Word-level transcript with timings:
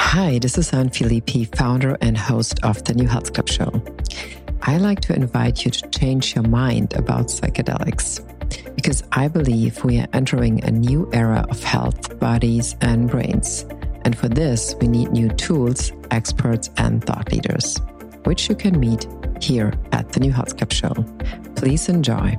Hi, 0.00 0.38
this 0.38 0.56
is 0.56 0.72
Anne 0.72 0.88
Filippi, 0.90 1.44
founder 1.56 1.96
and 2.00 2.16
host 2.16 2.58
of 2.62 2.82
the 2.84 2.94
New 2.94 3.06
Health 3.06 3.32
Club 3.32 3.48
Show. 3.48 3.82
I 4.62 4.78
like 4.78 5.00
to 5.02 5.14
invite 5.14 5.64
you 5.64 5.70
to 5.70 5.88
change 5.90 6.34
your 6.34 6.46
mind 6.46 6.94
about 6.94 7.26
psychedelics 7.26 8.24
because 8.74 9.02
I 9.12 9.28
believe 9.28 9.84
we 9.84 10.00
are 10.00 10.08
entering 10.12 10.64
a 10.64 10.70
new 10.70 11.10
era 11.12 11.44
of 11.50 11.62
health, 11.62 12.18
bodies, 12.18 12.74
and 12.80 13.10
brains. 13.10 13.66
And 14.04 14.16
for 14.16 14.28
this, 14.28 14.74
we 14.80 14.88
need 14.88 15.10
new 15.10 15.28
tools, 15.28 15.92
experts, 16.10 16.70
and 16.78 17.04
thought 17.04 17.30
leaders, 17.30 17.78
which 18.24 18.48
you 18.48 18.54
can 18.54 18.80
meet 18.80 19.06
here 19.40 19.72
at 19.92 20.12
the 20.12 20.20
New 20.20 20.32
Health 20.32 20.56
Club 20.56 20.72
Show. 20.72 20.94
Please 21.56 21.88
enjoy. 21.88 22.38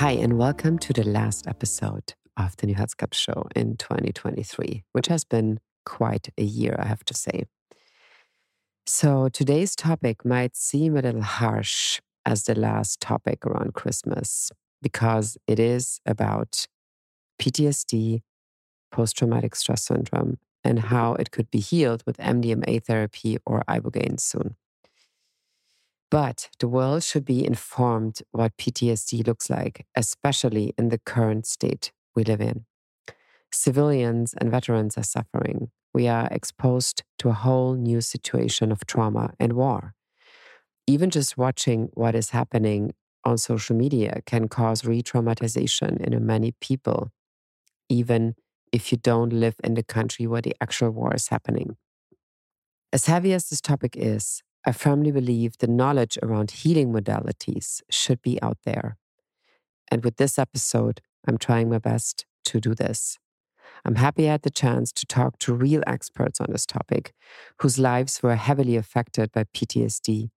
Hi, 0.00 0.12
and 0.12 0.38
welcome 0.38 0.78
to 0.78 0.94
the 0.94 1.04
last 1.04 1.46
episode 1.46 2.14
of 2.34 2.56
the 2.56 2.66
New 2.66 2.74
Health 2.74 2.96
Club 2.96 3.12
Show 3.12 3.48
in 3.54 3.76
2023, 3.76 4.82
which 4.92 5.08
has 5.08 5.24
been 5.24 5.60
quite 5.84 6.30
a 6.38 6.42
year, 6.42 6.74
I 6.78 6.86
have 6.86 7.04
to 7.04 7.12
say. 7.12 7.44
So 8.86 9.28
today's 9.28 9.76
topic 9.76 10.24
might 10.24 10.56
seem 10.56 10.96
a 10.96 11.02
little 11.02 11.20
harsh 11.20 12.00
as 12.24 12.44
the 12.44 12.54
last 12.54 13.02
topic 13.02 13.44
around 13.44 13.74
Christmas 13.74 14.50
because 14.80 15.36
it 15.46 15.60
is 15.60 16.00
about 16.06 16.66
PTSD, 17.38 18.22
post 18.90 19.18
traumatic 19.18 19.54
stress 19.54 19.84
syndrome, 19.84 20.38
and 20.64 20.78
how 20.78 21.12
it 21.12 21.30
could 21.30 21.50
be 21.50 21.60
healed 21.60 22.04
with 22.06 22.16
MDMA 22.16 22.82
therapy 22.82 23.36
or 23.44 23.64
ibogaine 23.68 24.18
soon. 24.18 24.56
But 26.10 26.50
the 26.58 26.66
world 26.68 27.04
should 27.04 27.24
be 27.24 27.46
informed 27.46 28.22
what 28.32 28.56
PTSD 28.56 29.26
looks 29.26 29.48
like, 29.48 29.86
especially 29.94 30.74
in 30.76 30.88
the 30.88 30.98
current 30.98 31.46
state 31.46 31.92
we 32.16 32.24
live 32.24 32.40
in. 32.40 32.64
Civilians 33.52 34.34
and 34.34 34.50
veterans 34.50 34.98
are 34.98 35.04
suffering. 35.04 35.70
We 35.94 36.08
are 36.08 36.28
exposed 36.30 37.04
to 37.18 37.28
a 37.28 37.32
whole 37.32 37.74
new 37.74 38.00
situation 38.00 38.72
of 38.72 38.86
trauma 38.86 39.34
and 39.38 39.52
war. 39.52 39.94
Even 40.86 41.10
just 41.10 41.38
watching 41.38 41.90
what 41.94 42.16
is 42.16 42.30
happening 42.30 42.92
on 43.24 43.38
social 43.38 43.76
media 43.76 44.22
can 44.26 44.48
cause 44.48 44.84
re 44.84 45.02
traumatization 45.02 46.00
in 46.00 46.26
many 46.26 46.54
people, 46.60 47.10
even 47.88 48.34
if 48.72 48.90
you 48.90 48.98
don't 48.98 49.32
live 49.32 49.54
in 49.62 49.74
the 49.74 49.82
country 49.82 50.26
where 50.26 50.42
the 50.42 50.56
actual 50.60 50.90
war 50.90 51.14
is 51.14 51.28
happening. 51.28 51.76
As 52.92 53.06
heavy 53.06 53.32
as 53.32 53.48
this 53.48 53.60
topic 53.60 53.94
is, 53.96 54.42
I 54.66 54.72
firmly 54.72 55.10
believe 55.10 55.58
the 55.58 55.66
knowledge 55.66 56.18
around 56.22 56.50
healing 56.50 56.92
modalities 56.92 57.82
should 57.90 58.20
be 58.20 58.40
out 58.42 58.58
there. 58.64 58.98
And 59.90 60.04
with 60.04 60.16
this 60.16 60.38
episode, 60.38 61.00
I'm 61.26 61.38
trying 61.38 61.70
my 61.70 61.78
best 61.78 62.26
to 62.46 62.60
do 62.60 62.74
this. 62.74 63.18
I'm 63.84 63.94
happy 63.94 64.28
I 64.28 64.32
had 64.32 64.42
the 64.42 64.50
chance 64.50 64.92
to 64.92 65.06
talk 65.06 65.38
to 65.38 65.54
real 65.54 65.82
experts 65.86 66.40
on 66.40 66.48
this 66.50 66.66
topic 66.66 67.14
whose 67.60 67.78
lives 67.78 68.22
were 68.22 68.36
heavily 68.36 68.76
affected 68.76 69.32
by 69.32 69.44
PTSD 69.54 70.28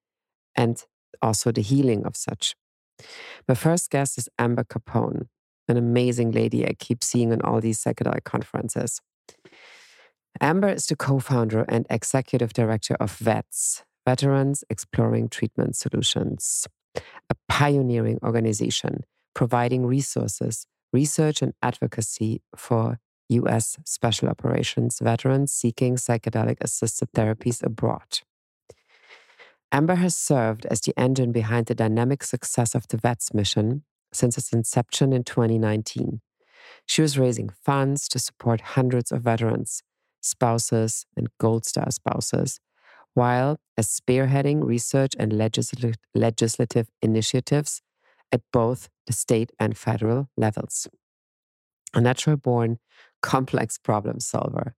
and 0.55 0.83
also 1.21 1.51
the 1.51 1.61
healing 1.61 2.05
of 2.05 2.15
such. 2.15 2.55
My 3.47 3.55
first 3.55 3.89
guest 3.89 4.17
is 4.17 4.29
Amber 4.39 4.63
Capone, 4.63 5.27
an 5.67 5.77
amazing 5.77 6.31
lady 6.31 6.65
I 6.65 6.73
keep 6.73 7.03
seeing 7.03 7.33
on 7.33 7.41
all 7.41 7.59
these 7.59 7.83
psychedelic 7.83 8.23
conferences. 8.23 9.01
Amber 10.39 10.69
is 10.69 10.87
the 10.87 10.95
co 10.95 11.19
founder 11.19 11.65
and 11.67 11.85
executive 11.89 12.53
director 12.53 12.95
of 12.99 13.11
VETS, 13.17 13.83
Veterans 14.05 14.63
Exploring 14.69 15.29
Treatment 15.29 15.75
Solutions, 15.75 16.67
a 16.95 17.35
pioneering 17.47 18.19
organization 18.23 19.05
providing 19.33 19.85
resources, 19.85 20.67
research, 20.91 21.41
and 21.41 21.53
advocacy 21.61 22.41
for 22.55 22.99
U.S. 23.29 23.77
Special 23.85 24.27
Operations 24.27 24.99
veterans 24.99 25.51
seeking 25.51 25.95
psychedelic 25.95 26.57
assisted 26.61 27.11
therapies 27.13 27.63
abroad. 27.63 28.19
Amber 29.71 29.95
has 29.95 30.15
served 30.15 30.67
as 30.67 30.81
the 30.81 30.93
engine 30.99 31.31
behind 31.31 31.65
the 31.65 31.73
dynamic 31.73 32.23
success 32.23 32.75
of 32.75 32.87
the 32.89 32.97
VETS 32.97 33.33
mission 33.33 33.83
since 34.11 34.37
its 34.37 34.53
inception 34.53 35.13
in 35.13 35.23
2019. 35.23 36.21
She 36.85 37.01
was 37.01 37.17
raising 37.17 37.49
funds 37.49 38.07
to 38.09 38.19
support 38.19 38.61
hundreds 38.61 39.11
of 39.11 39.23
veterans, 39.23 39.81
spouses, 40.21 41.05
and 41.17 41.29
Gold 41.39 41.65
Star 41.65 41.89
spouses 41.89 42.59
while 43.13 43.59
as 43.77 43.87
spearheading 43.87 44.63
research 44.63 45.13
and 45.19 45.33
legislative, 45.33 45.95
legislative 46.13 46.89
initiatives 47.01 47.81
at 48.31 48.41
both 48.51 48.89
the 49.07 49.13
state 49.13 49.51
and 49.59 49.77
federal 49.77 50.29
levels. 50.35 50.87
A 51.93 52.01
natural 52.01 52.37
born, 52.37 52.79
complex 53.21 53.77
problem 53.77 54.19
solver, 54.19 54.75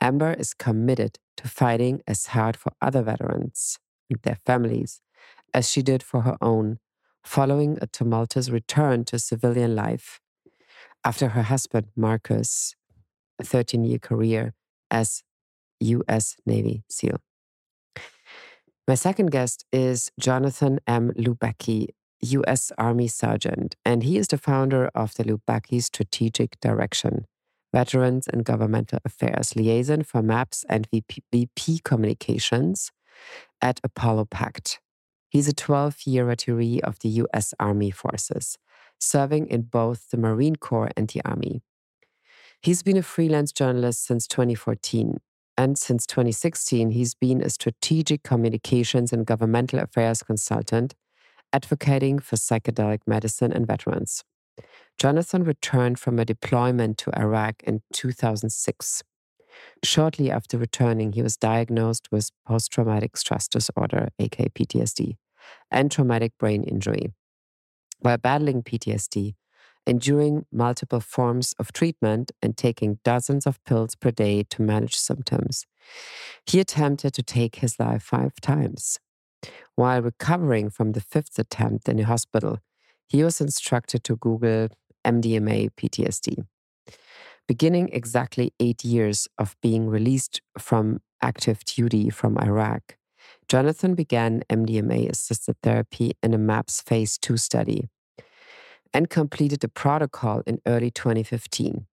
Amber 0.00 0.32
is 0.32 0.54
committed 0.54 1.18
to 1.36 1.48
fighting 1.48 2.02
as 2.06 2.26
hard 2.26 2.56
for 2.56 2.72
other 2.80 3.02
veterans 3.02 3.78
and 4.08 4.18
their 4.22 4.38
families 4.46 5.00
as 5.52 5.70
she 5.70 5.82
did 5.82 6.02
for 6.02 6.22
her 6.22 6.36
own, 6.40 6.78
following 7.22 7.78
a 7.80 7.86
tumultuous 7.86 8.50
return 8.50 9.04
to 9.04 9.18
civilian 9.18 9.74
life 9.76 10.20
after 11.04 11.28
her 11.28 11.42
husband, 11.42 11.88
Marcus, 11.96 12.74
a 13.38 13.44
13 13.44 13.84
year 13.84 13.98
career 13.98 14.54
as 14.90 15.22
U.S. 15.80 16.36
Navy 16.46 16.82
SEAL. 16.88 17.20
My 18.86 18.96
second 18.96 19.30
guest 19.30 19.64
is 19.72 20.10
Jonathan 20.20 20.78
M. 20.86 21.10
Lubecky, 21.16 21.88
U.S. 22.20 22.70
Army 22.76 23.08
Sergeant, 23.08 23.76
and 23.82 24.02
he 24.02 24.18
is 24.18 24.28
the 24.28 24.36
founder 24.36 24.90
of 24.94 25.14
the 25.14 25.24
Lubecky 25.24 25.82
Strategic 25.82 26.60
Direction, 26.60 27.26
Veterans 27.72 28.28
and 28.28 28.44
Governmental 28.44 28.98
Affairs 29.02 29.56
Liaison 29.56 30.02
for 30.02 30.20
MAPS 30.20 30.66
and 30.68 30.86
VP, 30.90 31.22
VP 31.32 31.80
Communications 31.82 32.92
at 33.62 33.80
Apollo 33.82 34.26
Pact. 34.26 34.80
He's 35.30 35.48
a 35.48 35.54
12 35.54 36.02
year 36.04 36.26
retiree 36.26 36.80
of 36.80 36.98
the 36.98 37.08
U.S. 37.08 37.54
Army 37.58 37.90
Forces, 37.90 38.58
serving 39.00 39.48
in 39.48 39.62
both 39.62 40.10
the 40.10 40.18
Marine 40.18 40.56
Corps 40.56 40.90
and 40.94 41.08
the 41.08 41.22
Army. 41.24 41.62
He's 42.60 42.82
been 42.82 42.98
a 42.98 43.02
freelance 43.02 43.50
journalist 43.50 44.04
since 44.04 44.26
2014 44.26 45.20
and 45.56 45.78
since 45.78 46.06
2016, 46.06 46.90
he's 46.90 47.14
been 47.14 47.40
a 47.40 47.50
strategic 47.50 48.22
communications 48.22 49.12
and 49.12 49.24
governmental 49.24 49.78
affairs 49.78 50.22
consultant, 50.22 50.94
advocating 51.52 52.18
for 52.18 52.36
psychedelic 52.36 53.00
medicine 53.06 53.52
and 53.52 53.66
veterans. 53.66 54.24
Jonathan 54.98 55.44
returned 55.44 55.98
from 55.98 56.18
a 56.18 56.24
deployment 56.24 56.98
to 56.98 57.16
Iraq 57.18 57.62
in 57.64 57.82
2006. 57.92 59.02
Shortly 59.84 60.30
after 60.30 60.58
returning, 60.58 61.12
he 61.12 61.22
was 61.22 61.36
diagnosed 61.36 62.08
with 62.10 62.30
post 62.46 62.72
traumatic 62.72 63.16
stress 63.16 63.46
disorder, 63.46 64.08
aka 64.18 64.48
PTSD, 64.48 65.16
and 65.70 65.90
traumatic 65.90 66.32
brain 66.38 66.64
injury. 66.64 67.12
While 68.00 68.18
battling 68.18 68.62
PTSD, 68.62 69.34
enduring 69.86 70.46
multiple 70.50 71.00
forms 71.00 71.54
of 71.58 71.72
treatment 71.72 72.32
and 72.42 72.56
taking 72.56 72.98
dozens 73.04 73.46
of 73.46 73.62
pills 73.64 73.94
per 73.94 74.10
day 74.10 74.42
to 74.50 74.62
manage 74.62 74.96
symptoms. 74.96 75.66
He 76.46 76.60
attempted 76.60 77.14
to 77.14 77.22
take 77.22 77.56
his 77.56 77.78
life 77.78 78.02
five 78.02 78.40
times. 78.40 78.98
While 79.74 80.02
recovering 80.02 80.70
from 80.70 80.92
the 80.92 81.00
fifth 81.00 81.38
attempt 81.38 81.88
in 81.88 81.98
a 81.98 82.04
hospital, 82.04 82.60
he 83.08 83.22
was 83.22 83.40
instructed 83.40 84.04
to 84.04 84.16
Google 84.16 84.68
MDMA 85.04 85.70
PTSD. 85.76 86.46
Beginning 87.46 87.90
exactly 87.92 88.54
eight 88.58 88.84
years 88.84 89.28
of 89.38 89.54
being 89.60 89.88
released 89.88 90.40
from 90.58 91.02
active 91.20 91.62
duty 91.64 92.08
from 92.08 92.38
Iraq, 92.38 92.96
Jonathan 93.48 93.94
began 93.94 94.42
MDMA 94.48 95.10
assisted 95.10 95.56
therapy 95.62 96.12
in 96.22 96.32
a 96.32 96.38
MAPS 96.38 96.80
phase 96.80 97.18
2 97.18 97.36
study 97.36 97.88
and 98.94 99.10
completed 99.10 99.60
the 99.60 99.68
protocol 99.68 100.42
in 100.46 100.60
early 100.64 100.90
2015. 100.90 101.86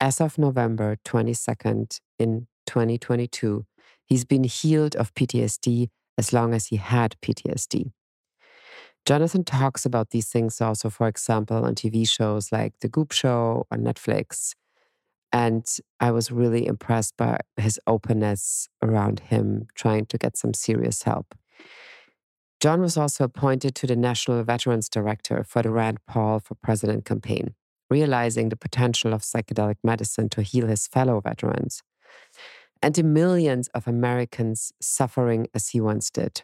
As 0.00 0.20
of 0.20 0.38
November 0.38 0.96
22nd 1.04 2.00
in 2.18 2.46
2022, 2.66 3.66
he's 4.06 4.24
been 4.24 4.44
healed 4.44 4.96
of 4.96 5.14
PTSD 5.14 5.88
as 6.16 6.32
long 6.32 6.54
as 6.54 6.68
he 6.68 6.76
had 6.76 7.16
PTSD. 7.20 7.92
Jonathan 9.04 9.44
talks 9.44 9.84
about 9.84 10.10
these 10.10 10.28
things 10.28 10.60
also, 10.60 10.90
for 10.90 11.06
example, 11.06 11.64
on 11.64 11.74
TV 11.74 12.08
shows 12.08 12.50
like 12.50 12.74
The 12.80 12.88
Goop 12.88 13.12
Show 13.12 13.66
on 13.70 13.80
Netflix. 13.80 14.54
And 15.32 15.66
I 16.00 16.10
was 16.10 16.32
really 16.32 16.66
impressed 16.66 17.16
by 17.16 17.40
his 17.56 17.78
openness 17.86 18.68
around 18.82 19.20
him 19.20 19.66
trying 19.74 20.06
to 20.06 20.18
get 20.18 20.36
some 20.36 20.54
serious 20.54 21.02
help. 21.02 21.34
John 22.60 22.80
was 22.80 22.96
also 22.96 23.24
appointed 23.24 23.74
to 23.76 23.86
the 23.86 23.94
National 23.94 24.42
Veterans 24.42 24.88
Director 24.88 25.44
for 25.44 25.62
the 25.62 25.70
Rand 25.70 25.98
Paul 26.06 26.40
for 26.40 26.56
President 26.56 27.04
campaign, 27.04 27.54
realizing 27.88 28.48
the 28.48 28.56
potential 28.56 29.12
of 29.12 29.22
psychedelic 29.22 29.76
medicine 29.84 30.28
to 30.30 30.42
heal 30.42 30.66
his 30.66 30.88
fellow 30.88 31.20
veterans 31.20 31.82
and 32.82 32.94
the 32.94 33.02
millions 33.02 33.68
of 33.68 33.86
Americans 33.88 34.72
suffering 34.80 35.46
as 35.54 35.68
he 35.68 35.80
once 35.80 36.10
did. 36.10 36.42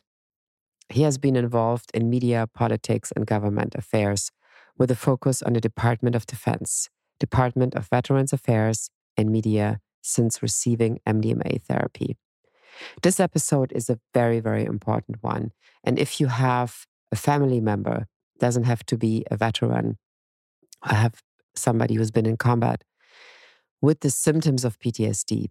He 0.89 1.03
has 1.03 1.19
been 1.19 1.37
involved 1.37 1.91
in 1.95 2.11
media, 2.11 2.49
politics, 2.53 3.13
and 3.15 3.27
government 3.27 3.75
affairs 3.75 4.31
with 4.77 4.91
a 4.91 4.97
focus 4.97 5.43
on 5.43 5.55
the 5.55 5.61
Department 5.61 6.17
of 6.17 6.27
Defense, 6.27 6.91
Department 7.19 7.75
of 7.75 7.89
Veterans 7.89 8.33
Affairs, 8.33 8.91
and 9.17 9.31
media 9.31 9.81
since 10.03 10.43
receiving 10.43 10.99
MDMA 11.07 11.63
therapy. 11.63 12.17
This 13.03 13.21
episode 13.21 13.73
is 13.73 13.89
a 13.89 13.99
very, 14.13 14.41
very 14.41 14.65
important 14.65 15.23
one. 15.23 15.53
And 15.83 15.99
if 15.99 16.21
you 16.21 16.29
have 16.29 16.87
a 17.13 17.17
family 17.17 17.61
member, 17.61 18.07
doesn't 18.39 18.65
have 18.65 18.85
to 18.87 18.97
be 18.97 19.25
a 19.31 19.37
veteran, 19.37 19.97
I 20.83 20.95
have 20.95 21.23
somebody 21.55 21.95
who's 21.95 22.11
been 22.11 22.27
in 22.27 22.37
combat 22.37 22.83
with 23.85 24.01
the 24.01 24.11
symptoms 24.11 24.65
of 24.65 24.79
PTSD, 24.79 25.51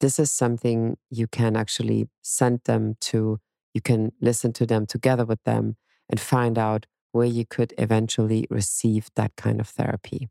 this 0.00 0.18
is 0.18 0.30
something 0.30 0.96
you 1.10 1.26
can 1.26 1.56
actually 1.56 2.08
send 2.22 2.60
them 2.64 2.96
to. 3.00 3.40
You 3.74 3.80
can 3.80 4.12
listen 4.20 4.52
to 4.54 4.66
them 4.66 4.86
together 4.86 5.24
with 5.24 5.42
them 5.44 5.76
and 6.08 6.20
find 6.20 6.58
out 6.58 6.86
where 7.10 7.26
you 7.26 7.44
could 7.44 7.74
eventually 7.78 8.46
receive 8.50 9.08
that 9.16 9.34
kind 9.36 9.60
of 9.60 9.68
therapy. 9.68 10.28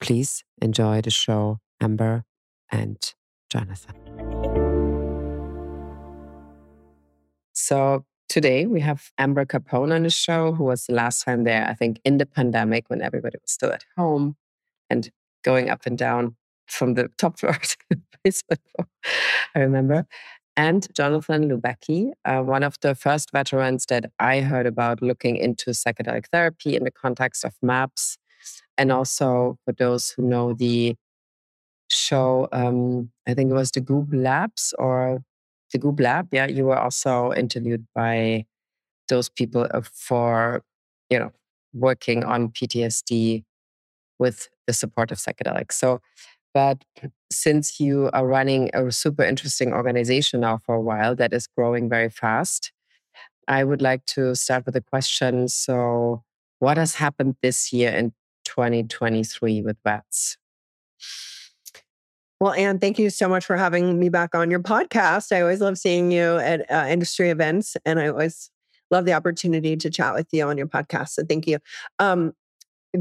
Please 0.00 0.44
enjoy 0.60 1.00
the 1.00 1.10
show, 1.10 1.58
Amber 1.80 2.24
and 2.70 3.14
Jonathan. 3.50 4.03
So 7.64 8.04
today 8.28 8.66
we 8.66 8.80
have 8.80 9.10
Amber 9.16 9.46
Capone 9.46 9.94
on 9.94 10.02
the 10.02 10.10
show, 10.10 10.52
who 10.52 10.64
was 10.64 10.84
the 10.84 10.92
last 10.92 11.24
time 11.24 11.44
there, 11.44 11.66
I 11.66 11.72
think, 11.72 11.98
in 12.04 12.18
the 12.18 12.26
pandemic 12.26 12.90
when 12.90 13.00
everybody 13.00 13.38
was 13.40 13.50
still 13.50 13.72
at 13.72 13.86
home 13.96 14.36
and 14.90 15.10
going 15.44 15.70
up 15.70 15.86
and 15.86 15.96
down 15.96 16.36
from 16.66 16.92
the 16.92 17.08
top 17.16 17.38
floor 17.38 17.54
to 17.54 17.76
the 17.88 18.02
basement 18.22 18.60
floor, 18.76 18.86
I 19.54 19.60
remember. 19.60 20.06
And 20.58 20.86
Jonathan 20.94 21.48
Lubecky, 21.48 22.10
uh, 22.26 22.42
one 22.42 22.64
of 22.64 22.76
the 22.82 22.94
first 22.94 23.32
veterans 23.32 23.86
that 23.86 24.12
I 24.18 24.42
heard 24.42 24.66
about 24.66 25.00
looking 25.00 25.36
into 25.38 25.70
psychedelic 25.70 26.26
therapy 26.30 26.76
in 26.76 26.84
the 26.84 26.90
context 26.90 27.46
of 27.46 27.54
MAPS. 27.62 28.18
And 28.76 28.92
also 28.92 29.58
for 29.64 29.72
those 29.72 30.10
who 30.10 30.22
know 30.22 30.52
the 30.52 30.96
show, 31.88 32.46
um, 32.52 33.10
I 33.26 33.32
think 33.32 33.50
it 33.50 33.54
was 33.54 33.70
the 33.70 33.80
Goop 33.80 34.08
Labs 34.12 34.74
or 34.78 35.22
the 35.74 35.78
Goop 35.78 36.00
Lab. 36.00 36.28
Yeah, 36.32 36.46
you 36.46 36.64
were 36.64 36.78
also 36.78 37.34
interviewed 37.34 37.86
by 37.94 38.46
those 39.08 39.28
people 39.28 39.66
uh, 39.70 39.82
for, 39.92 40.62
you 41.10 41.18
know, 41.18 41.32
working 41.74 42.24
on 42.24 42.48
PTSD 42.48 43.44
with 44.18 44.48
the 44.66 44.72
support 44.72 45.12
of 45.12 45.18
psychedelics. 45.18 45.72
So 45.72 46.00
but 46.54 46.84
since 47.32 47.80
you 47.80 48.10
are 48.12 48.26
running 48.26 48.70
a 48.72 48.90
super 48.92 49.24
interesting 49.24 49.72
organization 49.72 50.40
now 50.40 50.60
for 50.64 50.76
a 50.76 50.80
while 50.80 51.16
that 51.16 51.32
is 51.32 51.48
growing 51.48 51.88
very 51.88 52.08
fast, 52.08 52.72
I 53.48 53.64
would 53.64 53.82
like 53.82 54.06
to 54.06 54.36
start 54.36 54.64
with 54.64 54.76
a 54.76 54.80
question. 54.80 55.48
So, 55.48 56.22
what 56.60 56.76
has 56.78 56.94
happened 56.94 57.36
this 57.42 57.72
year 57.72 57.90
in 57.90 58.12
2023 58.44 59.62
with 59.62 59.76
VETS? 59.84 60.38
Well, 62.44 62.52
Anne, 62.52 62.78
thank 62.78 62.98
you 62.98 63.08
so 63.08 63.26
much 63.26 63.46
for 63.46 63.56
having 63.56 63.98
me 63.98 64.10
back 64.10 64.34
on 64.34 64.50
your 64.50 64.60
podcast. 64.60 65.34
I 65.34 65.40
always 65.40 65.62
love 65.62 65.78
seeing 65.78 66.12
you 66.12 66.36
at 66.36 66.70
uh, 66.70 66.84
industry 66.90 67.30
events, 67.30 67.74
and 67.86 67.98
I 67.98 68.08
always 68.08 68.50
love 68.90 69.06
the 69.06 69.14
opportunity 69.14 69.78
to 69.78 69.88
chat 69.88 70.12
with 70.12 70.28
you 70.30 70.46
on 70.46 70.58
your 70.58 70.66
podcast. 70.66 71.12
So, 71.12 71.22
thank 71.26 71.46
you. 71.46 71.56
Um, 71.98 72.34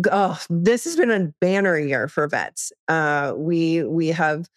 oh, 0.09 0.39
this 0.49 0.85
has 0.85 0.95
been 0.95 1.11
a 1.11 1.33
banner 1.41 1.77
year 1.77 2.07
for 2.07 2.25
vets. 2.29 2.71
Uh, 2.87 3.33
we 3.35 3.83
we 3.83 4.07
have 4.07 4.47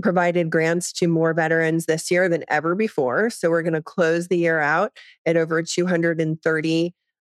provided 0.00 0.48
grants 0.48 0.90
to 0.94 1.06
more 1.06 1.34
veterans 1.34 1.84
this 1.84 2.10
year 2.10 2.26
than 2.26 2.44
ever 2.48 2.74
before. 2.74 3.28
So 3.28 3.50
we're 3.50 3.62
going 3.62 3.74
to 3.74 3.82
close 3.82 4.28
the 4.28 4.38
year 4.38 4.58
out 4.58 4.96
at 5.26 5.36
over 5.36 5.62
230 5.62 6.94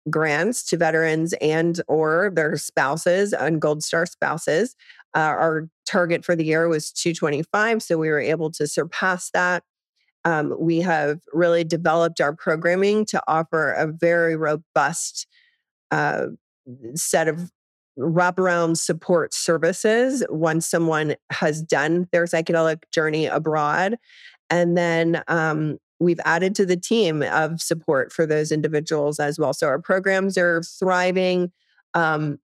grants 0.09 0.65
to 0.71 0.79
veterans 0.79 1.35
and 1.35 1.83
or 1.87 2.33
their 2.35 2.57
spouses 2.57 3.35
and 3.35 3.61
gold 3.61 3.83
star 3.83 4.07
spouses 4.07 4.75
uh, 5.15 5.21
our 5.21 5.69
target 5.89 6.25
for 6.25 6.37
the 6.37 6.45
year 6.45 6.69
was 6.69 6.93
225 6.93 7.83
so 7.83 7.99
we 7.99 8.09
were 8.09 8.21
able 8.21 8.51
to 8.51 8.67
surpass 8.67 9.31
that 9.31 9.63
um, 10.25 10.55
we 10.59 10.81
have 10.81 11.21
really 11.33 11.65
developed 11.65 12.21
our 12.21 12.35
programming 12.35 13.05
to 13.07 13.23
offer 13.27 13.73
a 13.73 13.87
very 13.87 14.37
robust 14.37 15.27
uh, 15.91 16.27
set 16.95 17.29
of 17.29 17.51
wraparound 17.99 18.77
support 18.77 19.33
services 19.33 20.25
once 20.29 20.67
someone 20.67 21.17
has 21.31 21.63
done 21.63 22.09
their 22.13 22.25
psychedelic 22.25 22.83
journey 22.93 23.27
abroad. 23.27 23.97
And 24.51 24.77
then 24.77 25.23
um, 25.29 25.79
we've 25.99 26.21
added 26.25 26.55
to 26.57 26.67
the 26.67 26.77
team 26.77 27.23
of 27.23 27.61
support 27.61 28.13
for 28.13 28.27
those 28.27 28.53
individuals 28.53 29.19
as 29.19 29.39
well. 29.39 29.53
So 29.53 29.67
our 29.67 29.81
programs 29.81 30.39
are 30.39 30.63
thriving. 30.63 31.53
Um, 31.95 32.39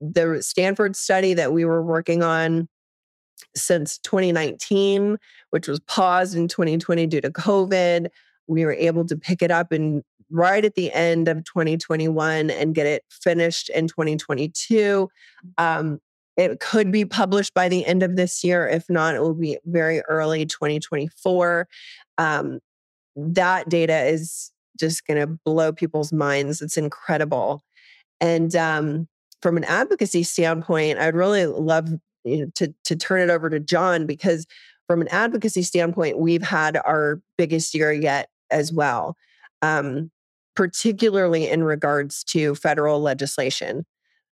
the 0.00 0.42
Stanford 0.42 0.96
study 0.96 1.34
that 1.34 1.52
we 1.52 1.64
were 1.64 1.82
working 1.82 2.22
on 2.22 2.68
since 3.54 3.98
2019, 3.98 5.18
which 5.50 5.68
was 5.68 5.80
paused 5.80 6.36
in 6.36 6.48
2020 6.48 7.06
due 7.06 7.20
to 7.20 7.30
COVID, 7.30 8.08
we 8.46 8.64
were 8.64 8.72
able 8.72 9.04
to 9.06 9.16
pick 9.16 9.42
it 9.42 9.50
up 9.50 9.72
and 9.72 10.02
right 10.30 10.64
at 10.64 10.74
the 10.74 10.92
end 10.92 11.28
of 11.28 11.44
2021 11.44 12.50
and 12.50 12.74
get 12.74 12.86
it 12.86 13.02
finished 13.10 13.68
in 13.70 13.88
2022. 13.88 15.08
Um, 15.58 15.98
it 16.36 16.60
could 16.60 16.90
be 16.90 17.04
published 17.04 17.52
by 17.54 17.68
the 17.68 17.84
end 17.84 18.02
of 18.02 18.16
this 18.16 18.42
year. 18.42 18.66
If 18.66 18.88
not, 18.88 19.14
it 19.14 19.20
will 19.20 19.34
be 19.34 19.58
very 19.66 20.00
early 20.02 20.46
2024. 20.46 21.68
Um, 22.18 22.60
that 23.16 23.68
data 23.68 24.04
is 24.04 24.50
just 24.78 25.06
going 25.06 25.20
to 25.20 25.38
blow 25.44 25.72
people's 25.72 26.12
minds. 26.12 26.62
It's 26.62 26.76
incredible. 26.76 27.62
And 28.20 28.54
um, 28.56 29.08
from 29.42 29.56
an 29.56 29.64
advocacy 29.64 30.22
standpoint, 30.22 30.98
I'd 30.98 31.14
really 31.14 31.46
love 31.46 31.90
you 32.24 32.38
know, 32.38 32.50
to, 32.56 32.74
to 32.84 32.96
turn 32.96 33.20
it 33.20 33.30
over 33.30 33.50
to 33.50 33.60
John 33.60 34.06
because 34.06 34.46
from 34.86 35.00
an 35.00 35.08
advocacy 35.08 35.62
standpoint, 35.62 36.18
we've 36.18 36.42
had 36.42 36.76
our 36.84 37.20
biggest 37.38 37.74
year 37.74 37.92
yet 37.92 38.28
as 38.50 38.72
well. 38.72 39.16
Um, 39.62 40.10
particularly 40.56 41.48
in 41.48 41.62
regards 41.62 42.24
to 42.24 42.54
federal 42.54 43.00
legislation. 43.00 43.86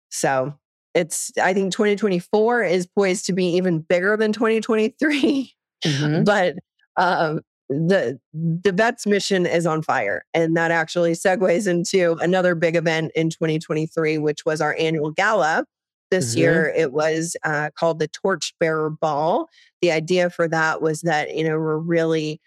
So 0.10 0.54
it's, 0.94 1.32
I 1.42 1.54
think 1.54 1.72
2024 1.72 2.64
is 2.64 2.88
poised 2.88 3.26
to 3.28 3.34
be 3.34 3.46
even 3.56 3.80
bigger 3.80 4.18
than 4.18 4.34
2023. 4.34 5.54
Mm-hmm. 5.86 6.24
but 6.24 6.56
um, 6.96 7.42
the 7.70 8.20
the 8.34 8.72
vets 8.72 9.06
mission 9.06 9.46
is 9.46 9.68
on 9.68 9.84
fire 9.84 10.26
and 10.34 10.58
that 10.58 10.72
actually 10.72 11.12
segues 11.12 11.68
into 11.68 12.18
another 12.20 12.56
big 12.56 12.76
event 12.76 13.12
in 13.14 13.30
2023 13.30 14.18
which 14.18 14.44
was 14.44 14.60
our 14.60 14.76
annual 14.80 15.12
gala 15.12 15.66
this 16.12 16.32
mm-hmm. 16.32 16.40
year 16.40 16.74
it 16.76 16.94
was 16.94 17.36
uh, 17.44 17.70
called 17.78 18.00
the 18.00 18.08
torchbearer 18.08 18.90
ball 18.90 19.50
the 19.82 19.92
idea 19.92 20.30
for 20.30 20.48
that 20.48 20.82
was 20.82 21.02
that 21.02 21.36
you 21.36 21.44
know 21.44 21.58
we're 21.58 21.78
really 21.78 22.40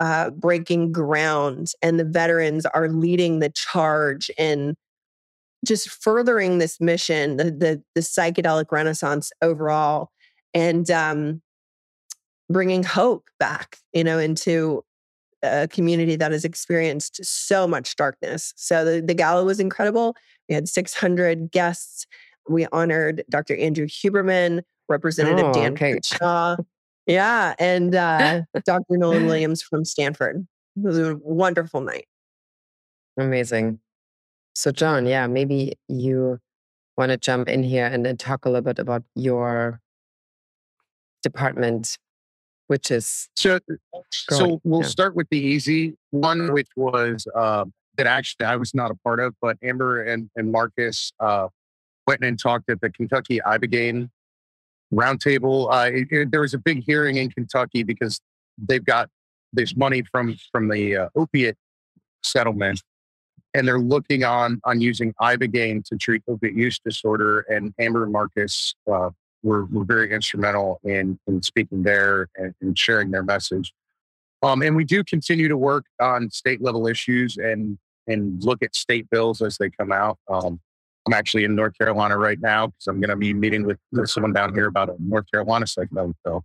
uh, 0.00 0.30
breaking 0.30 0.92
ground, 0.92 1.72
and 1.82 1.98
the 1.98 2.04
veterans 2.04 2.66
are 2.66 2.88
leading 2.88 3.40
the 3.40 3.50
charge 3.50 4.30
in 4.38 4.76
just 5.66 5.90
furthering 5.90 6.58
this 6.58 6.80
mission, 6.80 7.36
the 7.36 7.44
the, 7.44 7.82
the 7.94 8.00
psychedelic 8.00 8.70
renaissance 8.70 9.32
overall, 9.42 10.10
and 10.54 10.90
um, 10.90 11.42
bringing 12.48 12.84
hope 12.84 13.28
back, 13.40 13.78
you 13.92 14.04
know, 14.04 14.18
into 14.18 14.84
a 15.42 15.68
community 15.68 16.16
that 16.16 16.32
has 16.32 16.44
experienced 16.44 17.24
so 17.24 17.66
much 17.66 17.94
darkness. 17.96 18.52
So 18.56 18.84
the, 18.84 19.00
the 19.00 19.14
gala 19.14 19.44
was 19.44 19.60
incredible. 19.60 20.16
We 20.48 20.54
had 20.54 20.68
600 20.68 21.50
guests. 21.52 22.06
We 22.48 22.66
honored 22.72 23.24
Dr. 23.30 23.56
Andrew 23.56 23.86
Huberman, 23.86 24.62
Representative 24.88 25.46
oh, 25.46 25.52
Dan 25.52 25.72
okay. 25.72 25.98
Shaw, 26.02 26.56
yeah. 27.06 27.54
And 27.58 27.94
uh, 27.94 28.42
Dr. 28.64 28.96
Nolan 28.96 29.26
Williams 29.26 29.62
from 29.62 29.84
Stanford. 29.84 30.46
It 30.76 30.82
was 30.82 30.98
a 30.98 31.16
wonderful 31.16 31.80
night. 31.80 32.06
Amazing. 33.18 33.80
So, 34.54 34.70
John, 34.70 35.06
yeah, 35.06 35.26
maybe 35.26 35.74
you 35.88 36.38
want 36.96 37.10
to 37.10 37.16
jump 37.16 37.48
in 37.48 37.62
here 37.62 37.86
and 37.86 38.04
then 38.04 38.16
talk 38.16 38.44
a 38.44 38.48
little 38.48 38.62
bit 38.62 38.78
about 38.78 39.02
your 39.14 39.80
department 41.22 41.98
which 42.68 42.90
is 42.90 43.28
so. 43.34 43.58
So 44.10 44.60
we'll 44.62 44.82
yeah. 44.82 44.88
start 44.88 45.16
with 45.16 45.26
the 45.30 45.38
easy 45.38 45.96
one, 46.10 46.52
which 46.52 46.68
was 46.76 47.26
uh, 47.34 47.64
that 47.96 48.06
actually 48.06 48.46
I 48.46 48.56
was 48.56 48.74
not 48.74 48.90
a 48.90 48.94
part 48.94 49.20
of, 49.20 49.34
but 49.42 49.56
Amber 49.62 50.04
and 50.04 50.30
and 50.36 50.52
Marcus 50.52 51.12
uh, 51.18 51.48
went 52.08 52.24
and 52.24 52.38
talked 52.38 52.70
at 52.70 52.80
the 52.80 52.88
Kentucky 52.88 53.38
Ibogaine 53.46 54.08
roundtable. 54.92 55.68
Uh, 55.70 55.90
it, 55.92 56.08
it, 56.10 56.30
there 56.30 56.40
was 56.40 56.54
a 56.54 56.58
big 56.58 56.82
hearing 56.82 57.16
in 57.16 57.30
Kentucky 57.30 57.82
because 57.82 58.18
they've 58.56 58.84
got 58.84 59.10
this 59.52 59.76
money 59.76 60.02
from 60.10 60.36
from 60.50 60.68
the 60.68 60.96
uh, 60.96 61.08
opiate 61.14 61.56
settlement, 62.22 62.82
and 63.52 63.68
they're 63.68 63.78
looking 63.78 64.24
on 64.24 64.60
on 64.64 64.80
using 64.80 65.12
ibogaine 65.20 65.84
to 65.84 65.96
treat 65.96 66.22
opiate 66.28 66.54
use 66.54 66.78
disorder. 66.78 67.40
And 67.40 67.74
Amber 67.78 68.04
and 68.04 68.12
Marcus 68.12 68.74
uh, 68.90 69.10
were 69.42 69.66
were 69.66 69.84
very 69.84 70.10
instrumental 70.10 70.80
in 70.84 71.18
in 71.26 71.42
speaking 71.42 71.82
there 71.82 72.28
and, 72.36 72.54
and 72.62 72.78
sharing 72.78 73.10
their 73.10 73.22
message. 73.22 73.74
Um, 74.42 74.62
and 74.62 74.74
we 74.76 74.84
do 74.84 75.04
continue 75.04 75.48
to 75.48 75.56
work 75.56 75.84
on 76.00 76.30
state 76.30 76.62
level 76.62 76.86
issues 76.86 77.36
and 77.36 77.76
and 78.06 78.42
look 78.42 78.62
at 78.62 78.74
state 78.74 79.10
bills 79.10 79.42
as 79.42 79.58
they 79.58 79.68
come 79.68 79.92
out. 79.92 80.16
Um, 80.28 80.60
I'm 81.08 81.14
actually 81.14 81.44
in 81.44 81.54
North 81.54 81.72
Carolina 81.78 82.18
right 82.18 82.38
now 82.38 82.66
because 82.66 82.86
I'm 82.86 83.00
going 83.00 83.08
to 83.08 83.16
be 83.16 83.32
meeting 83.32 83.64
with, 83.64 83.78
someone 84.04 84.34
down 84.34 84.52
here 84.52 84.66
about 84.66 84.90
a 84.90 84.96
North 84.98 85.24
Carolina 85.30 85.64
psychedelic 85.64 86.12
bill. 86.22 86.44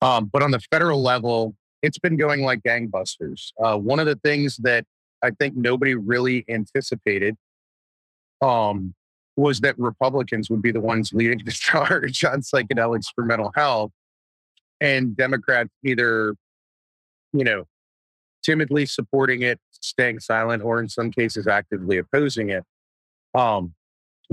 Um, 0.00 0.28
but 0.32 0.42
on 0.42 0.50
the 0.50 0.58
federal 0.58 1.00
level, 1.00 1.54
it's 1.80 1.96
been 1.96 2.16
going 2.16 2.42
like 2.42 2.60
gangbusters. 2.64 3.52
Uh, 3.62 3.78
one 3.78 4.00
of 4.00 4.06
the 4.06 4.16
things 4.16 4.56
that 4.58 4.84
I 5.22 5.30
think 5.30 5.54
nobody 5.54 5.94
really 5.94 6.44
anticipated 6.48 7.36
um, 8.40 8.94
was 9.36 9.60
that 9.60 9.78
Republicans 9.78 10.50
would 10.50 10.60
be 10.60 10.72
the 10.72 10.80
ones 10.80 11.12
leading 11.12 11.40
the 11.44 11.52
charge 11.52 12.24
on 12.24 12.40
psychedelics 12.40 13.06
for 13.14 13.24
mental 13.24 13.52
health, 13.54 13.92
and 14.80 15.16
Democrats 15.16 15.70
either, 15.84 16.34
you 17.32 17.44
know, 17.44 17.64
timidly 18.42 18.86
supporting 18.86 19.42
it, 19.42 19.60
staying 19.70 20.18
silent, 20.18 20.64
or 20.64 20.80
in 20.80 20.88
some 20.88 21.12
cases 21.12 21.46
actively 21.46 21.98
opposing 21.98 22.50
it. 22.50 22.64
Um, 23.34 23.74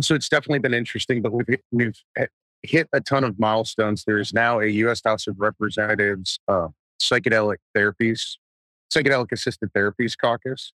so 0.01 0.15
it's 0.15 0.29
definitely 0.29 0.59
been 0.59 0.73
interesting, 0.73 1.21
but 1.21 1.31
we've, 1.31 1.59
we've 1.71 2.03
hit 2.63 2.87
a 2.93 3.01
ton 3.01 3.23
of 3.23 3.39
milestones. 3.39 4.03
There 4.05 4.19
is 4.19 4.33
now 4.33 4.59
a 4.59 4.67
U.S. 4.67 5.01
House 5.03 5.27
of 5.27 5.39
Representatives 5.39 6.39
uh, 6.47 6.69
psychedelic 7.01 7.57
therapies, 7.75 8.37
psychedelic 8.93 9.31
assisted 9.31 9.71
therapies 9.73 10.17
caucus, 10.17 10.73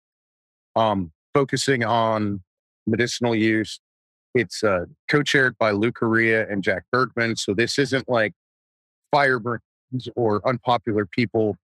um, 0.76 1.12
focusing 1.35 1.85
on 1.85 2.43
medicinal 2.87 3.35
use. 3.35 3.81
It's 4.35 4.64
uh, 4.64 4.87
co-chaired 5.09 5.57
by 5.59 5.71
Lou 5.71 5.93
Correa 5.93 6.49
and 6.49 6.62
Jack 6.62 6.85
Bergman. 6.90 7.37
So 7.37 7.54
this 7.54 7.78
isn't 7.78 8.09
like 8.09 8.33
firebrands 9.12 9.61
or 10.16 10.47
unpopular 10.47 11.07
people. 11.07 11.57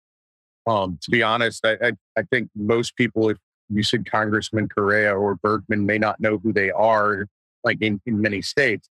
Um, 0.67 0.99
to 1.03 1.11
be 1.11 1.23
honest, 1.23 1.65
I, 1.65 1.77
I, 1.83 1.93
I 2.19 2.23
think 2.31 2.51
most 2.55 2.95
people, 2.97 3.31
if 3.31 3.39
you 3.69 3.83
said 3.83 4.11
Congressman 4.11 4.69
Correa 4.69 5.15
or 5.15 5.37
Bergman 5.37 5.87
may 5.87 5.99
not 5.99 6.21
know 6.21 6.39
who 6.39 6.53
they 6.53 6.71
are, 6.71 7.27
like 7.65 7.79
in, 7.81 8.01
in 8.07 8.21
many 8.21 8.43
states. 8.43 8.89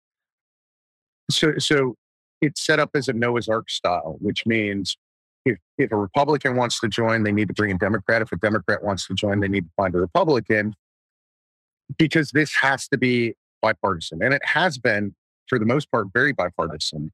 So, 1.30 1.58
so 1.58 1.94
it's 2.40 2.64
set 2.64 2.78
up 2.78 2.90
as 2.94 3.08
a 3.08 3.12
Noah's 3.12 3.48
Ark 3.48 3.70
style, 3.70 4.16
which 4.20 4.46
means 4.46 4.96
if, 5.44 5.58
if 5.78 5.92
a 5.92 5.96
Republican 5.96 6.56
wants 6.56 6.80
to 6.80 6.88
join, 6.88 7.22
they 7.22 7.32
need 7.32 7.48
to 7.48 7.54
bring 7.54 7.70
a 7.70 7.78
Democrat. 7.78 8.22
If 8.22 8.32
a 8.32 8.36
Democrat 8.36 8.82
wants 8.82 9.06
to 9.06 9.14
join, 9.14 9.40
they 9.40 9.48
need 9.48 9.64
to 9.64 9.70
find 9.76 9.94
a 9.94 9.98
Republican 9.98 10.74
because 11.98 12.30
this 12.30 12.54
has 12.56 12.88
to 12.88 12.98
be 12.98 13.34
bipartisan. 13.62 14.22
And 14.22 14.34
it 14.34 14.44
has 14.44 14.78
been, 14.78 15.14
for 15.48 15.58
the 15.58 15.66
most 15.66 15.90
part, 15.90 16.08
very 16.12 16.32
bipartisan. 16.32 17.12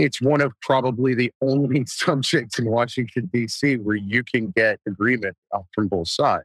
It's 0.00 0.20
one 0.20 0.40
of 0.40 0.52
probably 0.62 1.14
the 1.14 1.32
only 1.40 1.84
subjects 1.86 2.58
in 2.58 2.66
Washington, 2.66 3.30
D.C., 3.32 3.76
where 3.76 3.96
you 3.96 4.22
can 4.24 4.50
get 4.50 4.80
agreement 4.86 5.36
from 5.74 5.88
both 5.88 6.08
sides. 6.08 6.44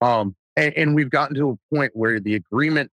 Um, 0.00 0.36
and, 0.56 0.72
and 0.76 0.94
we've 0.94 1.10
gotten 1.10 1.36
to 1.36 1.50
a 1.50 1.74
point 1.74 1.92
where 1.94 2.20
the 2.20 2.34
agreement, 2.34 2.90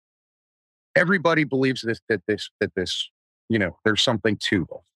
everybody 0.95 1.43
believes 1.43 1.81
this, 1.81 1.99
that 2.09 2.21
this, 2.27 2.49
that 2.59 2.73
this, 2.75 3.09
you 3.49 3.59
know, 3.59 3.77
there's 3.85 4.01
something 4.01 4.37
to 4.49 4.67
this 4.69 4.91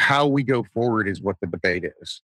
how 0.00 0.26
we 0.26 0.42
go 0.42 0.64
forward 0.72 1.06
is 1.06 1.20
what 1.20 1.36
the 1.42 1.46
debate 1.46 1.84
is, 2.00 2.22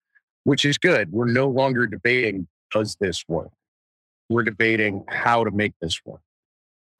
which 0.44 0.66
is 0.66 0.76
good. 0.76 1.10
We're 1.10 1.32
no 1.32 1.48
longer 1.48 1.86
debating, 1.86 2.46
does 2.70 2.96
this 3.00 3.24
work? 3.26 3.50
We're 4.28 4.42
debating 4.42 5.04
how 5.08 5.44
to 5.44 5.50
make 5.50 5.72
this 5.80 5.98
work. 6.04 6.20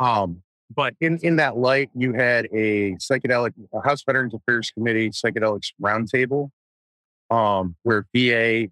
Um, 0.00 0.42
but 0.74 0.94
in, 1.00 1.18
in 1.22 1.36
that 1.36 1.56
light, 1.56 1.90
you 1.94 2.12
had 2.12 2.46
a 2.46 2.92
psychedelic 2.92 3.52
a 3.72 3.80
House 3.80 4.02
Veterans 4.04 4.34
Affairs 4.34 4.70
Committee 4.70 5.10
psychedelics 5.10 5.72
roundtable, 5.80 6.50
um, 7.30 7.76
where 7.82 8.06
VA, 8.14 8.68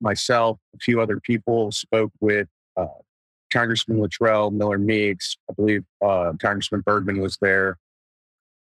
myself, 0.00 0.58
a 0.74 0.78
few 0.78 1.00
other 1.00 1.20
people 1.20 1.72
spoke 1.72 2.12
with 2.20 2.48
uh, 2.76 2.86
Congressman 3.52 4.00
Luttrell, 4.00 4.50
Miller 4.50 4.78
Meeks. 4.78 5.36
I 5.50 5.52
believe 5.54 5.84
uh, 6.04 6.32
Congressman 6.40 6.80
Bergman 6.80 7.20
was 7.20 7.38
there. 7.40 7.78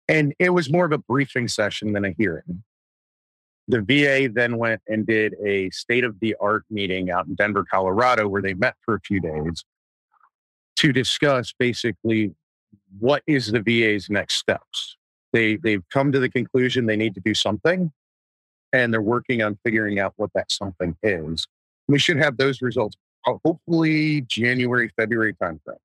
And 0.07 0.33
it 0.39 0.51
was 0.51 0.71
more 0.71 0.85
of 0.85 0.91
a 0.91 0.97
briefing 0.97 1.47
session 1.47 1.93
than 1.93 2.05
a 2.05 2.11
hearing. 2.17 2.63
The 3.67 3.81
VA 3.81 4.31
then 4.33 4.57
went 4.57 4.81
and 4.87 5.05
did 5.05 5.35
a 5.45 5.69
state 5.71 6.05
of 6.05 6.17
the 6.21 6.35
art 6.39 6.63
meeting 6.69 7.11
out 7.11 7.27
in 7.27 7.35
Denver, 7.35 7.65
Colorado, 7.69 8.27
where 8.27 8.41
they 8.41 8.53
met 8.53 8.75
for 8.85 8.95
a 8.95 9.01
few 9.01 9.19
days 9.19 9.65
to 10.77 10.93
discuss 10.93 11.53
basically 11.57 12.33
what 12.99 13.23
is 13.27 13.51
the 13.51 13.61
VA's 13.61 14.09
next 14.09 14.35
steps. 14.35 14.97
They, 15.33 15.57
they've 15.57 15.83
come 15.89 16.11
to 16.11 16.19
the 16.19 16.29
conclusion 16.29 16.85
they 16.85 16.95
need 16.95 17.13
to 17.15 17.21
do 17.21 17.33
something, 17.33 17.91
and 18.73 18.93
they're 18.93 19.01
working 19.01 19.41
on 19.41 19.57
figuring 19.63 19.99
out 19.99 20.13
what 20.17 20.31
that 20.35 20.51
something 20.51 20.95
is. 21.03 21.47
We 21.87 21.99
should 21.99 22.17
have 22.17 22.37
those 22.37 22.61
results 22.61 22.95
hopefully 23.43 24.21
January, 24.21 24.89
February 24.95 25.33
timeframe. 25.33 25.77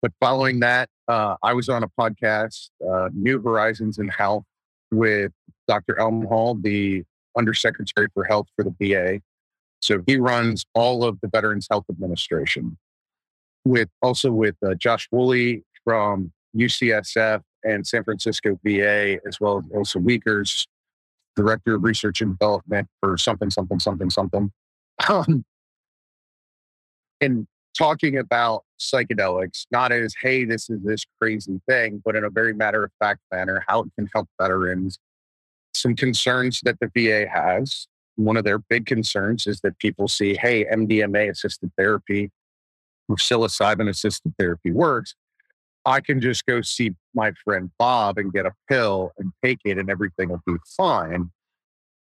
But 0.00 0.12
following 0.20 0.60
that, 0.60 0.88
uh, 1.08 1.36
I 1.42 1.54
was 1.54 1.68
on 1.68 1.82
a 1.82 1.88
podcast, 1.88 2.70
uh, 2.88 3.08
New 3.12 3.42
Horizons 3.42 3.98
in 3.98 4.08
Health, 4.08 4.44
with 4.90 5.32
Dr. 5.66 5.94
Elnahal, 5.94 6.62
the 6.62 7.04
Undersecretary 7.36 8.08
for 8.14 8.24
Health 8.24 8.46
for 8.54 8.64
the 8.64 8.74
VA. 8.80 9.20
So 9.80 10.02
he 10.06 10.16
runs 10.16 10.64
all 10.74 11.04
of 11.04 11.18
the 11.20 11.28
Veterans 11.28 11.66
Health 11.70 11.84
Administration. 11.90 12.76
With 13.64 13.88
also 14.02 14.32
with 14.32 14.56
uh, 14.66 14.74
Josh 14.74 15.08
Woolley 15.10 15.64
from 15.84 16.32
UCSF 16.56 17.42
and 17.64 17.86
San 17.86 18.04
Francisco 18.04 18.58
VA, 18.64 19.18
as 19.26 19.40
well 19.40 19.58
as 19.58 19.64
Elsa 19.74 19.98
Wiekers, 19.98 20.66
Director 21.36 21.74
of 21.74 21.84
Research 21.84 22.20
and 22.20 22.38
Development 22.38 22.88
for 23.00 23.16
something, 23.16 23.50
something, 23.50 23.78
something, 23.78 24.10
something. 24.10 24.52
Um, 25.08 25.44
and 27.20 27.46
talking 27.76 28.18
about 28.18 28.64
psychedelics, 28.80 29.66
not 29.70 29.92
as, 29.92 30.14
hey, 30.20 30.44
this 30.44 30.68
is 30.68 30.80
this 30.82 31.04
crazy 31.20 31.60
thing, 31.68 32.02
but 32.04 32.16
in 32.16 32.24
a 32.24 32.30
very 32.30 32.54
matter 32.54 32.84
of 32.84 32.90
fact 32.98 33.20
manner, 33.32 33.64
how 33.68 33.82
it 33.82 33.88
can 33.96 34.08
help 34.12 34.28
veterans. 34.40 34.98
Some 35.74 35.94
concerns 35.94 36.60
that 36.64 36.76
the 36.80 36.90
VA 36.94 37.28
has. 37.28 37.86
One 38.16 38.36
of 38.36 38.42
their 38.42 38.58
big 38.58 38.86
concerns 38.86 39.46
is 39.46 39.60
that 39.60 39.78
people 39.78 40.08
see, 40.08 40.36
hey, 40.40 40.64
MDMA 40.64 41.30
assisted 41.30 41.70
therapy 41.78 42.30
psilocybin 43.16 43.88
assisted 43.88 44.34
therapy 44.38 44.70
works. 44.70 45.14
I 45.84 46.00
can 46.00 46.20
just 46.20 46.44
go 46.44 46.60
see 46.60 46.94
my 47.14 47.32
friend 47.44 47.70
Bob 47.78 48.18
and 48.18 48.32
get 48.32 48.46
a 48.46 48.52
pill 48.68 49.12
and 49.18 49.32
take 49.42 49.60
it 49.64 49.78
and 49.78 49.88
everything 49.88 50.28
will 50.28 50.42
be 50.46 50.54
fine. 50.76 51.30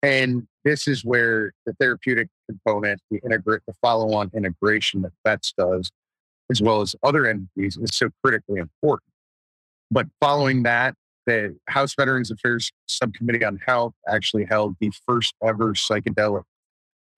And 0.03 0.47
this 0.65 0.87
is 0.87 1.05
where 1.05 1.53
the 1.67 1.75
therapeutic 1.75 2.29
component, 2.49 3.01
the 3.11 3.21
integrate, 3.25 3.63
the 3.67 3.75
follow-on 3.83 4.31
integration 4.35 5.03
that 5.03 5.13
VETS 5.25 5.53
does, 5.59 5.91
as 6.51 6.63
well 6.63 6.81
as 6.81 6.95
other 7.03 7.27
entities, 7.27 7.77
is 7.77 7.91
so 7.93 8.11
critically 8.23 8.61
important. 8.61 9.11
But 9.91 10.07
following 10.21 10.63
that, 10.63 10.95
the 11.27 11.57
House 11.69 11.95
Veterans 11.95 12.31
Affairs 12.31 12.71
Subcommittee 12.87 13.45
on 13.45 13.59
Health 13.67 13.95
actually 14.09 14.45
held 14.45 14.77
the 14.81 14.93
first 15.07 15.35
ever 15.45 15.75
psychedelic 15.75 16.45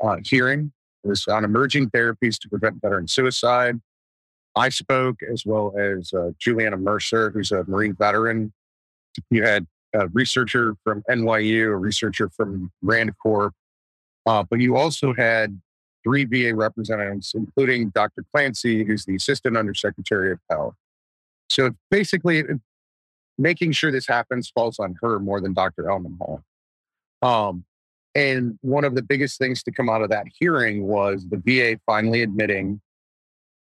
uh, 0.02 0.16
hearing. 0.24 0.72
Was 1.08 1.26
on 1.26 1.44
emerging 1.44 1.90
therapies 1.90 2.38
to 2.40 2.48
prevent 2.48 2.80
veteran 2.82 3.08
suicide. 3.08 3.80
I 4.54 4.68
spoke 4.68 5.22
as 5.22 5.46
well 5.46 5.72
as 5.78 6.12
uh, 6.12 6.32
Juliana 6.38 6.76
Mercer, 6.76 7.30
who's 7.30 7.50
a 7.50 7.64
Marine 7.64 7.94
veteran. 7.94 8.52
You 9.30 9.42
had 9.42 9.66
a 9.94 10.08
researcher 10.08 10.76
from 10.84 11.02
NYU, 11.08 11.72
a 11.72 11.76
researcher 11.76 12.28
from 12.28 12.70
Rand 12.82 13.12
Corp, 13.22 13.54
uh, 14.26 14.44
but 14.48 14.60
you 14.60 14.76
also 14.76 15.14
had 15.14 15.58
three 16.04 16.24
VA 16.24 16.54
representatives, 16.54 17.32
including 17.34 17.88
Dr. 17.88 18.24
Clancy, 18.32 18.84
who's 18.84 19.04
the 19.04 19.16
Assistant 19.16 19.56
Undersecretary 19.56 20.32
of 20.32 20.38
Health. 20.50 20.74
So 21.48 21.70
basically, 21.90 22.44
making 23.38 23.72
sure 23.72 23.90
this 23.90 24.06
happens 24.06 24.50
falls 24.50 24.78
on 24.78 24.96
her 25.00 25.18
more 25.18 25.40
than 25.40 25.54
Dr. 25.54 25.84
Elnahal. 25.84 26.42
Um, 27.22 27.64
and 28.18 28.58
one 28.62 28.82
of 28.82 28.96
the 28.96 29.02
biggest 29.02 29.38
things 29.38 29.62
to 29.62 29.70
come 29.70 29.88
out 29.88 30.02
of 30.02 30.10
that 30.10 30.26
hearing 30.40 30.88
was 30.88 31.24
the 31.28 31.36
VA 31.36 31.78
finally 31.86 32.22
admitting 32.22 32.80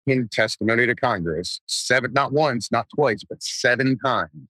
in 0.08 0.26
testimony 0.26 0.88
to 0.88 0.94
Congress, 0.96 1.60
seven, 1.66 2.12
not 2.12 2.32
once, 2.32 2.72
not 2.72 2.88
twice, 2.92 3.22
but 3.22 3.40
seven 3.40 3.96
times, 4.04 4.48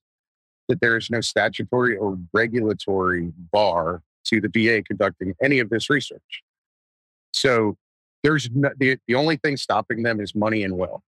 that 0.68 0.80
there 0.80 0.96
is 0.96 1.10
no 1.10 1.20
statutory 1.20 1.98
or 1.98 2.18
regulatory 2.32 3.30
bar 3.52 4.02
to 4.24 4.40
the 4.40 4.48
VA 4.48 4.82
conducting 4.82 5.34
any 5.42 5.58
of 5.58 5.68
this 5.68 5.90
research. 5.90 6.42
So 7.34 7.76
there's 8.22 8.48
no, 8.54 8.70
the, 8.78 8.96
the 9.06 9.16
only 9.16 9.36
thing 9.36 9.58
stopping 9.58 10.02
them 10.02 10.18
is 10.18 10.34
money 10.34 10.62
and 10.64 10.78
will. 10.78 11.02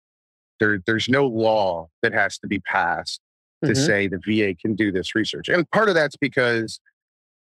There, 0.60 0.80
there's 0.86 1.10
no 1.10 1.26
law 1.26 1.90
that 2.00 2.14
has 2.14 2.38
to 2.38 2.46
be 2.46 2.60
passed 2.60 3.20
to 3.62 3.72
mm-hmm. 3.72 3.84
say 3.84 4.08
the 4.08 4.20
VA 4.26 4.54
can 4.54 4.74
do 4.74 4.90
this 4.90 5.14
research. 5.14 5.50
And 5.50 5.70
part 5.72 5.90
of 5.90 5.94
that's 5.94 6.16
because 6.16 6.80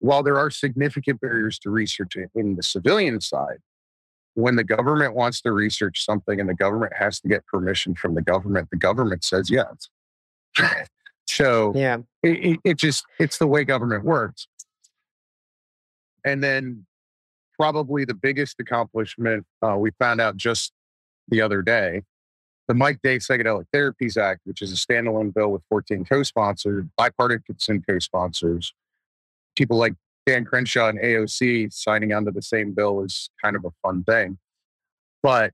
while 0.01 0.23
there 0.23 0.39
are 0.39 0.51
significant 0.51 1.21
barriers 1.21 1.59
to 1.61 1.71
research 1.71 2.17
in 2.35 2.57
the 2.57 2.63
civilian 2.63 3.21
side, 3.21 3.59
when 4.35 4.57
the 4.57 4.65
government 4.65 5.15
wants 5.15 5.41
to 5.43 5.53
research 5.53 6.05
something 6.05 6.39
and 6.39 6.49
the 6.49 6.55
government 6.55 6.93
has 6.95 7.21
to 7.21 7.29
get 7.29 7.47
permission 7.47 7.95
from 7.95 8.15
the 8.15 8.23
government, 8.23 8.69
the 8.71 8.77
government 8.77 9.25
says 9.25 9.51
yes. 9.51 9.89
so 11.27 11.73
yeah, 11.75 11.99
it, 12.23 12.61
it 12.65 12.77
just 12.77 13.05
it's 13.19 13.39
the 13.39 13.47
way 13.47 13.65
government 13.65 14.05
works. 14.05 14.47
And 16.25 16.43
then 16.43 16.85
probably 17.59 18.05
the 18.05 18.15
biggest 18.15 18.61
accomplishment 18.61 19.47
uh, 19.63 19.77
we 19.77 19.91
found 19.99 20.21
out 20.21 20.37
just 20.37 20.73
the 21.29 21.41
other 21.41 21.63
day 21.63 22.03
the 22.69 22.75
Mike 22.75 23.01
Day 23.03 23.19
Psychedelic 23.19 23.67
Therapies 23.75 24.17
Act, 24.17 24.41
which 24.45 24.61
is 24.61 24.73
a 24.73 24.77
standalone 24.77 25.33
bill 25.33 25.53
with 25.53 25.63
14 25.69 26.05
co 26.05 26.23
sponsored, 26.23 26.91
bipartisan 26.97 27.83
co 27.89 27.99
sponsors. 27.99 28.75
People 29.57 29.79
like 29.79 29.95
Dan 30.27 30.45
Crenshaw 30.45 30.89
and 30.89 30.99
AOC 30.99 31.73
signing 31.73 32.13
onto 32.13 32.31
the 32.31 32.43
same 32.43 32.73
bill 32.73 33.03
is 33.03 33.31
kind 33.43 33.57
of 33.57 33.65
a 33.65 33.71
fun 33.83 34.05
thing. 34.05 34.39
But 35.23 35.53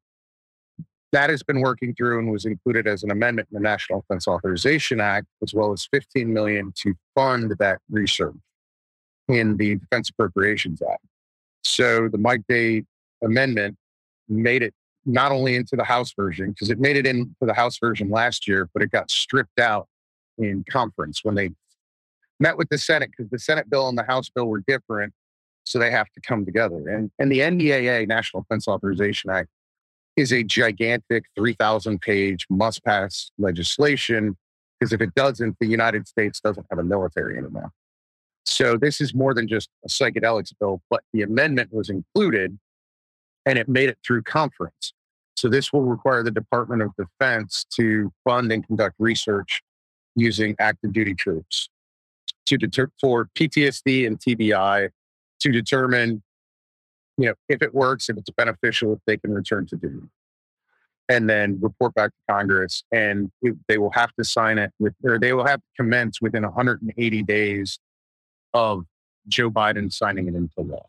that 1.13 1.29
has 1.29 1.43
been 1.43 1.61
working 1.61 1.95
through 1.95 2.19
and 2.19 2.33
was 2.33 2.47
included 2.47 2.87
as 2.87 3.03
an 3.03 3.11
amendment 3.11 3.49
in 3.53 3.55
the 3.57 3.63
National 3.63 4.01
Defense 4.01 4.27
Authorization 4.27 5.01
Act, 5.01 5.27
as 5.43 5.53
well 5.53 5.73
as 5.73 5.87
15 5.93 6.33
million 6.33 6.73
to 6.83 6.95
fund 7.15 7.55
that 7.59 7.79
research 7.91 8.35
in 9.29 9.57
the 9.59 9.77
Defense 9.77 10.09
Appropriations 10.09 10.81
Act. 10.83 11.05
So 11.63 12.09
the 12.09 12.19
Mike 12.19 12.43
Day 12.49 12.85
amendment 13.23 13.77
made 14.29 14.63
it 14.63 14.75
not 15.05 15.33
only 15.33 15.55
into 15.55 15.77
the 15.77 15.85
House 15.85 16.13
version, 16.17 16.51
because 16.51 16.71
it 16.71 16.81
made 16.81 16.97
it 16.97 17.07
into 17.07 17.31
the 17.41 17.55
House 17.55 17.79
version 17.79 18.11
last 18.11 18.49
year, 18.49 18.69
but 18.73 18.83
it 18.83 18.91
got 18.91 19.11
stripped 19.11 19.61
out 19.61 19.89
in 20.39 20.65
conference 20.71 21.21
when 21.23 21.35
they 21.35 21.51
met 22.43 22.59
with 22.59 22.69
the 22.69 22.77
Senate, 22.77 23.11
because 23.17 23.31
the 23.31 23.39
Senate 23.39 23.71
bill 23.71 23.89
and 23.89 23.97
the 23.97 24.03
House 24.03 24.29
bill 24.29 24.47
were 24.47 24.63
different. 24.67 25.15
So 25.65 25.79
they 25.79 25.93
have 25.93 26.11
to 26.11 26.21
come 26.21 26.45
together. 26.45 26.89
And, 26.89 27.11
and 27.21 27.31
the 27.31 27.39
NDAA, 27.39 28.09
National 28.09 28.43
Defense 28.43 28.67
Authorization 28.67 29.31
Act, 29.31 29.49
is 30.17 30.33
a 30.33 30.43
gigantic 30.43 31.25
3,000 31.37 32.01
page 32.01 32.47
must 32.51 32.85
pass 32.85 33.31
legislation, 33.39 34.37
because 34.79 34.93
if 34.93 35.01
it 35.01 35.15
doesn't, 35.15 35.57
the 35.61 35.67
United 35.67 36.09
States 36.09 36.41
doesn't 36.41 36.67
have 36.69 36.81
a 36.81 36.83
military 36.83 37.39
anymore. 37.39 37.71
So 38.45 38.77
this 38.77 39.01
is 39.01 39.15
more 39.15 39.33
than 39.33 39.47
just 39.47 39.71
a 39.85 39.89
psychedelics 39.89 40.53
bill, 40.59 40.83
but 40.91 41.03
the 41.13 41.23
amendment 41.23 41.73
was 41.73 41.89
included 41.89 42.59
and 43.47 43.57
it 43.57 43.69
made 43.69 43.89
it 43.89 43.99
through 44.05 44.23
conference. 44.23 44.93
So 45.37 45.49
this 45.49 45.73
will 45.73 45.83
require 45.83 46.23
the 46.25 46.31
Department 46.33 46.83
of 46.83 46.91
Defense 46.97 47.65
to 47.77 48.13
fund 48.25 48.53
and 48.53 48.67
conduct 48.67 48.97
research 48.99 49.63
using 50.17 50.57
active 50.59 50.93
duty 50.93 51.15
troops 51.15 51.69
to 52.47 52.57
deter 52.57 52.91
for 53.01 53.29
PTSD 53.39 54.07
and 54.07 54.19
TBI 54.19 54.91
to 55.41 55.53
determine, 55.53 56.23
you 57.19 57.29
know, 57.29 57.35
if 57.49 57.63
it 57.63 57.75
works, 57.75 58.09
if 58.09 58.17
it's 58.17 58.31
beneficial, 58.31 58.93
if 58.93 59.01
they 59.07 59.17
can 59.17 59.33
return 59.33 59.67
to 59.67 59.77
duty, 59.77 60.09
and 61.09 61.29
then 61.29 61.59
report 61.61 61.95
back 61.95 62.11
to 62.11 62.33
Congress. 62.33 62.85
And 62.93 63.31
they 63.69 63.79
will 63.79 63.93
have 63.93 64.13
to 64.19 64.25
sign 64.25 64.59
it 64.59 64.73
with, 64.79 64.95
or 65.05 65.19
they 65.19 65.33
will 65.33 65.47
have 65.47 65.61
to 65.61 65.67
commence 65.77 66.21
within 66.21 66.43
180 66.43 67.23
days 67.23 67.79
of 68.55 68.85
Joe 69.29 69.51
Biden 69.51 69.93
signing 69.93 70.29
it 70.29 70.35
into 70.35 70.61
law. 70.61 70.87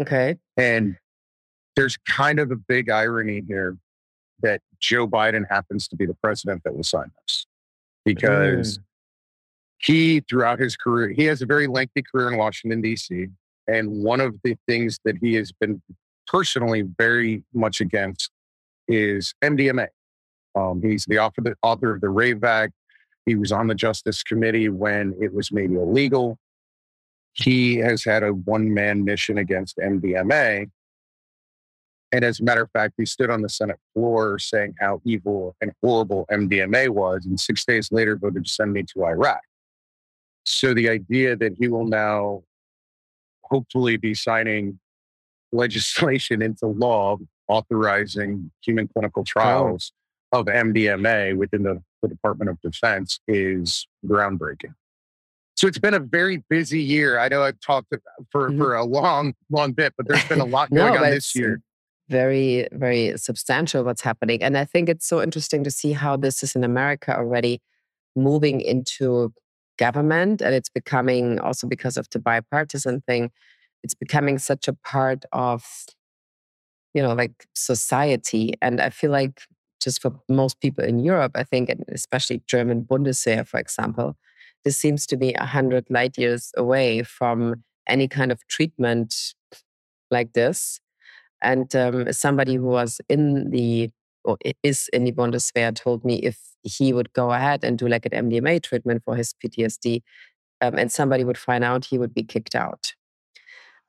Okay. 0.00 0.36
And 0.56 0.96
there's 1.76 1.96
kind 2.08 2.38
of 2.38 2.50
a 2.50 2.56
big 2.56 2.90
irony 2.90 3.42
here 3.46 3.76
that 4.40 4.60
Joe 4.80 5.06
Biden 5.06 5.44
happens 5.48 5.88
to 5.88 5.96
be 5.96 6.06
the 6.06 6.14
president 6.14 6.62
that 6.64 6.74
will 6.74 6.84
sign 6.84 7.10
this 7.22 7.46
because 8.04 8.78
mm. 8.78 8.82
He, 9.84 10.20
throughout 10.20 10.58
his 10.58 10.76
career, 10.76 11.10
he 11.10 11.24
has 11.24 11.42
a 11.42 11.46
very 11.46 11.66
lengthy 11.66 12.02
career 12.02 12.28
in 12.30 12.38
Washington, 12.38 12.80
D.C. 12.80 13.26
And 13.68 14.02
one 14.02 14.20
of 14.20 14.34
the 14.42 14.56
things 14.66 14.98
that 15.04 15.16
he 15.20 15.34
has 15.34 15.52
been 15.52 15.82
personally 16.26 16.82
very 16.96 17.42
much 17.52 17.82
against 17.82 18.30
is 18.88 19.34
MDMA. 19.42 19.88
Um, 20.54 20.80
he's 20.82 21.04
the 21.04 21.18
author, 21.18 21.42
the 21.42 21.54
author 21.62 21.94
of 21.94 22.00
the 22.00 22.08
Rave 22.08 22.42
Act. 22.44 22.72
He 23.26 23.34
was 23.34 23.52
on 23.52 23.66
the 23.66 23.74
Justice 23.74 24.22
Committee 24.22 24.70
when 24.70 25.14
it 25.20 25.34
was 25.34 25.52
made 25.52 25.70
illegal. 25.70 26.38
He 27.32 27.76
has 27.76 28.04
had 28.04 28.22
a 28.22 28.30
one 28.30 28.72
man 28.72 29.04
mission 29.04 29.36
against 29.36 29.76
MDMA. 29.76 30.70
And 32.10 32.24
as 32.24 32.40
a 32.40 32.44
matter 32.44 32.62
of 32.62 32.70
fact, 32.70 32.94
he 32.96 33.04
stood 33.04 33.28
on 33.28 33.42
the 33.42 33.48
Senate 33.50 33.78
floor 33.92 34.38
saying 34.38 34.76
how 34.80 35.02
evil 35.04 35.56
and 35.60 35.72
horrible 35.82 36.24
MDMA 36.30 36.88
was, 36.88 37.26
and 37.26 37.38
six 37.38 37.66
days 37.66 37.92
later 37.92 38.16
voted 38.16 38.46
to 38.46 38.50
send 38.50 38.72
me 38.72 38.84
to 38.94 39.04
Iraq. 39.04 39.40
So 40.44 40.74
the 40.74 40.88
idea 40.88 41.36
that 41.36 41.54
he 41.58 41.68
will 41.68 41.86
now 41.86 42.42
hopefully 43.42 43.96
be 43.96 44.14
signing 44.14 44.78
legislation 45.52 46.42
into 46.42 46.66
law 46.66 47.16
authorizing 47.48 48.50
human 48.62 48.88
clinical 48.88 49.22
oh. 49.22 49.24
trials 49.24 49.92
oh. 50.32 50.40
of 50.40 50.46
MDMA 50.46 51.36
within 51.36 51.62
the, 51.62 51.82
the 52.02 52.08
Department 52.08 52.50
of 52.50 52.60
Defense 52.60 53.20
is 53.28 53.86
groundbreaking. 54.06 54.74
So 55.56 55.68
it's 55.68 55.78
been 55.78 55.94
a 55.94 56.00
very 56.00 56.42
busy 56.50 56.82
year. 56.82 57.18
I 57.18 57.28
know 57.28 57.42
I've 57.42 57.60
talked 57.60 57.94
for, 58.30 58.50
mm-hmm. 58.50 58.58
for 58.58 58.74
a 58.74 58.84
long, 58.84 59.34
long 59.50 59.72
bit, 59.72 59.94
but 59.96 60.08
there's 60.08 60.24
been 60.24 60.40
a 60.40 60.44
lot 60.44 60.70
going 60.74 60.94
no, 60.94 61.04
on 61.04 61.10
this 61.10 61.34
year 61.34 61.60
very, 62.08 62.68
very 62.72 63.16
substantial 63.16 63.84
what's 63.84 64.02
happening. 64.02 64.42
And 64.42 64.58
I 64.58 64.64
think 64.64 64.88
it's 64.88 65.06
so 65.06 65.22
interesting 65.22 65.64
to 65.64 65.70
see 65.70 65.92
how 65.92 66.16
this 66.16 66.42
is 66.42 66.54
in 66.54 66.64
America 66.64 67.16
already 67.16 67.62
moving 68.14 68.60
into 68.60 69.32
government. 69.78 70.40
And 70.40 70.54
it's 70.54 70.68
becoming 70.68 71.38
also 71.40 71.66
because 71.66 71.96
of 71.96 72.08
the 72.10 72.18
bipartisan 72.18 73.02
thing, 73.02 73.30
it's 73.82 73.94
becoming 73.94 74.38
such 74.38 74.68
a 74.68 74.72
part 74.72 75.24
of, 75.32 75.64
you 76.94 77.02
know, 77.02 77.12
like 77.14 77.46
society. 77.54 78.54
And 78.62 78.80
I 78.80 78.90
feel 78.90 79.10
like 79.10 79.42
just 79.80 80.00
for 80.00 80.12
most 80.28 80.60
people 80.60 80.84
in 80.84 80.98
Europe, 80.98 81.32
I 81.34 81.44
think, 81.44 81.68
and 81.68 81.84
especially 81.88 82.42
German 82.46 82.84
Bundeswehr, 82.84 83.46
for 83.46 83.60
example, 83.60 84.16
this 84.64 84.78
seems 84.78 85.06
to 85.06 85.16
be 85.16 85.34
a 85.34 85.44
hundred 85.44 85.86
light 85.90 86.16
years 86.16 86.52
away 86.56 87.02
from 87.02 87.62
any 87.86 88.08
kind 88.08 88.32
of 88.32 88.46
treatment 88.48 89.34
like 90.10 90.32
this 90.32 90.80
and 91.42 91.74
um, 91.76 92.10
somebody 92.12 92.54
who 92.54 92.64
was 92.64 93.00
in 93.08 93.50
the 93.50 93.90
or 94.24 94.36
is 94.62 94.88
in 94.92 95.04
the 95.04 95.12
Bundeswehr 95.12 95.74
told 95.74 96.04
me 96.04 96.16
if 96.16 96.38
he 96.62 96.92
would 96.92 97.12
go 97.12 97.32
ahead 97.32 97.62
and 97.62 97.78
do 97.78 97.86
like 97.88 98.06
an 98.06 98.30
MDMA 98.30 98.62
treatment 98.62 99.02
for 99.04 99.16
his 99.16 99.34
PTSD, 99.34 100.02
um, 100.60 100.78
and 100.78 100.90
somebody 100.90 101.24
would 101.24 101.38
find 101.38 101.62
out, 101.62 101.84
he 101.84 101.98
would 101.98 102.14
be 102.14 102.22
kicked 102.22 102.54
out 102.54 102.94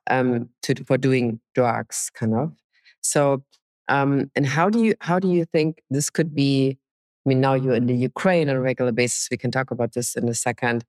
um, 0.08 0.48
to, 0.62 0.74
for 0.84 0.98
doing 0.98 1.40
drugs, 1.54 2.10
kind 2.14 2.34
of. 2.34 2.52
So, 3.00 3.44
um, 3.88 4.30
and 4.34 4.46
how 4.46 4.68
do 4.68 4.82
you 4.82 4.94
how 5.00 5.18
do 5.18 5.28
you 5.28 5.44
think 5.44 5.82
this 5.90 6.10
could 6.10 6.34
be? 6.34 6.78
I 7.24 7.28
mean, 7.28 7.40
now 7.40 7.54
you're 7.54 7.74
in 7.74 7.86
the 7.86 7.94
Ukraine 7.94 8.48
on 8.48 8.56
a 8.56 8.60
regular 8.60 8.92
basis. 8.92 9.28
We 9.30 9.36
can 9.36 9.50
talk 9.50 9.70
about 9.70 9.92
this 9.92 10.14
in 10.16 10.28
a 10.28 10.34
second. 10.34 10.84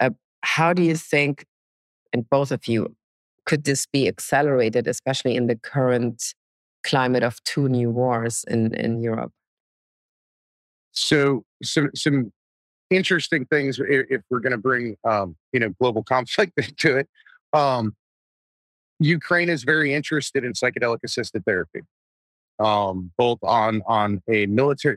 Uh, 0.00 0.10
how 0.42 0.72
do 0.72 0.82
you 0.82 0.96
think, 0.96 1.46
and 2.12 2.28
both 2.28 2.50
of 2.50 2.66
you, 2.66 2.94
could 3.46 3.64
this 3.64 3.86
be 3.86 4.08
accelerated, 4.08 4.86
especially 4.86 5.36
in 5.36 5.46
the 5.46 5.56
current 5.56 6.34
climate 6.84 7.22
of 7.22 7.42
two 7.44 7.68
new 7.68 7.90
wars 7.90 8.44
in, 8.48 8.74
in 8.74 9.02
Europe? 9.02 9.32
So, 10.92 11.44
some 11.62 11.90
some 11.94 12.32
interesting 12.90 13.46
things 13.46 13.80
if 13.80 14.20
we're 14.30 14.40
going 14.40 14.52
to 14.52 14.58
bring 14.58 14.96
um, 15.04 15.36
you 15.52 15.60
know 15.60 15.70
global 15.80 16.02
conflict 16.02 16.52
into 16.56 16.96
it. 16.98 17.08
Um, 17.52 17.94
Ukraine 18.98 19.48
is 19.48 19.64
very 19.64 19.94
interested 19.94 20.44
in 20.44 20.52
psychedelic 20.52 20.98
assisted 21.04 21.44
therapy, 21.44 21.80
um, 22.58 23.10
both 23.16 23.38
on 23.42 23.82
on 23.86 24.22
a 24.28 24.46
military 24.46 24.96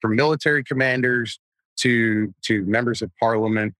from 0.00 0.16
military 0.16 0.62
commanders 0.62 1.38
to 1.78 2.34
to 2.42 2.64
members 2.64 3.02
of 3.02 3.10
parliament. 3.18 3.74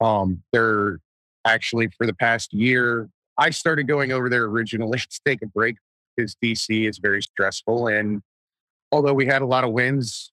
Um, 0.00 0.42
they're 0.52 0.98
actually 1.44 1.88
for 1.98 2.06
the 2.06 2.14
past 2.14 2.52
year 2.52 3.08
I 3.40 3.48
started 3.48 3.88
going 3.88 4.12
over 4.12 4.28
there 4.28 4.44
originally 4.44 4.98
to 5.10 5.20
take 5.26 5.42
a 5.42 5.46
break 5.46 5.76
because 6.20 6.36
DC 6.42 6.88
is 6.88 6.98
very 6.98 7.22
stressful. 7.22 7.88
And 7.88 8.22
although 8.92 9.14
we 9.14 9.26
had 9.26 9.42
a 9.42 9.46
lot 9.46 9.64
of 9.64 9.72
wins, 9.72 10.30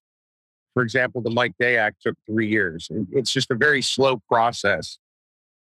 for 0.74 0.82
example, 0.82 1.20
the 1.20 1.30
Mike 1.30 1.54
Day 1.58 1.76
Act 1.76 2.02
took 2.02 2.16
three 2.26 2.48
years. 2.48 2.88
It's 3.12 3.32
just 3.32 3.50
a 3.50 3.54
very 3.54 3.82
slow 3.82 4.20
process. 4.28 4.98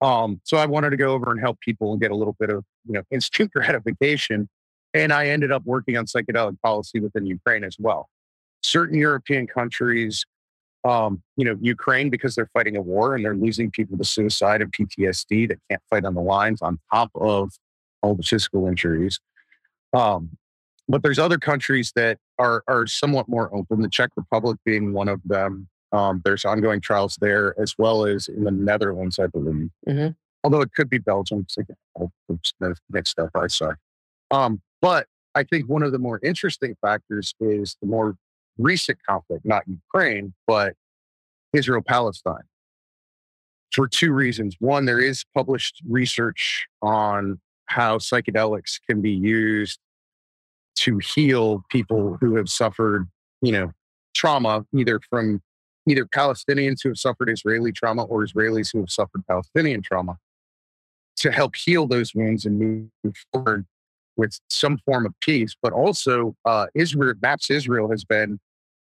Um, 0.03 0.41
so 0.45 0.59
I 0.59 0.67
wanted 0.67 0.91
to 0.91 0.97
go 0.97 1.13
over 1.13 1.31
and 1.31 1.41
help 1.41 1.59
people 1.61 1.93
and 1.93 2.01
get 2.01 2.11
a 2.11 2.15
little 2.17 2.37
bit 2.39 2.51
of 2.51 2.65
you 2.85 2.93
know 2.93 3.03
instant 3.11 3.53
gratification. 3.55 4.49
And 4.93 5.13
I 5.13 5.29
ended 5.29 5.53
up 5.53 5.63
working 5.65 5.97
on 5.97 6.07
psychedelic 6.07 6.61
policy 6.63 7.01
within 7.01 7.27
Ukraine 7.27 7.65
as 7.65 7.77
well. 7.79 8.09
Certain 8.63 8.99
European 8.99 9.47
countries 9.47 10.25
um, 10.85 11.21
you 11.37 11.45
know, 11.45 11.57
Ukraine 11.61 12.11
because 12.11 12.37
they're 12.37 12.51
fighting 12.55 12.77
a 12.77 12.81
war 12.81 13.17
and 13.17 13.25
they're 13.25 13.35
losing 13.35 13.73
people 13.73 13.99
to 13.99 14.05
suicide 14.05 14.63
and 14.63 14.73
PTSD 14.73 15.49
that 15.49 15.59
can't 15.69 15.83
fight 15.91 16.05
on 16.05 16.15
the 16.15 16.21
lines 16.21 16.63
on 16.63 16.79
top 16.93 17.11
of 17.17 17.51
all 18.03 18.15
the 18.15 18.23
physical 18.23 18.69
injuries. 18.69 19.19
Um, 19.93 20.37
but 20.89 21.03
there's 21.03 21.19
other 21.19 21.39
countries 21.39 21.93
that 21.97 22.19
are 22.39 22.63
are 22.69 22.87
somewhat 22.87 23.29
more 23.29 23.55
open. 23.55 23.83
The 23.83 23.89
Czech 23.89 24.11
Republic 24.17 24.59
being 24.65 24.93
one 24.93 25.09
of 25.09 25.21
them. 25.25 25.69
Um, 25.93 26.21
there's 26.25 26.45
ongoing 26.45 26.81
trials 26.81 27.17
there 27.21 27.55
as 27.61 27.75
well 27.79 28.07
as 28.07 28.29
in 28.29 28.45
the 28.45 28.51
Netherlands, 28.51 29.19
I 29.19 29.29
believe. 29.29 29.71
Mm-hmm. 29.89 30.09
Although 30.45 30.61
it 30.61 30.73
could 30.75 30.91
be 30.91 30.99
Belgium, 30.99 31.47
because 31.57 32.55
mixed 32.91 33.19
up. 33.19 33.31
I 33.35 33.47
sorry. 33.47 33.77
Um, 34.31 34.61
but 34.81 35.07
I 35.35 35.45
think 35.45 35.69
one 35.69 35.83
of 35.83 35.93
the 35.93 35.99
more 35.99 36.21
interesting 36.23 36.77
factors 36.81 37.35
is 37.41 37.77
the 37.81 37.89
more 37.89 38.17
recent 38.59 38.99
conflict, 39.09 39.45
not 39.45 39.65
Ukraine, 39.67 40.35
but 40.47 40.75
Israel 41.53 41.83
Palestine. 41.87 42.45
For 43.73 43.87
two 43.89 44.13
reasons. 44.13 44.57
One, 44.59 44.87
there 44.87 45.01
is 45.01 45.25
published 45.35 45.83
research 45.87 46.67
on 46.81 47.41
how 47.67 47.99
psychedelics 47.99 48.81
can 48.89 49.01
be 49.01 49.13
used 49.13 49.79
to 50.77 50.99
heal 50.99 51.65
people 51.71 52.17
who 52.21 52.37
have 52.37 52.49
suffered, 52.49 53.09
you 53.43 53.53
know, 53.53 53.73
trauma, 54.15 54.65
either 54.75 55.01
from 55.11 55.43
either 55.89 56.05
Palestinians 56.05 56.83
who 56.83 56.91
have 56.91 56.99
suffered 56.99 57.31
Israeli 57.31 57.73
trauma 57.73 58.05
or 58.05 58.25
Israelis 58.25 58.73
who 58.73 58.81
have 58.81 58.91
suffered 58.91 59.23
Palestinian 59.29 59.83
trauma, 59.83 60.19
to 61.17 61.31
help 61.31 61.57
heal 61.57 61.87
those 61.87 62.15
wounds 62.15 62.45
and 62.45 62.91
move 63.03 63.17
forward 63.33 63.67
with 64.17 64.39
some 64.49 64.79
form 64.79 65.07
of 65.07 65.15
peace. 65.21 65.57
But 65.61 65.73
also, 65.73 66.35
uh, 66.45 66.67
Israel, 66.75 67.15
MAPS 67.21 67.51
Israel 67.51 67.91
has 67.91 68.05
been 68.05 68.39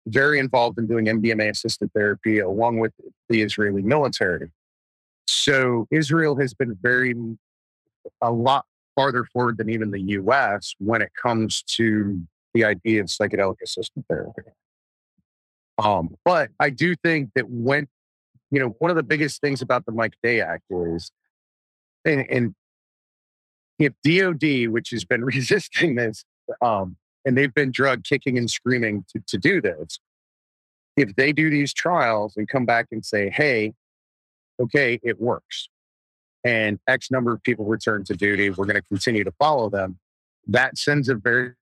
very 0.07 0.39
involved 0.39 0.79
in 0.79 0.87
doing 0.87 1.05
MDMA 1.05 1.49
assisted 1.49 1.91
therapy 1.93 2.39
along 2.39 2.79
with 2.79 2.93
the 3.29 3.41
Israeli 3.41 3.81
military. 3.81 4.51
So 5.27 5.87
Israel 5.91 6.35
has 6.37 6.53
been 6.53 6.77
very, 6.81 7.13
a 8.21 8.31
lot 8.31 8.65
farther 8.95 9.25
forward 9.25 9.57
than 9.57 9.69
even 9.69 9.91
the 9.91 10.01
US 10.01 10.75
when 10.79 11.01
it 11.01 11.11
comes 11.21 11.63
to 11.75 12.21
the 12.53 12.65
idea 12.65 13.01
of 13.01 13.07
psychedelic 13.07 13.55
assisted 13.63 14.03
therapy. 14.09 14.41
Um, 15.77 16.15
but 16.25 16.49
I 16.59 16.69
do 16.69 16.95
think 16.95 17.31
that 17.35 17.49
when, 17.49 17.87
you 18.51 18.59
know, 18.59 18.75
one 18.79 18.91
of 18.91 18.97
the 18.97 19.03
biggest 19.03 19.41
things 19.41 19.61
about 19.61 19.85
the 19.85 19.91
Mike 19.91 20.13
Day 20.21 20.41
Act 20.41 20.63
is, 20.69 21.11
and, 22.05 22.25
and 22.29 22.55
if 23.79 23.93
DOD, 24.03 24.71
which 24.71 24.89
has 24.91 25.05
been 25.05 25.23
resisting 25.25 25.95
this, 25.95 26.23
um, 26.61 26.97
and 27.25 27.37
they've 27.37 27.53
been 27.53 27.71
drug 27.71 28.03
kicking 28.03 28.37
and 28.37 28.49
screaming 28.49 29.05
to, 29.13 29.21
to 29.27 29.37
do 29.37 29.61
this. 29.61 29.99
If 30.97 31.15
they 31.15 31.31
do 31.31 31.49
these 31.49 31.73
trials 31.73 32.35
and 32.35 32.47
come 32.47 32.65
back 32.65 32.87
and 32.91 33.05
say, 33.05 33.29
hey, 33.29 33.73
okay, 34.59 34.99
it 35.03 35.19
works, 35.21 35.69
and 36.43 36.79
X 36.87 37.11
number 37.11 37.33
of 37.33 37.43
people 37.43 37.65
return 37.65 38.03
to 38.05 38.15
duty, 38.15 38.49
we're 38.49 38.65
going 38.65 38.75
to 38.75 38.87
continue 38.89 39.23
to 39.23 39.31
follow 39.39 39.69
them, 39.69 39.99
that 40.47 40.77
sends 40.77 41.09
a 41.09 41.15
very 41.15 41.53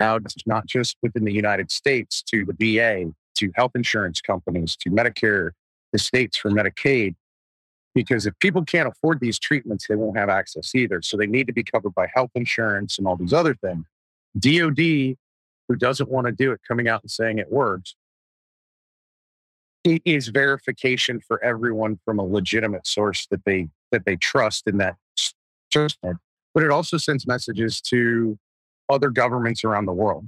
out 0.00 0.22
not 0.46 0.66
just 0.66 0.96
within 1.02 1.24
the 1.24 1.32
United 1.32 1.70
States 1.70 2.22
to 2.22 2.44
the 2.44 2.76
VA, 2.76 3.12
to 3.36 3.50
health 3.54 3.72
insurance 3.74 4.20
companies, 4.20 4.76
to 4.76 4.90
Medicare, 4.90 5.50
the 5.92 5.98
states 5.98 6.36
for 6.36 6.50
Medicaid. 6.50 7.14
Because 7.94 8.26
if 8.26 8.38
people 8.38 8.64
can't 8.64 8.88
afford 8.88 9.18
these 9.20 9.38
treatments, 9.38 9.86
they 9.88 9.96
won't 9.96 10.16
have 10.16 10.28
access 10.28 10.74
either. 10.74 11.02
So 11.02 11.16
they 11.16 11.26
need 11.26 11.46
to 11.48 11.52
be 11.52 11.64
covered 11.64 11.94
by 11.94 12.08
health 12.14 12.30
insurance 12.34 12.98
and 12.98 13.08
all 13.08 13.16
these 13.16 13.32
other 13.32 13.54
things. 13.54 13.84
DOD, 14.38 15.16
who 15.68 15.76
doesn't 15.76 16.08
want 16.08 16.26
to 16.26 16.32
do 16.32 16.52
it, 16.52 16.60
coming 16.66 16.88
out 16.88 17.02
and 17.02 17.10
saying 17.10 17.38
it 17.38 17.50
works, 17.50 17.96
it 19.84 20.02
is 20.04 20.28
verification 20.28 21.20
for 21.20 21.42
everyone 21.42 21.98
from 22.04 22.18
a 22.18 22.24
legitimate 22.24 22.86
source 22.86 23.26
that 23.30 23.44
they 23.44 23.68
that 23.92 24.04
they 24.04 24.16
trust 24.16 24.66
in 24.66 24.78
that 24.78 24.96
but 26.54 26.62
it 26.62 26.70
also 26.70 26.96
sends 26.96 27.26
messages 27.26 27.80
to 27.80 28.38
other 28.88 29.10
governments 29.10 29.64
around 29.64 29.84
the 29.84 29.92
world. 29.92 30.26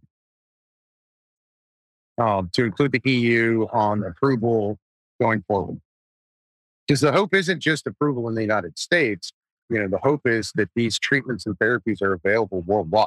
Uh, 2.21 2.43
to 2.53 2.65
include 2.65 2.93
the 2.93 3.01
eu 3.11 3.67
on 3.73 4.05
approval 4.05 4.79
going 5.19 5.43
forward. 5.49 5.81
Because 6.87 7.01
the 7.01 7.13
hope 7.13 7.35
isn't 7.35 7.61
just 7.61 7.87
approval 7.87 8.29
in 8.29 8.35
the 8.35 8.43
united 8.43 8.79
states 8.79 9.33
you 9.71 9.79
know 9.79 9.89
the 9.89 9.99
hope 9.99 10.27
is 10.27 10.53
that 10.57 10.69
these 10.75 10.99
treatments 10.99 11.47
and 11.47 11.57
therapies 11.59 12.03
are 12.03 12.13
available 12.13 12.61
worldwide. 12.63 13.07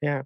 Yeah. 0.00 0.22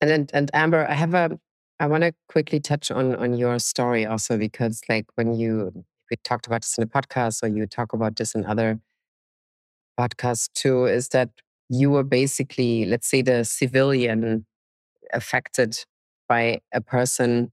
And 0.00 0.10
then, 0.10 0.26
and 0.32 0.50
Amber, 0.52 0.86
I 0.88 0.94
have 0.94 1.14
a, 1.14 1.38
I 1.78 1.86
want 1.86 2.02
to 2.02 2.12
quickly 2.28 2.58
touch 2.60 2.90
on 2.90 3.14
on 3.14 3.34
your 3.34 3.58
story 3.60 4.04
also 4.04 4.36
because 4.36 4.82
like 4.88 5.06
when 5.14 5.34
you 5.34 5.84
we 6.12 6.16
talked 6.22 6.46
about 6.46 6.60
this 6.60 6.76
in 6.76 6.84
a 6.84 6.86
podcast 6.86 7.42
or 7.42 7.48
you 7.48 7.66
talk 7.66 7.94
about 7.94 8.16
this 8.16 8.34
in 8.34 8.44
other 8.44 8.78
podcasts 9.98 10.48
too, 10.54 10.84
is 10.84 11.08
that 11.08 11.30
you 11.70 11.90
were 11.90 12.02
basically, 12.02 12.84
let's 12.84 13.08
say, 13.08 13.22
the 13.22 13.44
civilian 13.44 14.44
affected 15.14 15.84
by 16.28 16.60
a 16.72 16.82
person 16.82 17.50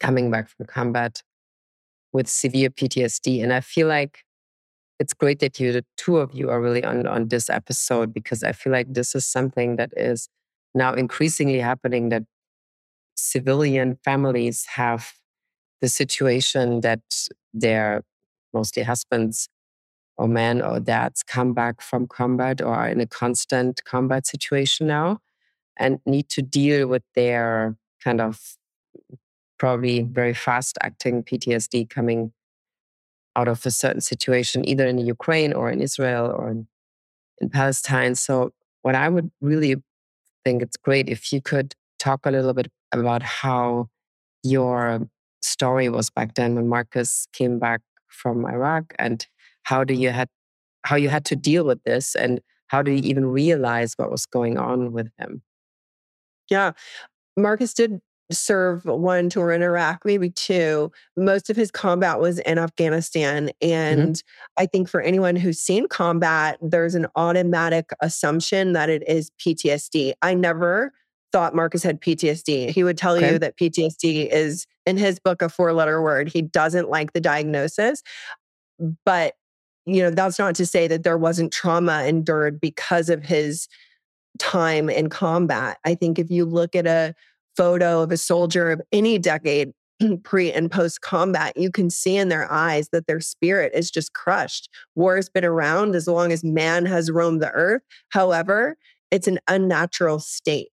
coming 0.00 0.30
back 0.30 0.48
from 0.48 0.64
combat 0.64 1.22
with 2.14 2.28
severe 2.28 2.70
PTSD. 2.70 3.42
And 3.42 3.52
I 3.52 3.60
feel 3.60 3.88
like 3.88 4.24
it's 4.98 5.12
great 5.12 5.40
that 5.40 5.60
you, 5.60 5.72
the 5.72 5.84
two 5.98 6.16
of 6.16 6.32
you, 6.32 6.48
are 6.48 6.62
really 6.62 6.82
on 6.82 7.06
on 7.06 7.28
this 7.28 7.50
episode 7.50 8.14
because 8.14 8.42
I 8.42 8.52
feel 8.52 8.72
like 8.72 8.94
this 8.94 9.14
is 9.14 9.26
something 9.26 9.76
that 9.76 9.90
is 9.94 10.30
now 10.74 10.94
increasingly 10.94 11.60
happening. 11.60 12.08
That 12.08 12.22
civilian 13.16 13.98
families 14.02 14.64
have 14.76 15.12
the 15.82 15.88
situation 15.88 16.80
that 16.80 17.02
their 17.60 18.02
mostly 18.52 18.82
husbands 18.82 19.48
or 20.16 20.28
men 20.28 20.62
or 20.62 20.80
dads 20.80 21.22
come 21.22 21.52
back 21.52 21.80
from 21.80 22.06
combat 22.06 22.60
or 22.60 22.74
are 22.74 22.88
in 22.88 23.00
a 23.00 23.06
constant 23.06 23.84
combat 23.84 24.26
situation 24.26 24.86
now 24.86 25.18
and 25.76 26.00
need 26.06 26.28
to 26.30 26.42
deal 26.42 26.86
with 26.86 27.02
their 27.14 27.76
kind 28.02 28.20
of 28.20 28.56
probably 29.58 30.02
very 30.02 30.34
fast 30.34 30.78
acting 30.82 31.22
PTSD 31.22 31.88
coming 31.88 32.32
out 33.34 33.48
of 33.48 33.64
a 33.66 33.70
certain 33.70 34.00
situation, 34.00 34.66
either 34.66 34.86
in 34.86 34.98
Ukraine 34.98 35.52
or 35.52 35.70
in 35.70 35.80
Israel 35.80 36.26
or 36.36 36.50
in, 36.50 36.66
in 37.40 37.50
Palestine. 37.50 38.14
So, 38.14 38.52
what 38.82 38.94
I 38.94 39.08
would 39.08 39.30
really 39.40 39.76
think 40.44 40.62
it's 40.62 40.76
great 40.76 41.08
if 41.08 41.32
you 41.32 41.40
could 41.42 41.74
talk 41.98 42.24
a 42.24 42.30
little 42.30 42.54
bit 42.54 42.70
about 42.92 43.22
how 43.22 43.88
your 44.42 45.08
story 45.42 45.88
was 45.88 46.10
back 46.10 46.34
then 46.34 46.54
when 46.54 46.68
Marcus 46.68 47.26
came 47.32 47.58
back 47.58 47.80
from 48.08 48.44
Iraq 48.46 48.94
and 48.98 49.26
how 49.62 49.84
do 49.84 49.94
you 49.94 50.10
had 50.10 50.28
how 50.84 50.96
you 50.96 51.08
had 51.08 51.24
to 51.26 51.36
deal 51.36 51.64
with 51.64 51.82
this 51.84 52.14
and 52.14 52.40
how 52.68 52.82
do 52.82 52.90
you 52.92 53.00
even 53.02 53.26
realize 53.26 53.94
what 53.96 54.10
was 54.10 54.26
going 54.26 54.56
on 54.56 54.92
with 54.92 55.08
him? 55.18 55.42
Yeah. 56.48 56.72
Marcus 57.36 57.74
did 57.74 58.00
serve 58.30 58.84
one 58.84 59.28
tour 59.28 59.52
in 59.52 59.62
Iraq, 59.62 60.04
maybe 60.04 60.30
two. 60.30 60.90
Most 61.16 61.48
of 61.50 61.56
his 61.56 61.70
combat 61.70 62.20
was 62.20 62.38
in 62.40 62.58
Afghanistan. 62.58 63.50
Mm-hmm. 63.62 63.72
And 63.72 64.14
mm-hmm. 64.14 64.62
I 64.62 64.66
think 64.66 64.88
for 64.88 65.00
anyone 65.00 65.36
who's 65.36 65.60
seen 65.60 65.88
combat, 65.88 66.58
there's 66.60 66.94
an 66.94 67.06
automatic 67.14 67.90
assumption 68.00 68.72
that 68.72 68.90
it 68.90 69.02
is 69.08 69.30
PTSD. 69.40 70.14
I 70.22 70.34
never 70.34 70.92
thought 71.36 71.54
Marcus 71.54 71.82
had 71.82 72.00
PTSD. 72.00 72.70
He 72.70 72.82
would 72.82 72.96
tell 72.96 73.14
okay. 73.14 73.32
you 73.32 73.38
that 73.40 73.58
PTSD 73.58 74.26
is 74.32 74.66
in 74.86 74.96
his 74.96 75.18
book 75.18 75.42
a 75.42 75.50
four 75.50 75.74
letter 75.74 76.00
word. 76.00 76.30
He 76.30 76.40
doesn't 76.40 76.88
like 76.88 77.12
the 77.12 77.20
diagnosis. 77.20 78.02
But, 79.04 79.34
you 79.84 80.02
know, 80.02 80.08
that's 80.08 80.38
not 80.38 80.54
to 80.54 80.64
say 80.64 80.88
that 80.88 81.02
there 81.02 81.18
wasn't 81.18 81.52
trauma 81.52 82.04
endured 82.04 82.58
because 82.58 83.10
of 83.10 83.22
his 83.22 83.68
time 84.38 84.88
in 84.88 85.10
combat. 85.10 85.76
I 85.84 85.94
think 85.94 86.18
if 86.18 86.30
you 86.30 86.46
look 86.46 86.74
at 86.74 86.86
a 86.86 87.14
photo 87.54 88.00
of 88.00 88.10
a 88.12 88.16
soldier 88.16 88.70
of 88.70 88.80
any 88.90 89.18
decade 89.18 89.72
pre 90.22 90.50
and 90.50 90.70
post 90.70 91.02
combat, 91.02 91.54
you 91.54 91.70
can 91.70 91.90
see 91.90 92.16
in 92.16 92.30
their 92.30 92.50
eyes 92.50 92.88
that 92.92 93.06
their 93.06 93.20
spirit 93.20 93.72
is 93.74 93.90
just 93.90 94.14
crushed. 94.14 94.70
War 94.94 95.16
has 95.16 95.28
been 95.28 95.44
around 95.44 95.96
as 95.96 96.08
long 96.08 96.32
as 96.32 96.42
man 96.42 96.86
has 96.86 97.10
roamed 97.10 97.42
the 97.42 97.52
earth. 97.52 97.82
However, 98.08 98.78
it's 99.10 99.28
an 99.28 99.38
unnatural 99.48 100.18
state. 100.18 100.68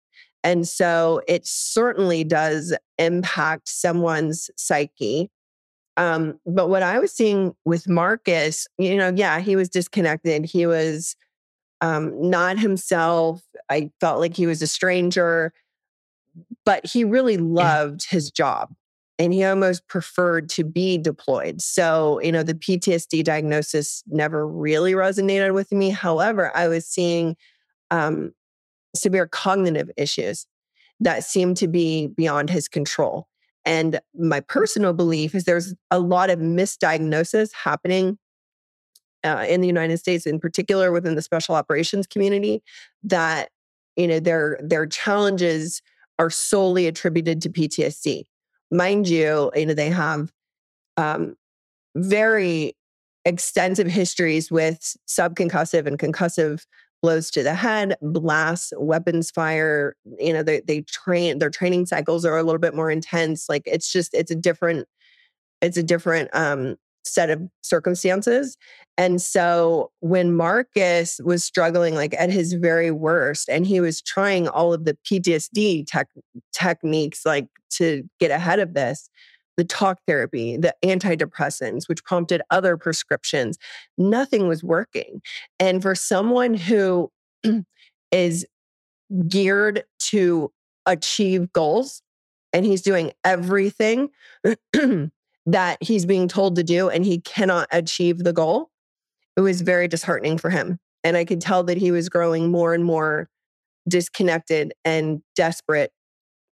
And 0.45 0.67
so 0.67 1.23
it 1.29 1.47
certainly 1.47 2.25
does 2.25 2.77
impact 2.99 3.69
someone's 3.69 4.51
psyche. 4.57 5.31
Um, 5.97 6.41
but 6.47 6.69
what 6.69 6.83
I 6.83 6.99
was 6.99 7.13
seeing 7.13 7.55
with 7.65 7.89
Marcus, 7.89 8.67
you 8.79 8.97
know, 8.97 9.13
yeah, 9.15 9.41
he 9.41 9.57
was 9.57 9.69
disconnected. 9.69 10.45
He 10.47 10.67
was 10.67 11.17
um, 11.81 12.31
not 12.31 12.59
himself. 12.59 13.43
I 13.69 13.91
felt 14.01 14.21
like 14.21 14.37
he 14.37 14.47
was 14.47 14.63
a 14.63 14.67
stranger 14.67 15.53
but 16.65 16.87
he 16.87 17.05
really 17.05 17.37
loved 17.37 18.09
his 18.09 18.31
job 18.31 18.75
and 19.19 19.33
he 19.33 19.45
almost 19.45 19.87
preferred 19.89 20.49
to 20.51 20.65
be 20.65 20.99
deployed. 20.99 21.61
So, 21.61 22.21
you 22.23 22.33
know, 22.33 22.43
the 22.43 22.55
PTSD 22.55 23.23
diagnosis 23.25 24.03
never 24.07 24.47
really 24.47 24.93
resonated 24.93 25.55
with 25.55 25.73
me. 25.73 25.91
However, 25.91 26.55
I 26.57 26.69
was 26.69 26.87
seeing 26.87 27.37
um, 27.91 28.33
severe 28.95 29.27
cognitive 29.27 29.91
issues 29.97 30.47
that 31.01 31.25
seemed 31.25 31.57
to 31.59 31.69
be 31.69 32.09
beyond 32.09 32.51
his 32.51 32.69
control. 32.69 33.27
And 33.65 34.01
my 34.19 34.41
personal 34.41 34.93
belief 34.93 35.35
is 35.35 35.45
there's 35.45 35.75
a 35.91 35.99
lot 35.99 36.31
of 36.31 36.39
misdiagnosis 36.39 37.51
happening 37.53 38.19
uh, 39.25 39.45
in 39.49 39.61
the 39.61 39.69
United 39.69 39.99
States, 39.99 40.27
in 40.27 40.41
particular 40.41 40.91
within 40.91 41.15
the 41.15 41.23
special 41.23 41.55
operations 41.55 42.07
community, 42.07 42.63
that 43.05 43.51
you 43.97 44.09
know 44.09 44.19
their 44.19 44.59
their 44.63 44.87
challenges 44.87 45.81
are 46.19 46.31
solely 46.31 46.87
attributed 46.87 47.41
to 47.43 47.49
PTSD. 47.49 48.25
Mind 48.71 49.09
you, 49.09 49.51
you 49.55 49.67
know 49.67 49.75
they 49.75 49.91
have 49.91 50.33
um, 50.97 51.37
very 51.95 52.75
extensive 53.25 53.87
histories 53.87 54.51
with 54.51 54.97
subconcussive 55.07 55.87
and 55.87 55.99
concussive 55.99 56.67
blows 57.03 57.31
to 57.33 57.43
the 57.43 57.55
head, 57.55 57.97
blasts, 58.01 58.73
weapons 58.77 59.31
fire. 59.31 59.97
You 60.19 60.33
know, 60.33 60.43
they 60.43 60.61
they 60.61 60.83
train 60.83 61.39
their 61.39 61.51
training 61.51 61.87
cycles 61.87 62.25
are 62.25 62.39
a 62.39 62.43
little 62.43 62.61
bit 62.61 62.75
more 62.75 62.91
intense. 62.91 63.49
Like 63.49 63.63
it's 63.67 63.91
just 63.93 64.15
it's 64.15 64.31
a 64.31 64.37
different 64.37 64.87
it's 65.61 65.77
a 65.77 65.83
different 65.83 66.31
um 66.35 66.77
set 67.05 67.31
of 67.31 67.43
circumstances. 67.63 68.57
And 68.97 69.21
so 69.21 69.91
when 70.01 70.37
Marcus 70.37 71.21
was 71.25 71.43
struggling 71.45 71.95
like 71.95 72.15
at 72.19 72.31
his 72.31 72.53
very 72.53 72.91
worst 72.91 73.49
and 73.49 73.67
he 73.67 73.81
was 73.81 74.01
trying 74.03 74.49
all 74.49 74.73
of 74.73 74.85
the 74.85 74.97
PTSD 75.05 75.85
tech, 75.87 76.09
techniques 76.53 77.27
like 77.27 77.49
to 77.71 78.05
get 78.21 78.31
ahead 78.31 78.61
of 78.61 78.75
this, 78.75 79.09
the 79.57 79.65
talk 79.65 79.99
therapy, 80.07 80.57
the 80.57 80.75
antidepressants, 80.85 81.89
which 81.89 82.05
prompted 82.05 82.43
other 82.51 82.77
prescriptions. 82.77 83.59
Nothing 83.99 84.49
was 84.49 84.65
working. 84.65 85.21
And 85.59 85.83
for 85.83 85.95
someone 85.95 86.55
who 86.55 87.11
is 88.13 88.47
geared 89.29 89.85
to 89.99 90.51
achieve 90.87 91.53
goals 91.53 92.03
and 92.53 92.65
he's 92.65 92.83
doing 92.83 93.13
everything 93.25 94.11
that 95.47 95.79
he's 95.81 96.07
being 96.07 96.29
told 96.29 96.57
to 96.57 96.63
do 96.63 96.89
and 96.89 97.05
he 97.05 97.21
cannot 97.21 97.69
achieve 97.71 98.19
the 98.25 98.33
goal, 98.33 98.71
it 99.37 99.41
was 99.41 99.61
very 99.61 99.89
disheartening 99.89 100.39
for 100.39 100.51
him. 100.51 100.79
And 101.05 101.17
I 101.17 101.25
could 101.25 101.41
tell 101.41 101.65
that 101.65 101.79
he 101.79 101.91
was 101.91 102.09
growing 102.09 102.51
more 102.51 102.75
and 102.75 102.85
more 102.85 103.29
disconnected 103.89 104.73
and 104.85 105.23
desperate 105.35 105.91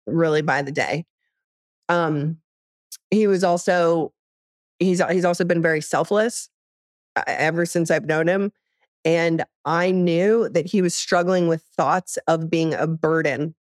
really 0.05 0.41
by 0.41 0.61
the 0.61 0.71
day. 0.71 1.05
Um, 1.89 2.37
he 3.11 3.27
was 3.27 3.43
also 3.43 4.11
he's 4.79 5.01
he's 5.09 5.25
also 5.25 5.45
been 5.45 5.61
very 5.61 5.81
selfless 5.81 6.49
uh, 7.15 7.23
ever 7.27 7.65
since 7.65 7.91
I've 7.91 8.05
known 8.05 8.27
him. 8.27 8.51
And 9.03 9.43
I 9.65 9.91
knew 9.91 10.49
that 10.49 10.65
he 10.65 10.81
was 10.81 10.95
struggling 10.95 11.47
with 11.47 11.63
thoughts 11.77 12.17
of 12.27 12.49
being 12.49 12.73
a 12.73 12.87
burden 12.87 13.55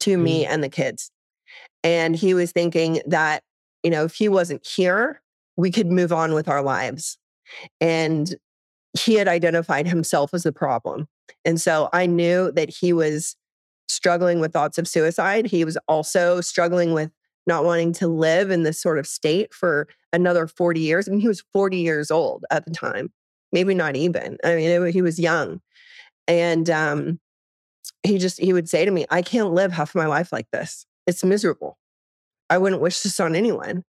to 0.00 0.16
mm. 0.16 0.22
me 0.22 0.46
and 0.46 0.62
the 0.62 0.68
kids. 0.68 1.10
And 1.82 2.14
he 2.14 2.34
was 2.34 2.52
thinking 2.52 3.00
that, 3.06 3.42
you 3.82 3.90
know, 3.90 4.04
if 4.04 4.14
he 4.14 4.28
wasn't 4.28 4.66
here, 4.66 5.22
we 5.56 5.70
could 5.70 5.88
move 5.88 6.12
on 6.12 6.34
with 6.34 6.48
our 6.48 6.62
lives. 6.62 7.18
And 7.80 8.34
he 8.98 9.14
had 9.14 9.28
identified 9.28 9.88
himself 9.88 10.32
as 10.34 10.44
the 10.44 10.52
problem. 10.52 11.08
And 11.44 11.60
so 11.60 11.88
I 11.92 12.06
knew 12.06 12.52
that 12.52 12.70
he 12.70 12.92
was 12.92 13.36
struggling 13.88 14.40
with 14.40 14.52
thoughts 14.52 14.78
of 14.78 14.86
suicide. 14.86 15.46
He 15.46 15.64
was 15.64 15.76
also 15.88 16.40
struggling 16.40 16.92
with 16.92 17.10
not 17.46 17.64
wanting 17.64 17.92
to 17.94 18.08
live 18.08 18.50
in 18.50 18.62
this 18.62 18.80
sort 18.80 18.98
of 18.98 19.06
state 19.06 19.52
for 19.54 19.88
another 20.12 20.46
40 20.46 20.80
years. 20.80 21.08
I 21.08 21.12
mean, 21.12 21.20
he 21.20 21.28
was 21.28 21.42
40 21.52 21.78
years 21.78 22.10
old 22.10 22.44
at 22.50 22.64
the 22.64 22.70
time, 22.70 23.10
maybe 23.52 23.74
not 23.74 23.96
even. 23.96 24.38
I 24.44 24.56
mean, 24.56 24.70
it, 24.70 24.92
he 24.92 25.02
was 25.02 25.18
young. 25.18 25.60
And 26.28 26.68
um, 26.70 27.20
he 28.02 28.18
just, 28.18 28.40
he 28.40 28.52
would 28.52 28.68
say 28.68 28.84
to 28.84 28.90
me, 28.90 29.06
I 29.10 29.22
can't 29.22 29.52
live 29.52 29.72
half 29.72 29.94
my 29.94 30.06
life 30.06 30.32
like 30.32 30.46
this. 30.52 30.86
It's 31.06 31.24
miserable. 31.24 31.78
I 32.48 32.58
wouldn't 32.58 32.82
wish 32.82 33.00
this 33.00 33.20
on 33.20 33.34
anyone. 33.34 33.84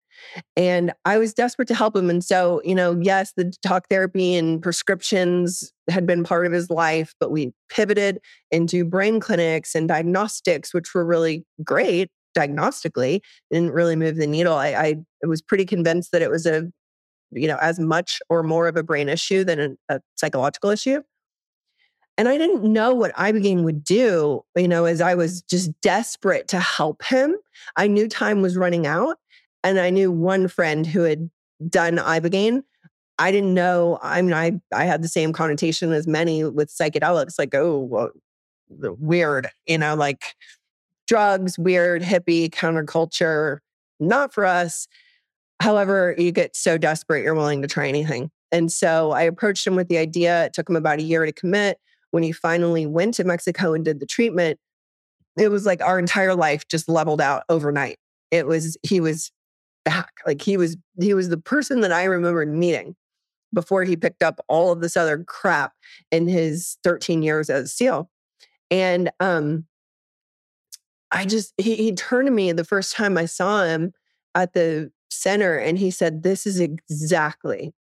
And 0.56 0.94
I 1.06 1.18
was 1.18 1.34
desperate 1.34 1.68
to 1.68 1.76
help 1.76 1.96
him. 1.96 2.10
And 2.10 2.24
so, 2.24 2.62
you 2.64 2.74
know, 2.74 3.00
yes, 3.00 3.34
the 3.38 3.54
talk 3.62 3.88
therapy 3.90 4.36
and 4.36 4.62
prescriptions 4.62 5.72
had 5.90 6.06
been 6.08 6.24
part 6.24 6.46
of 6.46 6.52
his 6.52 6.70
life, 6.70 7.14
but 7.20 7.32
we 7.32 7.54
pivoted 7.70 8.20
into 8.52 8.84
brain 8.84 9.20
clinics 9.20 9.76
and 9.76 9.88
diagnostics, 9.88 10.74
which 10.74 10.94
were 10.94 11.06
really 11.06 11.46
great 11.64 12.10
diagnostically 12.38 13.22
didn't 13.52 13.72
really 13.72 13.96
move 13.96 14.16
the 14.16 14.28
needle. 14.28 14.54
I, 14.54 14.70
I 15.22 15.26
was 15.26 15.42
pretty 15.42 15.66
convinced 15.66 16.12
that 16.12 16.22
it 16.22 16.30
was 16.30 16.46
a, 16.46 16.72
you 17.32 17.48
know, 17.48 17.58
as 17.58 17.80
much 17.80 18.20
or 18.30 18.44
more 18.44 18.68
of 18.68 18.78
a 18.78 18.84
brain 18.84 19.10
issue 19.10 19.44
than 19.44 19.60
a, 19.60 19.96
a 19.96 20.02
psychological 20.16 20.70
issue. 20.70 21.02
And 22.18 22.28
I 22.28 22.38
didn't 22.38 22.64
know 22.64 22.96
what 22.96 23.16
Ibogaine 23.16 23.64
would 23.64 23.84
do, 23.84 24.44
you 24.56 24.68
know, 24.68 24.86
as 24.86 25.02
I 25.02 25.14
was 25.16 25.42
just 25.44 25.72
desperate 25.82 26.48
to 26.50 26.60
help 26.60 27.04
him. 27.04 27.36
I 27.76 27.88
knew 27.88 28.08
time 28.08 28.42
was 28.42 28.58
running 28.58 28.88
out. 28.88 29.18
And 29.64 29.80
I 29.80 29.90
knew 29.90 30.12
one 30.12 30.48
friend 30.48 30.86
who 30.86 31.02
had 31.02 31.30
done 31.68 31.98
Ibogaine. 31.98 32.64
I 33.20 33.32
didn't 33.32 33.54
know. 33.54 34.00
I 34.02 34.22
mean, 34.22 34.34
I, 34.34 34.60
I 34.74 34.86
had 34.86 35.02
the 35.02 35.08
same 35.08 35.34
connotation 35.34 35.92
as 35.92 36.08
many 36.08 36.44
with 36.44 36.70
psychedelics, 36.70 37.38
like, 37.38 37.54
oh, 37.54 37.80
well, 37.80 38.10
weird, 38.70 39.50
you 39.66 39.78
know, 39.78 39.96
like 39.96 40.36
drugs, 41.08 41.58
weird, 41.58 42.02
hippie, 42.02 42.50
counterculture, 42.50 43.60
not 44.00 44.34
for 44.34 44.46
us. 44.46 44.88
However, 45.62 46.14
you 46.18 46.32
get 46.32 46.56
so 46.56 46.78
desperate, 46.78 47.24
you're 47.24 47.34
willing 47.34 47.62
to 47.62 47.68
try 47.68 47.88
anything. 47.88 48.30
And 48.52 48.72
so 48.72 49.12
I 49.12 49.24
approached 49.24 49.66
him 49.66 49.76
with 49.76 49.88
the 49.88 49.98
idea. 49.98 50.46
It 50.46 50.54
took 50.54 50.70
him 50.70 50.76
about 50.76 51.00
a 51.00 51.04
year 51.04 51.26
to 51.26 51.32
commit. 51.32 51.80
When 52.12 52.24
he 52.24 52.32
finally 52.32 52.86
went 52.86 53.16
to 53.16 53.26
Mexico 53.26 53.74
and 53.74 53.84
did 53.84 54.00
the 54.00 54.06
treatment, 54.06 54.60
it 55.38 55.50
was 55.50 55.66
like 55.66 55.82
our 55.82 56.00
entire 56.00 56.36
life 56.36 56.68
just 56.68 56.88
leveled 56.88 57.20
out 57.20 57.44
overnight. 57.50 57.98
It 58.32 58.48
was, 58.48 58.78
he 58.82 59.02
was 59.02 59.32
back. 59.84 60.12
Like 60.26 60.42
he 60.42 60.56
was, 60.58 60.78
he 61.00 61.14
was 61.14 61.30
the 61.30 61.38
person 61.38 61.82
that 61.82 61.92
I 61.92 62.06
remembered 62.06 62.54
meeting 62.54 62.96
before 63.54 63.84
he 63.84 63.98
picked 63.98 64.24
up 64.24 64.40
all 64.48 64.72
of 64.72 64.82
this 64.82 64.96
other 64.96 65.24
crap 65.26 65.74
in 66.12 66.28
his 66.28 66.78
13 66.84 67.24
years 67.24 67.50
as 67.50 67.66
a 67.66 67.68
SEAL. 67.68 68.10
And 68.72 69.12
um, 69.20 69.66
I 71.12 71.26
just, 71.26 71.54
he, 71.58 71.76
he 71.76 71.94
turned 71.94 72.28
to 72.28 72.32
me 72.32 72.52
the 72.52 72.64
first 72.64 72.94
time 72.96 73.18
I 73.18 73.26
saw 73.26 73.64
him 73.64 73.94
at 74.36 74.54
the 74.54 74.92
center 75.10 75.58
and 75.58 75.78
he 75.78 75.92
said, 75.92 76.24
This 76.24 76.46
is 76.46 76.60
exactly 76.60 77.74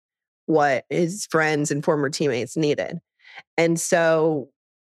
what 0.45 0.85
his 0.89 1.27
friends 1.29 1.71
and 1.71 1.83
former 1.83 2.09
teammates 2.09 2.55
needed. 2.55 2.99
And 3.57 3.79
so 3.79 4.49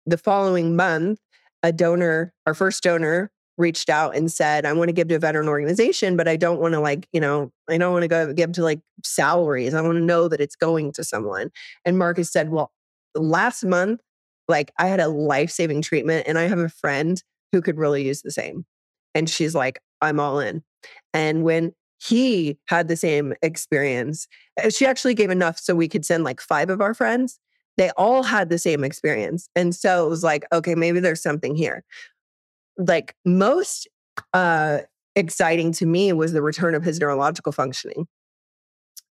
the 0.05 0.17
following 0.17 0.75
month, 0.75 1.19
a 1.61 1.71
donor, 1.71 2.33
our 2.45 2.53
first 2.53 2.83
donor, 2.83 3.31
reached 3.57 3.89
out 3.89 4.15
and 4.15 4.31
said, 4.31 4.65
I 4.65 4.73
want 4.73 4.89
to 4.89 4.93
give 4.93 5.07
to 5.09 5.15
a 5.15 5.19
veteran 5.19 5.47
organization, 5.47 6.17
but 6.17 6.27
I 6.27 6.35
don't 6.35 6.59
want 6.59 6.73
to 6.73 6.79
like, 6.79 7.07
you 7.13 7.19
know, 7.19 7.51
I 7.69 7.77
don't 7.77 7.93
want 7.93 8.01
to 8.01 8.07
go 8.07 8.33
give 8.33 8.51
to 8.53 8.63
like 8.63 8.79
salaries. 9.03 9.73
I 9.73 9.81
want 9.81 9.95
to 9.95 10.03
know 10.03 10.27
that 10.27 10.41
it's 10.41 10.55
going 10.55 10.91
to 10.93 11.03
someone. 11.03 11.51
And 11.85 11.97
Marcus 11.97 12.31
said, 12.31 12.49
Well, 12.49 12.71
last 13.15 13.63
month, 13.63 14.01
like 14.47 14.71
I 14.77 14.87
had 14.87 14.99
a 14.99 15.07
life 15.07 15.51
saving 15.51 15.83
treatment 15.83 16.27
and 16.27 16.37
I 16.37 16.43
have 16.43 16.59
a 16.59 16.69
friend 16.69 17.21
who 17.53 17.61
could 17.61 17.77
really 17.77 18.05
use 18.05 18.21
the 18.21 18.31
same. 18.31 18.65
And 19.15 19.29
she's 19.29 19.55
like, 19.55 19.79
I'm 20.01 20.19
all 20.19 20.39
in. 20.39 20.63
And 21.13 21.43
when 21.43 21.71
he 22.05 22.57
had 22.65 22.89
the 22.89 22.97
same 22.97 23.33
experience, 23.41 24.27
uh, 24.61 24.69
she 24.69 24.85
actually 24.85 25.13
gave 25.13 25.29
enough 25.29 25.57
so 25.57 25.75
we 25.75 25.87
could 25.87 26.03
send 26.03 26.25
like 26.25 26.41
five 26.41 26.69
of 26.69 26.81
our 26.81 26.93
friends. 26.93 27.39
They 27.77 27.91
all 27.91 28.23
had 28.23 28.49
the 28.49 28.57
same 28.57 28.83
experience. 28.83 29.47
And 29.55 29.73
so 29.73 30.05
it 30.05 30.09
was 30.09 30.23
like, 30.23 30.43
okay, 30.51 30.75
maybe 30.75 30.99
there's 30.99 31.21
something 31.21 31.55
here. 31.55 31.83
Like 32.77 33.15
most 33.23 33.87
uh, 34.33 34.79
exciting 35.15 35.71
to 35.73 35.85
me 35.85 36.11
was 36.11 36.33
the 36.33 36.41
return 36.41 36.75
of 36.75 36.83
his 36.83 36.99
neurological 36.99 37.51
functioning. 37.51 38.07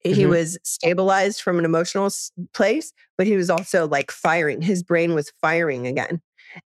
Mm-hmm. 0.07 0.14
He 0.14 0.27
was 0.27 0.59
stabilized 0.62 1.42
from 1.42 1.59
an 1.59 1.64
emotional 1.64 2.09
place, 2.55 2.92
but 3.16 3.27
he 3.27 3.37
was 3.37 3.51
also 3.51 3.88
like 3.88 4.12
firing. 4.12 4.62
His 4.62 4.85
brain 4.85 5.14
was 5.14 5.33
firing 5.40 5.88
again. 5.88 6.20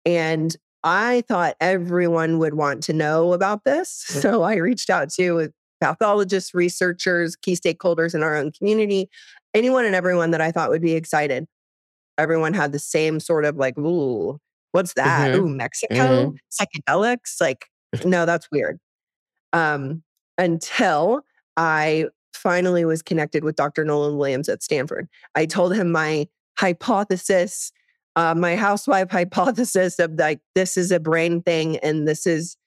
And 0.04 0.56
I 0.84 1.24
thought 1.28 1.56
everyone 1.60 2.40
would 2.40 2.54
want 2.54 2.84
to 2.84 2.94
know 2.94 3.34
about 3.34 3.64
this. 3.64 4.06
So 4.20 4.44
I 4.44 4.56
reached 4.56 4.90
out 4.90 5.10
to 5.14 5.52
pathologists, 5.82 6.54
researchers, 6.54 7.36
key 7.36 7.54
stakeholders 7.54 8.14
in 8.14 8.24
our 8.24 8.36
own 8.36 8.52
community, 8.52 9.10
anyone 9.54 9.86
and 9.86 9.96
everyone 9.96 10.32
that 10.32 10.42
I 10.42 10.52
thought 10.52 10.70
would 10.70 10.82
be 10.82 10.94
excited. 10.94 11.48
Everyone 12.18 12.54
had 12.54 12.74
the 12.74 12.80
same 12.80 13.20
sort 13.20 13.46
of 13.46 13.56
like, 13.56 13.78
ooh, 13.78 14.40
what's 14.72 14.94
that? 14.94 15.32
Mm-hmm. 15.32 15.46
Ooh, 15.46 15.50
Mexico, 15.50 15.96
mm-hmm. 15.96 16.36
psychedelics. 16.52 17.40
Like, 17.40 17.66
no, 18.06 18.26
that's 18.26 18.48
weird. 18.52 18.78
Um, 19.54 20.04
until 20.38 21.22
I 21.56 22.06
finally 22.34 22.86
was 22.86 23.02
connected 23.02 23.44
with 23.44 23.56
Dr. 23.56 23.84
Nolan 23.84 24.18
Williams 24.18 24.50
at 24.50 24.64
Stanford. 24.64 25.08
I 25.36 25.46
told 25.46 25.76
him 25.76 25.92
my 25.92 26.28
hypothesis 26.58 27.72
uh, 28.20 28.36
my 28.36 28.56
housewife 28.56 29.10
hypothesis 29.12 30.00
of 30.00 30.14
like 30.14 30.40
this 30.56 30.78
is 30.78 30.92
a 30.92 31.00
brain 31.00 31.42
thing 31.42 31.78
and 31.78 32.08
this 32.08 32.28
is 32.28 32.58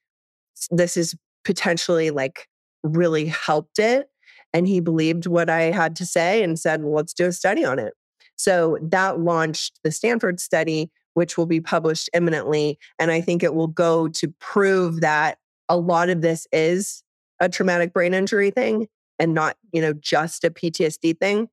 this 0.71 0.97
is 0.97 1.15
potentially 1.45 2.11
like 2.11 2.47
really 2.83 3.27
helped 3.27 3.79
it 3.79 4.09
and 4.53 4.67
he 4.67 4.81
believed 4.81 5.27
what 5.27 5.51
i 5.51 5.63
had 5.63 5.97
to 5.97 6.07
say 6.07 6.43
and 6.43 6.59
said 6.59 6.83
well, 6.83 6.95
let's 6.95 7.13
do 7.13 7.27
a 7.27 7.33
study 7.33 7.65
on 7.65 7.79
it 7.79 7.95
so 8.37 8.79
that 8.83 9.21
launched 9.21 9.79
the 9.85 9.91
stanford 9.91 10.41
study 10.41 10.91
which 11.15 11.37
will 11.37 11.47
be 11.47 11.61
published 11.61 12.09
imminently 12.15 12.79
and 12.99 13.11
i 13.11 13.21
think 13.21 13.43
it 13.43 13.55
will 13.55 13.69
go 13.69 14.09
to 14.09 14.33
prove 14.41 15.01
that 15.01 15.39
a 15.69 15.77
lot 15.77 16.09
of 16.09 16.23
this 16.23 16.47
is 16.53 17.03
a 17.41 17.49
traumatic 17.49 17.93
brain 17.93 18.15
injury 18.15 18.51
thing 18.51 18.87
and 19.19 19.35
not, 19.35 19.57
you 19.73 19.81
know, 19.81 19.93
just 19.93 20.45
a 20.45 20.51
PTSD 20.51 21.19
thing. 21.19 21.49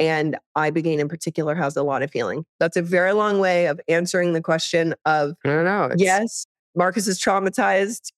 And 0.00 0.38
Ibogaine 0.56 0.98
in 0.98 1.08
particular 1.08 1.54
has 1.54 1.76
a 1.76 1.82
lot 1.82 2.02
of 2.02 2.10
healing. 2.10 2.46
That's 2.58 2.78
a 2.78 2.82
very 2.82 3.12
long 3.12 3.38
way 3.38 3.66
of 3.66 3.78
answering 3.86 4.32
the 4.32 4.40
question 4.40 4.94
of 5.04 5.34
I 5.44 5.48
don't 5.48 5.64
know. 5.64 5.90
Yes, 5.96 6.46
Marcus 6.74 7.06
is 7.06 7.20
traumatized 7.20 8.10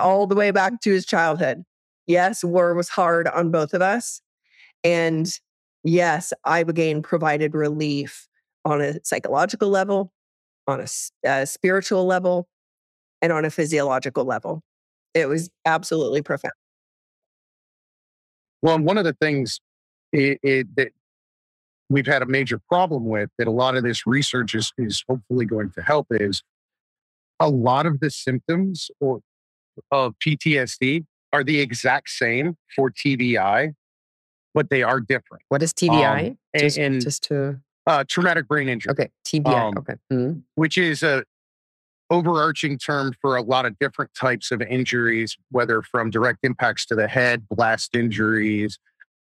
all 0.00 0.26
the 0.26 0.34
way 0.34 0.50
back 0.50 0.80
to 0.80 0.90
his 0.90 1.04
childhood. 1.04 1.62
Yes, 2.06 2.42
war 2.42 2.74
was 2.74 2.88
hard 2.88 3.28
on 3.28 3.50
both 3.50 3.74
of 3.74 3.82
us. 3.82 4.22
And 4.82 5.30
yes, 5.82 6.32
Ibogaine 6.46 7.02
provided 7.02 7.54
relief 7.54 8.26
on 8.64 8.80
a 8.80 8.94
psychological 9.04 9.68
level, 9.68 10.10
on 10.66 10.80
a, 10.80 10.86
a 11.26 11.30
uh, 11.30 11.44
spiritual 11.44 12.06
level, 12.06 12.48
and 13.20 13.32
on 13.32 13.44
a 13.44 13.50
physiological 13.50 14.24
level. 14.24 14.62
It 15.12 15.28
was 15.28 15.50
absolutely 15.64 16.22
profound. 16.22 16.54
Well, 18.62 18.78
one 18.78 18.96
of 18.96 19.04
the 19.04 19.14
things 19.20 19.60
it, 20.14 20.38
it, 20.42 20.76
that 20.76 20.88
we've 21.90 22.06
had 22.06 22.22
a 22.22 22.26
major 22.26 22.58
problem 22.68 23.04
with 23.04 23.30
that 23.36 23.46
a 23.46 23.50
lot 23.50 23.76
of 23.76 23.82
this 23.82 24.06
research 24.06 24.54
is, 24.54 24.72
is 24.78 25.04
hopefully 25.08 25.44
going 25.44 25.70
to 25.70 25.82
help 25.82 26.06
is 26.10 26.42
a 27.40 27.48
lot 27.48 27.84
of 27.84 28.00
the 28.00 28.10
symptoms 28.10 28.90
or, 29.00 29.20
of 29.90 30.14
PTSD 30.24 31.04
are 31.32 31.42
the 31.42 31.60
exact 31.60 32.08
same 32.10 32.56
for 32.74 32.90
TBI, 32.90 33.74
but 34.54 34.70
they 34.70 34.82
are 34.84 35.00
different. 35.00 35.42
What 35.48 35.62
is 35.62 35.72
TBI? 35.72 36.30
Um, 36.30 36.38
just, 36.56 36.78
and, 36.78 37.00
just 37.00 37.24
to 37.24 37.60
uh, 37.86 38.04
traumatic 38.08 38.46
brain 38.46 38.68
injury. 38.68 38.92
Okay, 38.92 39.10
TBI. 39.26 39.46
Um, 39.46 39.74
okay, 39.78 39.94
mm-hmm. 40.12 40.38
which 40.54 40.78
is 40.78 41.02
a 41.02 41.24
overarching 42.08 42.78
term 42.78 43.12
for 43.20 43.36
a 43.36 43.42
lot 43.42 43.66
of 43.66 43.76
different 43.80 44.12
types 44.14 44.52
of 44.52 44.62
injuries, 44.62 45.36
whether 45.50 45.82
from 45.82 46.10
direct 46.10 46.38
impacts 46.44 46.86
to 46.86 46.94
the 46.94 47.08
head, 47.08 47.48
blast 47.48 47.96
injuries, 47.96 48.78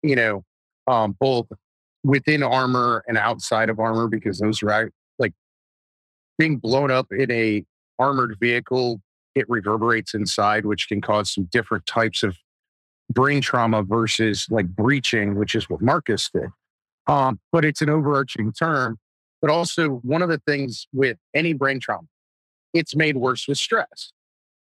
you 0.01 0.15
know, 0.15 0.43
um, 0.89 1.15
both 1.19 1.47
within 2.03 2.41
armor 2.41 3.03
and 3.07 3.17
outside 3.17 3.69
of 3.69 3.79
armor, 3.79 4.07
because 4.07 4.39
those 4.39 4.63
are 4.63 4.89
like 5.19 5.33
being 6.37 6.57
blown 6.57 6.89
up 6.89 7.07
in 7.11 7.29
a 7.31 7.63
armored 7.99 8.37
vehicle. 8.39 9.01
It 9.35 9.47
reverberates 9.47 10.15
inside, 10.15 10.65
which 10.65 10.87
can 10.87 10.99
cause 10.99 11.33
some 11.33 11.45
different 11.51 11.85
types 11.85 12.23
of 12.23 12.35
brain 13.11 13.41
trauma 13.41 13.83
versus 13.83 14.47
like 14.49 14.67
breaching, 14.67 15.35
which 15.35 15.53
is 15.53 15.69
what 15.69 15.81
Marcus 15.81 16.29
did. 16.33 16.49
Um, 17.07 17.39
but 17.51 17.63
it's 17.63 17.81
an 17.81 17.89
overarching 17.89 18.51
term. 18.51 18.97
But 19.41 19.51
also, 19.51 20.01
one 20.03 20.21
of 20.21 20.29
the 20.29 20.41
things 20.45 20.87
with 20.91 21.17
any 21.33 21.53
brain 21.53 21.79
trauma, 21.79 22.07
it's 22.73 22.95
made 22.95 23.15
worse 23.15 23.47
with 23.47 23.57
stress. 23.57 24.11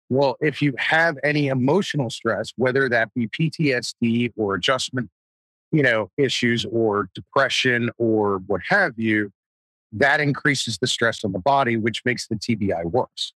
Well, 0.09 0.37
if 0.41 0.63
you 0.63 0.75
have 0.79 1.17
any 1.25 1.49
emotional 1.49 2.09
stress, 2.09 2.53
whether 2.57 2.89
that 2.89 3.13
be 3.15 3.29
PTSD 3.29 4.33
or 4.37 4.55
adjustment, 4.55 5.11
you 5.75 5.83
know, 5.83 6.09
issues 6.17 6.65
or 6.71 7.09
depression 7.17 7.91
or 7.99 8.39
what 8.47 8.61
have 8.69 8.93
you, 8.97 9.33
that 9.91 10.21
increases 10.21 10.79
the 10.79 10.87
stress 10.87 11.25
on 11.25 11.33
the 11.33 11.41
body, 11.41 11.77
which 11.77 12.01
makes 12.05 12.29
the 12.29 12.37
TBI 12.37 12.85
worse. 12.85 13.33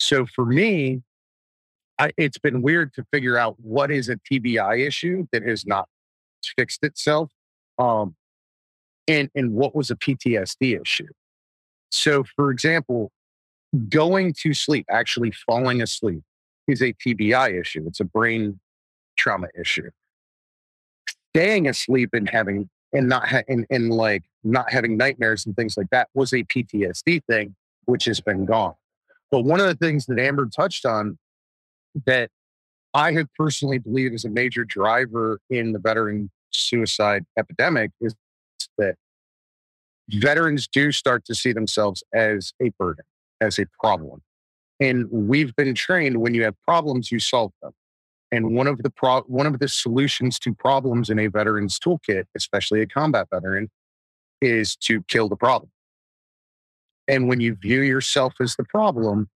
So 0.00 0.26
for 0.26 0.44
me, 0.44 1.02
I, 1.96 2.10
it's 2.16 2.38
been 2.38 2.60
weird 2.62 2.92
to 2.94 3.04
figure 3.12 3.38
out 3.38 3.54
what 3.60 3.92
is 3.92 4.08
a 4.08 4.16
TBI 4.16 4.84
issue 4.84 5.28
that 5.30 5.44
has 5.44 5.64
not 5.64 5.86
fixed 6.58 6.82
itself, 6.82 7.30
um, 7.78 8.16
and 9.06 9.30
and 9.36 9.52
what 9.52 9.76
was 9.76 9.92
a 9.92 9.96
PTSD 9.96 10.80
issue. 10.80 11.06
So, 11.92 12.24
for 12.34 12.50
example, 12.50 13.12
going 13.88 14.34
to 14.42 14.54
sleep, 14.54 14.86
actually 14.90 15.30
falling 15.30 15.82
asleep, 15.82 16.22
is 16.66 16.82
a 16.82 16.94
TBI 16.94 17.60
issue. 17.60 17.84
It's 17.86 18.00
a 18.00 18.04
brain 18.04 18.58
trauma 19.16 19.48
issue. 19.58 19.90
Staying 21.34 21.68
asleep 21.68 22.10
and 22.12 22.28
having 22.28 22.68
and 22.92 23.08
not 23.08 23.28
ha- 23.28 23.42
and, 23.48 23.66
and 23.70 23.90
like 23.90 24.24
not 24.42 24.72
having 24.72 24.96
nightmares 24.96 25.46
and 25.46 25.54
things 25.54 25.76
like 25.76 25.88
that 25.90 26.08
was 26.14 26.32
a 26.32 26.42
PTSD 26.44 27.22
thing, 27.24 27.54
which 27.84 28.04
has 28.06 28.20
been 28.20 28.44
gone. 28.44 28.74
But 29.30 29.42
one 29.42 29.60
of 29.60 29.66
the 29.66 29.76
things 29.76 30.06
that 30.06 30.18
Amber 30.18 30.46
touched 30.46 30.84
on 30.84 31.18
that 32.06 32.30
I 32.94 33.12
have 33.12 33.28
personally 33.38 33.78
believed 33.78 34.14
is 34.14 34.24
a 34.24 34.28
major 34.28 34.64
driver 34.64 35.40
in 35.48 35.72
the 35.72 35.78
veteran 35.78 36.30
suicide 36.50 37.24
epidemic 37.38 37.92
is 38.00 38.14
that 38.78 38.96
veterans 40.08 40.66
do 40.66 40.90
start 40.90 41.24
to 41.26 41.34
see 41.34 41.52
themselves 41.52 42.02
as 42.12 42.52
a 42.60 42.70
burden 42.70 43.04
as 43.40 43.58
a 43.58 43.66
problem. 43.78 44.22
And 44.80 45.08
we've 45.10 45.54
been 45.56 45.74
trained 45.74 46.20
when 46.20 46.34
you 46.34 46.44
have 46.44 46.54
problems, 46.62 47.12
you 47.12 47.18
solve 47.18 47.52
them. 47.62 47.72
And 48.32 48.54
one 48.54 48.66
of 48.66 48.82
the 48.82 48.90
pro- 48.90 49.22
one 49.22 49.46
of 49.46 49.58
the 49.58 49.68
solutions 49.68 50.38
to 50.40 50.54
problems 50.54 51.10
in 51.10 51.18
a 51.18 51.26
veteran's 51.26 51.78
toolkit, 51.78 52.24
especially 52.36 52.80
a 52.80 52.86
combat 52.86 53.28
veteran, 53.32 53.70
is 54.40 54.76
to 54.76 55.02
kill 55.04 55.28
the 55.28 55.36
problem. 55.36 55.70
And 57.08 57.28
when 57.28 57.40
you 57.40 57.56
view 57.56 57.80
yourself 57.80 58.34
as 58.40 58.54
the 58.54 58.64
problem, 58.64 59.28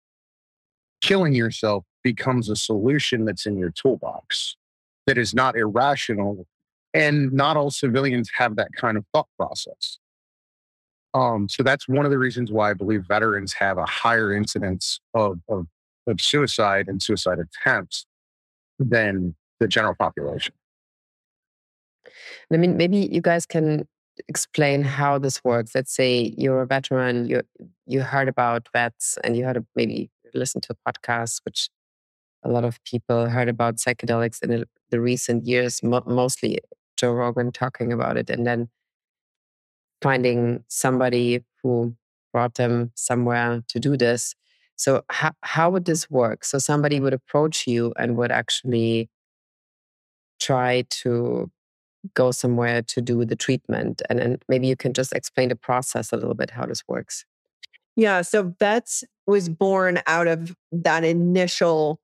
killing 1.02 1.34
yourself 1.34 1.86
becomes 2.04 2.50
a 2.50 2.56
solution 2.56 3.26
that's 3.26 3.46
in 3.46 3.58
your 3.58 3.72
toolbox 3.72 4.56
that 5.08 5.18
is 5.18 5.34
not 5.34 5.56
irrational. 5.56 6.46
And 6.94 7.34
not 7.34 7.58
all 7.58 7.72
civilians 7.72 8.30
have 8.38 8.56
that 8.58 8.70
kind 8.78 8.98
of 8.98 9.06
thought 9.12 9.28
process. 9.38 9.98
Um, 11.16 11.50
so 11.50 11.64
that's 11.64 11.88
one 11.88 12.06
of 12.06 12.12
the 12.12 12.20
reasons 12.20 12.52
why 12.52 12.70
I 12.70 12.74
believe 12.74 13.06
veterans 13.08 13.54
have 13.54 13.80
a 13.80 13.86
higher 13.86 14.32
incidence 14.34 15.00
of, 15.16 15.40
of, 15.50 15.66
of 16.06 16.22
suicide 16.22 16.88
and 16.88 17.02
suicide 17.02 17.40
attempts 17.40 18.06
than 18.80 19.36
the 19.60 19.68
general 19.68 19.96
population. 19.96 20.54
I 22.52 22.58
mean, 22.58 22.78
maybe 22.78 22.98
you 23.12 23.22
guys 23.22 23.46
can 23.46 23.88
explain 24.28 24.84
how 24.84 25.18
this 25.18 25.44
works. 25.44 25.74
Let's 25.74 25.94
say 25.94 26.34
you're 26.38 26.62
a 26.62 26.68
veteran, 26.68 27.28
you 27.28 27.42
you 27.88 28.02
heard 28.02 28.28
about 28.28 28.68
vets, 28.74 29.18
and 29.24 29.36
you 29.38 29.46
heard 29.46 29.58
a, 29.58 29.66
maybe 29.76 30.10
listened 30.34 30.64
to 30.64 30.76
a 30.76 30.92
podcast, 30.92 31.42
which 31.46 31.70
a 32.44 32.50
lot 32.50 32.64
of 32.66 32.84
people 32.84 33.28
heard 33.30 33.50
about 33.50 33.78
psychedelics 33.78 34.44
in 34.44 34.66
the 34.90 35.00
recent 35.00 35.46
years, 35.46 35.82
mo- 35.84 36.04
mostly 36.06 36.60
Joe 36.98 37.14
Rogan 37.14 37.52
talking 37.52 37.94
about 37.94 38.18
it, 38.18 38.30
and 38.30 38.46
then 38.46 38.70
finding 40.02 40.64
somebody 40.68 41.44
who 41.62 41.96
brought 42.34 42.56
them 42.56 42.92
somewhere 42.96 43.64
to 43.70 43.80
do 43.80 43.96
this. 43.96 44.36
So 44.84 45.06
how 45.10 45.32
how 45.44 45.70
would 45.70 45.86
this 45.86 46.12
work? 46.12 46.44
So 46.44 46.58
somebody 46.58 47.00
would 47.00 47.14
approach 47.14 47.66
you 47.68 47.94
and 47.98 48.18
would 48.18 48.34
actually 48.34 49.10
try 50.42 50.84
to 51.04 51.50
go 52.16 52.32
somewhere 52.32 52.82
to 52.82 53.02
do 53.02 53.24
the 53.24 53.38
treatment, 53.38 54.02
and 54.10 54.20
then 54.20 54.40
maybe 54.50 54.68
you 54.68 54.76
can 54.76 54.92
just 54.92 55.14
explain 55.14 55.48
the 55.48 55.56
process 55.56 56.12
a 56.12 56.18
little 56.18 56.34
bit 56.34 56.50
how 56.50 56.66
this 56.66 56.84
works. 56.86 57.24
Yeah, 57.96 58.24
so 58.24 58.54
VETS 58.60 59.06
was 59.26 59.48
born 59.48 60.02
out 60.06 60.28
of 60.28 60.54
that 60.74 61.06
initial 61.06 62.02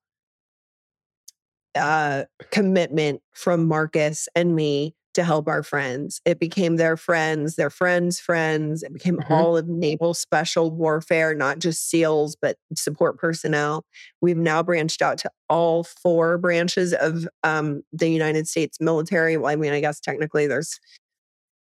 uh, 1.76 2.24
commitment 2.50 3.22
from 3.34 3.68
Marcus 3.68 4.30
and 4.36 4.56
me 4.56 4.96
to 5.20 5.26
help 5.26 5.50
our 5.50 5.64
friends. 5.64 6.22
It 6.24 6.40
became 6.40 6.78
their 6.78 6.96
friends, 6.96 7.58
their 7.58 7.70
friends' 7.70 8.22
friends. 8.22 8.84
It 8.84 8.94
became 8.94 9.18
mm-hmm. 9.18 9.34
all 9.34 9.58
of 9.58 9.68
naval 9.68 10.14
special 10.14 10.72
warfare, 10.72 11.36
not 11.36 11.60
just 11.60 11.90
SEALs, 11.90 12.38
but 12.42 12.56
support 12.74 13.18
personnel. 13.18 13.84
We've 14.22 14.38
now 14.38 14.64
branched 14.64 15.02
out 15.02 15.18
to 15.20 15.32
all 15.50 15.84
four 15.84 16.38
branches 16.38 16.94
of 16.94 17.28
um, 17.44 17.84
the 17.92 18.10
United 18.10 18.48
States 18.48 18.80
military. 18.80 19.36
Well, 19.36 19.52
I 19.52 19.58
mean, 19.58 19.74
I 19.74 19.82
guess 19.82 20.00
technically 20.00 20.48
there's 20.48 20.80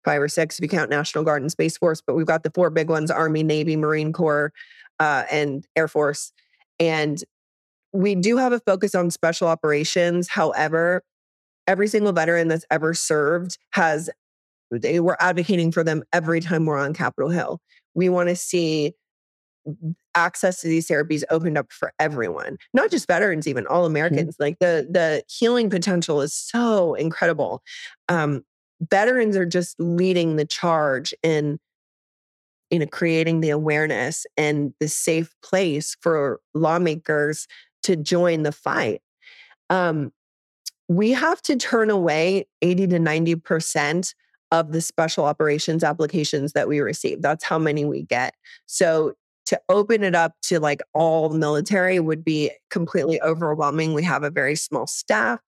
five 0.04 0.22
or 0.22 0.28
six 0.28 0.58
if 0.58 0.64
you 0.64 0.70
count 0.70 0.90
National 0.90 1.24
Guard 1.24 1.44
and 1.44 1.52
Space 1.52 1.78
Force, 1.78 2.02
but 2.06 2.16
we've 2.16 2.26
got 2.26 2.42
the 2.42 2.52
four 2.56 2.72
big 2.72 2.90
ones 2.90 3.12
Army, 3.12 3.44
Navy, 3.44 3.76
Marine 3.76 4.12
Corps, 4.12 4.52
uh, 5.00 5.24
and 5.30 5.68
Air 5.76 5.88
Force. 5.88 6.34
And 6.80 7.24
we 7.94 8.16
do 8.16 8.38
have 8.38 8.54
a 8.54 8.60
focus 8.60 8.96
on 8.96 9.12
special 9.12 9.48
operations. 9.48 10.30
However, 10.30 11.04
every 11.68 11.88
single 11.88 12.14
veteran 12.14 12.48
that's 12.48 12.66
ever 12.70 12.94
served 12.94 13.58
has 13.72 14.10
they 14.72 15.00
were 15.00 15.22
advocating 15.22 15.72
for 15.72 15.84
them 15.84 16.04
every 16.12 16.42
time 16.42 16.66
we're 16.66 16.78
on 16.78 16.94
Capitol 16.94 17.30
Hill. 17.30 17.62
We 17.94 18.10
want 18.10 18.30
to 18.30 18.36
see 18.36 18.94
access 20.14 20.62
to 20.62 20.68
these 20.68 20.88
therapies 20.88 21.24
opened 21.30 21.58
up 21.58 21.72
for 21.72 21.92
everyone, 22.00 22.58
not 22.74 22.92
just 22.92 23.08
veterans, 23.08 23.48
even 23.48 23.68
all 23.68 23.84
mm-hmm. 23.84 23.92
Americans. 23.92 24.36
Mm-hmm. 24.36 24.44
Like 24.44 24.60
the 24.60 24.88
the 24.90 25.24
healing 25.28 25.70
potential 25.70 26.22
is 26.22 26.34
so 26.34 26.94
incredible. 26.96 27.62
Um, 28.10 28.44
veterans 28.82 29.38
are 29.38 29.46
just 29.46 29.80
leading 29.80 30.36
the 30.36 30.46
charge 30.46 31.14
in 31.24 31.60
you 32.70 32.80
know 32.80 32.88
creating 32.88 33.42
the 33.42 33.52
awareness 33.52 34.26
and 34.38 34.74
the 34.80 34.88
safe 34.88 35.34
place 35.44 35.96
for 36.02 36.40
lawmakers 36.54 37.48
to 37.84 37.96
join 37.96 38.44
the 38.44 38.52
fight. 38.52 39.02
Um, 39.70 40.12
we 40.88 41.12
have 41.12 41.42
to 41.44 41.56
turn 41.56 41.90
away 41.90 42.48
80 42.62 42.88
to 42.88 43.00
90% 43.00 44.14
of 44.52 44.72
the 44.72 44.82
special 44.82 45.26
operations 45.26 45.84
applications 45.84 46.54
that 46.54 46.68
we 46.68 46.80
receive. 46.80 47.22
That's 47.22 47.44
how 47.44 47.58
many 47.58 47.86
we 47.86 48.04
get. 48.04 48.36
So 48.68 49.16
to 49.48 49.60
open 49.70 50.04
it 50.04 50.16
up 50.16 50.34
to 50.44 50.60
like 50.60 50.82
all 50.94 51.30
military 51.30 52.00
would 52.00 52.24
be 52.24 52.52
completely 52.70 53.22
overwhelming. 53.22 53.94
We 53.94 54.04
have 54.04 54.24
a 54.24 54.32
very 54.32 54.56
small 54.56 54.88
staff. 54.88 55.40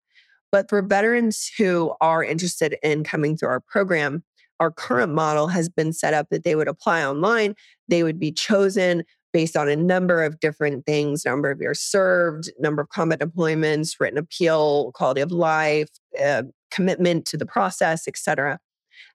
But 0.50 0.68
for 0.68 0.82
veterans 0.82 1.50
who 1.58 1.94
are 2.00 2.24
interested 2.24 2.76
in 2.82 3.04
coming 3.04 3.36
through 3.36 3.50
our 3.50 3.60
program, 3.60 4.24
our 4.60 4.70
current 4.70 5.12
model 5.12 5.48
has 5.48 5.68
been 5.68 5.92
set 5.92 6.14
up 6.14 6.28
that 6.30 6.42
they 6.44 6.54
would 6.54 6.68
apply 6.68 7.04
online. 7.04 7.54
They 7.88 8.02
would 8.02 8.18
be 8.18 8.32
chosen 8.32 9.04
based 9.32 9.56
on 9.56 9.68
a 9.68 9.76
number 9.76 10.22
of 10.22 10.40
different 10.40 10.86
things 10.86 11.24
number 11.24 11.50
of 11.50 11.60
years 11.60 11.80
served, 11.80 12.50
number 12.58 12.82
of 12.82 12.88
combat 12.88 13.20
deployments, 13.20 14.00
written 14.00 14.18
appeal, 14.18 14.92
quality 14.92 15.20
of 15.20 15.30
life, 15.30 15.88
uh, 16.22 16.42
commitment 16.70 17.26
to 17.26 17.36
the 17.36 17.46
process, 17.46 18.08
et 18.08 18.16
cetera. 18.16 18.58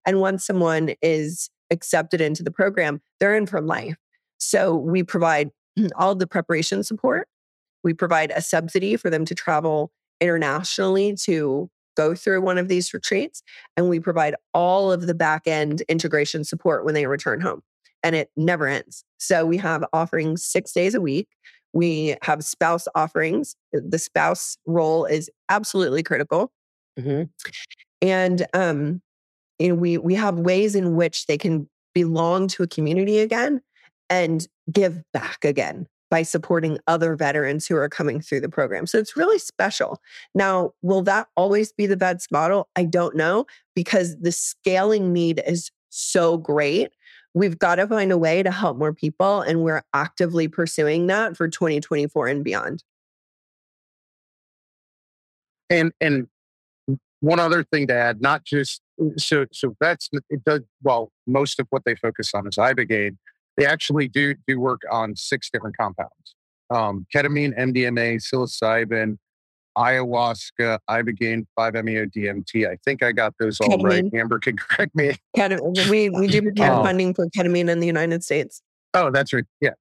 And 0.05 0.19
once 0.19 0.45
someone 0.45 0.93
is 1.01 1.49
accepted 1.71 2.21
into 2.21 2.43
the 2.43 2.51
program, 2.51 3.01
they're 3.19 3.35
in 3.35 3.45
for 3.45 3.61
life. 3.61 3.95
So 4.37 4.75
we 4.75 5.03
provide 5.03 5.49
all 5.95 6.15
the 6.15 6.27
preparation 6.27 6.83
support. 6.83 7.27
We 7.83 7.93
provide 7.93 8.31
a 8.35 8.41
subsidy 8.41 8.95
for 8.95 9.09
them 9.09 9.25
to 9.25 9.35
travel 9.35 9.91
internationally 10.21 11.15
to 11.23 11.69
go 11.95 12.15
through 12.15 12.41
one 12.41 12.57
of 12.57 12.67
these 12.67 12.93
retreats. 12.93 13.43
And 13.77 13.89
we 13.89 13.99
provide 13.99 14.35
all 14.53 14.91
of 14.91 15.05
the 15.05 15.13
back 15.13 15.43
end 15.47 15.81
integration 15.81 16.43
support 16.43 16.85
when 16.85 16.93
they 16.93 17.05
return 17.05 17.41
home. 17.41 17.61
And 18.03 18.15
it 18.15 18.29
never 18.35 18.67
ends. 18.67 19.03
So 19.17 19.45
we 19.45 19.57
have 19.57 19.85
offerings 19.93 20.43
six 20.43 20.73
days 20.73 20.93
a 20.93 21.01
week. 21.01 21.27
We 21.71 22.15
have 22.21 22.43
spouse 22.43 22.87
offerings. 22.93 23.55
The 23.71 23.97
spouse 23.97 24.57
role 24.65 25.05
is 25.05 25.29
absolutely 25.49 26.03
critical. 26.03 26.51
Mm-hmm. 26.99 27.23
And 28.01 28.45
um, 28.53 29.01
you 29.59 29.69
know, 29.69 29.75
we 29.75 29.97
we 29.97 30.15
have 30.15 30.39
ways 30.39 30.75
in 30.75 30.95
which 30.95 31.25
they 31.25 31.37
can 31.37 31.69
belong 31.93 32.47
to 32.49 32.63
a 32.63 32.67
community 32.67 33.19
again 33.19 33.61
and 34.09 34.47
give 34.71 35.01
back 35.13 35.45
again 35.45 35.87
by 36.11 36.21
supporting 36.21 36.77
other 36.85 37.15
veterans 37.15 37.65
who 37.65 37.75
are 37.75 37.89
coming 37.89 38.21
through 38.21 38.39
the 38.39 38.49
program. 38.49 38.85
So 38.85 38.99
it's 38.99 39.17
really 39.17 39.39
special. 39.39 39.99
Now, 40.35 40.73
will 40.83 41.01
that 41.03 41.27
always 41.35 41.71
be 41.73 41.87
the 41.87 41.95
VETS 41.95 42.27
model? 42.29 42.69
I 42.75 42.85
don't 42.85 43.15
know 43.15 43.45
because 43.75 44.15
the 44.19 44.31
scaling 44.31 45.11
need 45.11 45.41
is 45.47 45.71
so 45.89 46.37
great. 46.37 46.91
We've 47.33 47.57
got 47.57 47.75
to 47.75 47.87
find 47.87 48.11
a 48.11 48.17
way 48.17 48.43
to 48.43 48.51
help 48.51 48.77
more 48.77 48.93
people, 48.93 49.41
and 49.41 49.63
we're 49.63 49.83
actively 49.93 50.47
pursuing 50.47 51.07
that 51.07 51.35
for 51.35 51.47
2024 51.47 52.27
and 52.27 52.43
beyond. 52.43 52.83
And 55.69 55.91
and 55.99 56.27
one 57.21 57.39
other 57.39 57.63
thing 57.63 57.87
to 57.87 57.93
add, 57.93 58.21
not 58.21 58.43
just 58.43 58.81
so 59.17 59.45
so 59.51 59.75
that's 59.79 60.09
it 60.29 60.43
does 60.43 60.61
well. 60.83 61.11
Most 61.25 61.59
of 61.59 61.67
what 61.69 61.83
they 61.85 61.95
focus 61.95 62.31
on 62.33 62.47
is 62.47 62.55
ibogaine, 62.55 63.17
they 63.57 63.65
actually 63.65 64.07
do 64.07 64.35
do 64.47 64.59
work 64.59 64.81
on 64.91 65.15
six 65.15 65.49
different 65.49 65.77
compounds: 65.77 66.35
um, 66.69 67.07
ketamine, 67.15 67.57
MDMA, 67.57 68.17
psilocybin, 68.17 69.17
ayahuasca, 69.77 70.79
ibogaine, 70.89 71.45
5-MeO-DMT. 71.57 72.69
I 72.69 72.77
think 72.85 73.03
I 73.03 73.11
got 73.11 73.33
those 73.39 73.59
all 73.59 73.69
ketamine. 73.69 73.83
right. 73.83 74.13
Amber 74.13 74.39
can 74.39 74.57
correct 74.57 74.95
me. 74.95 75.15
Ketamine. 75.35 75.89
We 75.89 76.09
we 76.09 76.27
do 76.27 76.51
have 76.57 76.79
um, 76.79 76.85
funding 76.85 77.13
for 77.13 77.27
ketamine 77.29 77.69
in 77.69 77.79
the 77.79 77.87
United 77.87 78.23
States. 78.23 78.61
Oh, 78.93 79.11
that's 79.11 79.33
right. 79.33 79.45
Yeah. 79.59 79.71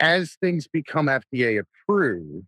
As 0.00 0.36
things 0.40 0.66
become 0.66 1.06
FDA 1.06 1.60
approved, 1.60 2.46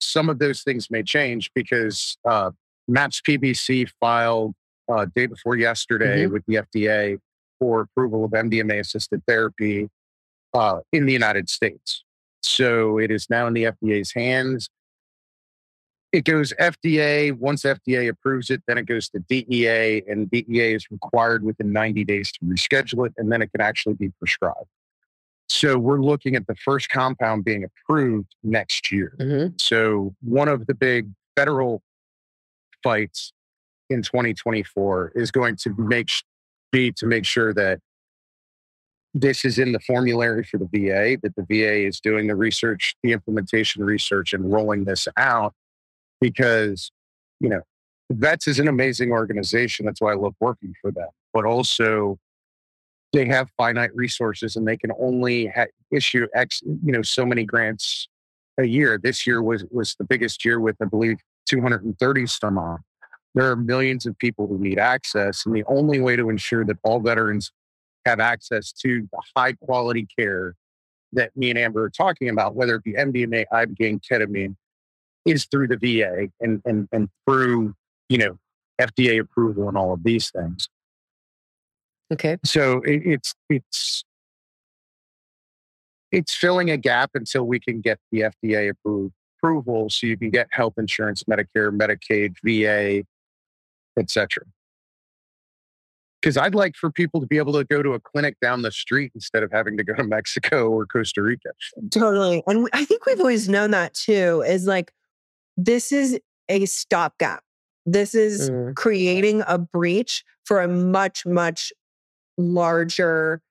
some 0.00 0.28
of 0.28 0.38
those 0.38 0.62
things 0.62 0.90
may 0.90 1.02
change 1.02 1.50
because 1.54 2.18
uh, 2.24 2.50
MAPS 2.86 3.20
PBC 3.22 3.88
filed 4.00 4.54
uh, 4.88 5.06
day 5.14 5.26
before 5.26 5.56
yesterday 5.56 6.24
mm-hmm. 6.24 6.32
with 6.32 6.44
the 6.46 6.56
FDA 6.56 7.18
for 7.58 7.80
approval 7.80 8.24
of 8.24 8.30
MDMA 8.30 8.80
assisted 8.80 9.22
therapy 9.26 9.88
uh, 10.54 10.80
in 10.92 11.06
the 11.06 11.12
United 11.12 11.48
States. 11.48 12.04
So 12.42 12.98
it 12.98 13.10
is 13.10 13.28
now 13.28 13.46
in 13.46 13.54
the 13.54 13.64
FDA's 13.64 14.12
hands. 14.12 14.68
It 16.12 16.24
goes 16.24 16.54
FDA. 16.58 17.36
Once 17.36 17.64
FDA 17.64 18.08
approves 18.08 18.48
it, 18.50 18.62
then 18.66 18.78
it 18.78 18.86
goes 18.86 19.08
to 19.10 19.18
DEA, 19.28 20.02
and 20.08 20.30
DEA 20.30 20.74
is 20.74 20.90
required 20.90 21.44
within 21.44 21.72
90 21.72 22.04
days 22.04 22.32
to 22.32 22.40
reschedule 22.44 23.06
it, 23.06 23.12
and 23.18 23.30
then 23.30 23.42
it 23.42 23.50
can 23.52 23.60
actually 23.60 23.94
be 23.94 24.10
prescribed. 24.18 24.68
So 25.50 25.78
we're 25.78 26.00
looking 26.00 26.36
at 26.36 26.46
the 26.46 26.54
first 26.56 26.88
compound 26.88 27.44
being 27.44 27.64
approved 27.64 28.34
next 28.42 28.92
year. 28.92 29.14
Mm-hmm. 29.18 29.54
So 29.58 30.14
one 30.22 30.48
of 30.48 30.66
the 30.66 30.74
big 30.74 31.08
federal 31.36 31.82
fights 32.82 33.32
in 33.90 34.02
2024 34.02 35.12
is 35.14 35.30
going 35.30 35.56
to 35.56 35.74
make 35.76 36.10
be 36.70 36.92
to 36.92 37.06
make 37.06 37.24
sure 37.24 37.54
that 37.54 37.80
this 39.14 39.44
is 39.44 39.58
in 39.58 39.72
the 39.72 39.80
formulary 39.80 40.44
for 40.44 40.58
the 40.58 40.66
VA, 40.66 41.18
that 41.22 41.34
the 41.34 41.44
VA 41.48 41.86
is 41.86 41.98
doing 41.98 42.26
the 42.26 42.36
research, 42.36 42.94
the 43.02 43.12
implementation 43.12 43.82
research, 43.82 44.34
and 44.34 44.52
rolling 44.52 44.84
this 44.84 45.08
out 45.16 45.54
because, 46.20 46.90
you 47.40 47.48
know, 47.48 47.60
VETS 48.10 48.48
is 48.48 48.58
an 48.58 48.68
amazing 48.68 49.12
organization. 49.12 49.86
That's 49.86 50.00
why 50.00 50.12
I 50.12 50.16
love 50.16 50.34
working 50.40 50.74
for 50.80 50.90
them. 50.90 51.08
But 51.32 51.44
also, 51.44 52.18
they 53.12 53.26
have 53.26 53.48
finite 53.56 53.94
resources 53.94 54.56
and 54.56 54.66
they 54.66 54.76
can 54.76 54.92
only 54.98 55.46
ha- 55.46 55.66
issue 55.90 56.26
X, 56.34 56.62
you 56.64 56.92
know, 56.92 57.02
so 57.02 57.24
many 57.24 57.44
grants 57.44 58.08
a 58.58 58.64
year. 58.64 58.98
This 59.02 59.26
year 59.26 59.42
was 59.42 59.64
was 59.70 59.94
the 59.98 60.04
biggest 60.04 60.44
year 60.44 60.60
with, 60.60 60.76
I 60.82 60.86
believe, 60.86 61.18
230 61.46 62.26
some. 62.26 62.78
There 63.34 63.50
are 63.50 63.56
millions 63.56 64.06
of 64.06 64.18
people 64.18 64.46
who 64.46 64.58
need 64.58 64.78
access, 64.78 65.44
and 65.46 65.54
the 65.54 65.64
only 65.68 66.00
way 66.00 66.16
to 66.16 66.28
ensure 66.28 66.64
that 66.64 66.76
all 66.82 66.98
veterans 66.98 67.52
have 68.04 68.20
access 68.20 68.72
to 68.72 69.06
the 69.12 69.22
high 69.36 69.52
quality 69.52 70.06
care 70.18 70.54
that 71.12 71.34
me 71.36 71.50
and 71.50 71.58
Amber 71.58 71.84
are 71.84 71.90
talking 71.90 72.28
about, 72.28 72.54
whether 72.54 72.74
it 72.74 72.84
be 72.84 72.94
MDMA, 72.94 73.44
ibogaine, 73.52 74.00
ketamine, 74.00 74.56
is 75.28 75.46
through 75.46 75.68
the 75.68 75.76
VA 75.76 76.28
and 76.40 76.62
and 76.64 76.88
and 76.92 77.08
through 77.26 77.74
you 78.08 78.18
know 78.18 78.38
FDA 78.80 79.20
approval 79.20 79.68
and 79.68 79.76
all 79.76 79.92
of 79.92 80.02
these 80.02 80.30
things. 80.30 80.68
Okay. 82.12 82.38
So 82.44 82.80
it, 82.82 83.02
it's 83.04 83.34
it's 83.50 84.04
it's 86.10 86.34
filling 86.34 86.70
a 86.70 86.76
gap 86.76 87.10
until 87.14 87.44
we 87.44 87.60
can 87.60 87.80
get 87.80 87.98
the 88.12 88.20
FDA 88.20 88.70
approved 88.70 89.12
approval, 89.38 89.90
so 89.90 90.06
you 90.06 90.16
can 90.16 90.30
get 90.30 90.48
health 90.50 90.74
insurance, 90.78 91.22
Medicare, 91.24 91.70
Medicaid, 91.70 92.34
VA, 92.42 93.04
etc. 93.98 94.44
Because 96.20 96.36
I'd 96.36 96.54
like 96.54 96.74
for 96.74 96.90
people 96.90 97.20
to 97.20 97.26
be 97.26 97.38
able 97.38 97.52
to 97.52 97.64
go 97.64 97.82
to 97.82 97.92
a 97.92 98.00
clinic 98.00 98.36
down 98.42 98.62
the 98.62 98.72
street 98.72 99.12
instead 99.14 99.42
of 99.42 99.52
having 99.52 99.76
to 99.76 99.84
go 99.84 99.94
to 99.94 100.04
Mexico 100.04 100.68
or 100.68 100.86
Costa 100.86 101.22
Rica. 101.22 101.50
Totally. 101.90 102.42
And 102.46 102.68
I 102.72 102.84
think 102.84 103.06
we've 103.06 103.20
always 103.20 103.48
known 103.48 103.70
that 103.70 103.94
too 103.94 104.42
is 104.46 104.66
like, 104.66 104.92
this 105.58 105.92
is 105.92 106.18
a 106.48 106.64
stopgap. 106.64 107.42
This 107.84 108.14
is 108.14 108.48
mm. 108.48 108.74
creating 108.74 109.42
a 109.46 109.58
breach 109.58 110.24
for 110.44 110.62
a 110.62 110.68
much, 110.68 111.26
much 111.26 111.72
larger 112.38 113.42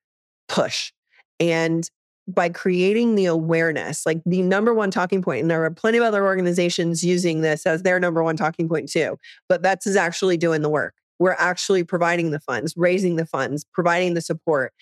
push. 0.47 0.91
And 1.39 1.87
by 2.27 2.49
creating 2.49 3.15
the 3.15 3.25
awareness, 3.25 4.05
like 4.05 4.21
the 4.25 4.41
number 4.41 4.73
one 4.73 4.89
talking 4.89 5.21
point, 5.21 5.41
and 5.41 5.51
there 5.51 5.63
are 5.63 5.71
plenty 5.71 5.97
of 5.97 6.03
other 6.03 6.25
organizations 6.25 7.03
using 7.03 7.41
this 7.41 7.65
as 7.65 7.83
their 7.83 7.99
number 7.99 8.23
one 8.23 8.35
talking 8.35 8.67
point 8.67 8.89
too, 8.89 9.17
but 9.47 9.61
VETS 9.61 9.85
is 9.87 9.95
actually 9.95 10.37
doing 10.37 10.61
the 10.61 10.69
work. 10.69 10.93
We're 11.19 11.35
actually 11.37 11.83
providing 11.83 12.31
the 12.31 12.39
funds, 12.39 12.73
raising 12.77 13.15
the 13.15 13.25
funds, 13.25 13.65
providing 13.73 14.13
the 14.13 14.21
support, 14.21 14.73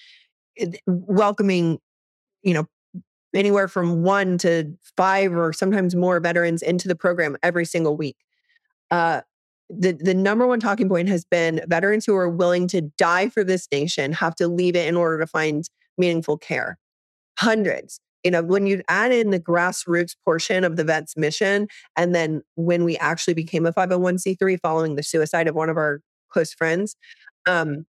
welcoming, 0.86 1.80
you 2.44 2.54
know, 2.54 2.66
anywhere 3.36 3.68
from 3.68 4.04
one 4.04 4.38
to 4.40 4.72
five 4.98 5.34
or 5.34 5.54
sometimes 5.54 5.96
more 5.96 6.20
veterans 6.20 6.62
into 6.62 6.88
the 6.88 6.96
program 6.96 7.38
every 7.44 7.66
single 7.66 7.96
week. 7.98 8.18
Uh, 8.92 9.22
the, 9.70 9.94
the 9.94 10.14
number 10.14 10.46
one 10.46 10.60
talking 10.60 10.88
point 10.88 11.10
has 11.10 11.26
been 11.26 11.62
veterans 11.68 12.06
who 12.06 12.16
are 12.16 12.30
willing 12.30 12.68
to 12.68 12.82
die 12.82 13.30
for 13.30 13.44
this 13.44 13.68
nation 13.72 14.14
have 14.14 14.36
to 14.36 14.48
leave 14.48 14.76
it 14.76 14.88
in 14.88 14.96
order 14.96 15.20
to 15.20 15.28
find 15.28 15.70
meaningful 15.98 16.38
care 16.38 16.78
hundreds. 17.38 18.00
You 18.24 18.32
know, 18.32 18.42
when 18.42 18.66
you 18.66 18.82
add 18.88 19.12
in 19.12 19.30
the 19.30 19.40
grassroots 19.40 20.16
portion 20.24 20.64
of 20.64 20.78
the 20.78 20.84
VETS 20.84 21.16
mission, 21.16 21.68
and 21.96 22.16
then 22.16 22.42
when 22.56 22.84
we 22.84 22.98
actually 22.98 23.36
became 23.36 23.66
a 23.66 23.74
501c3 23.74 24.60
following 24.62 24.96
the 24.96 25.04
suicide 25.04 25.48
of 25.48 25.56
one 25.56 25.70
of 25.70 25.78
our 25.78 26.02
close 26.30 26.54
friends, 26.54 26.96
um, 27.46 27.86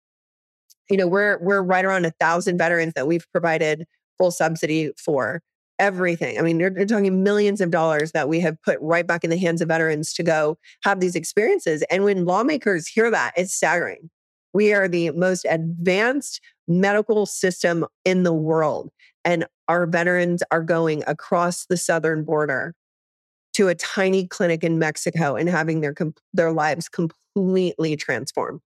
you 0.91 0.97
know, 0.97 1.07
we're 1.07 1.39
we're 1.41 1.63
right 1.63 1.85
around 1.85 2.05
a 2.05 2.11
thousand 2.21 2.59
veterans 2.59 2.93
that 2.95 3.07
we've 3.07 3.27
provided 3.33 3.87
full 4.19 4.31
subsidy 4.31 4.93
for 4.97 5.43
everything. 5.79 6.39
I 6.39 6.43
mean, 6.43 6.61
you're, 6.61 6.73
you're, 6.77 6.87
talking 6.87 7.23
millions 7.23 7.61
of 7.61 7.71
dollars 7.71 8.13
that 8.13 8.29
we 8.29 8.41
have 8.41 8.61
put 8.63 8.79
right 8.81 9.07
back 9.07 9.25
in 9.25 9.31
the 9.31 9.37
hands 9.37 9.61
of 9.61 9.69
veterans 9.69 10.13
to 10.15 10.23
go 10.23 10.57
have 10.85 11.01
these 11.01 11.17
experiences. 11.17 11.83
And 11.91 12.05
when 12.05 12.25
lawmakers 12.25 12.87
hear 12.87 13.11
that, 13.11 13.33
it's 13.37 13.53
staggering. 13.53 14.11
We 14.53 14.73
are 14.73 14.87
the 14.87 15.11
most 15.11 15.45
advanced 15.49 16.41
medical 16.69 17.27
system 17.27 17.87
in 18.05 18.23
the 18.23 18.33
world. 18.33 18.91
And 19.25 19.47
our 19.69 19.87
veterans 19.87 20.43
are 20.51 20.63
going 20.63 21.03
across 21.07 21.67
the 21.67 21.77
southern 21.77 22.25
border 22.25 22.75
to 23.55 23.69
a 23.69 23.75
tiny 23.75 24.27
clinic 24.27 24.63
in 24.63 24.79
Mexico 24.79 25.37
and 25.37 25.49
having 25.49 25.81
their 25.81 25.95
their 26.33 26.53
lives 26.53 26.89
completely 26.89 27.97
transformed. 27.97 28.61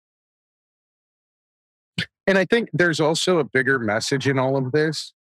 And 2.26 2.36
I 2.36 2.44
think 2.44 2.68
there's 2.72 3.00
also 3.00 3.38
a 3.38 3.44
bigger 3.44 3.78
message 3.78 4.28
in 4.28 4.38
all 4.38 4.56
of 4.56 4.72
this. 4.72 5.14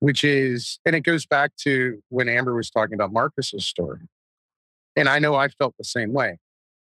Which 0.00 0.24
is, 0.24 0.78
and 0.84 0.94
it 0.94 1.00
goes 1.00 1.26
back 1.26 1.52
to 1.56 2.02
when 2.08 2.28
Amber 2.28 2.54
was 2.54 2.70
talking 2.70 2.94
about 2.94 3.12
Marcus's 3.12 3.66
story. 3.66 4.00
And 4.96 5.08
I 5.08 5.18
know 5.18 5.34
I 5.34 5.48
felt 5.48 5.74
the 5.78 5.84
same 5.84 6.12
way. 6.12 6.38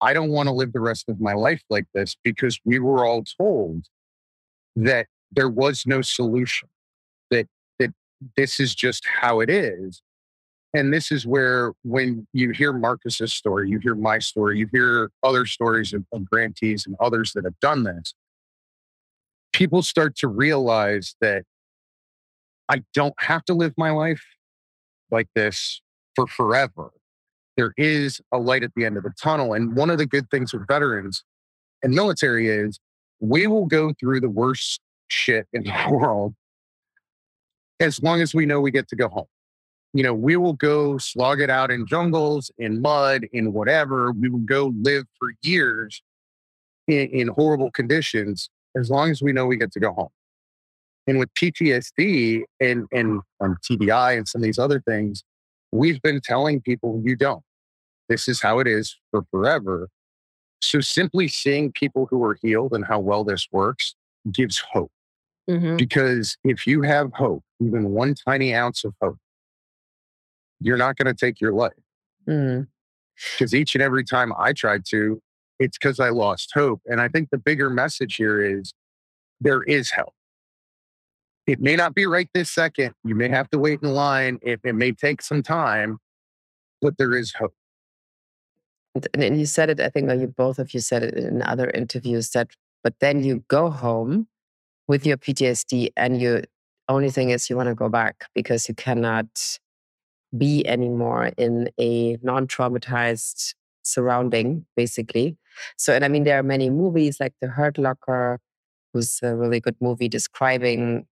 I 0.00 0.12
don't 0.12 0.30
want 0.30 0.48
to 0.48 0.52
live 0.52 0.72
the 0.72 0.80
rest 0.80 1.08
of 1.08 1.20
my 1.20 1.34
life 1.34 1.62
like 1.68 1.86
this 1.94 2.16
because 2.24 2.58
we 2.64 2.78
were 2.78 3.04
all 3.04 3.24
told 3.40 3.84
that 4.76 5.06
there 5.30 5.48
was 5.48 5.84
no 5.86 6.02
solution, 6.02 6.68
that, 7.30 7.46
that 7.78 7.92
this 8.36 8.58
is 8.58 8.74
just 8.74 9.04
how 9.06 9.40
it 9.40 9.50
is. 9.50 10.02
And 10.72 10.92
this 10.94 11.10
is 11.10 11.26
where, 11.26 11.72
when 11.82 12.26
you 12.32 12.50
hear 12.50 12.72
Marcus's 12.72 13.32
story, 13.32 13.68
you 13.68 13.80
hear 13.80 13.96
my 13.96 14.20
story, 14.20 14.58
you 14.58 14.68
hear 14.72 15.10
other 15.22 15.44
stories 15.44 15.92
of, 15.92 16.04
of 16.12 16.30
grantees 16.30 16.86
and 16.86 16.94
others 17.00 17.32
that 17.32 17.44
have 17.44 17.58
done 17.60 17.82
this, 17.82 18.14
people 19.52 19.82
start 19.82 20.16
to 20.16 20.28
realize 20.28 21.16
that 21.20 21.44
I 22.70 22.84
don't 22.94 23.14
have 23.18 23.44
to 23.46 23.54
live 23.54 23.74
my 23.76 23.90
life 23.90 24.22
like 25.10 25.26
this 25.34 25.82
for 26.14 26.28
forever. 26.28 26.92
There 27.56 27.74
is 27.76 28.20
a 28.30 28.38
light 28.38 28.62
at 28.62 28.70
the 28.76 28.84
end 28.84 28.96
of 28.96 29.02
the 29.02 29.12
tunnel. 29.20 29.54
And 29.54 29.74
one 29.74 29.90
of 29.90 29.98
the 29.98 30.06
good 30.06 30.30
things 30.30 30.52
with 30.52 30.68
veterans 30.68 31.24
and 31.82 31.92
military 31.92 32.48
is 32.48 32.78
we 33.18 33.48
will 33.48 33.66
go 33.66 33.92
through 33.98 34.20
the 34.20 34.30
worst 34.30 34.80
shit 35.08 35.48
in 35.52 35.64
the 35.64 35.88
world 35.90 36.34
as 37.80 38.00
long 38.04 38.20
as 38.20 38.34
we 38.34 38.46
know 38.46 38.60
we 38.60 38.70
get 38.70 38.86
to 38.88 38.96
go 38.96 39.08
home. 39.08 39.26
You 39.92 40.04
know, 40.04 40.14
we 40.14 40.36
will 40.36 40.52
go 40.52 40.96
slog 40.96 41.40
it 41.40 41.50
out 41.50 41.72
in 41.72 41.86
jungles, 41.86 42.52
in 42.56 42.80
mud, 42.80 43.26
in 43.32 43.52
whatever. 43.52 44.12
We 44.12 44.28
will 44.28 44.38
go 44.38 44.72
live 44.80 45.06
for 45.18 45.32
years 45.42 46.00
in, 46.86 47.08
in 47.08 47.28
horrible 47.28 47.72
conditions 47.72 48.48
as 48.76 48.90
long 48.90 49.10
as 49.10 49.20
we 49.20 49.32
know 49.32 49.46
we 49.46 49.56
get 49.56 49.72
to 49.72 49.80
go 49.80 49.92
home. 49.92 50.10
And 51.06 51.18
with 51.18 51.32
PTSD 51.34 52.42
and, 52.60 52.86
and 52.92 53.20
um, 53.40 53.56
TBI 53.68 54.16
and 54.16 54.28
some 54.28 54.40
of 54.40 54.44
these 54.44 54.58
other 54.58 54.80
things, 54.80 55.24
we've 55.72 56.00
been 56.02 56.20
telling 56.20 56.60
people 56.60 57.00
you 57.04 57.16
don't. 57.16 57.42
This 58.08 58.28
is 58.28 58.40
how 58.42 58.58
it 58.58 58.66
is 58.66 58.96
for 59.10 59.24
forever. 59.30 59.88
So 60.60 60.80
simply 60.80 61.28
seeing 61.28 61.72
people 61.72 62.06
who 62.10 62.22
are 62.24 62.38
healed 62.42 62.72
and 62.72 62.84
how 62.84 62.98
well 63.00 63.24
this 63.24 63.48
works 63.50 63.94
gives 64.30 64.58
hope. 64.58 64.92
Mm-hmm. 65.48 65.76
Because 65.76 66.36
if 66.44 66.66
you 66.66 66.82
have 66.82 67.12
hope, 67.14 67.42
even 67.60 67.90
one 67.90 68.14
tiny 68.14 68.54
ounce 68.54 68.84
of 68.84 68.94
hope, 69.00 69.18
you're 70.60 70.76
not 70.76 70.96
going 70.96 71.06
to 71.06 71.14
take 71.14 71.40
your 71.40 71.52
life. 71.52 71.72
Because 72.26 72.66
mm-hmm. 73.50 73.56
each 73.56 73.74
and 73.74 73.82
every 73.82 74.04
time 74.04 74.32
I 74.38 74.52
tried 74.52 74.84
to, 74.90 75.20
it's 75.58 75.78
because 75.78 76.00
I 76.00 76.10
lost 76.10 76.50
hope. 76.54 76.80
And 76.86 77.00
I 77.00 77.08
think 77.08 77.30
the 77.30 77.38
bigger 77.38 77.70
message 77.70 78.16
here 78.16 78.42
is 78.42 78.72
there 79.40 79.62
is 79.62 79.90
help. 79.90 80.14
It 81.46 81.60
may 81.60 81.76
not 81.76 81.94
be 81.94 82.06
right 82.06 82.28
this 82.34 82.50
second. 82.50 82.94
You 83.04 83.14
may 83.14 83.28
have 83.28 83.50
to 83.50 83.58
wait 83.58 83.80
in 83.82 83.92
line. 83.92 84.38
It, 84.42 84.60
it 84.62 84.74
may 84.74 84.92
take 84.92 85.22
some 85.22 85.42
time, 85.42 85.98
but 86.80 86.96
there 86.98 87.16
is 87.16 87.32
hope. 87.32 87.54
And 89.14 89.38
you 89.38 89.46
said 89.46 89.70
it, 89.70 89.80
I 89.80 89.88
think 89.88 90.10
you 90.10 90.26
both 90.26 90.58
of 90.58 90.74
you 90.74 90.80
said 90.80 91.02
it 91.02 91.14
in 91.14 91.42
other 91.42 91.70
interviews 91.70 92.30
that, 92.30 92.50
but 92.82 92.94
then 93.00 93.22
you 93.22 93.44
go 93.48 93.70
home 93.70 94.26
with 94.88 95.06
your 95.06 95.16
PTSD 95.16 95.90
and 95.96 96.20
you 96.20 96.42
only 96.88 97.10
thing 97.10 97.30
is 97.30 97.48
you 97.48 97.56
want 97.56 97.68
to 97.68 97.74
go 97.74 97.88
back 97.88 98.24
because 98.34 98.68
you 98.68 98.74
cannot 98.74 99.26
be 100.36 100.66
anymore 100.66 101.30
in 101.36 101.70
a 101.78 102.18
non-traumatized 102.22 103.54
surrounding, 103.82 104.66
basically. 104.76 105.36
So, 105.76 105.94
and 105.94 106.04
I 106.04 106.08
mean, 106.08 106.24
there 106.24 106.38
are 106.38 106.42
many 106.42 106.70
movies 106.70 107.18
like 107.20 107.34
The 107.40 107.48
Hurt 107.48 107.78
Locker, 107.78 108.40
who's 108.92 109.20
a 109.22 109.36
really 109.36 109.60
good 109.60 109.76
movie 109.80 110.08
describing 110.08 111.06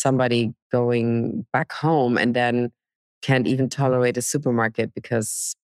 somebody 0.00 0.52
going 0.72 1.46
back 1.52 1.72
home 1.72 2.16
and 2.18 2.34
then 2.34 2.70
can't 3.22 3.46
even 3.46 3.68
tolerate 3.68 4.16
a 4.16 4.22
supermarket 4.22 4.94
because 4.94 5.54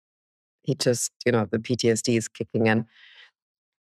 he 0.63 0.75
just, 0.75 1.13
you 1.25 1.33
know, 1.33 1.47
the 1.51 1.59
PTSD 1.59 2.17
is 2.17 2.29
kicking 2.29 2.67
in. 2.67 2.87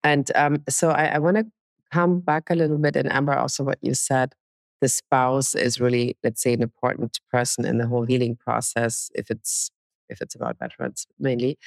And 0.03 0.31
um, 0.35 0.63
so 0.69 0.91
I, 0.91 1.07
I 1.07 1.19
want 1.19 1.37
to 1.37 1.47
come 1.93 2.21
back 2.21 2.51
a 2.51 2.55
little 2.55 2.79
bit. 2.79 2.97
And 2.97 3.13
Amber, 3.13 3.35
also 3.35 3.65
what 3.65 3.79
you 3.83 3.95
said, 3.95 4.35
the 4.81 4.89
spouse 4.89 5.55
is 5.55 5.81
really, 5.81 6.17
let's 6.25 6.43
say, 6.43 6.55
an 6.55 6.63
important 6.63 7.21
person 7.31 7.65
in 7.67 7.79
the 7.79 7.87
whole 7.87 8.07
healing 8.07 8.37
process 8.37 9.11
if 9.15 9.31
it's 9.31 9.71
if 10.09 10.21
it's 10.21 10.35
about 10.35 10.59
veterans 10.59 11.07
mainly. 11.19 11.59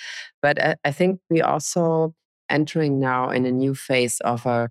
But 0.41 0.61
I, 0.61 0.75
I 0.83 0.91
think 0.91 1.19
we 1.29 1.41
also 1.41 2.13
entering 2.49 2.99
now 2.99 3.29
in 3.29 3.45
a 3.45 3.51
new 3.51 3.73
phase 3.75 4.19
of 4.21 4.45
a 4.45 4.69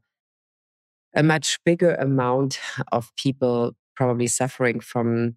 a 1.14 1.22
much 1.22 1.58
bigger 1.64 1.94
amount 1.94 2.58
of 2.90 3.12
people 3.16 3.74
probably 3.96 4.26
suffering 4.26 4.80
from 4.80 5.36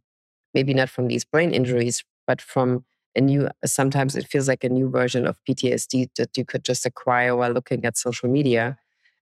maybe 0.53 0.73
not 0.73 0.89
from 0.89 1.07
these 1.07 1.25
brain 1.25 1.53
injuries, 1.53 2.03
but 2.27 2.41
from 2.41 2.85
a 3.15 3.21
new, 3.21 3.49
sometimes 3.65 4.15
it 4.15 4.27
feels 4.27 4.47
like 4.47 4.63
a 4.63 4.69
new 4.69 4.89
version 4.89 5.25
of 5.25 5.37
PTSD 5.47 6.09
that 6.17 6.37
you 6.37 6.45
could 6.45 6.63
just 6.63 6.85
acquire 6.85 7.35
while 7.35 7.51
looking 7.51 7.85
at 7.85 7.97
social 7.97 8.29
media 8.29 8.77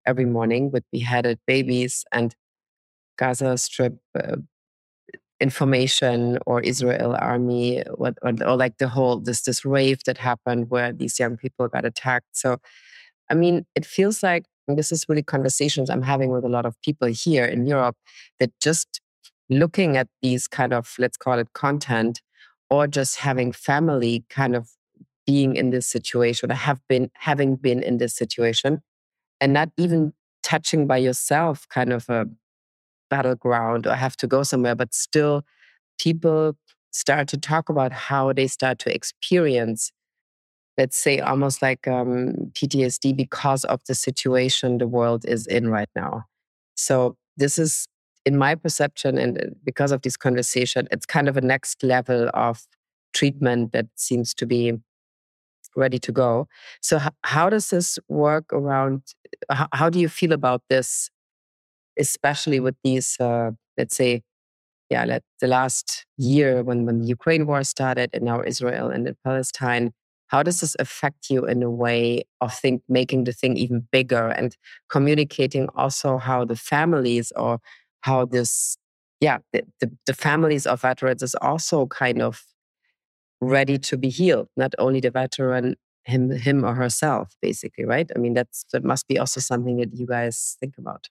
every 0.06 0.26
morning 0.26 0.72
with 0.72 0.84
beheaded 0.92 1.40
babies 1.48 2.04
and 2.12 2.36
Gaza 3.18 3.58
Strip 3.58 3.98
uh, 4.18 4.38
information 5.40 6.40
or 6.46 6.62
Israel 6.62 7.16
army 7.20 7.84
or, 7.84 8.14
or, 8.22 8.34
or, 8.46 8.56
like 8.56 8.78
the 8.78 8.88
whole 8.88 9.20
this 9.20 9.42
this 9.44 9.66
rave 9.66 10.00
that 10.06 10.18
happened 10.18 10.70
where 10.70 10.94
these 10.94 11.20
young 11.20 11.38
people 11.38 11.68
got 11.68 11.86
attacked. 11.86 12.28
So, 12.32 12.58
I 13.30 13.36
mean, 13.36 13.66
it 13.76 13.86
feels 13.86 14.24
like 14.24 14.46
this 14.68 14.92
is 14.92 15.08
really 15.10 15.24
conversations 15.24 15.90
I'm 15.90 16.02
having 16.02 16.30
with 16.32 16.46
a 16.46 16.50
lot 16.50 16.66
of 16.66 16.80
people 16.82 17.08
here 17.10 17.46
in 17.46 17.68
Europe 17.68 17.98
that 18.40 18.52
just 18.62 19.02
looking 19.50 19.98
at 19.98 20.08
these 20.22 20.48
kind 20.48 20.74
of, 20.74 20.94
let's 20.98 21.18
call 21.18 21.40
it 21.40 21.54
content, 21.54 22.22
or 22.70 22.88
just 22.88 23.20
having 23.20 23.52
family 23.52 24.26
kind 24.30 24.56
of 24.56 24.70
being 25.26 25.56
in 25.56 25.70
this 25.70 25.88
situation 25.88 26.52
or 26.52 26.56
have 26.56 26.82
been 26.90 27.10
having 27.16 27.56
been 27.56 27.82
in 27.82 27.98
this 27.98 28.16
situation 28.16 28.82
and 29.40 29.54
not 29.54 29.70
even 29.78 30.14
touching 30.42 30.86
by 30.88 30.98
yourself 30.98 31.68
kind 31.70 31.94
of 31.94 32.10
a 32.10 32.26
battleground 33.10 33.88
or 33.88 33.96
have 33.96 34.18
to 34.18 34.28
go 34.28 34.44
somewhere, 34.44 34.76
but 34.76 34.94
still 34.94 35.44
people 36.00 36.58
start 36.92 37.28
to 37.28 37.38
talk 37.38 37.70
about 37.70 37.92
how 37.92 38.34
they 38.34 38.48
start 38.48 38.80
to 38.80 38.94
experience 38.94 39.92
let's 40.78 40.98
say 40.98 41.20
almost 41.20 41.62
like 41.62 41.88
um, 41.88 42.52
PTSD 42.54 43.16
because 43.16 43.64
of 43.66 43.82
the 43.88 43.96
situation 43.96 44.78
the 44.78 44.88
world 44.88 45.26
is 45.28 45.46
in 45.48 45.70
right 45.70 45.90
now. 45.96 46.24
So 46.76 47.16
this 47.38 47.60
is 47.60 47.88
in 48.26 48.38
my 48.38 48.56
perception, 48.56 49.18
and 49.18 49.38
uh, 49.38 49.46
because 49.64 49.92
of 49.92 50.02
this 50.02 50.18
conversation, 50.18 50.88
it's 50.92 51.06
kind 51.06 51.28
of 51.28 51.38
a 51.38 51.42
next 51.42 51.84
level 51.84 52.30
of 52.34 52.66
treatment 53.14 53.74
that 53.74 53.88
seems 53.96 54.34
to 54.36 54.46
be 54.46 54.74
ready 55.76 56.00
to 56.00 56.12
go. 56.12 56.48
So, 56.82 56.98
h- 56.98 57.10
how 57.24 57.50
does 57.50 57.70
this 57.70 58.00
work 58.08 58.46
around? 58.54 59.04
H- 59.52 59.68
how 59.74 59.90
do 59.90 60.00
you 60.00 60.10
feel 60.10 60.32
about 60.34 60.62
this, 60.70 61.10
especially 62.00 62.60
with 62.60 62.76
these, 62.84 63.18
uh, 63.20 63.52
let's 63.78 63.96
say, 63.96 64.24
yeah, 64.90 65.06
let, 65.06 65.24
the 65.42 65.48
last 65.48 66.06
year 66.18 66.64
when, 66.64 66.86
when 66.86 67.00
the 67.00 67.08
Ukraine 67.08 67.48
war 67.48 67.64
started 67.64 68.10
and 68.14 68.24
now 68.24 68.44
Israel 68.44 68.90
and 68.90 69.08
in 69.08 69.16
Palestine? 69.24 69.94
How 70.28 70.42
does 70.44 70.62
this 70.62 70.76
affect 70.80 71.30
you 71.30 71.46
in 71.46 71.62
a 71.62 71.70
way 71.70 72.24
of 72.42 72.54
think 72.54 72.82
making 72.90 73.26
the 73.26 73.34
thing 73.34 73.56
even 73.58 73.88
bigger 73.92 74.30
and 74.30 74.56
communicating 74.90 75.68
also 75.76 76.18
how 76.18 76.46
the 76.46 76.56
families 76.56 77.32
or 77.36 77.60
how 78.04 78.26
this, 78.26 78.78
yeah, 79.20 79.40
the, 79.52 79.64
the, 79.80 79.92
the 80.06 80.14
families 80.14 80.66
of 80.66 80.82
veterans 80.82 81.24
is 81.24 81.36
also 81.36 81.88
kind 81.88 82.22
of 82.22 82.44
ready 83.42 83.78
to 83.78 83.98
be 83.98 84.10
healed, 84.10 84.48
not 84.56 84.74
only 84.78 85.00
the 85.00 85.12
veteran 85.12 85.76
him 86.06 86.32
him 86.32 86.66
or 86.66 86.76
herself 86.76 87.34
basically 87.42 87.86
right? 87.86 88.10
I 88.16 88.20
mean 88.20 88.34
that's 88.34 88.66
that 88.74 88.84
must 88.84 89.08
be 89.08 89.18
also 89.18 89.40
something 89.40 89.78
that 89.78 89.94
you 89.94 90.06
guys 90.06 90.58
think 90.60 90.76
about. 90.78 91.08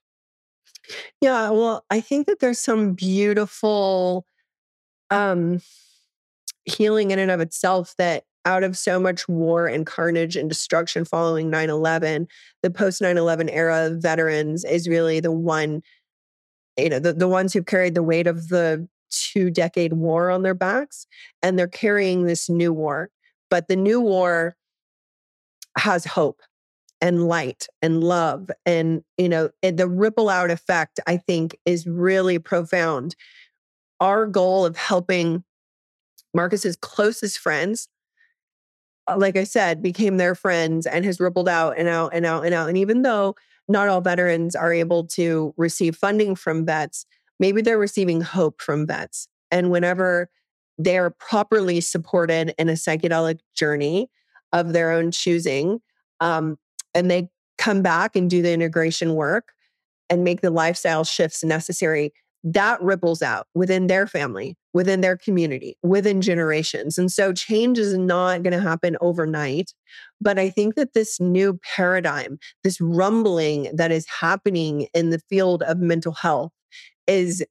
Yeah 1.21 1.49
well 1.49 1.85
i 1.89 1.99
think 2.01 2.27
that 2.27 2.39
there's 2.39 2.59
some 2.59 2.93
beautiful 2.93 4.25
um 5.09 5.61
healing 6.65 7.11
in 7.11 7.19
and 7.19 7.31
of 7.31 7.39
itself 7.39 7.95
that 7.97 8.23
out 8.45 8.63
of 8.63 8.77
so 8.77 8.99
much 8.99 9.27
war 9.29 9.67
and 9.67 9.85
carnage 9.85 10.35
and 10.35 10.49
destruction 10.49 11.05
following 11.05 11.49
9-11 11.49 12.27
the 12.61 12.69
post 12.69 13.01
9-11 13.01 13.49
era 13.51 13.87
of 13.87 14.01
veterans 14.01 14.65
is 14.65 14.87
really 14.89 15.19
the 15.21 15.31
one 15.31 15.81
you 16.77 16.89
know, 16.89 16.99
the, 16.99 17.13
the 17.13 17.27
ones 17.27 17.53
who've 17.53 17.65
carried 17.65 17.95
the 17.95 18.03
weight 18.03 18.27
of 18.27 18.49
the 18.49 18.87
two 19.09 19.49
decade 19.51 19.93
war 19.93 20.31
on 20.31 20.41
their 20.41 20.55
backs, 20.55 21.05
and 21.41 21.57
they're 21.57 21.67
carrying 21.67 22.25
this 22.25 22.49
new 22.49 22.73
war. 22.73 23.09
But 23.49 23.67
the 23.67 23.75
new 23.75 24.01
war 24.01 24.55
has 25.77 26.05
hope 26.05 26.41
and 27.01 27.27
light 27.27 27.67
and 27.81 28.03
love. 28.03 28.49
And, 28.65 29.03
you 29.17 29.29
know, 29.29 29.49
and 29.61 29.77
the 29.77 29.87
ripple 29.87 30.29
out 30.29 30.49
effect, 30.49 30.99
I 31.05 31.17
think, 31.17 31.57
is 31.65 31.85
really 31.85 32.39
profound. 32.39 33.15
Our 33.99 34.25
goal 34.25 34.65
of 34.65 34.77
helping 34.77 35.43
Marcus's 36.33 36.75
closest 36.75 37.37
friends, 37.39 37.87
uh, 39.07 39.17
like 39.17 39.35
I 39.35 39.43
said, 39.43 39.83
became 39.83 40.17
their 40.17 40.33
friends 40.33 40.87
and 40.87 41.05
has 41.05 41.19
rippled 41.19 41.49
out 41.49 41.77
and 41.77 41.87
out 41.87 42.11
and 42.13 42.25
out 42.25 42.45
and 42.45 42.53
out. 42.53 42.69
And 42.69 42.77
even 42.77 43.01
though 43.01 43.35
not 43.67 43.87
all 43.87 44.01
veterans 44.01 44.55
are 44.55 44.73
able 44.73 45.05
to 45.05 45.53
receive 45.57 45.95
funding 45.95 46.35
from 46.35 46.65
vets. 46.65 47.05
Maybe 47.39 47.61
they're 47.61 47.77
receiving 47.77 48.21
hope 48.21 48.61
from 48.61 48.85
vets. 48.85 49.27
And 49.51 49.71
whenever 49.71 50.29
they're 50.77 51.11
properly 51.11 51.81
supported 51.81 52.53
in 52.57 52.69
a 52.69 52.73
psychedelic 52.73 53.39
journey 53.55 54.09
of 54.51 54.73
their 54.73 54.91
own 54.91 55.11
choosing, 55.11 55.79
um, 56.19 56.57
and 56.93 57.09
they 57.09 57.29
come 57.57 57.81
back 57.81 58.15
and 58.15 58.29
do 58.29 58.41
the 58.41 58.51
integration 58.51 59.15
work 59.15 59.53
and 60.09 60.23
make 60.23 60.41
the 60.41 60.49
lifestyle 60.49 61.03
shifts 61.03 61.43
necessary, 61.43 62.13
that 62.43 62.81
ripples 62.81 63.21
out 63.21 63.47
within 63.53 63.87
their 63.87 64.05
family, 64.05 64.57
within 64.73 65.01
their 65.01 65.15
community, 65.15 65.77
within 65.83 66.21
generations. 66.21 66.97
And 66.97 67.11
so 67.11 67.31
change 67.31 67.77
is 67.77 67.95
not 67.95 68.41
going 68.41 68.53
to 68.53 68.59
happen 68.59 68.97
overnight. 69.01 69.73
But 70.19 70.39
I 70.39 70.49
think 70.49 70.75
that 70.75 70.93
this 70.93 71.19
new 71.19 71.59
paradigm, 71.75 72.39
this 72.63 72.81
rumbling 72.81 73.69
that 73.75 73.91
is 73.91 74.07
happening 74.07 74.87
in 74.93 75.11
the 75.11 75.19
field 75.29 75.61
of 75.63 75.77
mental 75.77 76.13
health 76.13 76.51
is 77.07 77.45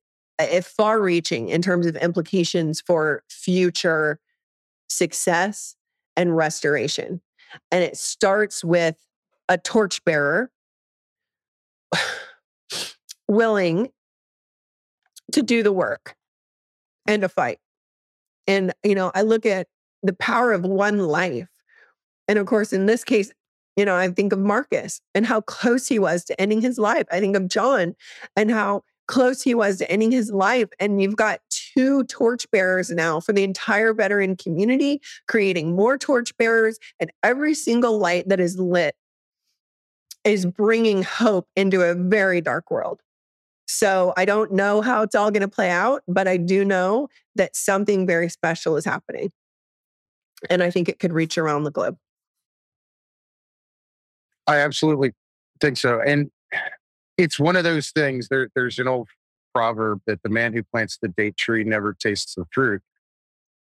far 0.65 1.01
reaching 1.01 1.49
in 1.49 1.63
terms 1.63 1.87
of 1.87 1.95
implications 1.97 2.81
for 2.81 3.23
future 3.31 4.19
success 4.89 5.77
and 6.17 6.37
restoration. 6.37 7.21
And 7.71 7.85
it 7.85 7.97
starts 7.97 8.65
with 8.65 8.97
a 9.49 9.59
torchbearer 9.59 10.51
willing 13.29 13.91
to 15.33 15.43
do 15.43 15.63
the 15.63 15.73
work 15.73 16.17
and 17.07 17.25
a 17.25 17.29
fight. 17.29 17.59
And, 18.47 18.73
you 18.83 18.95
know, 18.95 19.13
I 19.15 19.23
look 19.23 19.47
at 19.47 19.69
the 20.03 20.13
power 20.13 20.53
of 20.53 20.65
one 20.65 20.99
life. 20.99 21.49
And 22.29 22.39
of 22.39 22.47
course, 22.47 22.73
in 22.73 22.87
this 22.87 23.05
case, 23.05 23.33
you 23.77 23.85
know, 23.85 23.95
I 23.97 24.09
think 24.09 24.33
of 24.33 24.39
Marcus 24.39 25.01
and 25.15 25.25
how 25.25 25.41
close 25.41 25.89
he 25.89 25.99
was 25.99 26.25
to 26.25 26.41
ending 26.41 26.61
his 26.61 26.79
life. 26.79 27.07
I 27.11 27.21
think 27.21 27.37
of 27.37 27.49
John 27.49 27.95
and 28.37 28.51
how 28.51 28.83
close 29.09 29.43
he 29.43 29.55
was 29.55 29.79
to 29.79 29.91
ending 29.91 30.11
his 30.11 30.31
life. 30.31 30.69
And 30.79 31.01
you've 31.01 31.17
got 31.17 31.41
two 31.51 32.05
torchbearers 32.05 32.91
now 32.91 33.21
for 33.21 33.33
the 33.33 33.45
entire 33.45 33.95
veteran 33.95 34.37
community, 34.37 35.01
creating 35.27 35.75
more 35.75 35.97
torchbearers, 35.99 36.79
and 37.01 37.11
every 37.23 37.55
single 37.55 37.99
light 37.99 38.29
that 38.29 38.41
is 38.41 38.59
lit 38.59 38.95
is 40.25 40.47
bringing 40.47 41.03
hope 41.03 41.49
into 41.57 41.83
a 41.83 41.95
very 41.95 42.41
dark 42.41 42.71
world. 42.71 43.01
So 43.73 44.13
I 44.19 44.27
don't 44.27 44.53
know 44.53 44.83
how 44.83 45.03
it's 45.03 45.15
all 45.15 45.31
going 45.31 45.41
to 45.41 45.49
play 45.49 45.71
out, 45.71 46.03
but 46.07 46.29
I 46.29 46.37
do 46.37 46.63
know 46.63 47.09
that 47.37 47.57
something 47.57 48.07
very 48.07 48.29
special 48.29 48.77
is 48.77 48.85
happening. 48.85 49.33
And 50.51 50.63
I 50.63 50.71
think 50.71 50.91
it 50.91 50.99
could 50.99 51.13
reach 51.13 51.39
around 51.39 51.65
the 51.65 51.71
globe. 51.71 51.97
I 54.47 54.59
absolutely 54.59 55.13
think 55.59 55.79
so. 55.79 56.03
And 56.05 56.31
it's 57.17 57.41
one 57.41 57.57
of 57.57 57.65
those 57.65 57.91
things. 57.91 58.29
There, 58.29 58.51
there's 58.55 58.79
an 58.79 58.89
old 58.89 59.09
proverb 59.55 60.03
that 60.07 60.23
the 60.23 60.29
man 60.29 60.53
who 60.53 60.63
plants 60.63 60.99
the 61.01 61.09
date 61.09 61.39
tree 61.39 61.65
never 61.65 61.95
tastes 61.95 62.35
the 62.35 62.45
fruit. 62.53 62.83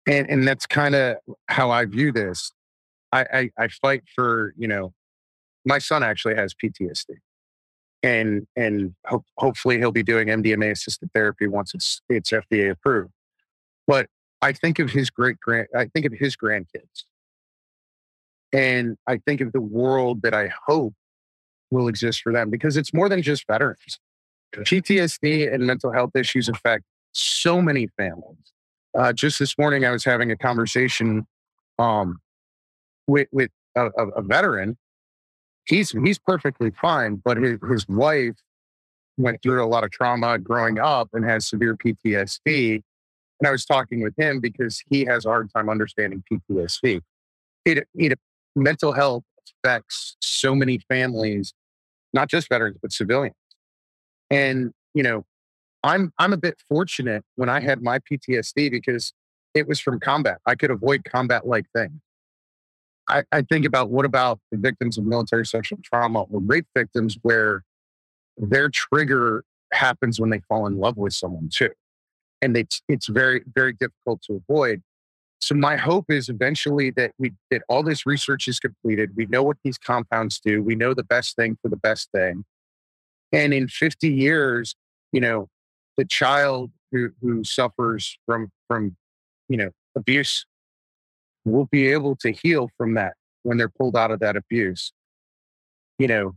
And, 0.08 0.28
and 0.28 0.48
that's 0.48 0.66
kind 0.66 0.96
of 0.96 1.18
how 1.46 1.70
I 1.70 1.84
view 1.84 2.10
this. 2.10 2.50
I, 3.12 3.26
I, 3.32 3.50
I 3.56 3.68
fight 3.68 4.02
for, 4.12 4.54
you 4.56 4.66
know, 4.66 4.92
my 5.64 5.78
son 5.78 6.02
actually 6.02 6.34
has 6.34 6.52
PTSD 6.52 7.18
and 8.02 8.46
and 8.56 8.94
ho- 9.06 9.24
hopefully 9.36 9.78
he'll 9.78 9.92
be 9.92 10.02
doing 10.02 10.28
MDMA 10.28 10.70
assisted 10.70 11.10
therapy 11.12 11.46
once 11.46 11.74
it's 11.74 12.00
it's 12.08 12.30
FDA 12.30 12.70
approved. 12.70 13.12
But 13.86 14.06
I 14.42 14.52
think 14.52 14.78
of 14.78 14.90
his 14.90 15.10
great 15.10 15.38
grand, 15.40 15.68
I 15.76 15.86
think 15.86 16.06
of 16.06 16.12
his 16.12 16.36
grandkids, 16.36 17.04
and 18.52 18.96
I 19.06 19.18
think 19.18 19.40
of 19.40 19.52
the 19.52 19.60
world 19.60 20.22
that 20.22 20.34
I 20.34 20.50
hope 20.66 20.94
will 21.70 21.88
exist 21.88 22.22
for 22.22 22.32
them 22.32 22.50
because 22.50 22.76
it's 22.76 22.92
more 22.92 23.08
than 23.08 23.22
just 23.22 23.46
veterans. 23.46 23.98
PTSD 24.54 25.52
and 25.52 25.64
mental 25.64 25.92
health 25.92 26.16
issues 26.16 26.48
affect 26.48 26.84
so 27.12 27.62
many 27.62 27.86
families. 27.96 28.52
Uh, 28.98 29.12
just 29.12 29.38
this 29.38 29.56
morning, 29.56 29.84
I 29.84 29.90
was 29.90 30.04
having 30.04 30.32
a 30.32 30.36
conversation 30.36 31.26
um, 31.78 32.18
with 33.06 33.28
with 33.30 33.50
a, 33.76 33.86
a 33.86 34.22
veteran 34.22 34.76
he's 35.70 35.92
he's 36.04 36.18
perfectly 36.18 36.70
fine, 36.70 37.16
but 37.24 37.36
his, 37.38 37.58
his 37.70 37.88
wife 37.88 38.36
went 39.16 39.40
through 39.42 39.64
a 39.64 39.66
lot 39.66 39.84
of 39.84 39.90
trauma 39.90 40.38
growing 40.38 40.78
up 40.78 41.08
and 41.12 41.24
has 41.24 41.46
severe 41.46 41.76
PTSD. 41.76 42.82
And 43.40 43.48
I 43.48 43.50
was 43.50 43.64
talking 43.64 44.02
with 44.02 44.14
him 44.18 44.40
because 44.40 44.82
he 44.90 45.04
has 45.06 45.24
a 45.24 45.28
hard 45.28 45.50
time 45.54 45.68
understanding 45.68 46.22
PTSD. 46.30 47.00
It, 47.64 47.86
it 47.94 48.18
mental 48.54 48.92
health 48.92 49.24
affects 49.64 50.16
so 50.20 50.54
many 50.54 50.78
families, 50.78 51.54
not 52.12 52.28
just 52.28 52.48
veterans 52.48 52.78
but 52.82 52.92
civilians. 52.92 53.36
And 54.30 54.72
you 54.92 55.02
know, 55.02 55.24
I'm 55.84 56.12
I'm 56.18 56.32
a 56.32 56.36
bit 56.36 56.56
fortunate 56.68 57.24
when 57.36 57.48
I 57.48 57.60
had 57.60 57.82
my 57.82 58.00
PTSD 58.00 58.70
because 58.70 59.12
it 59.54 59.66
was 59.68 59.80
from 59.80 60.00
combat. 60.00 60.38
I 60.46 60.54
could 60.54 60.70
avoid 60.70 61.04
combat 61.04 61.46
like 61.46 61.66
things. 61.74 62.00
I, 63.10 63.24
I 63.32 63.42
think 63.42 63.66
about 63.66 63.90
what 63.90 64.04
about 64.04 64.40
the 64.50 64.58
victims 64.58 64.98
of 64.98 65.04
military 65.04 65.46
sexual 65.46 65.78
trauma 65.84 66.22
or 66.22 66.40
rape 66.40 66.66
victims 66.76 67.18
where 67.22 67.62
their 68.36 68.68
trigger 68.68 69.44
happens 69.72 70.20
when 70.20 70.30
they 70.30 70.40
fall 70.48 70.66
in 70.66 70.78
love 70.78 70.96
with 70.96 71.12
someone 71.12 71.48
too. 71.52 71.70
And 72.42 72.56
it's, 72.56 72.82
it's 72.88 73.06
very, 73.06 73.42
very 73.54 73.72
difficult 73.72 74.22
to 74.22 74.42
avoid. 74.48 74.82
So 75.40 75.54
my 75.54 75.76
hope 75.76 76.10
is 76.10 76.28
eventually 76.28 76.90
that 76.92 77.12
we 77.18 77.32
that 77.50 77.62
all 77.68 77.82
this 77.82 78.04
research 78.04 78.46
is 78.46 78.60
completed. 78.60 79.12
We 79.16 79.24
know 79.26 79.42
what 79.42 79.56
these 79.64 79.78
compounds 79.78 80.38
do. 80.38 80.62
We 80.62 80.74
know 80.74 80.92
the 80.92 81.02
best 81.02 81.34
thing 81.34 81.56
for 81.62 81.68
the 81.68 81.78
best 81.78 82.10
thing. 82.14 82.44
And 83.32 83.54
in 83.54 83.68
50 83.68 84.08
years, 84.08 84.74
you 85.12 85.20
know, 85.20 85.48
the 85.96 86.04
child 86.04 86.72
who, 86.92 87.10
who 87.22 87.42
suffers 87.42 88.18
from 88.26 88.50
from 88.68 88.96
you 89.48 89.56
know 89.56 89.70
abuse 89.96 90.44
will 91.44 91.68
be 91.70 91.88
able 91.88 92.16
to 92.16 92.30
heal 92.30 92.70
from 92.76 92.94
that 92.94 93.14
when 93.42 93.56
they're 93.58 93.68
pulled 93.68 93.96
out 93.96 94.10
of 94.10 94.20
that 94.20 94.36
abuse. 94.36 94.92
You 95.98 96.08
know, 96.08 96.34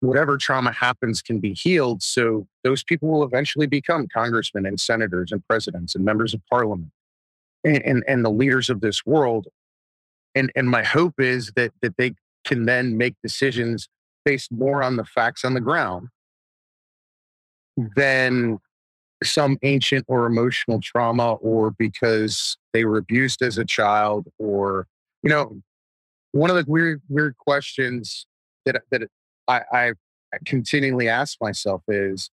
whatever 0.00 0.36
trauma 0.36 0.72
happens 0.72 1.22
can 1.22 1.38
be 1.38 1.52
healed. 1.52 2.02
So 2.02 2.46
those 2.64 2.82
people 2.82 3.08
will 3.08 3.22
eventually 3.22 3.66
become 3.66 4.08
congressmen 4.12 4.66
and 4.66 4.80
senators 4.80 5.30
and 5.32 5.46
presidents 5.46 5.94
and 5.94 6.04
members 6.04 6.34
of 6.34 6.40
parliament 6.50 6.90
and, 7.64 7.82
and, 7.82 8.04
and 8.08 8.24
the 8.24 8.30
leaders 8.30 8.70
of 8.70 8.80
this 8.80 9.04
world. 9.04 9.46
And, 10.34 10.50
and 10.54 10.70
my 10.70 10.82
hope 10.82 11.14
is 11.18 11.52
that, 11.56 11.72
that 11.82 11.96
they 11.96 12.14
can 12.44 12.64
then 12.64 12.96
make 12.96 13.14
decisions 13.22 13.88
based 14.24 14.50
more 14.52 14.82
on 14.82 14.96
the 14.96 15.04
facts 15.04 15.44
on 15.44 15.54
the 15.54 15.60
ground 15.60 16.08
than 17.96 18.58
some 19.22 19.58
ancient 19.62 20.04
or 20.08 20.26
emotional 20.26 20.80
trauma 20.80 21.34
or 21.34 21.72
because 21.72 22.56
they 22.72 22.84
were 22.84 22.98
abused 22.98 23.42
as 23.42 23.58
a 23.58 23.64
child 23.64 24.26
or 24.38 24.86
you 25.22 25.30
know 25.30 25.60
one 26.32 26.50
of 26.50 26.56
the 26.56 26.64
weird 26.66 27.02
weird 27.08 27.36
questions 27.36 28.26
that 28.64 28.82
that 28.90 29.02
I, 29.48 29.62
I 29.72 29.92
continually 30.44 31.08
ask 31.08 31.40
myself 31.40 31.82
is 31.88 32.30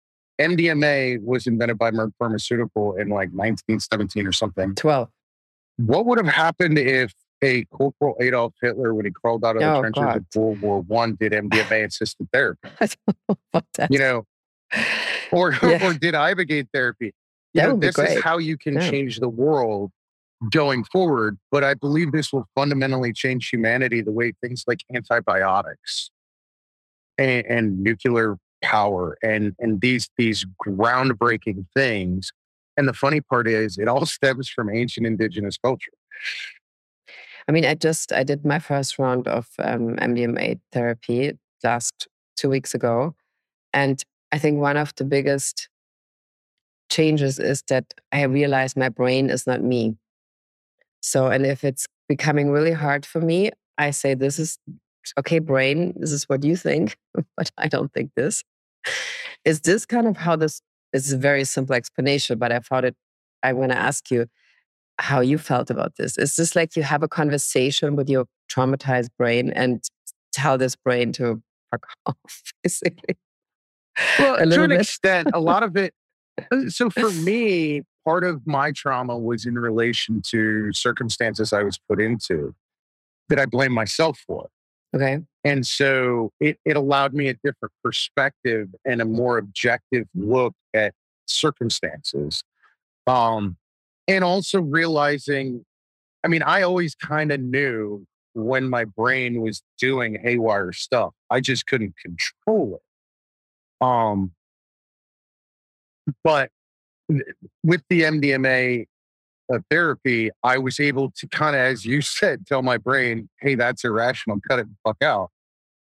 MDMA 0.41 1.23
was 1.23 1.47
invented 1.47 1.79
by 1.79 1.91
Merck 1.91 2.13
Pharmaceutical 2.19 2.95
in 2.97 3.09
like 3.09 3.31
1917 3.31 4.27
or 4.27 4.33
something. 4.33 4.75
12. 4.75 5.09
What 5.77 6.07
would 6.07 6.19
have 6.19 6.33
happened 6.33 6.79
if 6.79 7.13
a 7.43 7.65
Corporal 7.67 8.17
Adolf 8.21 8.55
Hitler, 8.61 8.95
when 8.95 9.07
he 9.07 9.11
crawled 9.11 9.45
out 9.45 9.57
of 9.57 9.63
the 9.63 9.75
oh, 9.75 9.81
trenches 9.81 10.03
God. 10.03 10.17
of 10.17 10.27
World 10.35 10.61
War 10.61 10.81
One, 10.83 11.17
did 11.19 11.33
MDMA 11.33 11.87
assisted 11.87 12.29
therapy? 12.33 12.69
you 13.91 13.99
know, 13.99 14.27
or 15.33 15.53
yeah. 15.63 15.87
or 15.87 15.95
did 15.95 16.15
ibogaine 16.15 16.69
therapy? 16.73 17.15
You 17.55 17.63
know, 17.63 17.77
this 17.77 17.99
is 17.99 18.23
how 18.23 18.39
you 18.39 18.57
can 18.57 18.75
yeah. 18.75 18.91
change 18.91 19.19
the 19.19 19.29
world 19.29 19.91
going 20.49 20.85
forward. 20.85 21.39
But 21.51 21.65
I 21.65 21.75
believe 21.75 22.13
this 22.13 22.33
will 22.33 22.47
fundamentally 22.55 23.13
change 23.13 23.49
humanity 23.49 24.01
the 24.01 24.13
way 24.13 24.33
things 24.43 24.65
like 24.67 24.81
antibiotics 24.95 26.11
and, 27.19 27.45
and 27.47 27.81
nuclear 27.81 28.39
power 28.63 29.17
and 29.23 29.55
and 29.59 29.81
these 29.81 30.09
these 30.17 30.47
groundbreaking 30.67 31.67
things. 31.75 32.31
And 32.77 32.89
the 32.89 32.95
funny 32.95 33.21
part 33.21 33.49
is, 33.49 33.79
it 33.79 33.89
all 33.89 34.07
stems 34.17 34.49
from 34.49 34.71
ancient 34.75 35.07
indigenous 35.07 35.57
culture. 35.59 35.93
I 37.49 37.53
mean, 37.53 37.65
I 37.65 37.75
just 37.75 38.13
I 38.13 38.23
did 38.23 38.45
my 38.45 38.59
first 38.59 38.99
round 38.99 39.27
of 39.27 39.49
um, 39.59 39.97
MDMA 39.97 40.61
therapy 40.73 41.33
last 41.65 42.09
two 42.37 42.49
weeks 42.49 42.75
ago, 42.75 43.15
and 43.73 44.03
I 44.33 44.39
think 44.39 44.61
one 44.61 44.77
of 44.77 44.95
the 44.95 45.05
biggest 45.05 45.69
changes 46.91 47.39
is 47.39 47.63
that 47.69 47.95
I 48.13 48.23
realize 48.23 48.77
my 48.77 48.89
brain 48.89 49.31
is 49.31 49.47
not 49.47 49.63
me. 49.63 49.97
So, 51.01 51.29
and 51.29 51.47
if 51.47 51.65
it's 51.65 51.87
becoming 52.09 52.51
really 52.51 52.73
hard 52.73 53.07
for 53.07 53.21
me, 53.21 53.51
I 53.79 53.91
say, 53.91 54.15
This 54.15 54.39
is 54.39 54.59
okay, 55.19 55.39
brain, 55.39 55.95
this 55.97 56.13
is 56.13 56.25
what 56.29 56.45
you 56.45 56.57
think, 56.57 56.97
but 57.37 57.51
I 57.59 57.69
don't 57.69 57.93
think 57.93 58.11
this. 58.17 58.43
Is 59.45 59.61
this 59.63 59.87
kind 59.87 60.07
of 60.07 60.17
how 60.17 60.37
this 60.37 60.61
is 60.93 61.13
a 61.13 61.17
very 61.17 61.45
simple 61.45 61.75
explanation, 61.75 62.39
but 62.39 62.53
I 62.53 62.59
thought 62.59 62.85
it, 62.85 62.97
I 63.43 63.53
want 63.53 63.73
to 63.73 63.79
ask 63.79 64.11
you 64.11 64.27
how 64.99 65.21
you 65.21 65.39
felt 65.39 65.71
about 65.71 65.97
this. 65.97 66.19
Is 66.19 66.37
this 66.37 66.55
like 66.55 66.77
you 66.77 66.83
have 66.83 67.03
a 67.03 67.09
conversation 67.09 67.97
with 67.97 68.09
your 68.09 68.27
traumatized 68.51 69.09
brain 69.19 69.51
and 69.51 69.83
tell 70.33 70.59
this 70.59 70.77
brain 70.77 71.13
to 71.13 71.43
fuck 71.71 71.87
off, 72.07 72.43
basically? 72.63 73.17
Well, 74.19 74.37
to 74.37 74.63
an 74.63 74.71
bit. 74.71 74.81
extent, 74.81 75.29
a 75.33 75.41
lot 75.41 75.63
of 75.63 75.77
it. 75.77 75.95
Uh, 76.51 76.69
so 76.69 76.91
for 76.91 77.11
me, 77.23 77.83
part 78.05 78.25
of 78.25 78.47
my 78.47 78.73
trauma 78.73 79.19
was 79.19 79.47
in 79.47 79.59
relation 79.59 80.23
to 80.29 80.73
circumstances 80.73 81.53
I 81.53 81.63
was 81.63 81.79
put 81.89 82.01
into 82.01 82.55
that 83.29 83.39
I 83.39 83.47
blame 83.47 83.73
myself 83.73 84.23
for. 84.27 84.49
Okay. 84.95 85.21
And 85.45 85.67
so 85.67 86.33
it, 86.41 86.59
it 86.65 86.77
allowed 86.77 87.15
me 87.15 87.29
a 87.29 87.35
different 87.35 87.73
perspective 87.83 88.69
and 88.85 89.01
a 89.01 89.05
more 89.05 89.39
objective 89.39 90.07
look 90.15 90.55
at 90.75 90.95
circumstances. 91.27 92.43
Um, 93.07 93.57
and 94.09 94.25
also 94.25 94.61
realizing, 94.61 95.65
I 96.25 96.29
mean, 96.29 96.43
I 96.43 96.63
always 96.63 96.95
kind 96.95 97.31
of 97.31 97.41
knew 97.41 98.05
when 98.35 98.69
my 98.69 98.85
brain 98.85 99.41
was 99.41 99.63
doing 99.79 100.19
haywire 100.21 100.73
stuff. 100.73 101.13
I 101.31 101.41
just 101.41 101.67
couldn't 101.67 101.95
control 102.05 102.77
it. 102.77 103.87
Um, 103.87 104.33
but 106.25 106.51
with 107.63 107.83
the 107.89 108.03
MDMA 108.03 108.87
uh, 109.53 109.59
therapy, 109.71 110.31
I 110.43 110.59
was 110.59 110.79
able 110.81 111.11
to 111.17 111.29
kind 111.29 111.57
of, 111.57 111.63
as 111.63 111.85
you 111.85 112.01
said, 112.01 112.47
tell 112.47 112.63
my 112.63 112.77
brain, 112.77 113.29
"Hey, 113.41 113.55
that's 113.55 113.85
irrational. 113.85 114.41
Cut 114.49 114.61
it 114.61 114.67
the 114.69 114.77
fuck 114.85 115.03
out." 115.03 115.31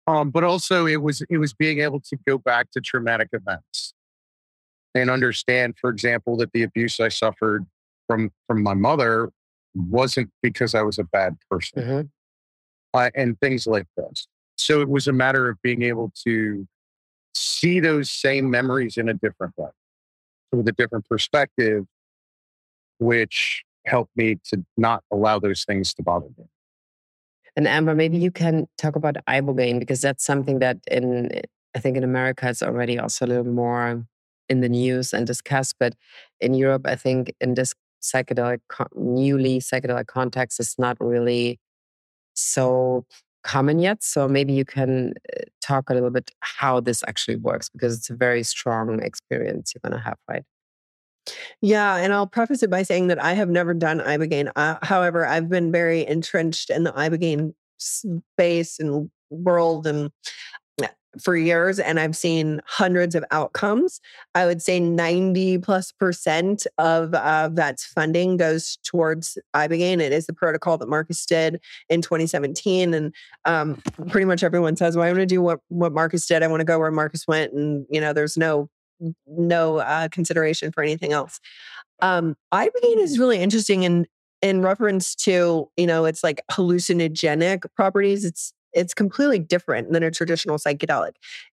Um, 0.07 0.31
but 0.31 0.45
also, 0.45 0.87
it 0.87 1.03
was 1.03 1.23
it 1.29 1.39
was 1.39 1.53
being 1.53 1.81
able 1.81 2.01
to 2.01 2.19
go 2.27 2.39
back 2.39 2.71
to 2.73 2.81
traumatic 2.81 3.29
events 3.33 3.95
and 4.95 5.11
understand, 5.11 5.75
for 5.81 5.91
example, 5.91 6.37
that 6.39 6.53
the 6.53 6.63
abuse 6.63 7.01
I 7.01 7.09
suffered 7.09 7.67
from 8.09 8.31
from 8.47 8.63
my 8.63 8.75
mother 8.75 9.31
wasn't 9.75 10.31
because 10.43 10.75
I 10.75 10.83
was 10.83 10.99
a 10.99 11.05
bad 11.05 11.37
person, 11.51 11.83
mm-hmm. 11.83 12.07
uh, 12.95 13.11
and 13.15 13.39
things 13.41 13.67
like 13.67 13.87
this. 13.97 14.27
So 14.57 14.81
it 14.81 14.89
was 14.89 15.07
a 15.07 15.13
matter 15.13 15.49
of 15.49 15.61
being 15.63 15.83
able 15.83 16.13
to 16.25 16.67
see 17.35 17.81
those 17.81 18.11
same 18.11 18.51
memories 18.51 18.97
in 18.97 19.09
a 19.09 19.15
different 19.15 19.55
way, 19.57 19.71
with 20.53 20.69
a 20.69 20.73
different 20.73 21.09
perspective, 21.09 21.85
which 22.99 23.63
helped 23.87 24.17
me 24.17 24.39
to 24.45 24.65
not 24.77 25.03
allow 25.11 25.39
those 25.39 25.65
things 25.65 25.95
to 25.95 26.03
bother 26.03 26.29
me. 26.39 26.45
And 27.57 27.67
Amber, 27.67 27.95
maybe 27.95 28.19
you 28.19 28.31
can 28.31 28.69
talk 28.79 28.97
about 28.97 29.17
ibogaine 29.29 29.79
because 29.81 30.01
that's 30.01 30.25
something 30.25 30.61
that 30.61 30.79
in 30.91 31.35
eh, 31.35 31.43
I 31.75 31.79
think 31.79 31.97
in 31.97 32.05
America 32.05 32.49
it's 32.49 32.63
already 32.63 32.99
also 32.99 33.25
a 33.25 33.29
little 33.29 33.45
more 33.45 34.05
in 34.49 34.61
the 34.61 34.69
news 34.69 35.13
and 35.13 35.27
discussed, 35.27 35.77
but 35.79 35.95
in 36.41 36.55
Europe, 36.55 36.83
I 36.85 36.97
think 36.97 37.33
in 37.41 37.55
this 37.55 37.73
psychedelic 38.03 38.61
newly 38.97 39.61
psychedelic 39.61 40.07
context, 40.07 40.59
it's 40.59 40.79
not 40.79 40.97
really 41.01 41.61
so 42.35 43.05
common 43.43 43.79
yet. 43.79 44.03
So 44.03 44.29
maybe 44.29 44.53
you 44.53 44.65
can 44.65 45.15
uh, 45.35 45.43
talk 45.61 45.91
a 45.91 45.95
little 45.95 46.11
bit 46.11 46.31
how 46.41 46.81
this 46.81 47.03
actually 47.07 47.37
works 47.37 47.69
because 47.69 47.97
it's 47.97 48.11
a 48.11 48.15
very 48.15 48.43
strong 48.43 49.03
experience 49.03 49.73
you're 49.75 49.89
going 49.89 49.99
to 49.99 50.05
have, 50.05 50.19
right? 50.29 50.45
Yeah, 51.61 51.97
and 51.97 52.13
I'll 52.13 52.27
preface 52.27 52.63
it 52.63 52.71
by 52.71 52.83
saying 52.83 53.09
that 53.09 53.23
I 53.23 53.35
have 53.35 53.49
never 53.49 53.75
done 53.75 54.01
ibogaine. 54.01 54.51
Uh, 54.57 54.77
however, 54.83 55.27
I've 55.27 55.49
been 55.49 55.71
very 55.71 56.07
entrenched 56.07 56.71
in 56.71 56.85
the 56.85 56.93
ibogaine 56.93 57.55
space 57.79 58.79
and 58.79 59.11
world, 59.31 59.87
and 59.87 60.11
for 61.19 61.37
years 61.37 61.79
and 61.79 61.99
I've 61.99 62.17
seen 62.17 62.61
hundreds 62.67 63.15
of 63.15 63.25
outcomes. 63.31 64.01
I 64.35 64.47
would 64.47 64.63
say 64.63 64.79
90 64.79 65.59
plus 65.59 65.93
percent 65.93 66.67
of 66.79 67.15
uh, 67.15 67.51
funding 67.95 68.37
goes 68.37 68.79
towards 68.85 69.37
Ibogaine. 69.55 70.01
It 70.01 70.13
is 70.13 70.27
the 70.27 70.33
protocol 70.33 70.79
that 70.79 70.89
Marcus 70.89 71.25
did 71.27 71.61
in 71.89 72.01
2017. 72.01 72.95
And 72.95 73.15
um, 73.45 73.83
pretty 74.09 74.25
much 74.25 74.43
everyone 74.43 74.77
says, 74.77 74.97
well, 74.97 75.07
I 75.07 75.11
want 75.11 75.21
to 75.21 75.27
do 75.27 75.43
what, 75.43 75.61
what 75.69 75.93
Marcus 75.93 76.27
did. 76.27 76.43
I 76.43 76.47
want 76.47 76.61
to 76.61 76.65
go 76.65 76.79
where 76.79 76.91
Marcus 76.91 77.27
went. 77.27 77.53
And, 77.53 77.87
you 77.91 78.01
know, 78.01 78.13
there's 78.13 78.37
no, 78.37 78.69
no 79.27 79.79
uh, 79.79 80.09
consideration 80.09 80.71
for 80.71 80.83
anything 80.83 81.13
else. 81.13 81.41
Um, 82.03 82.37
Ibogaine 82.53 82.99
is 82.99 83.19
really 83.19 83.39
interesting 83.39 83.83
in, 83.83 84.07
in 84.43 84.63
reference 84.63 85.15
to, 85.15 85.69
you 85.77 85.87
know, 85.87 86.05
it's 86.05 86.25
like 86.25 86.41
hallucinogenic 86.51 87.65
properties. 87.75 88.25
It's 88.25 88.55
it's 88.73 88.95
completely 88.95 89.39
different 89.39 89.93
than 89.93 90.03
a 90.03 90.11
traditional 90.11 90.59
psychedelic. 90.59 91.13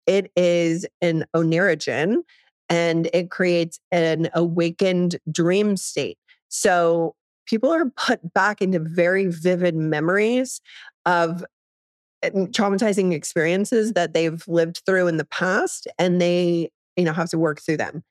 It 0.06 0.30
is 0.36 0.86
an 1.00 1.24
oneirogen 1.34 2.22
and 2.68 3.08
it 3.12 3.30
creates 3.30 3.78
an 3.90 4.30
awakened 4.34 5.18
dream 5.30 5.76
state. 5.76 6.18
So 6.48 7.14
people 7.46 7.70
are 7.70 7.90
put 7.90 8.32
back 8.32 8.62
into 8.62 8.78
very 8.78 9.26
vivid 9.26 9.74
memories 9.74 10.60
of 11.06 11.44
eh, 12.22 12.30
traumatizing 12.30 13.12
experiences 13.12 13.92
that 13.92 14.14
they've 14.14 14.46
lived 14.48 14.82
through 14.86 15.08
in 15.08 15.16
the 15.16 15.24
past 15.24 15.86
and 15.98 16.20
they 16.20 16.70
you 16.96 17.04
know 17.04 17.12
have 17.12 17.30
to 17.30 17.38
work 17.38 17.60
through 17.60 17.76
them 17.76 18.02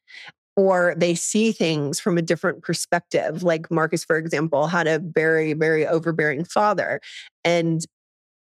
or 0.57 0.93
they 0.97 1.15
see 1.15 1.51
things 1.51 1.99
from 1.99 2.17
a 2.17 2.21
different 2.21 2.61
perspective 2.61 3.43
like 3.43 3.71
marcus 3.71 4.03
for 4.03 4.17
example 4.17 4.67
had 4.67 4.87
a 4.87 4.99
very 4.99 5.53
very 5.53 5.85
overbearing 5.87 6.43
father 6.43 6.99
and 7.43 7.85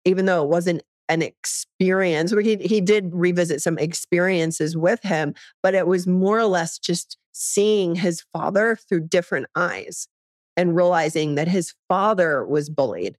even 0.06 0.26
though 0.26 0.43
it 0.43 0.50
wasn't 0.50 0.82
an 1.08 1.22
experience, 1.22 2.32
he, 2.32 2.56
he 2.58 2.82
did 2.82 3.10
revisit 3.14 3.62
some 3.62 3.78
experiences 3.78 4.78
with 4.78 5.02
him, 5.02 5.34
but 5.64 5.74
it 5.74 5.88
was 5.88 6.06
more 6.06 6.38
or 6.38 6.45
less 6.45 6.78
just 6.78 7.18
seeing 7.32 7.95
his 7.95 8.24
father 8.34 8.78
through 8.88 9.08
different 9.08 9.47
eyes 9.56 10.08
and 10.56 10.76
realizing 10.76 11.36
that 11.36 11.47
his 11.47 11.74
father 11.88 12.45
was 12.45 12.70
bullied 12.70 13.18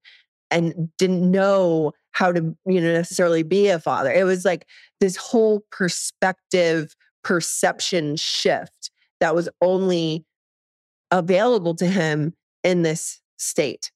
and 0.51 0.91
didn't 0.99 1.31
know 1.31 1.93
how 2.13 2.33
to 2.33 2.55
you 2.67 2.81
know 2.81 2.93
necessarily 2.93 3.43
be 3.43 3.69
a 3.69 3.79
father. 3.79 4.13
It 4.13 4.25
was 4.25 4.45
like 4.45 4.67
this 5.01 5.17
whole 5.17 5.65
perspective 5.71 6.95
perception 7.23 8.17
shift 8.17 8.91
that 9.21 9.35
was 9.35 9.49
only 9.61 10.25
available 11.11 11.75
to 11.77 11.87
him 11.87 12.35
in 12.65 12.83
this 12.83 13.21
state 13.39 13.91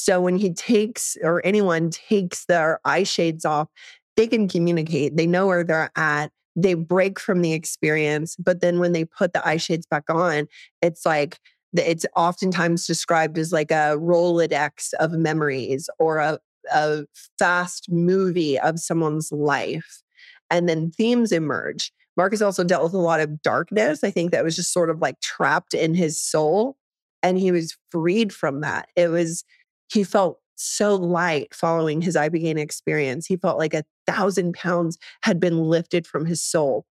so 0.00 0.20
when 0.20 0.36
he 0.36 0.52
takes 0.52 1.16
or 1.22 1.44
anyone 1.44 1.90
takes 1.90 2.46
their 2.46 2.80
eye 2.84 3.02
shades 3.02 3.44
off, 3.44 3.68
they 4.16 4.26
can 4.26 4.48
communicate. 4.48 5.16
They 5.16 5.26
know 5.26 5.46
where 5.46 5.62
they're 5.62 5.90
at. 5.96 6.30
They 6.56 6.74
break 6.74 7.20
from 7.20 7.42
the 7.42 7.52
experience. 7.52 8.34
But 8.36 8.60
then 8.60 8.80
when 8.80 8.92
they 8.92 9.04
put 9.04 9.32
the 9.32 9.46
eye 9.46 9.58
shades 9.58 9.86
back 9.86 10.04
on, 10.08 10.46
it's 10.82 11.04
like 11.04 11.38
it's 11.74 12.06
oftentimes 12.16 12.86
described 12.86 13.38
as 13.38 13.52
like 13.52 13.70
a 13.70 13.96
Rolodex 13.98 14.92
of 14.94 15.12
memories 15.12 15.88
or 15.98 16.18
a, 16.18 16.38
a 16.72 17.04
fast 17.38 17.86
movie 17.90 18.58
of 18.58 18.80
someone's 18.80 19.30
life. 19.30 20.02
And 20.50 20.68
then 20.68 20.90
themes 20.90 21.30
emerge. 21.30 21.92
Marcus 22.16 22.42
also 22.42 22.64
dealt 22.64 22.84
with 22.84 22.94
a 22.94 22.98
lot 22.98 23.20
of 23.20 23.40
darkness. 23.42 24.02
I 24.02 24.10
think 24.10 24.32
that 24.32 24.44
was 24.44 24.56
just 24.56 24.72
sort 24.72 24.90
of 24.90 25.00
like 25.00 25.20
trapped 25.20 25.74
in 25.74 25.94
his 25.94 26.20
soul. 26.20 26.76
And 27.22 27.38
he 27.38 27.52
was 27.52 27.76
freed 27.90 28.32
from 28.32 28.62
that. 28.62 28.88
It 28.96 29.08
was 29.08 29.44
he 29.90 30.04
felt 30.04 30.40
so 30.56 30.94
light 30.94 31.54
following 31.54 32.02
his 32.02 32.16
Ibogaine 32.16 32.58
experience. 32.58 33.26
He 33.26 33.36
felt 33.36 33.58
like 33.58 33.74
a 33.74 33.84
thousand 34.06 34.54
pounds 34.54 34.98
had 35.22 35.40
been 35.40 35.64
lifted 35.64 36.06
from 36.06 36.26
his 36.26 36.42
soul. 36.42 36.84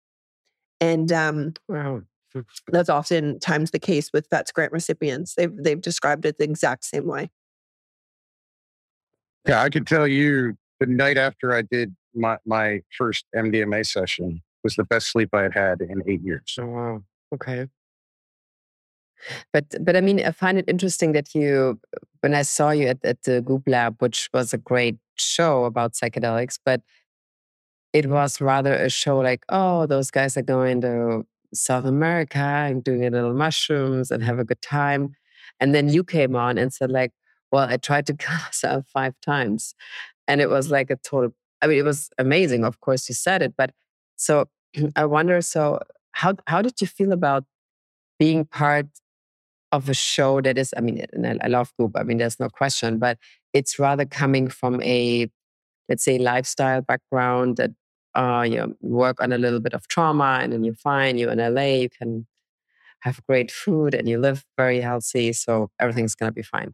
And 0.82 1.12
um, 1.12 1.54
wow. 1.68 2.02
that's 2.68 2.90
oftentimes 2.90 3.72
the 3.72 3.80
case 3.80 4.12
with 4.14 4.28
VETS 4.32 4.52
grant 4.52 4.72
recipients. 4.72 5.36
They've, 5.36 5.56
they've 5.56 5.82
described 5.82 6.26
it 6.26 6.38
the 6.38 6.46
exact 6.46 6.86
same 6.86 7.06
way. 7.06 7.30
Yeah, 9.48 9.62
I 9.62 9.70
can 9.70 9.86
tell 9.86 10.08
you 10.08 10.58
the 10.80 10.86
night 10.86 11.18
after 11.18 11.54
I 11.54 11.62
did 11.62 11.96
my, 12.16 12.38
my 12.46 12.82
first 12.98 13.26
MDMA 13.36 13.86
session 13.86 14.42
was 14.64 14.76
the 14.76 14.84
best 14.84 15.12
sleep 15.12 15.30
I 15.34 15.44
had 15.44 15.54
had 15.54 15.82
in 15.82 16.02
eight 16.08 16.22
years. 16.22 16.58
Oh, 16.60 16.66
wow. 16.66 17.04
Okay. 17.34 17.68
But 19.52 19.66
but 19.82 19.96
I 19.96 20.02
mean, 20.02 20.20
I 20.26 20.32
find 20.32 20.58
it 20.58 20.66
interesting 20.68 21.12
that 21.14 21.36
you, 21.36 21.80
when 22.22 22.34
I 22.34 22.42
saw 22.44 22.72
you 22.72 22.88
at, 22.88 23.04
at 23.04 23.24
the 23.24 23.42
Goop 23.42 23.64
Lab, 23.68 24.02
which 24.02 24.30
was 24.34 24.54
a 24.54 24.58
great 24.58 24.98
show 25.18 25.66
about 25.66 25.94
psychedelics, 25.94 26.60
but 26.64 26.82
it 27.94 28.08
was 28.08 28.40
rather 28.40 28.74
a 28.74 28.90
show 28.90 29.20
like, 29.20 29.44
oh, 29.50 29.86
those 29.86 30.12
guys 30.12 30.38
are 30.38 30.44
going 30.44 30.82
to 30.82 31.26
South 31.54 31.86
America 31.86 32.38
and 32.38 32.84
doing 32.84 33.04
a 33.04 33.10
little 33.10 33.34
mushrooms 33.34 34.12
and 34.12 34.24
have 34.24 34.40
a 34.40 34.44
good 34.44 34.62
time. 34.62 35.16
And 35.60 35.74
then 35.74 35.90
you 35.90 36.04
came 36.04 36.36
on 36.36 36.58
and 36.58 36.72
said, 36.72 36.92
like, 36.92 37.12
well, 37.52 37.68
I 37.68 37.78
tried 37.78 38.06
to 38.08 38.14
kill 38.18 38.36
myself 38.36 38.86
five 38.94 39.16
times. 39.22 39.74
And 40.28 40.42
it 40.42 40.50
was 40.50 40.70
like 40.70 40.92
a 40.92 40.96
total, 40.98 41.34
I 41.62 41.68
mean, 41.68 41.80
it 41.80 41.86
was 41.86 42.10
amazing. 42.18 42.64
Of 42.64 42.80
course, 42.82 43.10
you 43.10 43.16
said 43.16 43.42
it, 43.42 43.54
but 43.58 43.72
so 44.16 44.46
I 44.96 45.06
wonder, 45.06 45.42
so 45.42 45.80
how, 46.12 46.36
how 46.48 46.62
did 46.62 46.80
you 46.82 46.88
feel 46.88 47.12
about 47.12 47.46
being 48.20 48.46
part 48.46 48.88
of 49.72 49.90
a 49.90 49.94
show 49.94 50.42
that 50.42 50.58
is, 50.58 50.74
I 50.78 50.82
mean, 50.82 51.06
I 51.42 51.48
love 51.48 51.72
Goop, 51.78 51.92
I 51.96 52.04
mean, 52.04 52.18
there's 52.18 52.40
no 52.40 52.50
question, 52.50 52.98
but 52.98 53.18
it's 53.54 53.80
rather 53.80 54.06
coming 54.06 54.48
from 54.48 54.82
a, 54.82 55.30
let's 55.88 56.04
say, 56.04 56.18
lifestyle 56.18 56.82
background 56.82 57.58
that 57.58 57.72
uh, 58.16 58.42
you 58.50 58.76
work 58.82 59.22
on 59.22 59.32
a 59.32 59.38
little 59.38 59.60
bit 59.60 59.74
of 59.74 59.88
trauma 59.88 60.40
and 60.42 60.54
then 60.54 60.64
you're 60.64 60.76
fine, 60.76 61.18
you're 61.18 61.32
in 61.32 61.40
LA, 61.54 61.82
you 61.84 61.90
can 61.90 62.26
have 63.02 63.22
great 63.28 63.52
food 63.52 63.94
and 63.94 64.10
you 64.10 64.20
live 64.20 64.44
very 64.58 64.82
healthy, 64.82 65.34
so 65.34 65.70
everything's 65.80 66.16
going 66.16 66.30
to 66.30 66.34
be 66.36 66.44
fine. 66.44 66.74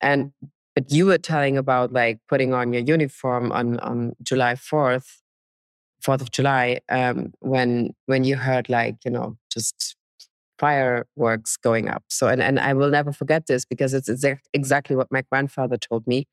And 0.00 0.32
but 0.74 0.90
you 0.90 1.06
were 1.06 1.18
telling 1.18 1.56
about 1.56 1.92
like 1.92 2.18
putting 2.28 2.52
on 2.52 2.72
your 2.72 2.82
uniform 2.82 3.52
on 3.52 3.78
on 3.80 4.14
July 4.22 4.54
4th, 4.54 5.18
4th 6.04 6.20
of 6.20 6.30
July, 6.30 6.80
um, 6.88 7.32
when 7.40 7.94
when 8.06 8.24
you 8.24 8.36
heard 8.36 8.68
like, 8.68 8.96
you 9.04 9.10
know, 9.10 9.36
just 9.52 9.96
fireworks 10.64 11.58
going 11.58 11.90
up. 11.90 12.02
So, 12.08 12.26
and, 12.26 12.40
and 12.40 12.58
I 12.58 12.72
will 12.72 12.88
never 12.88 13.12
forget 13.12 13.46
this 13.46 13.66
because 13.66 13.92
it's 13.92 14.08
exact, 14.08 14.48
exactly 14.54 14.96
what 14.96 15.12
my 15.12 15.22
grandfather 15.30 15.76
told 15.76 16.06
me. 16.06 16.26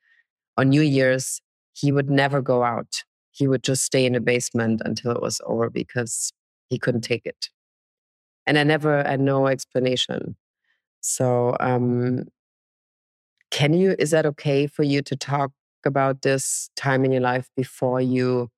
On 0.56 0.70
New 0.70 0.82
Year's, 0.82 1.42
he 1.74 1.92
would 1.92 2.10
never 2.10 2.42
go 2.42 2.64
out. 2.64 3.04
He 3.32 3.46
would 3.46 3.62
just 3.62 3.84
stay 3.84 4.06
in 4.06 4.14
the 4.14 4.22
basement 4.22 4.82
until 4.86 5.12
it 5.12 5.22
was 5.22 5.42
over 5.46 5.70
because 5.70 6.32
he 6.70 6.80
couldn't 6.80 7.02
take 7.02 7.26
it. 7.26 7.50
And 8.48 8.58
I 8.58 8.64
never 8.64 9.04
had 9.04 9.20
no 9.20 9.48
explanation. 9.48 10.38
So, 11.02 11.58
um, 11.60 12.30
can 13.50 13.74
you, 13.74 13.98
is 14.00 14.12
that 14.12 14.26
okay 14.26 14.66
for 14.66 14.84
you 14.84 15.02
to 15.02 15.16
talk 15.18 15.52
about 15.86 16.22
this 16.22 16.70
time 16.78 17.04
in 17.04 17.12
your 17.12 17.22
life 17.22 17.50
before 17.58 18.00
you 18.00 18.50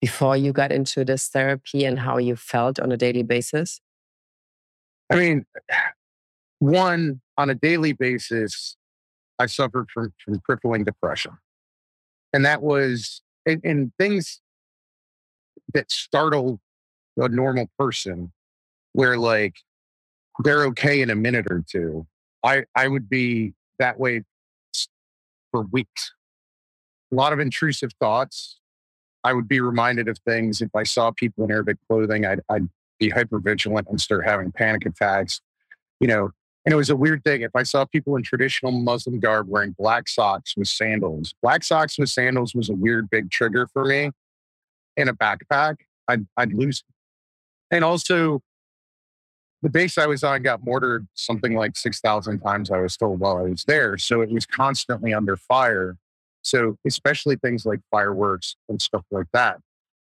before 0.00 0.36
you 0.36 0.52
got 0.52 0.70
into 0.70 1.04
this 1.04 1.26
therapy 1.26 1.84
and 1.84 1.98
how 1.98 2.18
you 2.18 2.36
felt 2.36 2.78
on 2.78 2.92
a 2.92 2.96
daily 2.96 3.24
basis? 3.24 3.80
I 5.10 5.16
mean, 5.16 5.46
one, 6.58 7.20
on 7.36 7.50
a 7.50 7.54
daily 7.54 7.92
basis, 7.92 8.76
I 9.38 9.46
suffered 9.46 9.88
from, 9.92 10.12
from 10.24 10.40
crippling 10.40 10.84
depression. 10.84 11.32
And 12.32 12.44
that 12.44 12.62
was, 12.62 13.22
and, 13.46 13.60
and 13.64 13.92
things 13.98 14.40
that 15.72 15.90
startle 15.90 16.60
a 17.16 17.28
normal 17.28 17.68
person, 17.78 18.32
where 18.92 19.16
like 19.18 19.54
they're 20.44 20.64
okay 20.66 21.00
in 21.00 21.10
a 21.10 21.16
minute 21.16 21.46
or 21.50 21.64
two. 21.68 22.06
I, 22.44 22.64
I 22.74 22.88
would 22.88 23.08
be 23.08 23.54
that 23.78 23.98
way 23.98 24.22
for 25.50 25.62
weeks. 25.62 26.12
A 27.10 27.14
lot 27.14 27.32
of 27.32 27.40
intrusive 27.40 27.90
thoughts, 27.98 28.60
I 29.24 29.32
would 29.32 29.48
be 29.48 29.60
reminded 29.60 30.08
of 30.08 30.18
things. 30.26 30.60
If 30.60 30.74
I 30.76 30.84
saw 30.84 31.10
people 31.10 31.44
in 31.44 31.50
Arabic 31.50 31.78
clothing, 31.88 32.24
I'd, 32.24 32.40
I'd 32.48 32.68
be 32.98 33.10
hyper 33.10 33.38
vigilant 33.38 33.88
and 33.88 34.00
start 34.00 34.24
having 34.26 34.52
panic 34.52 34.86
attacks. 34.86 35.40
You 36.00 36.08
know, 36.08 36.30
and 36.64 36.72
it 36.72 36.76
was 36.76 36.90
a 36.90 36.96
weird 36.96 37.24
thing. 37.24 37.42
If 37.42 37.52
I 37.54 37.62
saw 37.62 37.84
people 37.84 38.16
in 38.16 38.22
traditional 38.22 38.72
Muslim 38.72 39.20
garb 39.20 39.48
wearing 39.48 39.74
black 39.78 40.08
socks 40.08 40.54
with 40.56 40.68
sandals, 40.68 41.34
black 41.42 41.64
socks 41.64 41.98
with 41.98 42.10
sandals 42.10 42.54
was 42.54 42.68
a 42.68 42.74
weird 42.74 43.08
big 43.10 43.30
trigger 43.30 43.66
for 43.66 43.84
me. 43.84 44.10
In 44.96 45.08
a 45.08 45.14
backpack, 45.14 45.76
I'd, 46.08 46.26
I'd 46.36 46.52
lose. 46.52 46.82
And 47.70 47.84
also, 47.84 48.42
the 49.62 49.70
base 49.70 49.98
I 49.98 50.06
was 50.06 50.22
on 50.22 50.42
got 50.42 50.64
mortared 50.64 51.06
something 51.14 51.54
like 51.54 51.76
6,000 51.76 52.40
times, 52.40 52.70
I 52.70 52.80
was 52.80 52.96
told 52.96 53.20
while 53.20 53.38
I 53.38 53.42
was 53.42 53.64
there. 53.64 53.98
So 53.98 54.20
it 54.20 54.30
was 54.30 54.46
constantly 54.46 55.12
under 55.14 55.36
fire. 55.36 55.96
So, 56.42 56.76
especially 56.86 57.36
things 57.36 57.66
like 57.66 57.80
fireworks 57.90 58.56
and 58.68 58.80
stuff 58.80 59.04
like 59.10 59.26
that. 59.32 59.58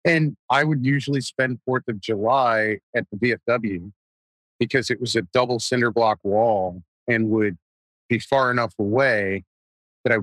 And 0.03 0.35
I 0.49 0.63
would 0.63 0.85
usually 0.85 1.21
spend 1.21 1.59
4th 1.67 1.87
of 1.87 1.99
July 1.99 2.79
at 2.95 3.05
the 3.11 3.17
VFW 3.47 3.91
because 4.59 4.89
it 4.89 4.99
was 4.99 5.15
a 5.15 5.21
double 5.33 5.59
cinder 5.59 5.91
block 5.91 6.19
wall 6.23 6.83
and 7.07 7.29
would 7.29 7.57
be 8.09 8.19
far 8.19 8.51
enough 8.51 8.73
away 8.79 9.43
that 10.03 10.13
I 10.13 10.17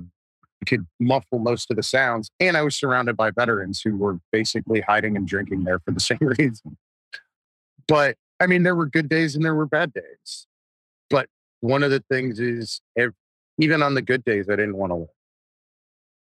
could 0.66 0.86
muffle 0.98 1.38
most 1.38 1.70
of 1.70 1.76
the 1.76 1.82
sounds. 1.82 2.30
And 2.40 2.56
I 2.56 2.62
was 2.62 2.76
surrounded 2.76 3.16
by 3.16 3.30
veterans 3.30 3.80
who 3.80 3.96
were 3.96 4.18
basically 4.32 4.80
hiding 4.80 5.16
and 5.16 5.26
drinking 5.26 5.64
there 5.64 5.78
for 5.80 5.92
the 5.92 6.00
same 6.00 6.18
reason. 6.20 6.76
But 7.86 8.16
I 8.40 8.46
mean, 8.46 8.62
there 8.62 8.74
were 8.74 8.86
good 8.86 9.08
days 9.08 9.34
and 9.34 9.44
there 9.44 9.54
were 9.54 9.66
bad 9.66 9.92
days. 9.92 10.46
But 11.10 11.28
one 11.60 11.82
of 11.82 11.90
the 11.90 12.04
things 12.10 12.38
is, 12.38 12.80
even 13.58 13.82
on 13.82 13.94
the 13.94 14.02
good 14.02 14.24
days, 14.24 14.48
I 14.48 14.56
didn't 14.56 14.76
want 14.76 14.90
to 14.90 14.96
live. 14.96 15.08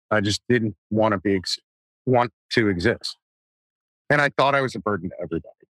I 0.09 0.19
just 0.19 0.41
didn't 0.49 0.75
want 0.89 1.13
to 1.13 1.19
be 1.19 1.35
ex- 1.35 1.59
want 2.05 2.33
to 2.51 2.67
exist, 2.67 3.17
and 4.11 4.21
I 4.21 4.29
thought 4.37 4.53
I 4.53 4.61
was 4.61 4.75
a 4.75 4.79
burden 4.79 5.09
to 5.09 5.15
everybody. 5.21 5.67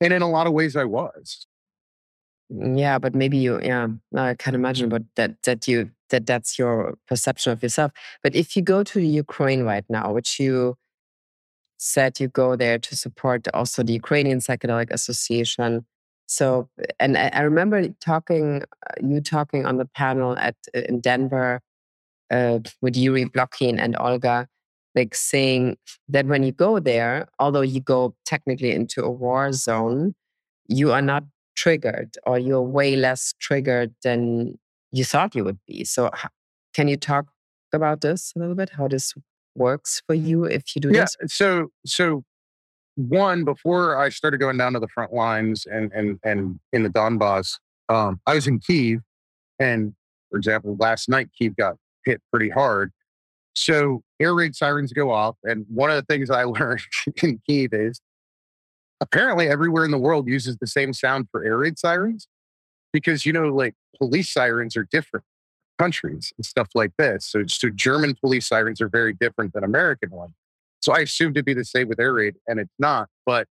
And 0.00 0.12
in 0.12 0.22
a 0.22 0.30
lot 0.30 0.46
of 0.46 0.52
ways, 0.52 0.76
I 0.76 0.84
was. 0.84 1.46
Mm, 2.52 2.78
yeah, 2.78 2.98
but 2.98 3.14
maybe 3.14 3.36
you, 3.36 3.60
yeah, 3.62 3.88
I 4.14 4.34
can't 4.34 4.56
imagine, 4.56 4.88
but 4.88 5.02
that 5.16 5.42
that 5.44 5.68
you 5.68 5.90
that 6.10 6.26
that's 6.26 6.58
your 6.58 6.96
perception 7.06 7.52
of 7.52 7.62
yourself. 7.62 7.92
But 8.22 8.34
if 8.34 8.56
you 8.56 8.62
go 8.62 8.82
to 8.84 9.00
Ukraine 9.00 9.62
right 9.62 9.84
now, 9.88 10.12
which 10.12 10.40
you 10.40 10.76
said 11.78 12.18
you 12.20 12.28
go 12.28 12.56
there 12.56 12.78
to 12.78 12.96
support 12.96 13.46
also 13.52 13.82
the 13.82 13.92
Ukrainian 13.92 14.38
Psychedelic 14.38 14.90
Association. 14.90 15.84
So, 16.26 16.68
and 16.98 17.16
I, 17.16 17.40
remember 17.40 17.88
talking, 18.00 18.62
uh, 18.62 18.94
you 19.00 19.20
talking 19.20 19.64
on 19.64 19.76
the 19.76 19.84
panel 19.84 20.36
at 20.38 20.56
uh, 20.74 20.80
in 20.88 21.00
Denver 21.00 21.60
uh, 22.30 22.60
with 22.80 22.96
Yuri 22.96 23.26
Blokhin 23.26 23.78
and 23.78 23.96
Olga, 24.00 24.48
like 24.96 25.14
saying 25.14 25.76
that 26.08 26.26
when 26.26 26.42
you 26.42 26.52
go 26.52 26.80
there, 26.80 27.28
although 27.38 27.60
you 27.60 27.80
go 27.80 28.16
technically 28.24 28.72
into 28.72 29.04
a 29.04 29.10
war 29.10 29.52
zone, 29.52 30.14
you 30.66 30.90
are 30.92 31.02
not 31.02 31.24
triggered 31.54 32.16
or 32.24 32.38
you're 32.38 32.62
way 32.62 32.96
less 32.96 33.34
triggered 33.38 33.94
than 34.02 34.58
you 34.90 35.04
thought 35.04 35.34
you 35.34 35.44
would 35.44 35.58
be. 35.66 35.84
So, 35.84 36.10
can 36.74 36.88
you 36.88 36.96
talk 36.96 37.26
about 37.72 38.00
this 38.00 38.32
a 38.34 38.38
little 38.38 38.54
bit? 38.54 38.70
How 38.70 38.88
this 38.88 39.14
works 39.54 40.02
for 40.06 40.14
you 40.14 40.44
if 40.44 40.74
you 40.74 40.80
do 40.80 40.90
yeah, 40.90 41.06
this? 41.20 41.34
So, 41.34 41.68
so 41.84 42.24
one 42.96 43.44
before 43.44 43.98
I 43.98 44.08
started 44.08 44.38
going 44.38 44.56
down 44.56 44.72
to 44.72 44.80
the 44.80 44.88
front 44.88 45.12
lines 45.12 45.66
and 45.66 45.92
and 45.92 46.18
and 46.24 46.58
in 46.72 46.82
the 46.82 46.88
Donbass, 46.88 47.58
um, 47.88 48.20
I 48.26 48.34
was 48.34 48.46
in 48.46 48.58
Kiev, 48.60 49.00
and 49.58 49.94
for 50.30 50.38
example, 50.38 50.76
last 50.80 51.08
night 51.08 51.28
Kiev 51.38 51.54
got 51.56 51.76
hit 52.04 52.22
pretty 52.30 52.48
hard. 52.48 52.92
So 53.56 54.02
air 54.20 54.34
raid 54.34 54.54
sirens 54.54 54.92
go 54.92 55.10
off, 55.10 55.36
and 55.42 55.64
one 55.68 55.90
of 55.90 55.96
the 55.96 56.02
things 56.02 56.30
I 56.30 56.44
learned 56.44 56.82
in 57.22 57.40
Kiev 57.48 57.72
is 57.72 58.00
apparently 59.00 59.48
everywhere 59.48 59.84
in 59.84 59.90
the 59.90 59.98
world 59.98 60.28
uses 60.28 60.56
the 60.58 60.66
same 60.66 60.92
sound 60.92 61.28
for 61.30 61.44
air 61.44 61.58
raid 61.58 61.78
sirens 61.78 62.28
because 62.92 63.26
you 63.26 63.32
know 63.32 63.48
like 63.48 63.74
police 63.98 64.32
sirens 64.32 64.76
are 64.76 64.86
different 64.90 65.24
countries 65.78 66.32
and 66.36 66.44
stuff 66.44 66.68
like 66.74 66.92
this. 66.98 67.26
So, 67.26 67.44
so 67.46 67.68
German 67.70 68.14
police 68.14 68.46
sirens 68.46 68.80
are 68.80 68.88
very 68.88 69.12
different 69.12 69.52
than 69.52 69.64
American 69.64 70.10
ones. 70.10 70.34
So 70.80 70.92
I 70.92 71.00
assumed 71.00 71.34
to 71.34 71.42
be 71.42 71.54
the 71.54 71.64
same 71.64 71.88
with 71.88 71.98
air 71.98 72.12
raid, 72.12 72.36
and 72.46 72.60
it's 72.60 72.72
not. 72.78 73.08
But 73.24 73.48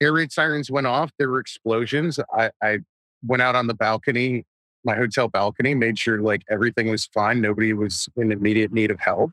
air 0.00 0.12
raid 0.12 0.32
sirens 0.32 0.70
went 0.70 0.86
off. 0.86 1.12
There 1.18 1.30
were 1.30 1.40
explosions. 1.40 2.18
I, 2.36 2.50
I 2.62 2.78
went 3.24 3.42
out 3.42 3.54
on 3.54 3.68
the 3.68 3.74
balcony, 3.74 4.44
my 4.84 4.94
hotel 4.94 5.28
balcony, 5.28 5.74
made 5.74 5.98
sure 5.98 6.20
like 6.20 6.42
everything 6.50 6.88
was 6.90 7.06
fine. 7.06 7.40
Nobody 7.40 7.72
was 7.72 8.08
in 8.16 8.32
immediate 8.32 8.72
need 8.72 8.90
of 8.90 9.00
help. 9.00 9.30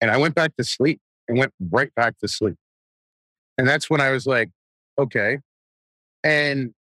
And 0.00 0.10
I 0.10 0.16
went 0.16 0.34
back 0.34 0.56
to 0.56 0.64
sleep 0.64 1.00
and 1.28 1.38
went 1.38 1.52
right 1.70 1.94
back 1.94 2.18
to 2.18 2.28
sleep. 2.28 2.56
And 3.56 3.68
that's 3.68 3.88
when 3.88 4.00
I 4.00 4.10
was 4.10 4.26
like, 4.26 4.50
okay. 4.98 5.38
And, 6.24 6.74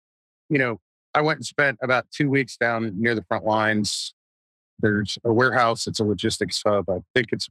you 0.48 0.58
know, 0.58 0.80
I 1.14 1.22
went 1.22 1.38
and 1.38 1.46
spent 1.46 1.78
about 1.82 2.06
two 2.10 2.30
weeks 2.30 2.56
down 2.56 2.92
near 2.96 3.14
the 3.14 3.24
front 3.24 3.44
lines. 3.44 4.14
There's 4.78 5.18
a 5.24 5.32
warehouse, 5.32 5.86
it's 5.86 5.98
a 5.98 6.04
logistics 6.04 6.62
hub. 6.64 6.88
I 6.88 6.98
think 7.14 7.28
it's, 7.32 7.48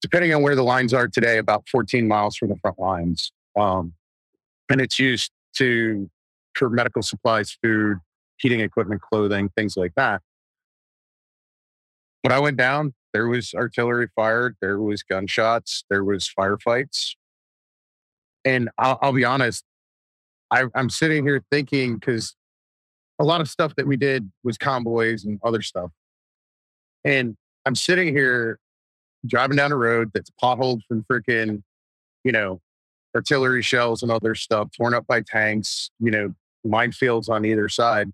depending 0.00 0.32
on 0.32 0.42
where 0.42 0.54
the 0.54 0.62
lines 0.62 0.94
are 0.94 1.08
today, 1.08 1.38
about 1.38 1.68
14 1.68 2.06
miles 2.06 2.36
from 2.36 2.50
the 2.50 2.56
front 2.56 2.78
lines. 2.78 3.32
Um, 3.58 3.94
and 4.70 4.80
it's 4.80 4.98
used 4.98 5.32
to 5.56 6.08
for 6.54 6.68
medical 6.68 7.02
supplies, 7.02 7.56
food, 7.62 7.98
heating 8.38 8.60
equipment, 8.60 9.02
clothing, 9.02 9.50
things 9.56 9.76
like 9.76 9.92
that. 9.96 10.22
When 12.22 12.32
I 12.32 12.38
went 12.40 12.56
down, 12.56 12.94
there 13.12 13.28
was 13.28 13.54
artillery 13.54 14.08
fired, 14.14 14.56
there 14.60 14.80
was 14.80 15.02
gunshots, 15.02 15.84
there 15.90 16.04
was 16.04 16.30
firefights. 16.38 17.14
And 18.44 18.70
I'll, 18.78 18.98
I'll 19.02 19.12
be 19.12 19.24
honest, 19.24 19.64
I, 20.50 20.64
I'm 20.74 20.90
sitting 20.90 21.24
here 21.24 21.42
thinking 21.50 21.94
because 21.96 22.34
a 23.18 23.24
lot 23.24 23.40
of 23.40 23.48
stuff 23.48 23.74
that 23.76 23.86
we 23.86 23.96
did 23.96 24.30
was 24.44 24.56
convoys 24.56 25.24
and 25.24 25.38
other 25.44 25.62
stuff. 25.62 25.90
And 27.04 27.36
I'm 27.66 27.74
sitting 27.74 28.14
here 28.14 28.58
driving 29.26 29.56
down 29.56 29.72
a 29.72 29.76
road 29.76 30.10
that's 30.14 30.30
potholed 30.42 30.80
from 30.86 31.04
freaking, 31.10 31.62
you 32.24 32.32
know, 32.32 32.60
artillery 33.14 33.62
shells 33.62 34.02
and 34.02 34.12
other 34.12 34.34
stuff, 34.34 34.68
torn 34.76 34.94
up 34.94 35.06
by 35.06 35.22
tanks, 35.22 35.90
you 35.98 36.10
know, 36.10 36.34
minefields 36.66 37.28
on 37.28 37.44
either 37.44 37.68
side. 37.68 38.12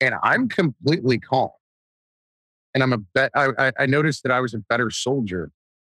And 0.00 0.14
I'm 0.22 0.48
completely 0.48 1.18
calm. 1.18 1.50
And 2.74 2.82
I'm 2.82 2.92
a 2.92 2.98
bet 2.98 3.32
I, 3.34 3.72
I 3.78 3.86
noticed 3.86 4.22
that 4.22 4.32
I 4.32 4.40
was 4.40 4.54
a 4.54 4.58
better 4.58 4.90
soldier 4.90 5.50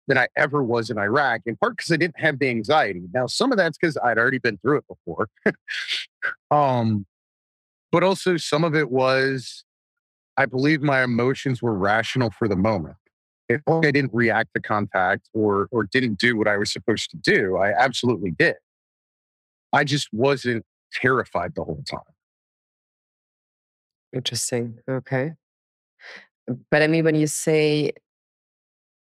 than 0.09 0.19
I 0.19 0.29
ever 0.37 0.63
was 0.63 0.91
in 0.91 0.99
Iraq, 0.99 1.43
in 1.47 1.57
part 1.57 1.77
because 1.77 1.93
I 1.93 1.97
didn't 1.97 2.19
have 2.19 2.39
the 2.39 2.49
anxiety. 2.49 3.03
Now, 3.13 3.27
some 3.27 3.53
of 3.53 3.59
that's 3.59 3.79
because 3.79 3.97
I'd 4.03 4.19
already 4.19 4.39
been 4.39 4.59
through 4.59 4.79
it 4.79 4.85
before. 4.89 5.29
um, 6.51 7.07
but 7.93 8.03
also 8.03 8.37
some 8.37 8.65
of 8.65 8.75
it 8.75 8.91
was, 8.91 9.65
I 10.37 10.47
believe 10.47 10.83
my 10.83 11.03
emotions 11.03 11.63
were 11.63 11.75
rational 11.75 12.31
for 12.31 12.49
the 12.49 12.57
moment. 12.57 12.97
If 13.49 13.61
I 13.69 13.91
didn't 13.91 14.15
react 14.15 14.55
to 14.55 14.63
contact 14.63 15.29
or 15.35 15.69
or 15.73 15.85
didn't 15.85 16.19
do 16.19 16.39
what 16.39 16.49
I 16.49 16.57
was 16.57 16.73
supposed 16.73 17.11
to 17.11 17.19
do, 17.19 17.57
I 17.59 17.73
absolutely 17.73 18.31
did. 18.31 18.55
I 19.75 19.85
just 19.85 20.09
wasn't 20.11 20.65
terrified 20.93 21.55
the 21.55 21.65
whole 21.65 21.83
time. 21.89 22.01
Interesting. 24.13 24.79
Okay. 24.89 25.35
But 26.71 26.83
I 26.83 26.87
mean, 26.87 27.05
when 27.05 27.15
you 27.15 27.27
say 27.27 27.93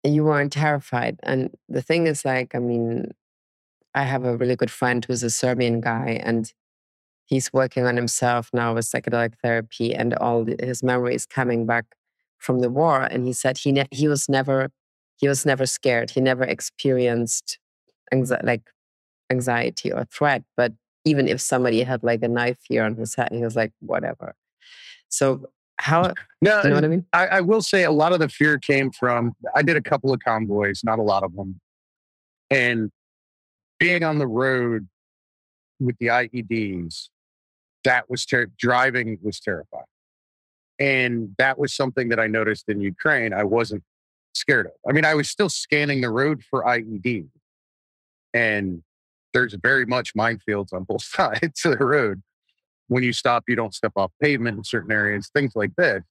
you 0.05 0.25
weren't 0.25 0.53
terrified. 0.53 1.19
And 1.23 1.51
the 1.69 1.83
thing 1.83 2.07
is, 2.07 2.25
like, 2.25 2.55
I 2.55 2.59
mean, 2.59 3.13
I 3.95 4.05
have 4.05 4.25
a 4.25 4.37
really 4.37 4.57
good 4.57 4.71
friend 4.71 5.05
who's 5.05 5.23
a 5.23 5.31
Serbian 5.31 5.81
guy, 5.81 6.21
and 6.25 6.53
he's 7.27 7.53
working 7.53 7.87
on 7.87 7.97
himself 7.97 8.51
now 8.53 8.75
with 8.75 8.87
psychedelic 8.87 9.35
therapy 9.43 9.95
and 9.95 10.15
all 10.17 10.47
his 10.61 10.83
memories 10.83 11.27
coming 11.27 11.67
back 11.67 11.87
from 12.39 12.61
the 12.61 12.71
war. 12.71 13.03
And 13.05 13.27
he 13.27 13.33
said 13.33 13.59
he 13.59 13.85
he 13.93 14.09
was 14.09 14.29
never 14.29 14.71
he 15.19 15.29
was 15.29 15.47
never 15.47 15.67
scared. 15.67 16.11
He 16.13 16.21
never 16.21 16.45
experienced 16.45 17.59
anxi- 18.15 18.45
like 18.45 18.63
anxiety 19.31 19.93
or 19.93 20.05
threat. 20.07 20.45
But 20.57 20.75
even 21.05 21.29
if 21.29 21.41
somebody 21.41 21.83
had 21.85 22.03
like 22.05 22.23
a 22.23 22.29
knife 22.29 22.59
here 22.69 22.85
on 22.85 22.97
his 22.97 23.15
head, 23.17 23.31
he 23.33 23.43
was 23.45 23.57
like, 23.57 23.73
whatever. 23.81 24.35
So 25.13 25.49
how? 25.79 26.13
No, 26.45 26.61
you 26.61 26.71
know 26.71 26.75
what 26.75 26.85
I 26.85 26.89
mean? 26.89 27.07
I, 27.13 27.27
I 27.29 27.41
will 27.41 27.63
say 27.63 27.85
a 27.85 27.93
lot 27.93 28.13
of 28.13 28.19
the 28.19 28.29
fear 28.29 28.59
came 28.59 28.91
from. 28.91 29.33
I 29.55 29.63
did 29.63 29.77
a 29.77 29.81
couple 29.81 30.13
of 30.13 30.19
convoys, 30.19 30.83
not 30.83 30.99
a 30.99 31.03
lot 31.03 31.23
of 31.23 31.37
them, 31.37 31.61
and 32.51 32.91
being 33.79 34.03
on 34.03 34.19
the 34.19 34.27
road 34.27 34.89
with 35.79 35.95
the 36.01 36.09
IEDs, 36.09 37.11
that 37.85 38.11
was 38.11 38.27
ter- 38.27 38.51
driving 38.59 39.19
was 39.23 39.39
terrifying. 39.39 39.85
And 40.81 41.37
that 41.39 41.61
was 41.61 41.73
something 41.73 42.09
that 42.09 42.19
I 42.19 42.27
noticed 42.27 42.69
in 42.69 42.81
Ukraine. 42.81 43.33
I 43.33 43.45
wasn't 43.45 43.85
scared 44.35 44.67
of. 44.67 44.73
I 44.89 44.91
mean, 44.93 45.05
I 45.05 45.15
was 45.15 45.31
still 45.31 45.49
scanning 45.49 46.01
the 46.01 46.11
road 46.11 46.43
for 46.51 46.65
IED, 46.65 47.29
and 48.35 48.83
there's 49.33 49.55
very 49.55 49.87
much 49.87 50.13
minefields 50.15 50.73
on 50.73 50.83
both 50.83 51.03
sides 51.05 51.65
of 51.65 51.79
the 51.79 51.85
road. 51.85 52.21
When 52.89 53.03
you 53.03 53.13
stop, 53.13 53.45
you 53.49 53.57
don't 53.57 53.75
step 53.75 53.93
off 53.97 54.11
pavement 54.21 54.59
in 54.59 54.65
certain 54.65 54.93
areas, 54.93 55.31
things 55.35 55.53
like 55.55 55.75
this. 55.77 56.03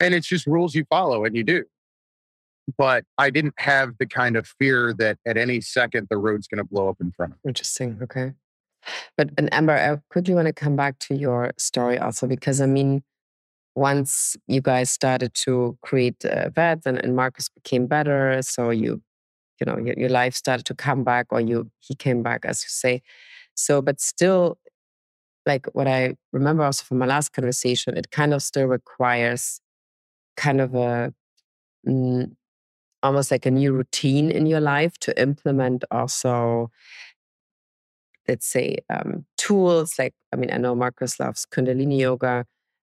And 0.00 0.14
it's 0.14 0.26
just 0.26 0.46
rules 0.46 0.74
you 0.74 0.84
follow 0.90 1.24
and 1.24 1.36
you 1.36 1.44
do. 1.44 1.64
But 2.78 3.04
I 3.18 3.30
didn't 3.30 3.54
have 3.58 3.94
the 3.98 4.06
kind 4.06 4.36
of 4.36 4.46
fear 4.58 4.94
that 4.98 5.18
at 5.26 5.36
any 5.36 5.60
second 5.60 6.08
the 6.10 6.16
road's 6.16 6.46
going 6.46 6.58
to 6.58 6.64
blow 6.64 6.88
up 6.88 6.96
in 7.00 7.12
front 7.12 7.32
of 7.32 7.38
me. 7.44 7.50
Interesting. 7.50 7.98
Okay. 8.02 8.32
But 9.16 9.30
and 9.38 9.52
Amber, 9.52 9.74
I 9.74 9.98
quickly 10.12 10.34
want 10.34 10.46
to 10.46 10.52
come 10.52 10.76
back 10.76 10.98
to 11.00 11.14
your 11.14 11.52
story 11.56 11.98
also 11.98 12.26
because 12.26 12.60
I 12.60 12.66
mean, 12.66 13.02
once 13.74 14.36
you 14.46 14.60
guys 14.60 14.90
started 14.90 15.34
to 15.34 15.78
create 15.82 16.24
uh, 16.24 16.50
VETS 16.50 16.86
and, 16.86 16.98
and 16.98 17.16
Marcus 17.16 17.48
became 17.48 17.86
better, 17.86 18.40
so 18.42 18.70
you, 18.70 19.02
you 19.60 19.66
know, 19.66 19.78
your, 19.78 19.94
your 19.96 20.08
life 20.08 20.34
started 20.34 20.66
to 20.66 20.74
come 20.74 21.04
back, 21.04 21.26
or 21.30 21.40
you 21.40 21.70
he 21.78 21.94
came 21.94 22.22
back, 22.22 22.44
as 22.44 22.62
you 22.62 22.68
say. 22.68 23.02
So, 23.54 23.82
but 23.82 24.00
still, 24.00 24.58
like 25.46 25.66
what 25.74 25.88
I 25.88 26.16
remember 26.32 26.62
also 26.64 26.84
from 26.84 26.98
my 26.98 27.06
last 27.06 27.32
conversation, 27.32 27.96
it 27.96 28.10
kind 28.10 28.34
of 28.34 28.42
still 28.42 28.66
requires 28.66 29.60
kind 30.36 30.60
of 30.60 30.74
a 30.74 31.12
mm, 31.86 32.34
almost 33.02 33.30
like 33.30 33.46
a 33.46 33.50
new 33.50 33.72
routine 33.72 34.30
in 34.30 34.46
your 34.46 34.60
life 34.60 34.98
to 34.98 35.20
implement 35.20 35.84
also 35.90 36.70
let's 38.28 38.46
say 38.46 38.78
um, 38.88 39.26
tools 39.36 39.98
like 39.98 40.14
i 40.32 40.36
mean 40.36 40.50
i 40.52 40.56
know 40.56 40.74
marcus 40.74 41.18
loves 41.18 41.44
kundalini 41.44 41.98
yoga 41.98 42.46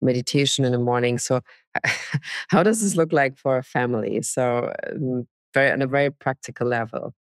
meditation 0.02 0.64
in 0.64 0.72
the 0.72 0.78
morning 0.78 1.16
so 1.18 1.40
how 2.48 2.62
does 2.62 2.82
this 2.82 2.96
look 2.96 3.12
like 3.12 3.38
for 3.38 3.56
a 3.56 3.62
family? 3.62 4.20
So 4.22 4.72
um, 4.90 5.26
very 5.54 5.70
on 5.70 5.82
a 5.82 5.86
very 5.86 6.10
practical 6.10 6.66
level. 6.66 7.14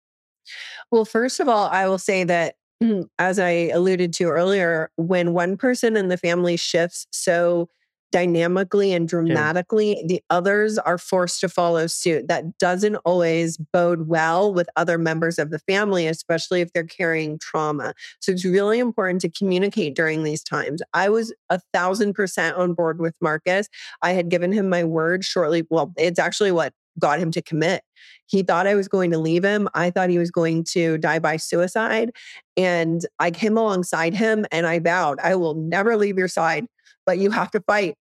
Well 0.90 1.04
first 1.04 1.40
of 1.40 1.48
all 1.48 1.68
i 1.68 1.86
will 1.86 1.98
say 1.98 2.24
that 2.24 2.54
Mm, 2.82 3.08
as 3.18 3.38
i 3.38 3.50
alluded 3.50 4.12
to 4.14 4.24
earlier 4.24 4.90
when 4.96 5.34
one 5.34 5.56
person 5.58 5.96
in 5.96 6.08
the 6.08 6.16
family 6.16 6.56
shifts 6.56 7.06
so 7.12 7.68
dynamically 8.12 8.92
and 8.92 9.08
dramatically, 9.08 9.96
yeah. 9.98 10.06
the 10.06 10.22
others 10.30 10.78
are 10.78 10.98
forced 10.98 11.40
to 11.40 11.48
follow 11.48 11.86
suit. 11.86 12.26
That 12.28 12.58
doesn't 12.58 12.96
always 13.04 13.56
bode 13.56 14.08
well 14.08 14.52
with 14.52 14.68
other 14.76 14.98
members 14.98 15.38
of 15.38 15.50
the 15.50 15.60
family, 15.60 16.06
especially 16.06 16.60
if 16.60 16.72
they're 16.72 16.82
carrying 16.84 17.38
trauma. 17.38 17.94
So 18.20 18.32
it's 18.32 18.44
really 18.44 18.78
important 18.78 19.20
to 19.22 19.28
communicate 19.30 19.94
during 19.94 20.24
these 20.24 20.42
times. 20.42 20.82
I 20.92 21.08
was 21.08 21.32
a 21.50 21.60
thousand 21.72 22.14
percent 22.14 22.56
on 22.56 22.74
board 22.74 23.00
with 23.00 23.14
Marcus. 23.20 23.68
I 24.02 24.12
had 24.12 24.28
given 24.28 24.52
him 24.52 24.68
my 24.68 24.84
word 24.84 25.24
shortly. 25.24 25.64
Well, 25.70 25.92
it's 25.96 26.18
actually 26.18 26.52
what 26.52 26.72
got 27.00 27.18
him 27.18 27.30
to 27.32 27.42
commit. 27.42 27.82
He 28.26 28.42
thought 28.42 28.66
I 28.66 28.74
was 28.76 28.86
going 28.86 29.10
to 29.10 29.18
leave 29.18 29.44
him. 29.44 29.68
I 29.74 29.90
thought 29.90 30.10
he 30.10 30.18
was 30.18 30.30
going 30.30 30.64
to 30.70 30.98
die 30.98 31.18
by 31.18 31.36
suicide. 31.36 32.12
And 32.56 33.04
I 33.18 33.30
came 33.30 33.56
alongside 33.56 34.14
him 34.14 34.46
and 34.52 34.66
I 34.66 34.78
vowed, 34.78 35.18
I 35.20 35.34
will 35.34 35.54
never 35.54 35.96
leave 35.96 36.18
your 36.18 36.28
side, 36.28 36.66
but 37.06 37.18
you 37.18 37.30
have 37.30 37.50
to 37.52 37.60
fight. 37.60 37.96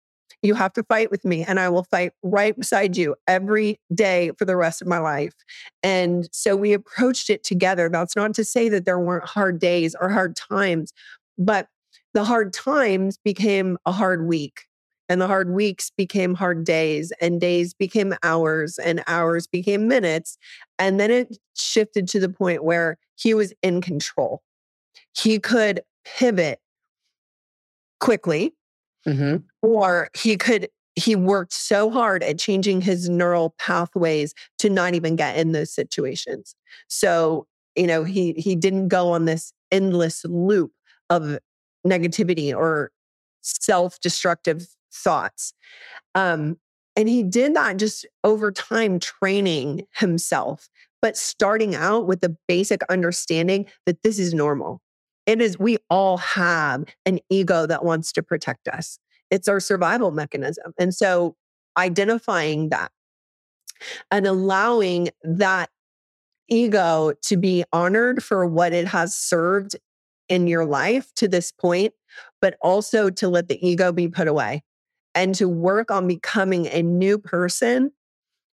You 0.43 0.53
have 0.53 0.73
to 0.73 0.83
fight 0.83 1.09
with 1.09 1.25
me, 1.25 1.43
and 1.43 1.59
I 1.59 1.69
will 1.69 1.85
fight 1.85 2.11
right 2.21 2.55
beside 2.55 2.95
you 2.95 3.15
every 3.27 3.79
day 3.91 4.31
for 4.37 4.45
the 4.45 4.55
rest 4.55 4.83
of 4.83 4.87
my 4.87 4.99
life. 4.99 5.33
And 5.81 6.29
so 6.31 6.55
we 6.55 6.73
approached 6.73 7.31
it 7.31 7.43
together. 7.43 7.89
That's 7.89 8.15
not 8.15 8.35
to 8.35 8.45
say 8.45 8.69
that 8.69 8.85
there 8.85 8.99
weren't 8.99 9.25
hard 9.25 9.57
days 9.57 9.95
or 9.99 10.09
hard 10.09 10.35
times, 10.35 10.93
but 11.39 11.67
the 12.13 12.23
hard 12.23 12.53
times 12.53 13.17
became 13.17 13.79
a 13.87 13.91
hard 13.91 14.27
week. 14.27 14.66
And 15.09 15.21
the 15.21 15.27
hard 15.27 15.49
weeks 15.51 15.89
became 15.89 16.35
hard 16.35 16.63
days, 16.63 17.13
and 17.21 17.39
days 17.39 17.73
became 17.73 18.13
hours, 18.23 18.77
and 18.77 19.03
hours 19.07 19.47
became 19.47 19.87
minutes. 19.87 20.37
And 20.77 20.99
then 20.99 21.11
it 21.11 21.37
shifted 21.55 22.07
to 22.09 22.19
the 22.19 22.29
point 22.29 22.63
where 22.63 22.97
he 23.15 23.33
was 23.33 23.53
in 23.63 23.81
control. 23.81 24.41
He 25.15 25.39
could 25.39 25.81
pivot 26.05 26.59
quickly 27.99 28.53
Mm-hmm. 29.07 29.37
Or 29.61 30.09
he 30.15 30.37
could, 30.37 30.67
he 30.95 31.15
worked 31.15 31.53
so 31.53 31.89
hard 31.89 32.23
at 32.23 32.37
changing 32.37 32.81
his 32.81 33.09
neural 33.09 33.55
pathways 33.57 34.33
to 34.59 34.69
not 34.69 34.93
even 34.95 35.15
get 35.15 35.37
in 35.37 35.53
those 35.53 35.73
situations. 35.73 36.55
So, 36.89 37.47
you 37.75 37.87
know, 37.87 38.03
he 38.03 38.33
he 38.33 38.55
didn't 38.55 38.89
go 38.89 39.11
on 39.11 39.25
this 39.25 39.53
endless 39.71 40.25
loop 40.25 40.71
of 41.09 41.37
negativity 41.85 42.53
or 42.53 42.91
self-destructive 43.43 44.67
thoughts. 44.97 45.53
Um, 46.15 46.57
and 46.95 47.07
he 47.07 47.23
did 47.23 47.55
that 47.55 47.77
just 47.77 48.05
over 48.23 48.51
time, 48.51 48.99
training 48.99 49.85
himself, 49.95 50.69
but 51.01 51.15
starting 51.15 51.75
out 51.75 52.07
with 52.07 52.21
the 52.21 52.35
basic 52.47 52.81
understanding 52.89 53.67
that 53.85 54.01
this 54.03 54.17
is 54.17 54.33
normal. 54.33 54.81
It 55.27 55.41
is, 55.41 55.59
we 55.59 55.77
all 55.89 56.17
have 56.17 56.85
an 57.05 57.19
ego 57.29 57.65
that 57.67 57.85
wants 57.85 58.11
to 58.13 58.23
protect 58.23 58.67
us. 58.67 58.97
It's 59.29 59.47
our 59.47 59.59
survival 59.59 60.11
mechanism. 60.11 60.73
And 60.79 60.93
so 60.95 61.35
identifying 61.77 62.69
that 62.69 62.91
and 64.09 64.25
allowing 64.25 65.09
that 65.23 65.69
ego 66.47 67.13
to 67.23 67.37
be 67.37 67.63
honored 67.71 68.23
for 68.23 68.45
what 68.45 68.73
it 68.73 68.87
has 68.87 69.15
served 69.15 69.75
in 70.29 70.47
your 70.47 70.65
life 70.65 71.13
to 71.15 71.27
this 71.27 71.51
point, 71.51 71.93
but 72.41 72.57
also 72.61 73.09
to 73.09 73.27
let 73.27 73.49
the 73.49 73.67
ego 73.67 73.91
be 73.91 74.07
put 74.07 74.27
away 74.27 74.63
and 75.17 75.33
to 75.33 75.49
work 75.49 75.89
on 75.89 76.07
becoming 76.07 76.67
a 76.67 76.83
new 76.83 77.17
person 77.17 77.91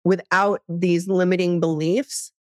without 0.04 0.60
these 0.68 1.08
limiting 1.08 1.58
beliefs. 1.58 2.32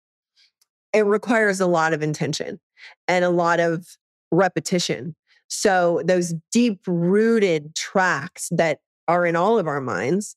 It 0.93 1.07
requires 1.07 1.61
a 1.61 1.69
lot 1.69 1.93
of 1.93 2.03
intention 2.03 2.59
and 3.07 3.25
a 3.25 3.31
lot 3.31 3.61
of 3.61 3.87
repetition. 4.33 5.15
So 5.47 6.03
those 6.05 6.35
deep 6.51 6.81
rooted 6.89 7.77
tracks 7.77 8.49
that 8.51 8.81
are 9.07 9.25
in 9.25 9.37
all 9.37 9.57
of 9.57 9.69
our 9.69 9.81
minds 9.81 10.35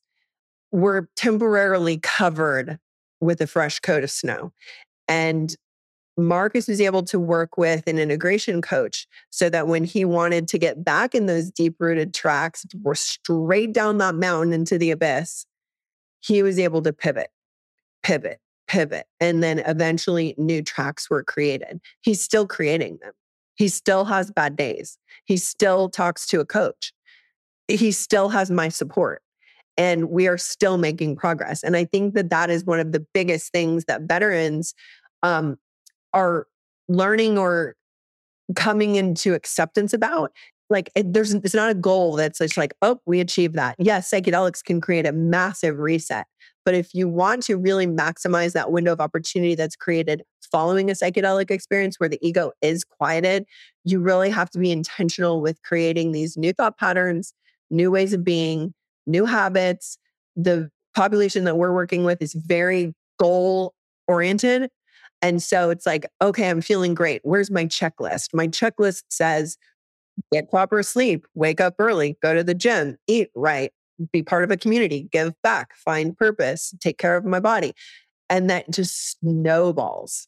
were 0.70 1.08
temporarily 1.16 1.98
covered 1.98 2.78
with 3.20 3.40
a 3.40 3.48
fresh 3.48 3.80
coat 3.80 4.04
of 4.04 4.12
snow. 4.12 4.52
And 5.08 5.56
Marcus 6.16 6.68
was 6.68 6.80
able 6.80 7.02
to 7.04 7.18
work 7.18 7.56
with 7.56 7.86
an 7.86 7.98
integration 7.98 8.60
coach 8.60 9.06
so 9.30 9.48
that 9.48 9.66
when 9.66 9.84
he 9.84 10.04
wanted 10.04 10.46
to 10.48 10.58
get 10.58 10.84
back 10.84 11.14
in 11.14 11.26
those 11.26 11.50
deep 11.50 11.76
rooted 11.78 12.12
tracks, 12.12 12.66
or 12.84 12.94
straight 12.94 13.72
down 13.72 13.98
that 13.98 14.14
mountain 14.14 14.52
into 14.52 14.76
the 14.76 14.90
abyss, 14.90 15.46
he 16.20 16.42
was 16.42 16.58
able 16.58 16.82
to 16.82 16.92
pivot, 16.92 17.30
pivot, 18.02 18.40
pivot. 18.68 19.06
And 19.20 19.42
then 19.42 19.60
eventually 19.60 20.34
new 20.36 20.62
tracks 20.62 21.08
were 21.08 21.24
created. 21.24 21.80
He's 22.02 22.22
still 22.22 22.46
creating 22.46 22.98
them. 23.02 23.12
He 23.54 23.68
still 23.68 24.04
has 24.04 24.30
bad 24.30 24.56
days. 24.56 24.98
He 25.24 25.36
still 25.36 25.88
talks 25.88 26.26
to 26.28 26.40
a 26.40 26.46
coach. 26.46 26.92
He 27.68 27.92
still 27.92 28.28
has 28.30 28.50
my 28.50 28.68
support. 28.68 29.22
And 29.78 30.10
we 30.10 30.28
are 30.28 30.38
still 30.38 30.76
making 30.78 31.16
progress. 31.16 31.62
And 31.62 31.76
I 31.76 31.86
think 31.86 32.14
that 32.14 32.30
that 32.30 32.50
is 32.50 32.64
one 32.64 32.80
of 32.80 32.92
the 32.92 33.04
biggest 33.14 33.50
things 33.52 33.86
that 33.86 34.02
veterans 34.02 34.74
um, 35.22 35.56
are 36.12 36.46
learning 36.88 37.38
or 37.38 37.74
coming 38.54 38.96
into 38.96 39.34
acceptance 39.34 39.92
about 39.92 40.32
like 40.68 40.90
it, 40.94 41.12
there's 41.12 41.32
it's 41.32 41.54
not 41.54 41.70
a 41.70 41.74
goal 41.74 42.16
that's 42.16 42.38
just 42.38 42.56
like 42.56 42.74
oh 42.82 42.98
we 43.06 43.20
achieved 43.20 43.54
that 43.54 43.76
yes 43.78 44.10
psychedelics 44.10 44.62
can 44.62 44.80
create 44.80 45.06
a 45.06 45.12
massive 45.12 45.78
reset 45.78 46.26
but 46.64 46.74
if 46.74 46.92
you 46.92 47.08
want 47.08 47.42
to 47.44 47.56
really 47.56 47.86
maximize 47.86 48.52
that 48.52 48.70
window 48.70 48.92
of 48.92 49.00
opportunity 49.00 49.54
that's 49.54 49.76
created 49.76 50.22
following 50.52 50.90
a 50.90 50.92
psychedelic 50.92 51.50
experience 51.50 51.98
where 51.98 52.10
the 52.10 52.18
ego 52.20 52.52
is 52.60 52.84
quieted, 52.84 53.46
you 53.84 53.98
really 53.98 54.30
have 54.30 54.50
to 54.50 54.58
be 54.58 54.70
intentional 54.70 55.40
with 55.40 55.60
creating 55.62 56.12
these 56.12 56.36
new 56.36 56.52
thought 56.52 56.78
patterns, 56.78 57.32
new 57.70 57.90
ways 57.90 58.12
of 58.12 58.22
being, 58.22 58.74
new 59.06 59.24
habits. 59.24 59.98
The 60.36 60.70
population 60.94 61.44
that 61.44 61.56
we're 61.56 61.72
working 61.72 62.04
with 62.04 62.20
is 62.22 62.34
very 62.34 62.94
goal 63.18 63.74
oriented. 64.06 64.70
And 65.22 65.40
so 65.40 65.70
it's 65.70 65.86
like, 65.86 66.06
okay, 66.20 66.50
I'm 66.50 66.60
feeling 66.60 66.94
great. 66.94 67.20
Where's 67.22 67.50
my 67.50 67.64
checklist? 67.64 68.30
My 68.34 68.48
checklist 68.48 69.04
says 69.08 69.56
get 70.32 70.50
proper 70.50 70.82
sleep, 70.82 71.26
wake 71.34 71.60
up 71.60 71.76
early, 71.78 72.18
go 72.20 72.34
to 72.34 72.44
the 72.44 72.54
gym, 72.54 72.98
eat 73.06 73.30
right, 73.34 73.72
be 74.12 74.22
part 74.22 74.44
of 74.44 74.50
a 74.50 74.56
community, 74.56 75.08
give 75.10 75.32
back, 75.42 75.74
find 75.76 76.16
purpose, 76.16 76.74
take 76.80 76.98
care 76.98 77.16
of 77.16 77.24
my 77.24 77.40
body. 77.40 77.72
And 78.28 78.50
that 78.50 78.70
just 78.70 79.18
snowballs. 79.20 80.26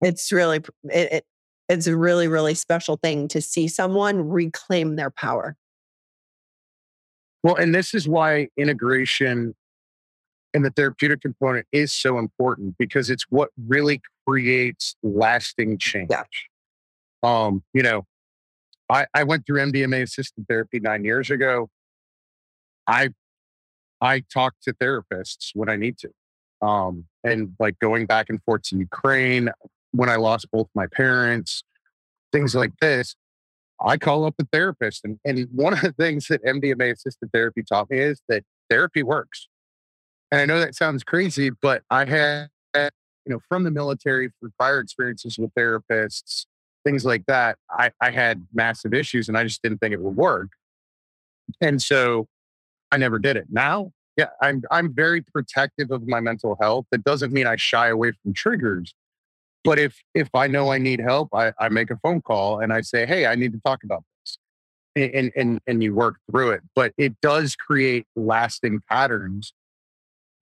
It's 0.00 0.32
really, 0.32 0.62
it, 0.84 1.12
it, 1.12 1.24
it's 1.68 1.86
a 1.86 1.96
really, 1.96 2.28
really 2.28 2.54
special 2.54 2.96
thing 2.96 3.28
to 3.28 3.40
see 3.40 3.68
someone 3.68 4.28
reclaim 4.28 4.96
their 4.96 5.10
power. 5.10 5.56
Well, 7.42 7.56
and 7.56 7.74
this 7.74 7.94
is 7.94 8.08
why 8.08 8.48
integration 8.56 9.54
and 10.54 10.64
the 10.64 10.70
therapeutic 10.70 11.20
component 11.20 11.66
is 11.72 11.92
so 11.92 12.18
important 12.18 12.76
because 12.78 13.10
it's 13.10 13.24
what 13.28 13.50
really 13.66 14.00
creates 14.26 14.96
lasting 15.02 15.78
change. 15.78 16.10
Yeah. 16.10 16.24
Um, 17.22 17.62
you 17.74 17.82
know, 17.82 18.06
I, 18.90 19.06
I 19.14 19.24
went 19.24 19.46
through 19.46 19.60
MDMA 19.60 20.02
assisted 20.02 20.46
therapy 20.48 20.80
nine 20.80 21.04
years 21.04 21.30
ago. 21.30 21.68
I 22.86 23.10
I 24.00 24.22
talk 24.32 24.54
to 24.62 24.72
therapists 24.72 25.50
when 25.54 25.68
I 25.68 25.76
need 25.76 25.98
to. 25.98 26.66
Um, 26.66 27.04
and 27.24 27.54
like 27.58 27.78
going 27.78 28.06
back 28.06 28.26
and 28.28 28.42
forth 28.44 28.62
to 28.64 28.76
Ukraine 28.76 29.50
when 29.92 30.08
I 30.08 30.16
lost 30.16 30.50
both 30.50 30.68
my 30.74 30.86
parents, 30.86 31.62
things 32.32 32.54
like 32.54 32.72
this. 32.80 33.16
I 33.80 33.96
call 33.96 34.24
up 34.24 34.34
a 34.40 34.44
therapist. 34.52 35.04
And, 35.04 35.18
and 35.24 35.48
one 35.52 35.72
of 35.72 35.80
the 35.80 35.92
things 35.92 36.26
that 36.28 36.44
MDMA 36.44 36.92
assisted 36.92 37.30
therapy 37.32 37.62
taught 37.62 37.90
me 37.90 37.98
is 37.98 38.22
that 38.28 38.44
therapy 38.70 39.02
works. 39.02 39.48
And 40.30 40.40
I 40.40 40.44
know 40.44 40.60
that 40.60 40.74
sounds 40.74 41.02
crazy, 41.04 41.50
but 41.50 41.82
I 41.90 42.04
had, 42.04 42.48
you 42.74 42.90
know, 43.26 43.40
from 43.48 43.64
the 43.64 43.70
military, 43.70 44.30
for 44.40 44.50
prior 44.58 44.80
experiences 44.80 45.38
with 45.38 45.52
therapists, 45.54 46.46
things 46.84 47.04
like 47.04 47.24
that, 47.26 47.56
I, 47.70 47.90
I 48.00 48.10
had 48.10 48.46
massive 48.52 48.94
issues 48.94 49.28
and 49.28 49.36
I 49.38 49.44
just 49.44 49.62
didn't 49.62 49.78
think 49.78 49.92
it 49.92 50.00
would 50.00 50.16
work. 50.16 50.48
And 51.60 51.80
so 51.80 52.26
I 52.92 52.96
never 52.98 53.18
did 53.18 53.36
it. 53.36 53.46
Now, 53.50 53.92
yeah, 54.16 54.30
I'm 54.42 54.62
I'm 54.70 54.92
very 54.92 55.22
protective 55.22 55.90
of 55.90 56.06
my 56.08 56.20
mental 56.20 56.56
health. 56.60 56.86
That 56.90 57.04
doesn't 57.04 57.32
mean 57.32 57.46
I 57.46 57.56
shy 57.56 57.88
away 57.88 58.12
from 58.22 58.34
triggers. 58.34 58.92
But 59.64 59.78
if 59.78 60.02
if 60.14 60.28
I 60.34 60.46
know 60.46 60.72
I 60.72 60.78
need 60.78 61.00
help, 61.00 61.28
I, 61.32 61.52
I 61.58 61.68
make 61.68 61.90
a 61.90 61.96
phone 61.96 62.20
call 62.20 62.60
and 62.60 62.72
I 62.72 62.80
say, 62.80 63.06
hey, 63.06 63.26
I 63.26 63.34
need 63.34 63.52
to 63.52 63.60
talk 63.64 63.84
about 63.84 64.02
this. 64.24 64.38
And, 64.96 65.30
and 65.36 65.60
and 65.66 65.82
you 65.82 65.94
work 65.94 66.16
through 66.30 66.50
it. 66.50 66.62
But 66.74 66.92
it 66.98 67.20
does 67.20 67.54
create 67.54 68.06
lasting 68.16 68.82
patterns. 68.90 69.52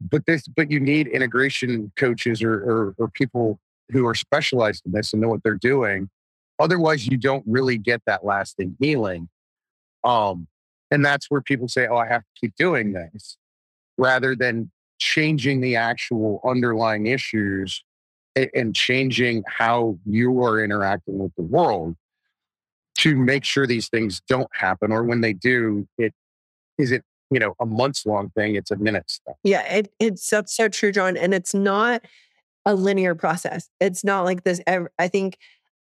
But 0.01 0.26
this 0.26 0.47
but 0.49 0.70
you 0.70 0.80
need 0.80 1.09
integration 1.09 1.92
coaches 1.97 2.42
or, 2.42 2.55
or, 2.55 2.94
or 2.99 3.09
people 3.09 3.59
who 3.90 4.07
are 4.07 4.14
specialized 4.14 4.84
in 4.84 4.92
this 4.92 5.12
and 5.12 5.22
know 5.22 5.28
what 5.28 5.42
they're 5.42 5.55
doing. 5.55 6.11
Otherwise, 6.59 7.07
you 7.07 7.16
don't 7.16 7.44
really 7.47 7.78
get 7.78 8.03
that 8.07 8.24
lasting 8.24 8.76
healing. 8.80 9.28
Um, 10.05 10.49
and 10.90 11.05
that's 11.05 11.26
where 11.30 11.40
people 11.40 11.68
say, 11.68 11.86
oh, 11.86 11.97
I 11.97 12.07
have 12.07 12.22
to 12.22 12.40
keep 12.40 12.55
doing 12.57 12.92
this 12.92 13.36
rather 13.99 14.34
than 14.34 14.70
changing 14.99 15.61
the 15.61 15.76
actual 15.76 16.40
underlying 16.44 17.07
issues 17.07 17.82
and 18.55 18.74
changing 18.74 19.42
how 19.47 19.99
you 20.05 20.42
are 20.42 20.62
interacting 20.62 21.18
with 21.18 21.34
the 21.36 21.42
world 21.42 21.97
to 22.99 23.16
make 23.16 23.44
sure 23.44 23.66
these 23.66 23.88
things 23.88 24.20
don't 24.28 24.49
happen 24.53 24.92
or 24.92 25.05
when 25.05 25.20
they 25.20 25.32
do 25.32 25.86
it 25.99 26.14
is 26.78 26.92
it 26.92 27.03
you 27.31 27.39
know 27.39 27.55
a 27.61 27.66
months 27.66 28.07
long 28.07 28.31
thing 28.31 28.55
it's 28.55 28.70
a 28.70 28.77
minute 28.77 29.11
stuff 29.11 29.37
yeah 29.43 29.62
it, 29.72 29.93
it's 29.99 30.27
so, 30.27 30.43
so 30.47 30.68
true 30.68 30.93
john 30.93 31.16
and 31.16 31.35
it's 31.35 31.55
not 31.55 32.03
a 32.64 32.74
linear 32.74 33.14
process 33.14 33.68
it's 33.81 34.05
not 34.05 34.22
like 34.22 34.45
this 34.45 34.61
i 34.99 35.09
think 35.09 35.39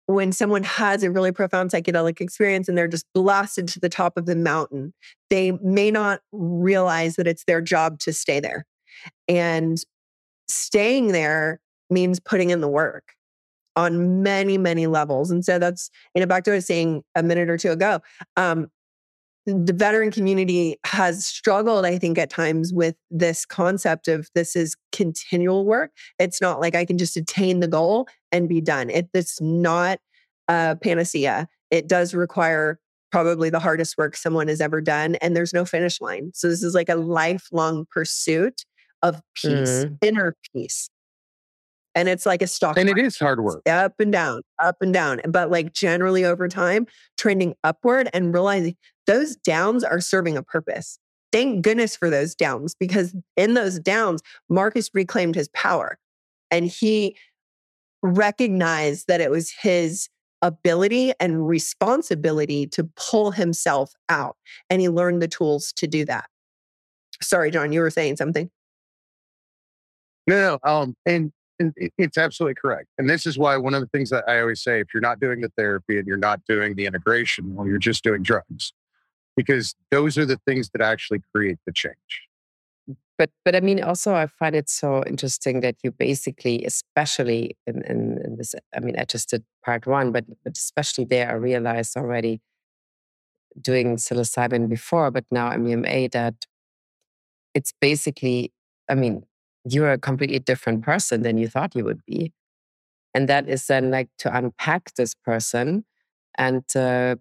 when 0.08 0.32
someone 0.32 0.64
has 0.64 1.04
a 1.04 1.12
really 1.12 1.32
profound 1.32 1.72
psychedelic 1.72 2.22
experience 2.22 2.68
and 2.68 2.78
they're 2.78 2.88
just 2.88 3.06
blasted 3.14 3.68
to 3.70 3.80
the 3.80 3.90
top 3.90 4.18
of 4.18 4.26
the 4.26 4.36
mountain, 4.36 4.94
they 5.30 5.52
may 5.64 5.92
not 5.92 6.22
realize 6.32 7.16
that 7.16 7.28
it's 7.28 7.46
their 7.46 7.62
job 7.62 8.00
to 8.00 8.14
stay 8.14 8.40
there. 8.40 8.66
And 9.28 9.78
staying 10.48 11.10
there 11.10 11.60
means 11.90 12.20
putting 12.20 12.50
in 12.50 12.62
the 12.62 12.68
work 12.68 13.14
on 13.76 14.22
many, 14.22 14.58
many 14.58 14.88
levels. 14.88 15.32
And 15.32 15.46
so 15.46 15.58
that's, 15.58 15.90
you 16.14 16.20
know, 16.20 16.28
back 16.28 16.44
to 16.44 16.52
what 16.52 16.56
I 16.56 16.58
was 16.58 16.68
saying 16.68 17.04
a 17.16 17.24
minute 17.24 17.50
or 17.50 17.58
two 17.58 17.72
ago. 17.72 18.02
Um, 18.36 18.68
the 19.46 19.74
veteran 19.74 20.12
community 20.12 20.78
has 20.86 21.26
struggled, 21.26 21.86
I 21.86 21.98
think, 21.98 22.18
at 22.18 22.30
times 22.30 22.72
with 22.74 22.96
this 23.10 23.46
concept 23.46 24.08
of 24.08 24.30
this 24.36 24.56
is 24.56 24.76
continual 24.92 25.66
work. 25.66 25.92
It's 26.20 26.42
not 26.42 26.60
like 26.60 26.76
I 26.76 26.86
can 26.86 26.98
just 26.98 27.18
attain 27.18 27.60
the 27.60 27.68
goal 27.68 28.08
and 28.32 28.48
be 28.48 28.62
done. 28.62 28.90
It, 28.90 29.10
it's 29.14 29.42
not 29.42 30.00
a 30.48 30.78
panacea. 30.82 31.48
It 31.72 31.88
does 31.88 32.14
require 32.14 32.80
probably 33.12 33.50
the 33.50 33.60
hardest 33.60 33.98
work 33.98 34.16
someone 34.16 34.48
has 34.48 34.62
ever 34.62 34.80
done, 34.80 35.16
and 35.16 35.36
there's 35.36 35.54
no 35.54 35.66
finish 35.66 36.00
line. 36.00 36.32
So 36.34 36.48
this 36.48 36.64
is 36.64 36.74
like 36.74 36.90
a 36.90 36.96
lifelong 36.96 37.86
pursuit 37.90 38.64
of 39.02 39.22
peace, 39.36 39.86
mm. 39.86 39.98
inner 40.02 40.36
peace. 40.54 40.90
And 41.94 42.08
it's 42.08 42.26
like 42.26 42.42
a 42.42 42.48
stock. 42.48 42.78
And 42.78 42.88
market. 42.88 43.02
it 43.02 43.08
is 43.08 43.18
hard 43.18 43.44
work. 43.44 43.62
Up 43.68 43.94
and 44.00 44.12
down, 44.12 44.42
up 44.60 44.78
and 44.82 44.94
down. 44.94 45.22
But 45.28 45.52
like 45.52 45.74
generally 45.74 46.24
over 46.24 46.48
time, 46.48 46.88
trending 47.18 47.56
upward 47.64 48.10
and 48.14 48.34
realizing 48.34 48.76
those 49.08 49.36
downs 49.36 49.84
are 49.84 50.00
serving 50.00 50.38
a 50.38 50.44
purpose. 50.44 50.98
Thank 51.32 51.64
goodness 51.64 51.96
for 51.96 52.10
those 52.10 52.36
downs 52.36 52.76
because 52.76 53.16
in 53.38 53.54
those 53.54 53.80
downs, 53.80 54.22
Marcus 54.50 54.90
reclaimed 54.94 55.36
his 55.36 55.50
power 55.50 55.98
and 56.50 56.66
he 56.68 57.16
recognized 58.04 59.08
that 59.08 59.22
it 59.22 59.32
was 59.32 59.52
his 59.62 60.10
ability 60.42 61.14
and 61.20 61.48
responsibility 61.48 62.68
to 62.68 62.90
pull 62.96 63.32
himself 63.32 63.94
out. 64.10 64.36
And 64.70 64.82
he 64.82 64.90
learned 64.90 65.22
the 65.22 65.28
tools 65.28 65.72
to 65.74 65.88
do 65.88 66.04
that. 66.06 66.26
Sorry, 67.22 67.52
John, 67.52 67.72
you 67.72 67.82
were 67.82 67.92
saying 67.92 68.18
something. 68.18 68.50
No, 70.28 70.60
no. 70.64 70.70
Um, 70.70 70.96
and 71.06 71.32
it's 71.98 72.18
absolutely 72.18 72.56
correct. 72.56 72.88
And 72.98 73.10
this 73.10 73.26
is 73.26 73.38
why 73.38 73.58
one 73.58 73.74
of 73.74 73.82
the 73.82 73.88
things 73.88 74.10
that 74.10 74.24
I 74.28 74.40
always 74.42 74.62
say 74.62 74.80
if 74.80 74.88
you're 74.94 75.02
not 75.02 75.20
doing 75.20 75.42
the 75.42 75.52
therapy 75.58 75.98
and 75.98 76.08
you're 76.08 76.18
not 76.18 76.42
doing 76.48 76.76
the 76.76 76.86
integration, 76.86 77.56
well, 77.56 77.68
you're 77.68 77.78
just 77.78 78.04
doing 78.04 78.24
drugs 78.24 78.74
because 79.36 79.76
those 79.92 80.18
are 80.18 80.26
the 80.26 80.40
things 80.46 80.70
that 80.72 80.82
actually 80.82 81.22
create 81.34 81.58
the 81.66 81.72
change. 81.74 82.28
But 83.18 83.30
but 83.46 83.56
I 83.56 83.60
mean, 83.60 83.84
also 83.84 84.16
I 84.16 84.26
find 84.28 84.56
it 84.56 84.70
so 84.70 85.04
interesting 85.06 85.62
that 85.62 85.76
you 85.84 85.92
basically, 85.92 86.66
especially 86.66 87.56
in, 87.68 87.84
in, 87.84 88.18
in 88.26 88.38
this, 88.38 88.56
I 88.76 88.80
mean, 88.80 88.96
I 88.98 89.06
just 89.06 89.30
did 89.30 89.44
part 89.64 89.86
one, 89.86 90.12
but 90.12 90.26
but 90.44 90.58
especially 90.58 91.06
there, 91.06 91.30
I 91.30 91.34
realized 91.34 91.96
already 91.96 92.42
doing 93.60 93.98
psilocybin 93.98 94.70
before, 94.70 95.12
but 95.12 95.26
now 95.30 95.50
MDMA 95.52 96.12
that 96.12 96.34
it's 97.54 97.74
basically, 97.80 98.52
I 98.90 98.96
mean, 98.96 99.24
you're 99.66 99.92
a 99.92 99.98
completely 99.98 100.40
different 100.40 100.84
person 100.84 101.22
than 101.22 101.38
you 101.38 101.48
thought 101.48 101.76
you 101.76 101.84
would 101.84 102.06
be. 102.06 102.34
And 103.14 103.28
that 103.28 103.48
is 103.50 103.68
then 103.68 103.92
like 103.92 104.10
to 104.20 104.36
unpack 104.36 104.94
this 104.96 105.14
person 105.14 105.86
and 106.38 106.64
uh, 106.76 107.16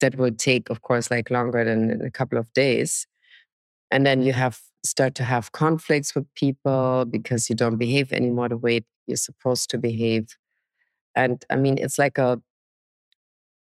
that 0.00 0.16
will 0.16 0.32
take, 0.32 0.70
of 0.70 0.82
course, 0.82 1.10
like 1.10 1.30
longer 1.30 1.64
than 1.64 2.00
a 2.02 2.10
couple 2.10 2.38
of 2.38 2.52
days. 2.52 3.06
And 3.90 4.06
then 4.06 4.22
you 4.22 4.32
have 4.32 4.60
start 4.84 5.14
to 5.14 5.24
have 5.24 5.52
conflicts 5.52 6.14
with 6.14 6.26
people 6.34 7.04
because 7.06 7.48
you 7.48 7.56
don't 7.56 7.76
behave 7.76 8.12
anymore 8.12 8.48
the 8.48 8.56
way 8.56 8.82
you're 9.06 9.16
supposed 9.16 9.70
to 9.70 9.78
behave. 9.78 10.36
And 11.16 11.44
I 11.50 11.56
mean, 11.56 11.78
it's 11.78 11.98
like 11.98 12.18
a. 12.18 12.40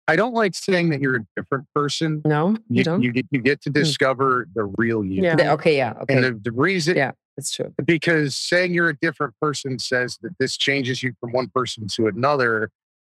I 0.07 0.17
don't 0.17 0.33
like 0.33 0.53
saying 0.53 0.89
that 0.89 0.99
you're 0.99 1.15
a 1.15 1.25
different 1.37 1.65
person. 1.73 2.21
No, 2.25 2.49
you, 2.49 2.57
you 2.69 2.83
don't. 2.83 3.01
You 3.01 3.11
get, 3.11 3.25
you 3.31 3.41
get 3.41 3.61
to 3.61 3.69
hmm. 3.69 3.73
discover 3.73 4.47
the 4.53 4.65
real 4.77 5.03
you. 5.05 5.23
Yeah. 5.23 5.35
The, 5.35 5.51
okay. 5.53 5.77
Yeah. 5.77 5.93
Okay. 6.01 6.15
And 6.15 6.23
the, 6.23 6.39
the 6.43 6.51
reason. 6.51 6.97
Yeah, 6.97 7.11
it's 7.37 7.55
true. 7.55 7.73
Because 7.83 8.35
saying 8.35 8.73
you're 8.73 8.89
a 8.89 8.97
different 8.97 9.33
person 9.41 9.79
says 9.79 10.19
that 10.21 10.37
this 10.39 10.57
changes 10.57 11.01
you 11.01 11.13
from 11.19 11.31
one 11.31 11.49
person 11.49 11.87
to 11.95 12.07
another. 12.07 12.69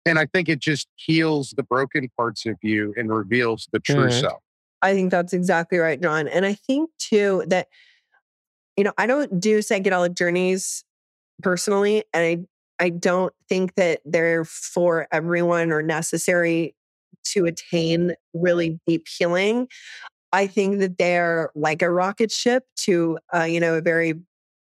And 0.06 0.18
I 0.18 0.26
think 0.26 0.48
it 0.48 0.60
just 0.60 0.88
heals 0.96 1.54
the 1.56 1.62
broken 1.62 2.10
parts 2.16 2.46
of 2.46 2.56
you 2.62 2.94
and 2.96 3.12
reveals 3.12 3.68
the 3.72 3.80
true 3.80 4.06
mm-hmm. 4.06 4.20
self. 4.20 4.42
I 4.82 4.92
think 4.92 5.10
that's 5.10 5.32
exactly 5.32 5.78
right, 5.78 6.00
John. 6.00 6.28
And 6.28 6.44
I 6.44 6.54
think 6.54 6.90
too 6.98 7.44
that, 7.48 7.68
you 8.76 8.84
know, 8.84 8.92
I 8.98 9.06
don't 9.06 9.40
do 9.40 9.60
psychedelic 9.60 10.14
journeys 10.14 10.84
personally. 11.42 12.04
And 12.12 12.48
I, 12.80 12.84
I 12.84 12.90
don't 12.90 13.32
think 13.48 13.74
that 13.76 14.00
they're 14.04 14.44
for 14.44 15.08
everyone 15.10 15.72
or 15.72 15.82
necessary 15.82 16.74
to 17.24 17.46
attain 17.46 18.14
really 18.34 18.78
deep 18.86 19.06
healing. 19.08 19.68
I 20.34 20.46
think 20.46 20.80
that 20.80 20.98
they're 20.98 21.50
like 21.54 21.82
a 21.82 21.90
rocket 21.90 22.30
ship 22.30 22.64
to, 22.78 23.18
uh, 23.34 23.44
you 23.44 23.60
know, 23.60 23.74
a 23.74 23.80
very 23.80 24.14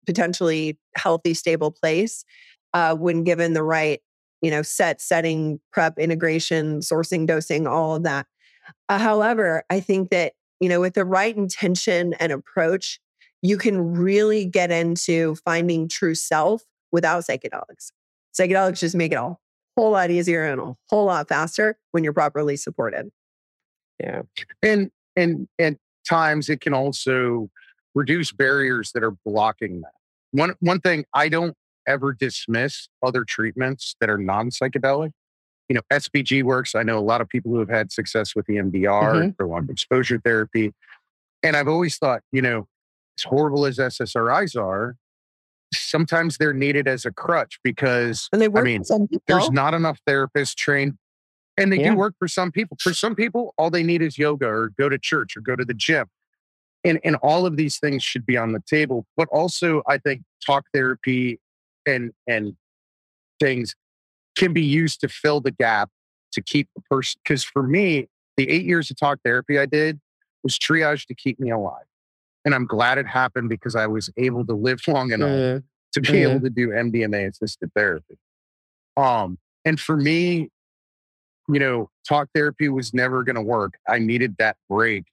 potentially 0.06 0.78
healthy, 0.96 1.34
stable 1.34 1.70
place 1.70 2.24
uh, 2.72 2.94
when 2.94 3.24
given 3.24 3.52
the 3.52 3.62
right 3.62 4.00
you 4.40 4.50
know, 4.50 4.62
set, 4.62 5.00
setting, 5.00 5.60
prep, 5.72 5.98
integration, 5.98 6.80
sourcing, 6.80 7.26
dosing, 7.26 7.66
all 7.66 7.96
of 7.96 8.04
that. 8.04 8.26
Uh, 8.88 8.98
however, 8.98 9.64
I 9.70 9.80
think 9.80 10.10
that, 10.10 10.34
you 10.60 10.68
know, 10.68 10.80
with 10.80 10.94
the 10.94 11.04
right 11.04 11.36
intention 11.36 12.14
and 12.14 12.32
approach, 12.32 13.00
you 13.42 13.56
can 13.56 13.94
really 13.94 14.44
get 14.44 14.70
into 14.70 15.36
finding 15.44 15.88
true 15.88 16.14
self 16.14 16.62
without 16.92 17.24
psychedelics. 17.24 17.92
Psychedelics 18.38 18.80
just 18.80 18.94
make 18.94 19.12
it 19.12 19.16
all 19.16 19.40
a 19.76 19.80
whole 19.80 19.92
lot 19.92 20.10
easier 20.10 20.44
and 20.44 20.60
a 20.60 20.74
whole 20.88 21.06
lot 21.06 21.28
faster 21.28 21.78
when 21.92 22.04
you're 22.04 22.12
properly 22.12 22.56
supported. 22.56 23.10
Yeah. 24.00 24.22
And 24.62 24.90
and 25.18 25.48
at 25.58 25.76
times 26.08 26.48
it 26.48 26.60
can 26.60 26.72
also 26.72 27.50
reduce 27.94 28.32
barriers 28.32 28.92
that 28.92 29.02
are 29.02 29.14
blocking 29.24 29.80
that. 29.80 29.92
One 30.30 30.54
one 30.60 30.80
thing 30.80 31.04
I 31.14 31.28
don't 31.28 31.54
ever 31.86 32.12
dismiss 32.12 32.88
other 33.02 33.24
treatments 33.24 33.96
that 34.00 34.10
are 34.10 34.18
non-psychedelic. 34.18 35.10
You 35.68 35.74
know, 35.74 35.80
SPG 35.92 36.42
works. 36.42 36.74
I 36.74 36.82
know 36.82 36.98
a 36.98 37.00
lot 37.00 37.20
of 37.20 37.28
people 37.28 37.52
who 37.52 37.58
have 37.58 37.68
had 37.68 37.92
success 37.92 38.34
with 38.34 38.46
EMDR, 38.46 38.72
mm-hmm. 38.72 39.30
prolonged 39.30 39.70
exposure 39.70 40.20
therapy. 40.22 40.72
And 41.42 41.56
I've 41.56 41.68
always 41.68 41.96
thought, 41.96 42.22
you 42.32 42.42
know, 42.42 42.66
as 43.18 43.24
horrible 43.24 43.66
as 43.66 43.78
SSRIs 43.78 44.58
are, 44.58 44.96
sometimes 45.74 46.38
they're 46.38 46.54
needed 46.54 46.88
as 46.88 47.04
a 47.04 47.12
crutch 47.12 47.58
because 47.62 48.28
and 48.32 48.40
they 48.40 48.48
work 48.48 48.62
I 48.62 48.64
mean, 48.64 48.82
there's 49.26 49.50
not 49.50 49.74
enough 49.74 49.98
therapists 50.08 50.54
trained 50.54 50.94
and 51.58 51.72
they 51.72 51.80
yeah. 51.80 51.90
do 51.90 51.96
work 51.96 52.14
for 52.18 52.28
some 52.28 52.52
people. 52.52 52.76
For 52.80 52.94
some 52.94 53.14
people, 53.14 53.52
all 53.58 53.68
they 53.70 53.82
need 53.82 54.00
is 54.00 54.16
yoga 54.16 54.46
or 54.46 54.70
go 54.78 54.88
to 54.88 54.98
church 54.98 55.36
or 55.36 55.40
go 55.40 55.56
to 55.56 55.64
the 55.64 55.74
gym. 55.74 56.06
And, 56.84 57.00
and 57.02 57.16
all 57.16 57.44
of 57.44 57.56
these 57.56 57.78
things 57.78 58.02
should 58.02 58.24
be 58.24 58.36
on 58.36 58.52
the 58.52 58.62
table. 58.66 59.04
But 59.16 59.28
also, 59.32 59.82
I 59.86 59.98
think 59.98 60.22
talk 60.44 60.64
therapy 60.72 61.40
and, 61.84 62.12
and 62.26 62.56
things 63.40 63.74
can 64.36 64.52
be 64.52 64.62
used 64.62 65.00
to 65.00 65.08
fill 65.08 65.40
the 65.40 65.50
gap 65.50 65.90
to 66.32 66.40
keep 66.40 66.68
the 66.76 66.82
person. 66.82 67.20
Because 67.24 67.42
for 67.42 67.64
me, 67.64 68.08
the 68.36 68.48
eight 68.48 68.64
years 68.64 68.90
of 68.90 68.96
talk 68.96 69.18
therapy 69.24 69.58
I 69.58 69.66
did 69.66 70.00
was 70.44 70.56
triage 70.56 71.06
to 71.06 71.14
keep 71.14 71.40
me 71.40 71.50
alive. 71.50 71.84
And 72.44 72.54
I'm 72.54 72.66
glad 72.66 72.98
it 72.98 73.06
happened 73.06 73.48
because 73.48 73.74
I 73.74 73.88
was 73.88 74.10
able 74.16 74.46
to 74.46 74.54
live 74.54 74.80
long 74.88 75.10
enough 75.10 75.28
mm. 75.28 75.62
to 75.92 76.00
be 76.00 76.08
mm. 76.08 76.30
able 76.30 76.40
to 76.40 76.50
do 76.50 76.68
MDMA 76.68 77.28
assisted 77.28 77.72
therapy. 77.74 78.16
Um, 78.96 79.38
and 79.64 79.80
for 79.80 79.96
me, 79.96 80.50
you 81.48 81.58
know, 81.58 81.90
talk 82.06 82.28
therapy 82.34 82.68
was 82.68 82.92
never 82.92 83.24
going 83.24 83.36
to 83.36 83.42
work. 83.42 83.74
I 83.88 83.98
needed 83.98 84.36
that 84.38 84.56
break 84.68 85.04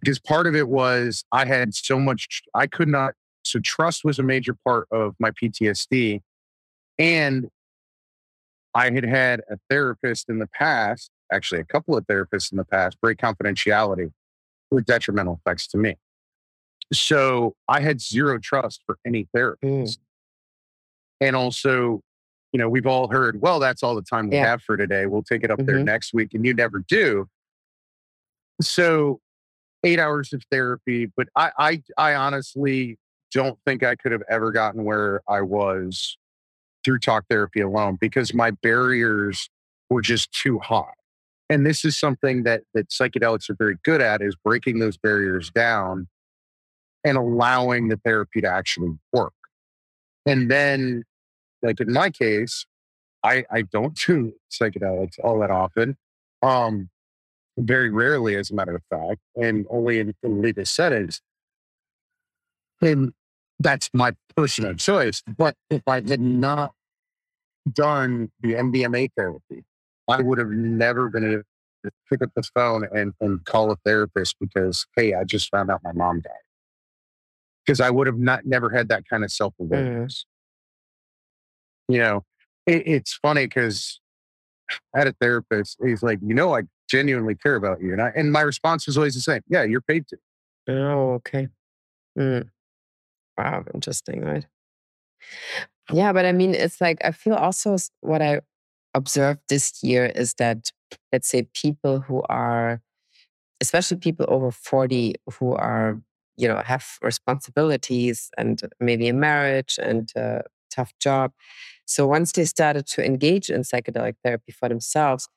because 0.00 0.18
part 0.18 0.46
of 0.46 0.54
it 0.54 0.68
was 0.68 1.24
I 1.32 1.44
had 1.44 1.74
so 1.74 1.98
much, 1.98 2.42
I 2.54 2.66
could 2.66 2.88
not, 2.88 3.14
so 3.44 3.58
trust 3.60 4.04
was 4.04 4.18
a 4.18 4.22
major 4.22 4.56
part 4.64 4.86
of 4.90 5.14
my 5.18 5.30
PTSD. 5.32 6.20
And 6.98 7.48
I 8.74 8.90
had 8.90 9.04
had 9.04 9.40
a 9.50 9.58
therapist 9.70 10.28
in 10.28 10.38
the 10.38 10.46
past, 10.46 11.10
actually, 11.32 11.60
a 11.60 11.64
couple 11.64 11.96
of 11.96 12.06
therapists 12.06 12.52
in 12.52 12.58
the 12.58 12.64
past, 12.64 13.00
break 13.00 13.18
confidentiality 13.18 14.12
with 14.70 14.84
detrimental 14.84 15.40
effects 15.44 15.66
to 15.68 15.78
me. 15.78 15.96
So 16.92 17.54
I 17.68 17.80
had 17.80 18.00
zero 18.00 18.38
trust 18.38 18.82
for 18.86 18.98
any 19.06 19.28
therapist. 19.34 19.98
Mm. 19.98 20.02
And 21.20 21.36
also, 21.36 22.00
you 22.52 22.58
know, 22.58 22.68
we've 22.68 22.86
all 22.86 23.08
heard, 23.08 23.40
well, 23.40 23.58
that's 23.58 23.82
all 23.82 23.94
the 23.94 24.02
time 24.02 24.30
we 24.30 24.36
yeah. 24.36 24.46
have 24.46 24.62
for 24.62 24.76
today. 24.76 25.06
We'll 25.06 25.22
take 25.22 25.44
it 25.44 25.50
up 25.50 25.58
mm-hmm. 25.58 25.66
there 25.66 25.78
next 25.80 26.14
week. 26.14 26.34
And 26.34 26.44
you 26.44 26.54
never 26.54 26.84
do. 26.88 27.28
So 28.60 29.20
eight 29.84 29.98
hours 29.98 30.32
of 30.32 30.42
therapy, 30.50 31.10
but 31.16 31.28
I, 31.36 31.50
I, 31.58 31.82
I 31.96 32.14
honestly 32.14 32.98
don't 33.32 33.58
think 33.66 33.82
I 33.82 33.94
could 33.94 34.12
have 34.12 34.22
ever 34.28 34.50
gotten 34.50 34.84
where 34.84 35.22
I 35.28 35.42
was 35.42 36.16
through 36.84 36.98
talk 36.98 37.24
therapy 37.28 37.60
alone 37.60 37.98
because 38.00 38.32
my 38.32 38.50
barriers 38.50 39.50
were 39.90 40.00
just 40.00 40.32
too 40.32 40.58
high. 40.58 40.92
And 41.50 41.64
this 41.64 41.84
is 41.84 41.96
something 41.96 42.42
that 42.42 42.62
that 42.74 42.88
psychedelics 42.90 43.48
are 43.48 43.54
very 43.54 43.76
good 43.82 44.02
at 44.02 44.20
is 44.20 44.36
breaking 44.36 44.80
those 44.80 44.96
barriers 44.96 45.50
down 45.50 46.06
and 47.04 47.16
allowing 47.16 47.88
the 47.88 47.96
therapy 48.04 48.40
to 48.40 48.48
actually 48.48 48.98
work. 49.12 49.32
And 50.26 50.50
then, 50.50 51.04
like 51.62 51.80
in 51.80 51.92
my 51.92 52.10
case, 52.10 52.66
I, 53.24 53.44
I 53.50 53.62
don't 53.62 53.94
do 54.06 54.34
psychedelics 54.50 55.18
all 55.22 55.40
that 55.40 55.50
often. 55.50 55.96
Um, 56.42 56.88
very 57.58 57.90
rarely, 57.90 58.36
as 58.36 58.50
a 58.50 58.54
matter 58.54 58.76
of 58.76 58.82
fact, 58.88 59.20
and 59.36 59.66
only 59.68 59.98
in, 59.98 60.14
in 60.22 60.40
legal 60.40 60.64
settings. 60.64 61.20
And 62.80 63.12
that's 63.58 63.90
my 63.92 64.12
personal 64.36 64.74
choice. 64.74 65.22
But 65.36 65.56
if 65.68 65.82
I 65.86 65.96
had 65.96 66.20
not 66.20 66.72
done 67.72 68.30
the 68.40 68.54
MDMA 68.54 69.10
therapy, 69.16 69.64
I 70.06 70.22
would 70.22 70.38
have 70.38 70.50
never 70.50 71.08
been 71.08 71.32
able 71.32 71.42
to 71.84 71.90
pick 72.08 72.22
up 72.22 72.30
the 72.34 72.42
phone 72.54 72.86
and, 72.92 73.12
and 73.20 73.44
call 73.44 73.72
a 73.72 73.76
therapist 73.84 74.36
because, 74.40 74.86
hey, 74.96 75.14
I 75.14 75.24
just 75.24 75.50
found 75.50 75.70
out 75.70 75.82
my 75.82 75.92
mom 75.92 76.20
died 76.20 76.32
because 77.66 77.80
I 77.80 77.90
would 77.90 78.06
have 78.06 78.18
not 78.18 78.46
never 78.46 78.70
had 78.70 78.88
that 78.88 79.04
kind 79.08 79.24
of 79.24 79.30
self 79.32 79.54
awareness. 79.60 80.24
You 81.88 81.98
know, 81.98 82.24
it, 82.66 82.86
it's 82.86 83.14
funny 83.14 83.46
because 83.46 84.00
I 84.94 84.98
had 84.98 85.08
a 85.08 85.14
therapist. 85.20 85.78
He's 85.84 86.02
like, 86.02 86.18
you 86.22 86.34
know, 86.34 86.54
I 86.54 86.62
genuinely 86.90 87.34
care 87.34 87.56
about 87.56 87.80
you, 87.80 87.92
and 87.92 88.02
I 88.02 88.12
and 88.14 88.32
my 88.32 88.42
response 88.42 88.86
was 88.86 88.96
always 88.96 89.14
the 89.14 89.20
same. 89.20 89.42
Yeah, 89.48 89.64
you're 89.64 89.80
paid 89.80 90.06
to. 90.08 90.18
Oh, 90.68 91.12
okay. 91.14 91.48
Mm. 92.18 92.50
Wow, 93.38 93.64
interesting, 93.74 94.22
right? 94.22 94.46
Yeah, 95.92 96.12
but 96.12 96.26
I 96.26 96.32
mean, 96.32 96.54
it's 96.54 96.80
like 96.80 96.98
I 97.04 97.12
feel 97.12 97.34
also 97.34 97.76
what 98.00 98.20
I 98.20 98.40
observed 98.94 99.40
this 99.48 99.82
year 99.82 100.06
is 100.06 100.34
that 100.34 100.70
let's 101.12 101.28
say 101.28 101.48
people 101.54 102.00
who 102.00 102.22
are, 102.28 102.82
especially 103.60 103.98
people 103.98 104.26
over 104.28 104.50
forty, 104.50 105.14
who 105.38 105.54
are 105.54 106.00
you 106.36 106.48
know 106.48 106.62
have 106.64 106.86
responsibilities 107.02 108.30
and 108.38 108.62
maybe 108.80 109.08
a 109.08 109.14
marriage 109.14 109.78
and 109.82 110.12
a 110.16 110.42
tough 110.70 110.92
job 111.00 111.32
so 111.88 112.06
once 112.06 112.32
they 112.32 112.44
started 112.44 112.86
to 112.86 113.04
engage 113.04 113.50
in 113.50 113.62
psychedelic 113.62 114.14
therapy 114.24 114.52
for 114.52 114.68
themselves 114.68 115.28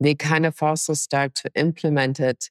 they 0.00 0.14
kind 0.14 0.46
of 0.46 0.62
also 0.62 0.94
start 0.94 1.34
to 1.34 1.50
implement 1.54 2.20
it 2.20 2.50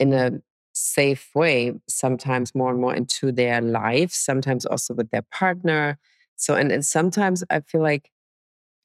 in 0.00 0.12
a 0.12 0.32
safe 0.74 1.30
way 1.34 1.72
sometimes 1.88 2.54
more 2.54 2.70
and 2.70 2.80
more 2.80 2.94
into 2.94 3.32
their 3.32 3.60
life 3.60 4.12
sometimes 4.12 4.66
also 4.66 4.94
with 4.94 5.10
their 5.10 5.22
partner. 5.32 5.98
So 6.36 6.54
and, 6.56 6.72
and 6.72 6.84
sometimes 6.84 7.44
i 7.50 7.60
feel 7.60 7.82
like 7.82 8.10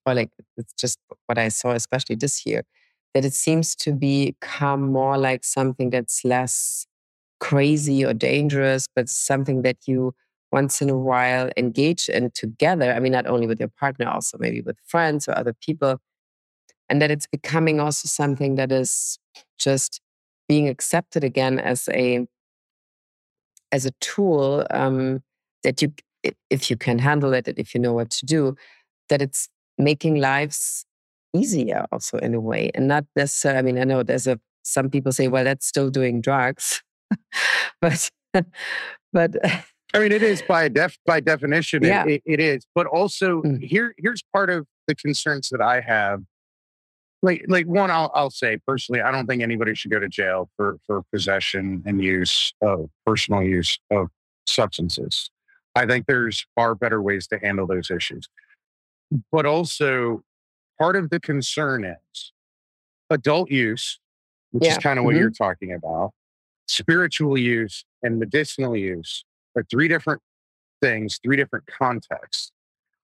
or 0.06 0.14
like 0.14 0.30
it's 0.58 0.74
just 0.74 1.00
what 1.28 1.38
i 1.38 1.50
saw 1.50 1.72
especially 1.72 2.16
this 2.16 2.46
year 2.46 2.64
that 3.14 3.26
it 3.26 3.34
seems 3.34 3.76
to 3.76 3.92
become 3.94 4.92
more 4.92 5.18
like 5.18 5.44
something 5.44 5.90
that's 5.90 6.24
less 6.24 6.86
crazy 7.40 8.06
or 8.06 8.14
dangerous, 8.14 8.88
but 8.96 9.10
something 9.10 9.62
that 9.64 9.78
you 9.88 10.14
once 10.52 10.82
in 10.82 10.90
a 10.90 10.98
while 10.98 11.50
engage 11.58 12.10
in 12.10 12.32
together. 12.32 12.94
I 12.94 13.00
mean, 13.00 13.12
not 13.12 13.28
only 13.28 13.48
with 13.48 13.60
your 13.60 13.70
partner, 13.70 14.08
also 14.08 14.38
maybe 14.40 14.62
with 14.62 14.78
friends 14.86 15.28
or 15.28 15.38
other 15.38 15.54
people. 15.54 16.00
And 16.90 17.02
that 17.02 17.12
it's 17.12 17.28
becoming 17.28 17.80
also 17.80 18.08
something 18.08 18.56
that 18.56 18.72
is 18.72 19.20
just 19.60 20.02
being 20.48 20.68
accepted 20.68 21.24
again 21.24 21.60
as 21.60 21.88
a 21.90 22.26
as 23.72 23.86
a 23.86 23.92
tool 24.02 24.66
um, 24.72 25.22
that 25.64 25.82
you 25.82 25.94
if 26.50 26.70
you 26.70 26.76
can 26.76 27.00
handle 27.00 27.34
it 27.34 27.48
and 27.48 27.58
if 27.58 27.74
you 27.74 27.80
know 27.80 27.94
what 27.94 28.10
to 28.10 28.26
do 28.26 28.56
that 29.08 29.22
it's 29.22 29.48
making 29.78 30.16
lives 30.16 30.86
easier 31.34 31.86
also 31.92 32.18
in 32.18 32.34
a 32.34 32.40
way 32.40 32.70
and 32.76 32.88
not 32.90 33.06
necessarily 33.16 33.60
i 33.60 33.62
mean 33.62 33.80
i 33.80 33.86
know 33.86 34.04
there's 34.04 34.28
a 34.28 34.38
some 34.64 34.90
people 34.90 35.14
say 35.14 35.30
well 35.30 35.46
that's 35.46 35.66
still 35.66 35.90
doing 35.90 36.20
drugs 36.20 36.84
but 37.82 38.10
but 39.14 39.36
I 39.94 40.00
mean, 40.00 40.12
it 40.12 40.22
is 40.22 40.42
by 40.42 40.68
def 40.68 40.98
by 41.06 41.20
definition. 41.20 41.84
Yeah. 41.84 42.06
It, 42.06 42.22
it 42.26 42.40
is, 42.40 42.66
but 42.76 42.86
also 42.86 43.42
mm. 43.42 43.64
here 43.64 43.96
here's 43.98 44.22
part 44.34 44.50
of 44.50 44.68
the 44.88 44.96
concerns 44.96 45.50
that 45.50 45.62
I 45.62 45.82
have. 45.82 46.22
Like 47.22 47.46
like 47.48 47.66
one, 47.66 47.90
I'll 47.92 48.12
I'll 48.14 48.30
say 48.30 48.58
personally, 48.68 49.02
I 49.02 49.12
don't 49.12 49.26
think 49.28 49.42
anybody 49.42 49.76
should 49.76 49.92
go 49.92 50.00
to 50.00 50.08
jail 50.08 50.50
for 50.56 50.78
for 50.86 51.04
possession 51.12 51.84
and 51.86 52.04
use 52.04 52.54
of 52.62 52.90
personal 53.06 53.44
use 53.44 53.80
of 53.92 54.10
substances. 54.48 55.32
I 55.76 55.86
think 55.86 56.06
there's 56.08 56.46
far 56.56 56.76
better 56.76 57.02
ways 57.02 57.28
to 57.28 57.40
handle 57.40 57.68
those 57.68 57.90
issues. 57.92 58.28
But 59.32 59.46
also, 59.46 60.22
part 60.80 60.96
of 60.96 61.10
the 61.10 61.20
concern 61.20 61.84
is 61.84 62.32
adult 63.10 63.50
use, 63.50 64.00
which 64.52 64.66
yeah. 64.66 64.72
is 64.74 64.78
kind 64.78 65.00
of 65.00 65.06
what 65.06 65.12
mm-hmm. 65.12 65.22
you're 65.22 65.32
talking 65.32 65.74
about, 65.74 66.12
spiritual 66.68 67.38
use 67.38 67.86
and 68.04 68.20
medicinal 68.20 68.78
use 68.78 69.26
are 69.56 69.66
three 69.70 69.88
different 69.88 70.22
things, 70.82 71.20
three 71.24 71.38
different 71.38 71.66
contexts. 71.68 72.52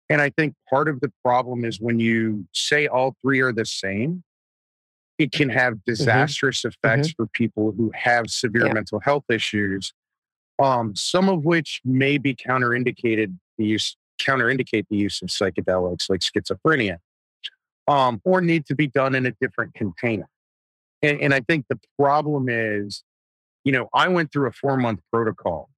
And 0.09 0.21
I 0.21 0.29
think 0.29 0.55
part 0.69 0.89
of 0.89 0.99
the 0.99 1.11
problem 1.23 1.63
is 1.63 1.79
when 1.79 1.99
you 1.99 2.45
say 2.53 2.87
all 2.87 3.15
three 3.21 3.39
are 3.39 3.53
the 3.53 3.65
same, 3.65 4.23
it 5.17 5.31
can 5.31 5.49
have 5.49 5.75
mm-hmm. 5.75 5.91
disastrous 5.91 6.59
mm-hmm. 6.59 6.69
effects 6.69 7.09
mm-hmm. 7.09 7.23
for 7.23 7.27
people 7.27 7.73
who 7.77 7.91
have 7.93 8.29
severe 8.29 8.67
yeah. 8.67 8.73
mental 8.73 8.99
health 8.99 9.23
issues, 9.29 9.93
um, 10.61 10.95
some 10.95 11.29
of 11.29 11.45
which 11.45 11.81
may 11.85 12.17
be 12.17 12.35
counterindicated 12.35 13.35
the 13.57 13.65
use 13.65 13.95
counterindicate 14.19 14.85
the 14.89 14.97
use 14.97 15.19
of 15.23 15.29
psychedelics 15.29 16.07
like 16.07 16.19
schizophrenia, 16.19 16.97
um, 17.87 18.21
or 18.23 18.39
need 18.39 18.65
to 18.67 18.75
be 18.75 18.85
done 18.85 19.15
in 19.15 19.25
a 19.25 19.31
different 19.41 19.73
container. 19.73 20.27
And, 21.01 21.19
and 21.21 21.33
I 21.33 21.39
think 21.39 21.65
the 21.69 21.79
problem 21.97 22.47
is 22.49 23.03
you 23.63 23.71
know, 23.71 23.89
I 23.93 24.07
went 24.07 24.31
through 24.31 24.47
a 24.47 24.51
four 24.51 24.77
month 24.77 24.99
protocol 25.11 25.69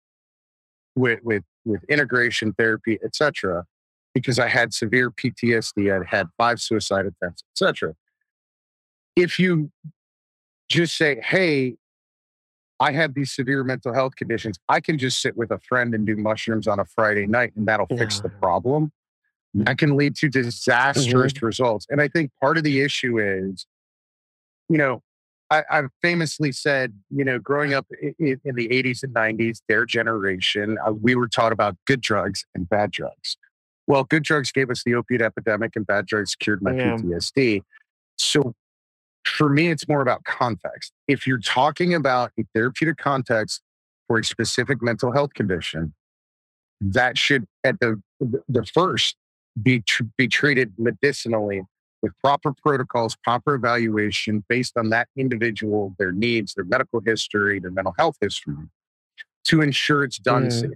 with 0.96 1.20
with 1.24 1.44
with 1.66 1.84
integration 1.86 2.54
therapy, 2.54 3.00
etc., 3.04 3.66
because 4.14 4.40
I 4.40 4.48
had 4.48 4.74
severe 4.74 5.12
PTSD. 5.12 5.94
I'd 5.94 6.08
had 6.08 6.28
five 6.38 6.60
suicide 6.60 7.06
attempts, 7.06 7.44
etc. 7.54 7.96
If 9.16 9.40
you 9.40 9.72
just 10.70 10.98
say, 10.98 11.22
hey, 11.24 11.76
I 12.80 12.92
have 12.92 13.14
these 13.14 13.32
severe 13.32 13.64
mental 13.64 13.94
health 13.94 14.16
conditions. 14.16 14.58
I 14.68 14.80
can 14.80 14.98
just 14.98 15.22
sit 15.22 15.38
with 15.38 15.52
a 15.52 15.60
friend 15.60 15.94
and 15.94 16.06
do 16.06 16.16
mushrooms 16.16 16.68
on 16.68 16.80
a 16.80 16.86
Friday 16.86 17.28
night 17.28 17.54
and 17.56 17.68
that'll 17.68 17.88
fix 17.88 18.20
the 18.20 18.30
problem. 18.30 18.92
That 19.54 19.78
can 19.78 19.96
lead 19.96 20.16
to 20.16 20.30
disastrous 20.30 21.34
mm-hmm. 21.34 21.46
results. 21.46 21.86
And 21.90 22.02
I 22.02 22.08
think 22.08 22.32
part 22.42 22.58
of 22.58 22.64
the 22.64 22.82
issue 22.82 23.20
is, 23.20 23.68
you 24.68 24.78
know, 24.80 25.04
I, 25.50 25.64
have 25.70 25.90
famously 26.02 26.52
said, 26.52 26.94
you 27.10 27.24
know, 27.24 27.38
growing 27.38 27.74
up 27.74 27.86
in, 28.02 28.40
in, 28.44 28.56
the 28.56 28.68
80s 28.70 29.04
and 29.04 29.14
90s, 29.14 29.62
their 29.68 29.86
generation, 29.86 30.78
uh, 30.86 30.92
we 30.92 31.16
were 31.16 31.28
taught 31.28 31.52
about 31.52 31.76
good 31.86 32.02
drugs 32.02 32.46
and 32.56 32.68
bad 32.68 32.92
drugs. 32.92 33.38
Well, 33.86 34.04
good 34.04 34.24
drugs 34.24 34.52
gave 34.52 34.70
us 34.70 34.84
the 34.84 34.96
opiate 34.96 35.22
epidemic, 35.22 35.76
and 35.76 35.86
bad 35.86 36.06
drugs 36.06 36.36
cured 36.36 36.62
my 36.62 36.74
yeah. 36.74 36.96
PTSD. 36.96 37.62
So 38.18 38.56
for 39.26 39.50
me, 39.50 39.70
it's 39.70 39.88
more 39.88 40.02
about 40.02 40.24
context. 40.24 40.94
If 41.08 41.28
you're 41.28 41.40
talking 41.40 41.94
about 41.94 42.32
a 42.40 42.44
therapeutic 42.54 42.98
context 42.98 43.62
for 44.08 44.20
a 44.20 44.24
specific 44.24 44.82
mental 44.82 45.12
health 45.12 45.34
condition, 45.34 45.94
that 46.82 47.18
should, 47.18 47.46
at 47.64 47.80
the 47.80 48.02
the 48.20 48.66
first, 48.66 49.16
be 49.62 49.82
tr- 49.82 50.04
be 50.18 50.28
treated 50.28 50.74
medicinally 50.78 51.64
with 52.04 52.12
proper 52.22 52.54
protocols, 52.54 53.16
proper 53.24 53.56
evaluation 53.56 54.44
based 54.50 54.78
on 54.78 54.90
that 54.90 55.08
individual, 55.16 55.96
their 55.98 56.12
needs, 56.12 56.54
their 56.54 56.66
medical 56.66 57.00
history, 57.04 57.60
their 57.60 57.72
mental 57.72 57.96
health 57.98 58.18
history, 58.22 58.68
to 59.46 59.62
ensure 59.62 60.04
it's 60.04 60.20
done 60.20 60.48
mm. 60.48 60.52
safe. 60.52 60.72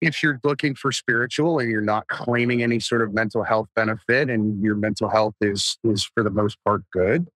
If 0.00 0.22
you're 0.22 0.40
looking 0.44 0.74
for 0.74 0.92
spiritual 0.92 1.58
and 1.58 1.70
you're 1.70 1.82
not 1.82 2.06
claiming 2.06 2.62
any 2.62 2.80
sort 2.80 3.02
of 3.02 3.12
mental 3.12 3.42
health 3.42 3.68
benefit 3.76 4.30
and 4.30 4.62
your 4.62 4.74
mental 4.76 5.10
health 5.10 5.34
is 5.42 5.76
is 5.84 6.04
for 6.14 6.22
the 6.22 6.30
most 6.30 6.56
part 6.64 6.84
good, 6.90 7.28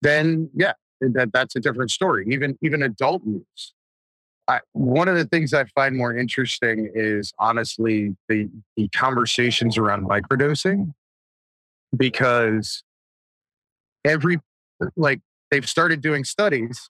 then 0.00 0.50
yeah, 0.54 0.74
that, 1.00 1.32
that's 1.32 1.56
a 1.56 1.60
different 1.60 1.90
story. 1.90 2.26
Even 2.30 2.56
even 2.62 2.84
adult 2.84 3.22
use. 3.26 3.74
I, 4.46 4.60
one 4.72 5.08
of 5.08 5.16
the 5.16 5.24
things 5.24 5.54
I 5.54 5.64
find 5.76 5.96
more 5.96 6.16
interesting 6.16 6.90
is 6.94 7.32
honestly 7.38 8.16
the, 8.28 8.48
the 8.76 8.88
conversations 8.88 9.78
around 9.78 10.08
microdosing 10.08 10.92
because 11.96 12.82
every 14.04 14.38
like 14.96 15.20
they've 15.50 15.68
started 15.68 16.00
doing 16.00 16.24
studies 16.24 16.88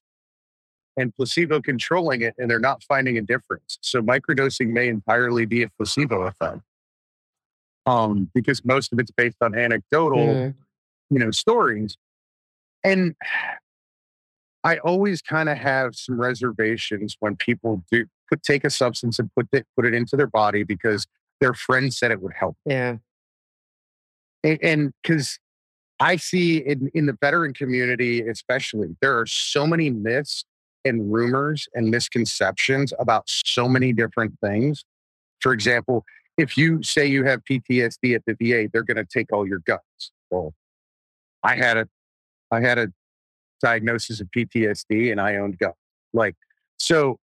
and 0.96 1.14
placebo 1.16 1.60
controlling 1.60 2.22
it 2.22 2.34
and 2.38 2.50
they're 2.50 2.58
not 2.58 2.82
finding 2.84 3.16
a 3.16 3.22
difference. 3.22 3.78
So 3.80 4.02
microdosing 4.02 4.68
may 4.68 4.88
entirely 4.88 5.46
be 5.46 5.62
a 5.62 5.68
placebo 5.68 6.22
effect. 6.22 6.60
Um 7.86 8.30
because 8.34 8.64
most 8.64 8.92
of 8.92 8.98
it's 8.98 9.10
based 9.10 9.38
on 9.40 9.58
anecdotal 9.58 10.18
mm. 10.18 10.54
you 11.10 11.18
know 11.18 11.30
stories. 11.30 11.96
And 12.84 13.14
i 14.62 14.76
always 14.78 15.22
kind 15.22 15.48
of 15.48 15.56
have 15.56 15.96
some 15.96 16.20
reservations 16.20 17.16
when 17.20 17.34
people 17.34 17.82
do 17.90 18.04
put 18.28 18.42
take 18.42 18.62
a 18.62 18.70
substance 18.70 19.18
and 19.18 19.30
put 19.34 19.48
it 19.52 19.66
put 19.74 19.86
it 19.86 19.94
into 19.94 20.16
their 20.16 20.26
body 20.26 20.62
because 20.62 21.06
their 21.40 21.54
friend 21.54 21.94
said 21.94 22.10
it 22.10 22.20
would 22.20 22.34
help. 22.34 22.56
Yeah 22.66 22.96
and 24.44 24.92
because 25.02 25.38
I 26.00 26.16
see 26.16 26.58
in, 26.58 26.90
in 26.94 27.06
the 27.06 27.16
veteran 27.20 27.52
community, 27.52 28.26
especially, 28.26 28.96
there 29.00 29.18
are 29.18 29.26
so 29.26 29.66
many 29.66 29.90
myths 29.90 30.44
and 30.84 31.12
rumors 31.12 31.68
and 31.74 31.90
misconceptions 31.90 32.92
about 32.98 33.24
so 33.28 33.68
many 33.68 33.92
different 33.92 34.38
things. 34.42 34.84
For 35.40 35.52
example, 35.52 36.04
if 36.38 36.56
you 36.56 36.82
say 36.82 37.06
you 37.06 37.24
have 37.24 37.44
PTSD 37.44 38.14
at 38.14 38.22
the 38.26 38.34
VA, 38.40 38.70
they're 38.72 38.82
going 38.82 38.96
to 38.96 39.04
take 39.04 39.32
all 39.32 39.46
your 39.46 39.58
guns. 39.60 40.12
Well, 40.30 40.54
I 41.42 41.56
had 41.56 41.76
a, 41.76 41.88
I 42.50 42.60
had 42.60 42.78
a 42.78 42.88
diagnosis 43.60 44.20
of 44.20 44.28
PTSD 44.34 45.12
and 45.12 45.20
I 45.20 45.36
owned 45.36 45.58
guns. 45.58 45.74
Like, 46.14 46.34
so 46.78 47.18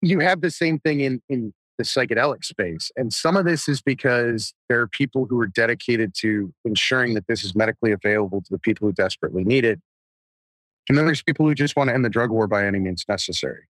you 0.00 0.20
have 0.20 0.40
the 0.40 0.50
same 0.50 0.78
thing 0.78 1.00
in 1.00 1.20
in 1.28 1.52
the 1.80 1.84
psychedelic 1.84 2.44
space. 2.44 2.92
And 2.94 3.10
some 3.10 3.36
of 3.38 3.46
this 3.46 3.66
is 3.66 3.80
because 3.80 4.52
there 4.68 4.80
are 4.80 4.86
people 4.86 5.24
who 5.24 5.40
are 5.40 5.46
dedicated 5.46 6.12
to 6.16 6.52
ensuring 6.66 7.14
that 7.14 7.26
this 7.26 7.42
is 7.42 7.54
medically 7.54 7.90
available 7.90 8.42
to 8.42 8.50
the 8.50 8.58
people 8.58 8.86
who 8.86 8.92
desperately 8.92 9.44
need 9.44 9.64
it. 9.64 9.80
And 10.88 10.98
then 10.98 11.06
there's 11.06 11.22
people 11.22 11.46
who 11.46 11.54
just 11.54 11.76
want 11.76 11.88
to 11.88 11.94
end 11.94 12.04
the 12.04 12.10
drug 12.10 12.30
war 12.30 12.46
by 12.46 12.66
any 12.66 12.80
means 12.80 13.06
necessary. 13.08 13.62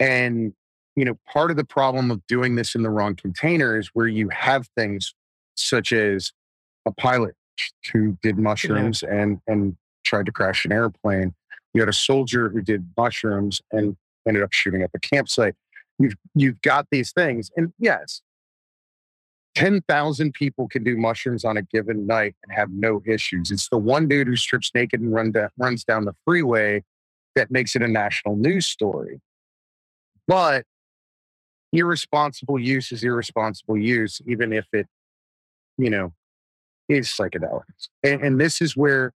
And, 0.00 0.52
you 0.96 1.04
know, 1.04 1.16
part 1.32 1.52
of 1.52 1.56
the 1.56 1.64
problem 1.64 2.10
of 2.10 2.26
doing 2.26 2.56
this 2.56 2.74
in 2.74 2.82
the 2.82 2.90
wrong 2.90 3.14
container 3.14 3.78
is 3.78 3.90
where 3.92 4.08
you 4.08 4.28
have 4.30 4.66
things 4.76 5.14
such 5.54 5.92
as 5.92 6.32
a 6.86 6.90
pilot 6.90 7.36
who 7.92 8.18
did 8.20 8.36
mushrooms 8.36 9.04
yeah. 9.06 9.14
and, 9.14 9.40
and 9.46 9.76
tried 10.04 10.26
to 10.26 10.32
crash 10.32 10.64
an 10.64 10.72
airplane. 10.72 11.34
You 11.72 11.82
had 11.82 11.88
a 11.88 11.92
soldier 11.92 12.48
who 12.48 12.62
did 12.62 12.84
mushrooms 12.96 13.62
and 13.70 13.96
ended 14.26 14.42
up 14.42 14.52
shooting 14.52 14.82
up 14.82 14.90
a 14.94 14.98
campsite 14.98 15.54
You've 16.00 16.14
you've 16.34 16.62
got 16.62 16.86
these 16.90 17.12
things, 17.12 17.50
and 17.58 17.74
yes, 17.78 18.22
ten 19.54 19.82
thousand 19.82 20.32
people 20.32 20.66
can 20.66 20.82
do 20.82 20.96
mushrooms 20.96 21.44
on 21.44 21.58
a 21.58 21.62
given 21.62 22.06
night 22.06 22.34
and 22.42 22.56
have 22.56 22.70
no 22.70 23.02
issues. 23.06 23.50
It's 23.50 23.68
the 23.68 23.76
one 23.76 24.08
dude 24.08 24.26
who 24.26 24.36
strips 24.36 24.70
naked 24.74 25.00
and 25.00 25.12
run 25.12 25.32
down, 25.32 25.50
runs 25.58 25.84
down 25.84 26.06
the 26.06 26.14
freeway 26.24 26.82
that 27.36 27.50
makes 27.50 27.76
it 27.76 27.82
a 27.82 27.88
national 27.88 28.36
news 28.36 28.66
story. 28.66 29.20
But 30.26 30.64
irresponsible 31.70 32.58
use 32.58 32.92
is 32.92 33.04
irresponsible 33.04 33.76
use, 33.76 34.22
even 34.26 34.54
if 34.54 34.66
it, 34.72 34.86
you 35.76 35.90
know, 35.90 36.14
is 36.88 37.08
psychedelics. 37.08 37.88
And, 38.02 38.22
and 38.22 38.40
this 38.40 38.62
is 38.62 38.74
where 38.74 39.12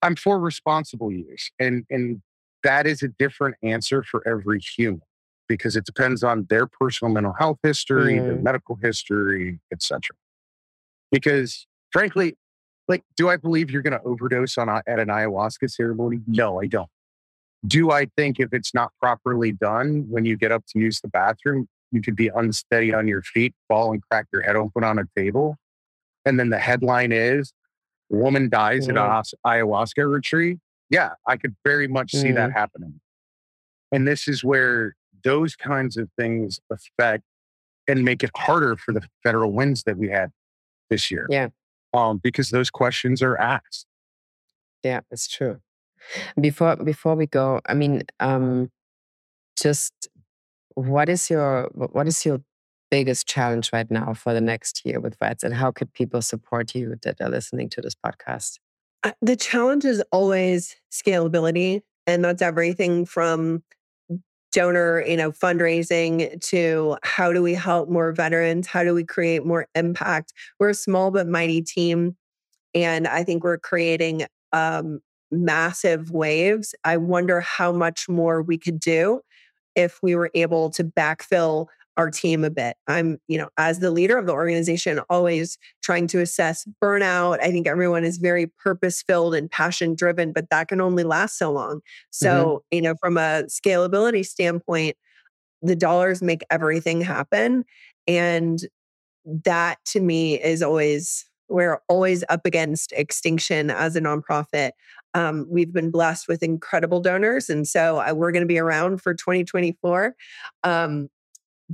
I'm 0.00 0.16
for 0.16 0.38
responsible 0.38 1.12
use. 1.12 1.50
And 1.58 1.84
and 1.90 2.22
that 2.62 2.86
is 2.86 3.02
a 3.02 3.08
different 3.08 3.56
answer 3.62 4.02
for 4.02 4.26
every 4.26 4.58
human 4.58 5.02
because 5.48 5.76
it 5.76 5.84
depends 5.84 6.22
on 6.22 6.46
their 6.48 6.66
personal 6.66 7.12
mental 7.12 7.34
health 7.38 7.58
history, 7.62 8.14
mm. 8.14 8.24
their 8.24 8.36
medical 8.36 8.76
history, 8.76 9.60
etc. 9.72 10.00
Because 11.10 11.66
frankly, 11.92 12.36
like, 12.88 13.02
do 13.16 13.28
I 13.28 13.36
believe 13.36 13.70
you're 13.70 13.82
going 13.82 13.98
to 13.98 14.02
overdose 14.02 14.58
on 14.58 14.68
at 14.68 14.82
an 14.86 15.08
ayahuasca 15.08 15.70
ceremony? 15.70 16.20
No, 16.26 16.60
I 16.60 16.66
don't. 16.66 16.88
Do 17.66 17.90
I 17.90 18.06
think 18.16 18.40
if 18.40 18.52
it's 18.52 18.74
not 18.74 18.92
properly 19.00 19.52
done, 19.52 20.04
when 20.10 20.24
you 20.26 20.36
get 20.36 20.52
up 20.52 20.64
to 20.68 20.78
use 20.78 21.00
the 21.00 21.08
bathroom, 21.08 21.66
you 21.92 22.02
could 22.02 22.16
be 22.16 22.28
unsteady 22.34 22.92
on 22.92 23.08
your 23.08 23.22
feet, 23.22 23.54
fall 23.68 23.92
and 23.92 24.02
crack 24.10 24.26
your 24.32 24.42
head 24.42 24.56
open 24.56 24.84
on 24.84 24.98
a 24.98 25.04
table, 25.16 25.56
and 26.24 26.38
then 26.38 26.50
the 26.50 26.58
headline 26.58 27.12
is 27.12 27.52
"Woman 28.10 28.48
dies 28.48 28.86
mm. 28.86 28.90
at 28.90 28.96
an 28.96 29.38
ayahuasca 29.46 30.10
retreat"? 30.10 30.58
Yeah, 30.90 31.12
I 31.26 31.36
could 31.36 31.54
very 31.64 31.88
much 31.88 32.12
see 32.12 32.32
that 32.32 32.50
mm. 32.50 32.54
happening. 32.54 33.00
And 33.92 34.06
this 34.06 34.28
is 34.28 34.44
where 34.44 34.94
those 35.24 35.56
kinds 35.56 35.96
of 35.96 36.08
things 36.18 36.60
affect 36.70 37.24
and 37.88 38.04
make 38.04 38.22
it 38.22 38.30
harder 38.36 38.76
for 38.76 38.92
the 38.92 39.02
federal 39.22 39.52
wins 39.52 39.82
that 39.84 39.96
we 39.96 40.08
had 40.08 40.30
this 40.90 41.10
year. 41.10 41.26
Yeah. 41.30 41.48
Um, 41.92 42.18
because 42.22 42.50
those 42.50 42.70
questions 42.70 43.22
are 43.22 43.36
asked. 43.36 43.86
Yeah, 44.82 45.00
it's 45.10 45.28
true. 45.28 45.60
Before 46.38 46.76
before 46.76 47.14
we 47.14 47.26
go, 47.26 47.60
I 47.66 47.74
mean, 47.74 48.02
um, 48.20 48.70
just 49.56 50.08
what 50.74 51.08
is 51.08 51.30
your 51.30 51.70
what 51.72 52.06
is 52.06 52.24
your 52.26 52.40
biggest 52.90 53.26
challenge 53.26 53.70
right 53.72 53.90
now 53.90 54.12
for 54.12 54.34
the 54.34 54.40
next 54.40 54.82
year 54.84 55.00
with 55.00 55.16
VETS, 55.18 55.42
and 55.42 55.54
how 55.54 55.70
could 55.70 55.92
people 55.92 56.20
support 56.20 56.74
you 56.74 56.96
that 57.02 57.20
are 57.20 57.30
listening 57.30 57.68
to 57.70 57.80
this 57.80 57.94
podcast? 57.94 58.58
Uh, 59.02 59.12
the 59.22 59.36
challenge 59.36 59.84
is 59.84 60.02
always 60.12 60.76
scalability, 60.92 61.82
and 62.06 62.24
that's 62.24 62.42
everything 62.42 63.06
from 63.06 63.62
donor, 64.54 65.04
you 65.04 65.16
know, 65.16 65.32
fundraising 65.32 66.40
to 66.40 66.96
how 67.02 67.32
do 67.32 67.42
we 67.42 67.54
help 67.54 67.88
more 67.90 68.12
veterans? 68.12 68.68
How 68.68 68.84
do 68.84 68.94
we 68.94 69.04
create 69.04 69.44
more 69.44 69.66
impact? 69.74 70.32
We're 70.58 70.70
a 70.70 70.74
small 70.74 71.10
but 71.10 71.26
mighty 71.26 71.60
team. 71.60 72.16
And 72.74 73.06
I 73.06 73.24
think 73.24 73.42
we're 73.44 73.58
creating 73.58 74.26
um, 74.52 75.00
massive 75.30 76.12
waves. 76.12 76.74
I 76.84 76.96
wonder 76.96 77.40
how 77.40 77.72
much 77.72 78.08
more 78.08 78.42
we 78.42 78.56
could 78.56 78.78
do 78.78 79.20
if 79.74 79.98
we 80.02 80.14
were 80.14 80.30
able 80.34 80.70
to 80.70 80.84
backfill 80.84 81.66
our 81.96 82.10
team 82.10 82.44
a 82.44 82.50
bit. 82.50 82.76
I'm, 82.86 83.18
you 83.28 83.38
know, 83.38 83.48
as 83.56 83.78
the 83.78 83.90
leader 83.90 84.18
of 84.18 84.26
the 84.26 84.32
organization, 84.32 85.00
always 85.08 85.58
trying 85.82 86.06
to 86.08 86.20
assess 86.20 86.66
burnout. 86.82 87.40
I 87.40 87.50
think 87.50 87.66
everyone 87.66 88.04
is 88.04 88.18
very 88.18 88.46
purpose 88.46 89.02
filled 89.02 89.34
and 89.34 89.50
passion 89.50 89.94
driven, 89.94 90.32
but 90.32 90.50
that 90.50 90.68
can 90.68 90.80
only 90.80 91.04
last 91.04 91.38
so 91.38 91.52
long. 91.52 91.80
So, 92.10 92.28
mm-hmm. 92.72 92.76
you 92.76 92.82
know, 92.82 92.94
from 93.00 93.16
a 93.16 93.44
scalability 93.48 94.26
standpoint, 94.26 94.96
the 95.62 95.76
dollars 95.76 96.20
make 96.22 96.42
everything 96.50 97.00
happen. 97.00 97.64
And 98.06 98.58
that 99.44 99.78
to 99.86 100.00
me 100.00 100.40
is 100.40 100.62
always, 100.62 101.24
we're 101.48 101.80
always 101.88 102.24
up 102.28 102.44
against 102.44 102.92
extinction 102.92 103.70
as 103.70 103.96
a 103.96 104.00
nonprofit. 104.00 104.72
Um, 105.14 105.46
we've 105.48 105.72
been 105.72 105.90
blessed 105.90 106.26
with 106.26 106.42
incredible 106.42 107.00
donors. 107.00 107.48
And 107.48 107.66
so 107.66 108.00
uh, 108.00 108.12
we're 108.14 108.32
going 108.32 108.42
to 108.42 108.48
be 108.48 108.58
around 108.58 109.00
for 109.00 109.14
2024. 109.14 110.14
Um, 110.64 111.08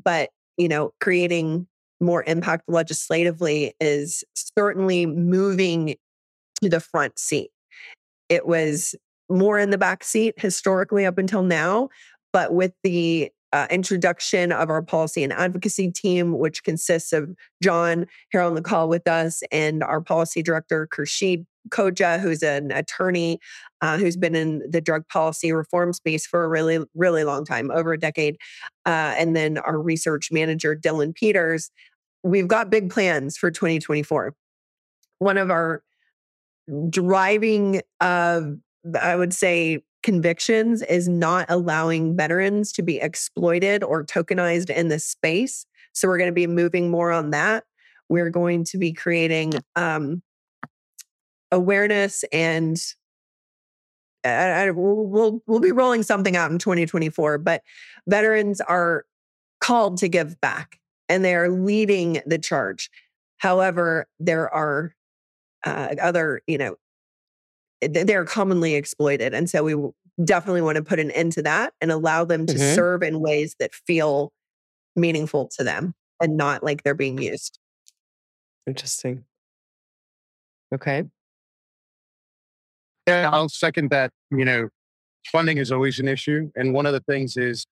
but 0.02 0.30
you 0.56 0.68
know 0.68 0.92
creating 1.00 1.66
more 2.00 2.24
impact 2.26 2.64
legislatively 2.68 3.74
is 3.80 4.24
certainly 4.34 5.04
moving 5.06 5.94
to 6.62 6.68
the 6.68 6.80
front 6.80 7.18
seat 7.18 7.50
it 8.30 8.46
was 8.46 8.94
more 9.30 9.58
in 9.58 9.70
the 9.70 9.78
back 9.78 10.02
seat 10.04 10.34
historically 10.38 11.06
up 11.06 11.16
until 11.18 11.42
now. 11.42 11.88
But 12.32 12.52
with 12.52 12.72
the 12.82 13.30
uh, 13.52 13.66
introduction 13.70 14.52
of 14.52 14.70
our 14.70 14.82
policy 14.82 15.24
and 15.24 15.32
advocacy 15.32 15.90
team, 15.90 16.38
which 16.38 16.62
consists 16.62 17.12
of 17.12 17.30
John 17.62 18.06
here 18.30 18.40
on 18.40 18.54
the 18.54 18.62
call 18.62 18.88
with 18.88 19.08
us 19.08 19.42
and 19.50 19.82
our 19.82 20.00
policy 20.00 20.42
director, 20.42 20.88
Khurshid 20.92 21.46
Khoja, 21.68 22.18
who's 22.20 22.42
an 22.42 22.72
attorney 22.72 23.38
uh, 23.80 23.98
who's 23.98 24.16
been 24.16 24.34
in 24.34 24.62
the 24.68 24.80
drug 24.80 25.06
policy 25.08 25.52
reform 25.52 25.92
space 25.92 26.26
for 26.26 26.44
a 26.44 26.48
really, 26.48 26.80
really 26.94 27.24
long 27.24 27.44
time, 27.44 27.70
over 27.70 27.92
a 27.92 27.98
decade. 27.98 28.36
Uh, 28.86 29.14
and 29.16 29.34
then 29.34 29.58
our 29.58 29.80
research 29.80 30.30
manager, 30.30 30.76
Dylan 30.76 31.14
Peters. 31.14 31.70
We've 32.22 32.48
got 32.48 32.70
big 32.70 32.90
plans 32.90 33.36
for 33.36 33.50
2024. 33.50 34.34
One 35.18 35.38
of 35.38 35.50
our 35.50 35.82
driving, 36.90 37.82
uh, 38.00 38.42
I 39.00 39.16
would 39.16 39.32
say, 39.32 39.82
convictions 40.02 40.82
is 40.82 41.08
not 41.08 41.46
allowing 41.48 42.16
veterans 42.16 42.72
to 42.72 42.82
be 42.82 42.98
exploited 43.00 43.82
or 43.82 44.04
tokenized 44.04 44.70
in 44.70 44.88
this 44.88 45.06
space. 45.06 45.66
So 45.92 46.08
we're 46.08 46.18
going 46.18 46.30
to 46.30 46.34
be 46.34 46.46
moving 46.46 46.90
more 46.90 47.10
on 47.10 47.30
that. 47.30 47.64
We're 48.08 48.30
going 48.30 48.64
to 48.64 48.78
be 48.78 48.92
creating 48.92 49.54
um, 49.76 50.22
awareness 51.50 52.24
and 52.32 52.80
I, 54.24 54.28
I, 54.28 54.70
we'll, 54.70 55.40
we'll, 55.46 55.60
be 55.60 55.72
rolling 55.72 56.02
something 56.02 56.36
out 56.36 56.50
in 56.50 56.58
2024. 56.58 57.38
But 57.38 57.62
veterans 58.06 58.60
are 58.60 59.04
called 59.60 59.98
to 59.98 60.08
give 60.08 60.40
back 60.40 60.78
and 61.08 61.24
they 61.24 61.34
are 61.34 61.48
leading 61.48 62.20
the 62.26 62.38
charge. 62.38 62.90
However, 63.38 64.06
there 64.18 64.52
are 64.52 64.94
uh, 65.64 65.94
other, 66.00 66.42
you 66.46 66.58
know, 66.58 66.76
they're 67.80 68.26
commonly 68.26 68.74
exploited. 68.74 69.32
And 69.32 69.48
so 69.48 69.64
we 69.64 69.74
definitely 70.22 70.62
want 70.62 70.76
to 70.76 70.84
put 70.84 70.98
an 70.98 71.10
end 71.12 71.32
to 71.32 71.42
that 71.42 71.72
and 71.80 71.90
allow 71.90 72.24
them 72.24 72.44
to 72.46 72.54
mm-hmm. 72.54 72.74
serve 72.74 73.02
in 73.02 73.20
ways 73.20 73.56
that 73.58 73.74
feel 73.74 74.32
meaningful 74.96 75.48
to 75.56 75.64
them 75.64 75.94
and 76.20 76.36
not 76.36 76.62
like 76.62 76.82
they're 76.82 76.94
being 76.94 77.20
used. 77.20 77.58
Interesting. 78.66 79.24
Okay. 80.74 81.04
Yeah, 83.10 83.30
I'll 83.32 83.48
second 83.48 83.90
that. 83.90 84.12
You 84.30 84.44
know, 84.44 84.68
funding 85.26 85.58
is 85.58 85.72
always 85.72 85.98
an 85.98 86.06
issue. 86.06 86.50
And 86.54 86.72
one 86.72 86.86
of 86.86 86.92
the 86.92 87.00
things 87.00 87.36
is, 87.36 87.66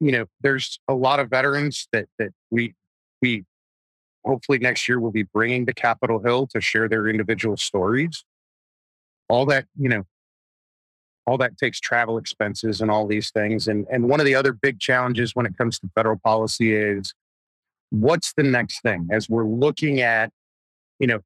you 0.00 0.12
know, 0.12 0.26
there's 0.42 0.78
a 0.86 0.94
lot 0.94 1.18
of 1.18 1.30
veterans 1.30 1.88
that 1.92 2.06
that 2.18 2.30
we 2.50 2.74
we 3.22 3.44
hopefully 4.24 4.58
next 4.58 4.86
year 4.88 5.00
will 5.00 5.10
be 5.10 5.22
bringing 5.22 5.64
to 5.66 5.72
Capitol 5.72 6.20
Hill 6.20 6.46
to 6.48 6.60
share 6.60 6.88
their 6.88 7.08
individual 7.08 7.56
stories. 7.56 8.24
All 9.30 9.46
that, 9.46 9.64
you 9.78 9.88
know, 9.88 10.04
all 11.26 11.38
that 11.38 11.56
takes 11.56 11.80
travel 11.80 12.18
expenses 12.18 12.80
and 12.82 12.90
all 12.90 13.06
these 13.06 13.30
things. 13.30 13.66
And 13.66 13.86
and 13.90 14.08
one 14.10 14.20
of 14.20 14.26
the 14.26 14.34
other 14.34 14.52
big 14.52 14.78
challenges 14.78 15.34
when 15.34 15.46
it 15.46 15.56
comes 15.56 15.78
to 15.78 15.90
federal 15.94 16.18
policy 16.18 16.74
is 16.74 17.14
what's 17.90 18.34
the 18.34 18.42
next 18.42 18.82
thing 18.82 19.08
as 19.10 19.30
we're 19.30 19.46
looking 19.46 20.02
at, 20.02 20.30
you 20.98 21.06
know, 21.06 21.20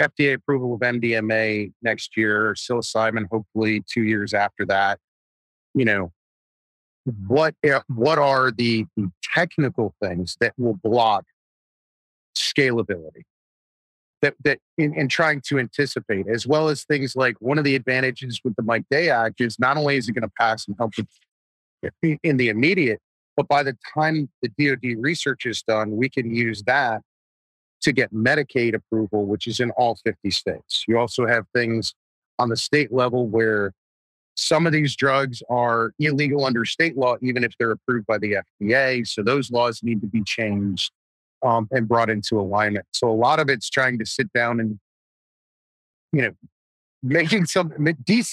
FDA 0.00 0.34
approval 0.34 0.74
of 0.74 0.80
MDMA 0.80 1.72
next 1.82 2.16
year, 2.16 2.54
psilocybin 2.54 3.26
hopefully 3.30 3.84
two 3.92 4.02
years 4.02 4.34
after 4.34 4.64
that. 4.66 4.98
You 5.74 5.84
know, 5.84 6.12
what 7.26 7.54
what 7.88 8.18
are 8.18 8.50
the, 8.50 8.86
technical 9.22 9.94
things 10.02 10.36
that 10.40 10.52
will 10.58 10.74
block 10.74 11.24
scalability? 12.36 13.22
That 14.22 14.34
that 14.44 14.58
in, 14.76 14.94
in 14.94 15.08
trying 15.08 15.42
to 15.46 15.58
anticipate, 15.58 16.26
as 16.28 16.46
well 16.46 16.68
as 16.68 16.84
things 16.84 17.14
like 17.14 17.36
one 17.40 17.58
of 17.58 17.64
the 17.64 17.76
advantages 17.76 18.40
with 18.42 18.56
the 18.56 18.62
Mike 18.62 18.84
Day 18.90 19.10
Act 19.10 19.40
is 19.40 19.58
not 19.58 19.76
only 19.76 19.96
is 19.96 20.08
it 20.08 20.12
going 20.12 20.22
to 20.22 20.32
pass 20.38 20.66
and 20.66 20.76
help 20.78 20.92
in 22.02 22.36
the 22.36 22.48
immediate, 22.48 23.00
but 23.36 23.48
by 23.48 23.62
the 23.62 23.76
time 23.94 24.28
the 24.42 24.48
DoD 24.58 24.96
research 24.98 25.46
is 25.46 25.62
done, 25.62 25.96
we 25.96 26.08
can 26.08 26.34
use 26.34 26.62
that 26.64 27.02
to 27.82 27.92
get 27.92 28.12
Medicaid 28.12 28.74
approval, 28.74 29.26
which 29.26 29.46
is 29.46 29.60
in 29.60 29.70
all 29.72 29.96
50 30.04 30.30
states. 30.30 30.84
You 30.86 30.98
also 30.98 31.26
have 31.26 31.46
things 31.54 31.94
on 32.38 32.48
the 32.48 32.56
state 32.56 32.92
level 32.92 33.26
where 33.26 33.72
some 34.36 34.66
of 34.66 34.72
these 34.72 34.96
drugs 34.96 35.42
are 35.50 35.92
illegal 35.98 36.44
under 36.44 36.64
state 36.64 36.96
law, 36.96 37.16
even 37.20 37.44
if 37.44 37.52
they're 37.58 37.72
approved 37.72 38.06
by 38.06 38.18
the 38.18 38.36
FDA. 38.62 39.06
So 39.06 39.22
those 39.22 39.50
laws 39.50 39.82
need 39.82 40.00
to 40.00 40.06
be 40.06 40.22
changed 40.22 40.92
um, 41.42 41.68
and 41.70 41.88
brought 41.88 42.10
into 42.10 42.40
alignment. 42.40 42.86
So 42.92 43.10
a 43.10 43.12
lot 43.12 43.40
of 43.40 43.48
it's 43.48 43.68
trying 43.68 43.98
to 43.98 44.06
sit 44.06 44.32
down 44.32 44.60
and, 44.60 44.78
you 46.12 46.22
know, 46.22 46.32
making 47.02 47.46
some 47.46 47.72
de- 48.04 48.24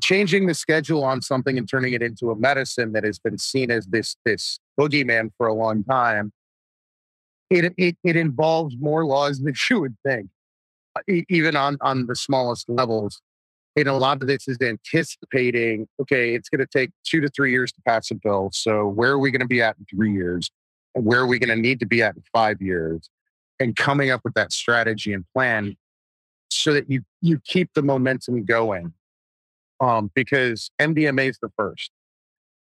changing 0.00 0.46
the 0.46 0.54
schedule 0.54 1.04
on 1.04 1.22
something 1.22 1.56
and 1.58 1.68
turning 1.68 1.92
it 1.92 2.02
into 2.02 2.30
a 2.30 2.36
medicine 2.36 2.92
that 2.92 3.04
has 3.04 3.18
been 3.18 3.38
seen 3.38 3.70
as 3.70 3.86
this 3.86 4.16
this 4.24 4.58
boogeyman 4.78 5.30
for 5.36 5.46
a 5.46 5.54
long 5.54 5.84
time 5.84 6.32
it, 7.50 7.74
it, 7.76 7.96
it 8.04 8.16
involves 8.16 8.76
more 8.80 9.04
laws 9.04 9.40
than 9.40 9.54
you 9.70 9.80
would 9.80 9.96
think, 10.06 10.28
uh, 10.96 11.22
even 11.28 11.56
on, 11.56 11.76
on 11.80 12.06
the 12.06 12.16
smallest 12.16 12.68
levels. 12.68 13.20
And 13.76 13.86
a 13.86 13.94
lot 13.94 14.20
of 14.20 14.28
this 14.28 14.48
is 14.48 14.58
anticipating, 14.60 15.86
okay, 16.00 16.34
it's 16.34 16.48
going 16.48 16.60
to 16.60 16.66
take 16.66 16.90
two 17.04 17.20
to 17.20 17.28
three 17.28 17.52
years 17.52 17.72
to 17.72 17.80
pass 17.86 18.10
a 18.10 18.14
bill. 18.14 18.50
So 18.52 18.86
where 18.86 19.12
are 19.12 19.18
we 19.18 19.30
going 19.30 19.40
to 19.40 19.46
be 19.46 19.62
at 19.62 19.76
in 19.78 19.86
three 19.86 20.12
years? 20.12 20.50
And 20.94 21.04
where 21.04 21.20
are 21.20 21.26
we 21.26 21.38
going 21.38 21.56
to 21.56 21.60
need 21.60 21.78
to 21.80 21.86
be 21.86 22.02
at 22.02 22.16
in 22.16 22.22
five 22.32 22.60
years? 22.60 23.08
And 23.60 23.76
coming 23.76 24.10
up 24.10 24.22
with 24.24 24.34
that 24.34 24.52
strategy 24.52 25.12
and 25.12 25.24
plan 25.34 25.76
so 26.50 26.72
that 26.72 26.90
you, 26.90 27.02
you 27.20 27.40
keep 27.44 27.70
the 27.74 27.82
momentum 27.82 28.44
going. 28.44 28.92
Um, 29.80 30.10
because 30.14 30.70
MDMA 30.78 31.30
is 31.30 31.38
the 31.40 31.50
first, 31.56 31.90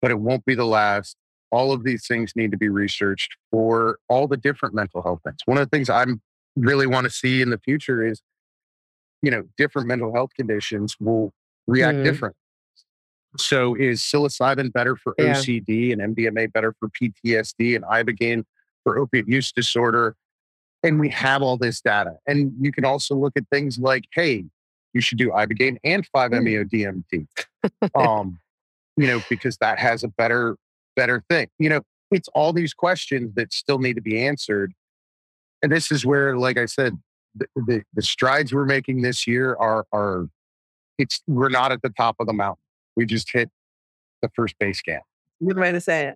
but 0.02 0.10
it 0.10 0.20
won't 0.20 0.46
be 0.46 0.56
the 0.56 0.66
last 0.66 1.16
all 1.54 1.72
of 1.72 1.84
these 1.84 2.08
things 2.08 2.34
need 2.36 2.52
to 2.52 2.58
be 2.58 2.68
researched 2.68 3.38
for 3.52 4.00
all 4.10 4.28
the 4.28 4.38
different 4.38 4.74
mental 4.74 5.04
health 5.04 5.22
things. 5.24 5.38
One 5.46 5.60
of 5.60 5.70
the 5.70 5.70
things 5.70 5.88
I'm 5.88 6.20
really 6.56 6.88
want 6.88 7.06
to 7.06 7.12
see 7.12 7.44
in 7.44 7.52
the 7.52 7.60
future 7.60 8.04
is, 8.04 8.22
you 9.22 9.30
know, 9.30 9.44
different 9.56 9.88
mental 9.88 10.12
health 10.12 10.32
conditions 10.36 10.96
will 11.00 11.32
react 11.68 12.00
mm. 12.00 12.04
different. 12.04 12.36
So 13.38 13.76
is 13.76 14.02
psilocybin 14.02 14.74
better 14.74 14.96
for 14.96 15.14
yeah. 15.20 15.36
OCD 15.36 15.94
and 15.94 16.16
MDMA 16.16 16.52
better 16.52 16.76
for 16.80 16.90
PTSD 16.90 17.76
and 17.76 17.86
ibogaine 17.86 18.44
for 18.84 18.98
opiate 18.98 19.28
use 19.28 19.52
disorder? 19.52 20.16
And 20.82 21.00
we 21.00 21.10
have 21.10 21.44
all 21.44 21.58
this 21.58 21.82
data. 21.82 22.18
And 22.26 22.52
you 22.60 22.72
can 22.72 22.84
also 22.84 23.16
look 23.16 23.34
at 23.38 23.44
things 23.52 23.78
like, 23.78 24.06
hey, 24.12 24.46
you 24.94 25.02
should 25.02 25.20
do 25.20 25.30
ibogaine 25.30 25.78
and 25.84 26.06
5-MeO 26.16 26.64
mm. 26.66 27.04
DMT. 27.14 27.92
um, 27.96 28.40
you 28.98 29.08
know, 29.08 29.22
because 29.30 29.58
that 29.58 29.78
has 29.80 30.04
a 30.04 30.08
better 30.08 30.58
better 30.96 31.24
thing? 31.30 31.48
You 31.60 31.70
know, 31.70 31.82
it's 32.12 32.30
all 32.30 32.54
these 32.54 32.74
questions 32.74 33.34
that 33.36 33.54
still 33.54 33.80
need 33.80 33.96
to 33.96 34.02
be 34.02 34.24
answered. 34.24 34.74
And 35.62 35.72
this 35.72 35.92
is 35.92 36.06
where, 36.06 36.38
like 36.38 36.58
I 36.58 36.66
said, 36.66 36.98
the, 37.36 37.48
the, 37.56 37.84
the 37.94 38.02
strides 38.02 38.54
we're 38.54 38.66
making 38.66 39.02
this 39.02 39.26
year 39.26 39.56
are 39.56 39.86
are 39.92 40.28
it's 40.98 41.22
we're 41.28 41.50
not 41.50 41.72
at 41.72 41.82
the 41.82 41.90
top 41.90 42.18
of 42.20 42.28
the 42.28 42.34
mountain. 42.34 42.62
We 42.96 43.06
just 43.06 43.32
hit 43.32 43.50
the 44.22 44.30
first 44.36 44.56
base 44.60 44.82
camp. 44.82 45.04
Good 45.46 45.58
way 45.58 45.72
to 45.72 45.82
say 45.82 46.08
it. 46.08 46.16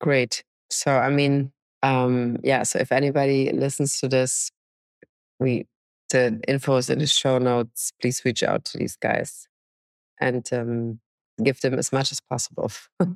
Great. 0.00 0.42
So 0.70 0.96
I 0.96 1.10
mean, 1.10 1.52
um, 1.82 2.38
yeah. 2.42 2.64
So 2.64 2.78
if 2.78 2.92
anybody 2.92 3.52
listens 3.52 4.00
to 4.00 4.08
this, 4.08 4.50
we 5.38 5.66
the 6.10 6.40
info 6.48 6.76
is 6.76 6.90
in 6.90 6.98
the 6.98 7.06
show 7.06 7.38
notes. 7.38 7.92
Please 8.00 8.22
reach 8.24 8.42
out 8.42 8.64
to 8.66 8.78
these 8.78 8.96
guys 8.96 9.46
and 10.20 10.48
um, 10.52 11.00
give 11.42 11.60
them 11.60 11.78
as 11.78 11.92
much 11.92 12.10
as 12.10 12.20
possible. 12.20 12.70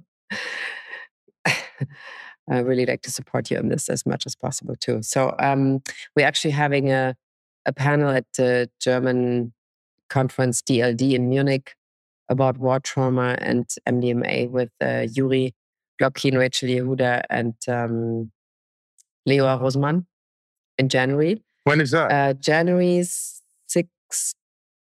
I 2.50 2.58
really 2.58 2.86
like 2.86 3.02
to 3.02 3.10
support 3.10 3.50
you 3.50 3.58
in 3.58 3.68
this 3.68 3.88
as 3.88 4.04
much 4.04 4.26
as 4.26 4.34
possible 4.34 4.74
too. 4.76 5.02
So 5.02 5.34
um, 5.38 5.82
we're 6.16 6.26
actually 6.26 6.50
having 6.50 6.90
a, 6.90 7.14
a 7.66 7.72
panel 7.72 8.10
at 8.10 8.26
the 8.36 8.68
German 8.80 9.52
conference 10.10 10.60
DLD 10.62 11.12
in 11.12 11.28
Munich 11.28 11.74
about 12.28 12.58
war 12.58 12.80
trauma 12.80 13.36
and 13.40 13.66
MDMA 13.88 14.50
with 14.50 14.70
uh, 14.80 15.06
Yuri 15.12 15.54
Globkin, 16.00 16.36
Rachel 16.36 16.68
Yehuda, 16.68 17.22
and 17.30 17.54
um, 17.68 18.32
Leo 19.26 19.44
Rosman 19.58 20.06
in 20.78 20.88
January. 20.88 21.42
When 21.64 21.80
is 21.80 21.92
that? 21.92 22.10
Uh, 22.10 22.32
January 22.34 23.00
6th 23.00 24.34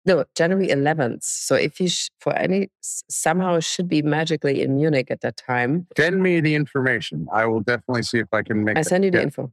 no, 0.08 0.24
January 0.36 0.70
11th. 0.70 1.24
So 1.24 1.56
if 1.56 1.80
you 1.80 1.90
sh- 1.90 2.10
for 2.20 2.34
any 2.36 2.70
somehow 2.82 3.60
should 3.60 3.90
be 3.90 4.02
magically 4.02 4.62
in 4.62 4.78
Munich 4.78 5.12
at 5.12 5.22
that 5.22 5.36
time. 5.38 5.86
Send 5.98 6.24
me 6.24 6.40
the 6.40 6.56
information. 6.56 7.28
I 7.32 7.46
will 7.46 7.60
definitely 7.60 8.04
see 8.04 8.20
if 8.20 8.28
I 8.32 8.42
can 8.42 8.64
make. 8.64 8.78
I 8.78 8.82
send 8.82 9.04
you 9.04 9.12
the 9.12 9.22
info, 9.22 9.52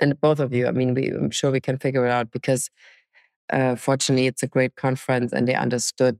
and 0.00 0.20
both 0.20 0.38
of 0.38 0.52
you. 0.52 0.66
I 0.66 0.72
mean, 0.72 0.94
we, 0.94 1.08
I'm 1.08 1.30
sure 1.30 1.50
we 1.50 1.60
can 1.60 1.78
figure 1.78 2.06
it 2.06 2.10
out 2.10 2.30
because, 2.30 2.70
uh, 3.50 3.74
fortunately, 3.74 4.26
it's 4.26 4.42
a 4.42 4.46
great 4.46 4.76
conference, 4.76 5.32
and 5.32 5.48
they 5.48 5.54
understood 5.54 6.18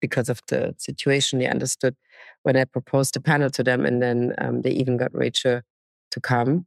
because 0.00 0.28
of 0.28 0.40
the 0.48 0.74
situation. 0.76 1.38
They 1.38 1.48
understood 1.48 1.96
when 2.42 2.56
I 2.56 2.64
proposed 2.64 3.14
the 3.14 3.20
panel 3.20 3.48
to 3.50 3.64
them, 3.64 3.86
and 3.86 4.02
then 4.02 4.34
um, 4.38 4.60
they 4.60 4.70
even 4.70 4.98
got 4.98 5.14
Rachel 5.14 5.62
to 6.10 6.20
come. 6.20 6.66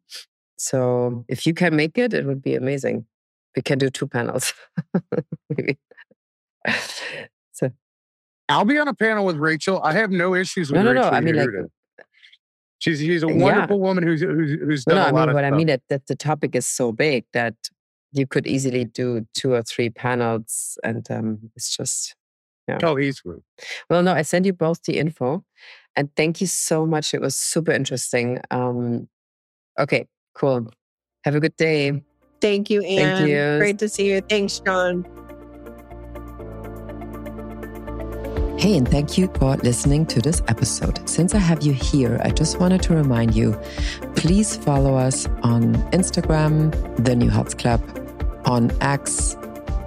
So 0.58 1.24
if 1.28 1.45
you 1.45 1.54
can 1.54 1.76
make 1.76 1.99
it, 1.99 2.16
it 2.16 2.26
would 2.26 2.41
be 2.41 2.56
amazing 2.56 3.06
we 3.56 3.61
can 3.61 3.78
do 3.78 3.90
two 3.90 4.07
panels. 4.07 4.53
so 7.52 7.72
I'll 8.49 8.65
be 8.65 8.78
on 8.78 8.88
a 8.88 8.94
panel 8.94 9.26
with 9.26 9.38
Rachel. 9.38 9.82
I 9.84 9.94
have 9.94 10.11
no 10.11 10.36
issues 10.36 10.72
with 10.72 10.84
no, 10.84 10.84
no, 10.84 10.91
Rachel. 10.91 11.11
No, 11.11 11.18
I 11.18 11.22
mean, 11.22 11.36
like, 11.36 11.49
she's 12.80 12.99
she's 12.99 13.24
a 13.24 13.28
wonderful 13.28 13.78
yeah. 13.78 13.82
woman 13.82 14.03
who's 14.03 14.22
who's, 14.22 14.52
who's 14.60 14.86
done 14.86 14.95
no, 14.95 15.02
a 15.02 15.06
I 15.06 15.11
lot 15.11 15.19
mean, 15.22 15.30
of 15.30 15.36
what 15.36 15.41
stuff. 15.41 15.53
I 15.53 15.57
mean 15.57 15.68
that, 15.68 15.82
that 15.90 16.07
the 16.07 16.15
topic 16.15 16.56
is 16.56 16.65
so 16.65 16.91
big 16.91 17.26
that 17.34 17.56
you 18.14 18.26
could 18.26 18.48
easily 18.48 18.86
do 18.86 19.26
two 19.34 19.53
or 19.53 19.64
three 19.64 19.90
panels, 19.90 20.78
and 20.84 21.10
um, 21.11 21.52
it's 21.56 21.76
just 21.76 22.15
yeah. 22.68 22.80
Oh, 22.84 22.99
easily. 22.99 23.38
Well, 23.90 24.03
no, 24.03 24.14
I 24.14 24.24
sent 24.24 24.45
you 24.45 24.53
both 24.53 24.84
the 24.84 24.98
info, 24.98 25.44
and 25.95 26.14
thank 26.15 26.41
you 26.41 26.48
so 26.48 26.86
much. 26.86 27.14
It 27.14 27.22
was 27.22 27.36
super 27.36 27.72
interesting. 27.72 28.41
Um, 28.52 29.07
okay, 29.80 30.07
cool. 30.34 30.69
Have 31.24 31.36
a 31.36 31.40
good 31.40 31.56
day. 31.56 32.03
Thank 32.40 32.70
you, 32.70 32.82
Anne. 32.84 33.18
Thank 33.18 33.30
you. 33.30 33.58
Great 33.58 33.80
to 33.80 33.90
see 33.90 34.12
you. 34.12 34.22
Thanks, 34.22 34.60
John. 34.60 35.06
Hey, 38.58 38.76
and 38.76 38.88
thank 38.90 39.20
you 39.20 39.28
for 39.38 39.56
listening 39.58 40.08
to 40.08 40.20
this 40.20 40.42
episode. 40.48 41.08
Since 41.08 41.36
I 41.36 41.38
have 41.38 41.62
you 41.62 41.74
here, 41.74 42.20
I 42.24 42.32
just 42.32 42.60
wanted 42.60 42.82
to 42.84 42.96
remind 42.96 43.36
you 43.36 43.54
please 44.16 44.58
follow 44.58 44.96
us 44.96 45.28
on 45.44 45.76
Instagram, 45.92 46.74
The 47.06 47.16
New 47.16 47.30
Health 47.30 47.58
Club, 47.58 47.82
on 48.46 48.72
X, 48.82 49.38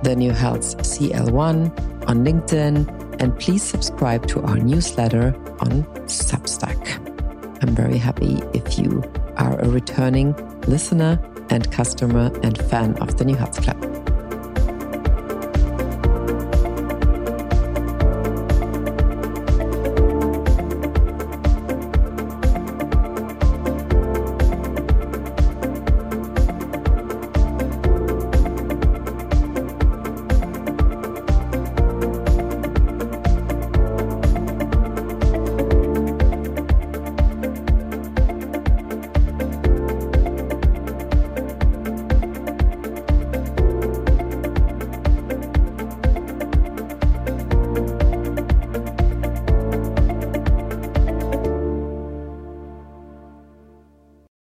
The 0.04 0.14
New 0.16 0.30
Health 0.30 0.78
CL1, 0.78 2.08
on 2.08 2.24
LinkedIn, 2.24 3.20
and 3.20 3.38
please 3.40 3.62
subscribe 3.62 4.28
to 4.28 4.40
our 4.42 4.56
newsletter 4.56 5.34
on 5.60 5.82
Substack. 6.06 6.78
I'm 7.62 7.74
very 7.74 7.98
happy 7.98 8.40
if 8.54 8.78
you 8.78 9.02
are 9.36 9.58
a 9.60 9.68
returning 9.68 10.32
listener 10.68 11.18
and 11.50 11.70
customer 11.70 12.30
and 12.42 12.56
fan 12.56 12.96
of 12.98 13.18
The 13.18 13.24
New 13.24 13.36
Health 13.36 13.60
Club. 13.62 14.19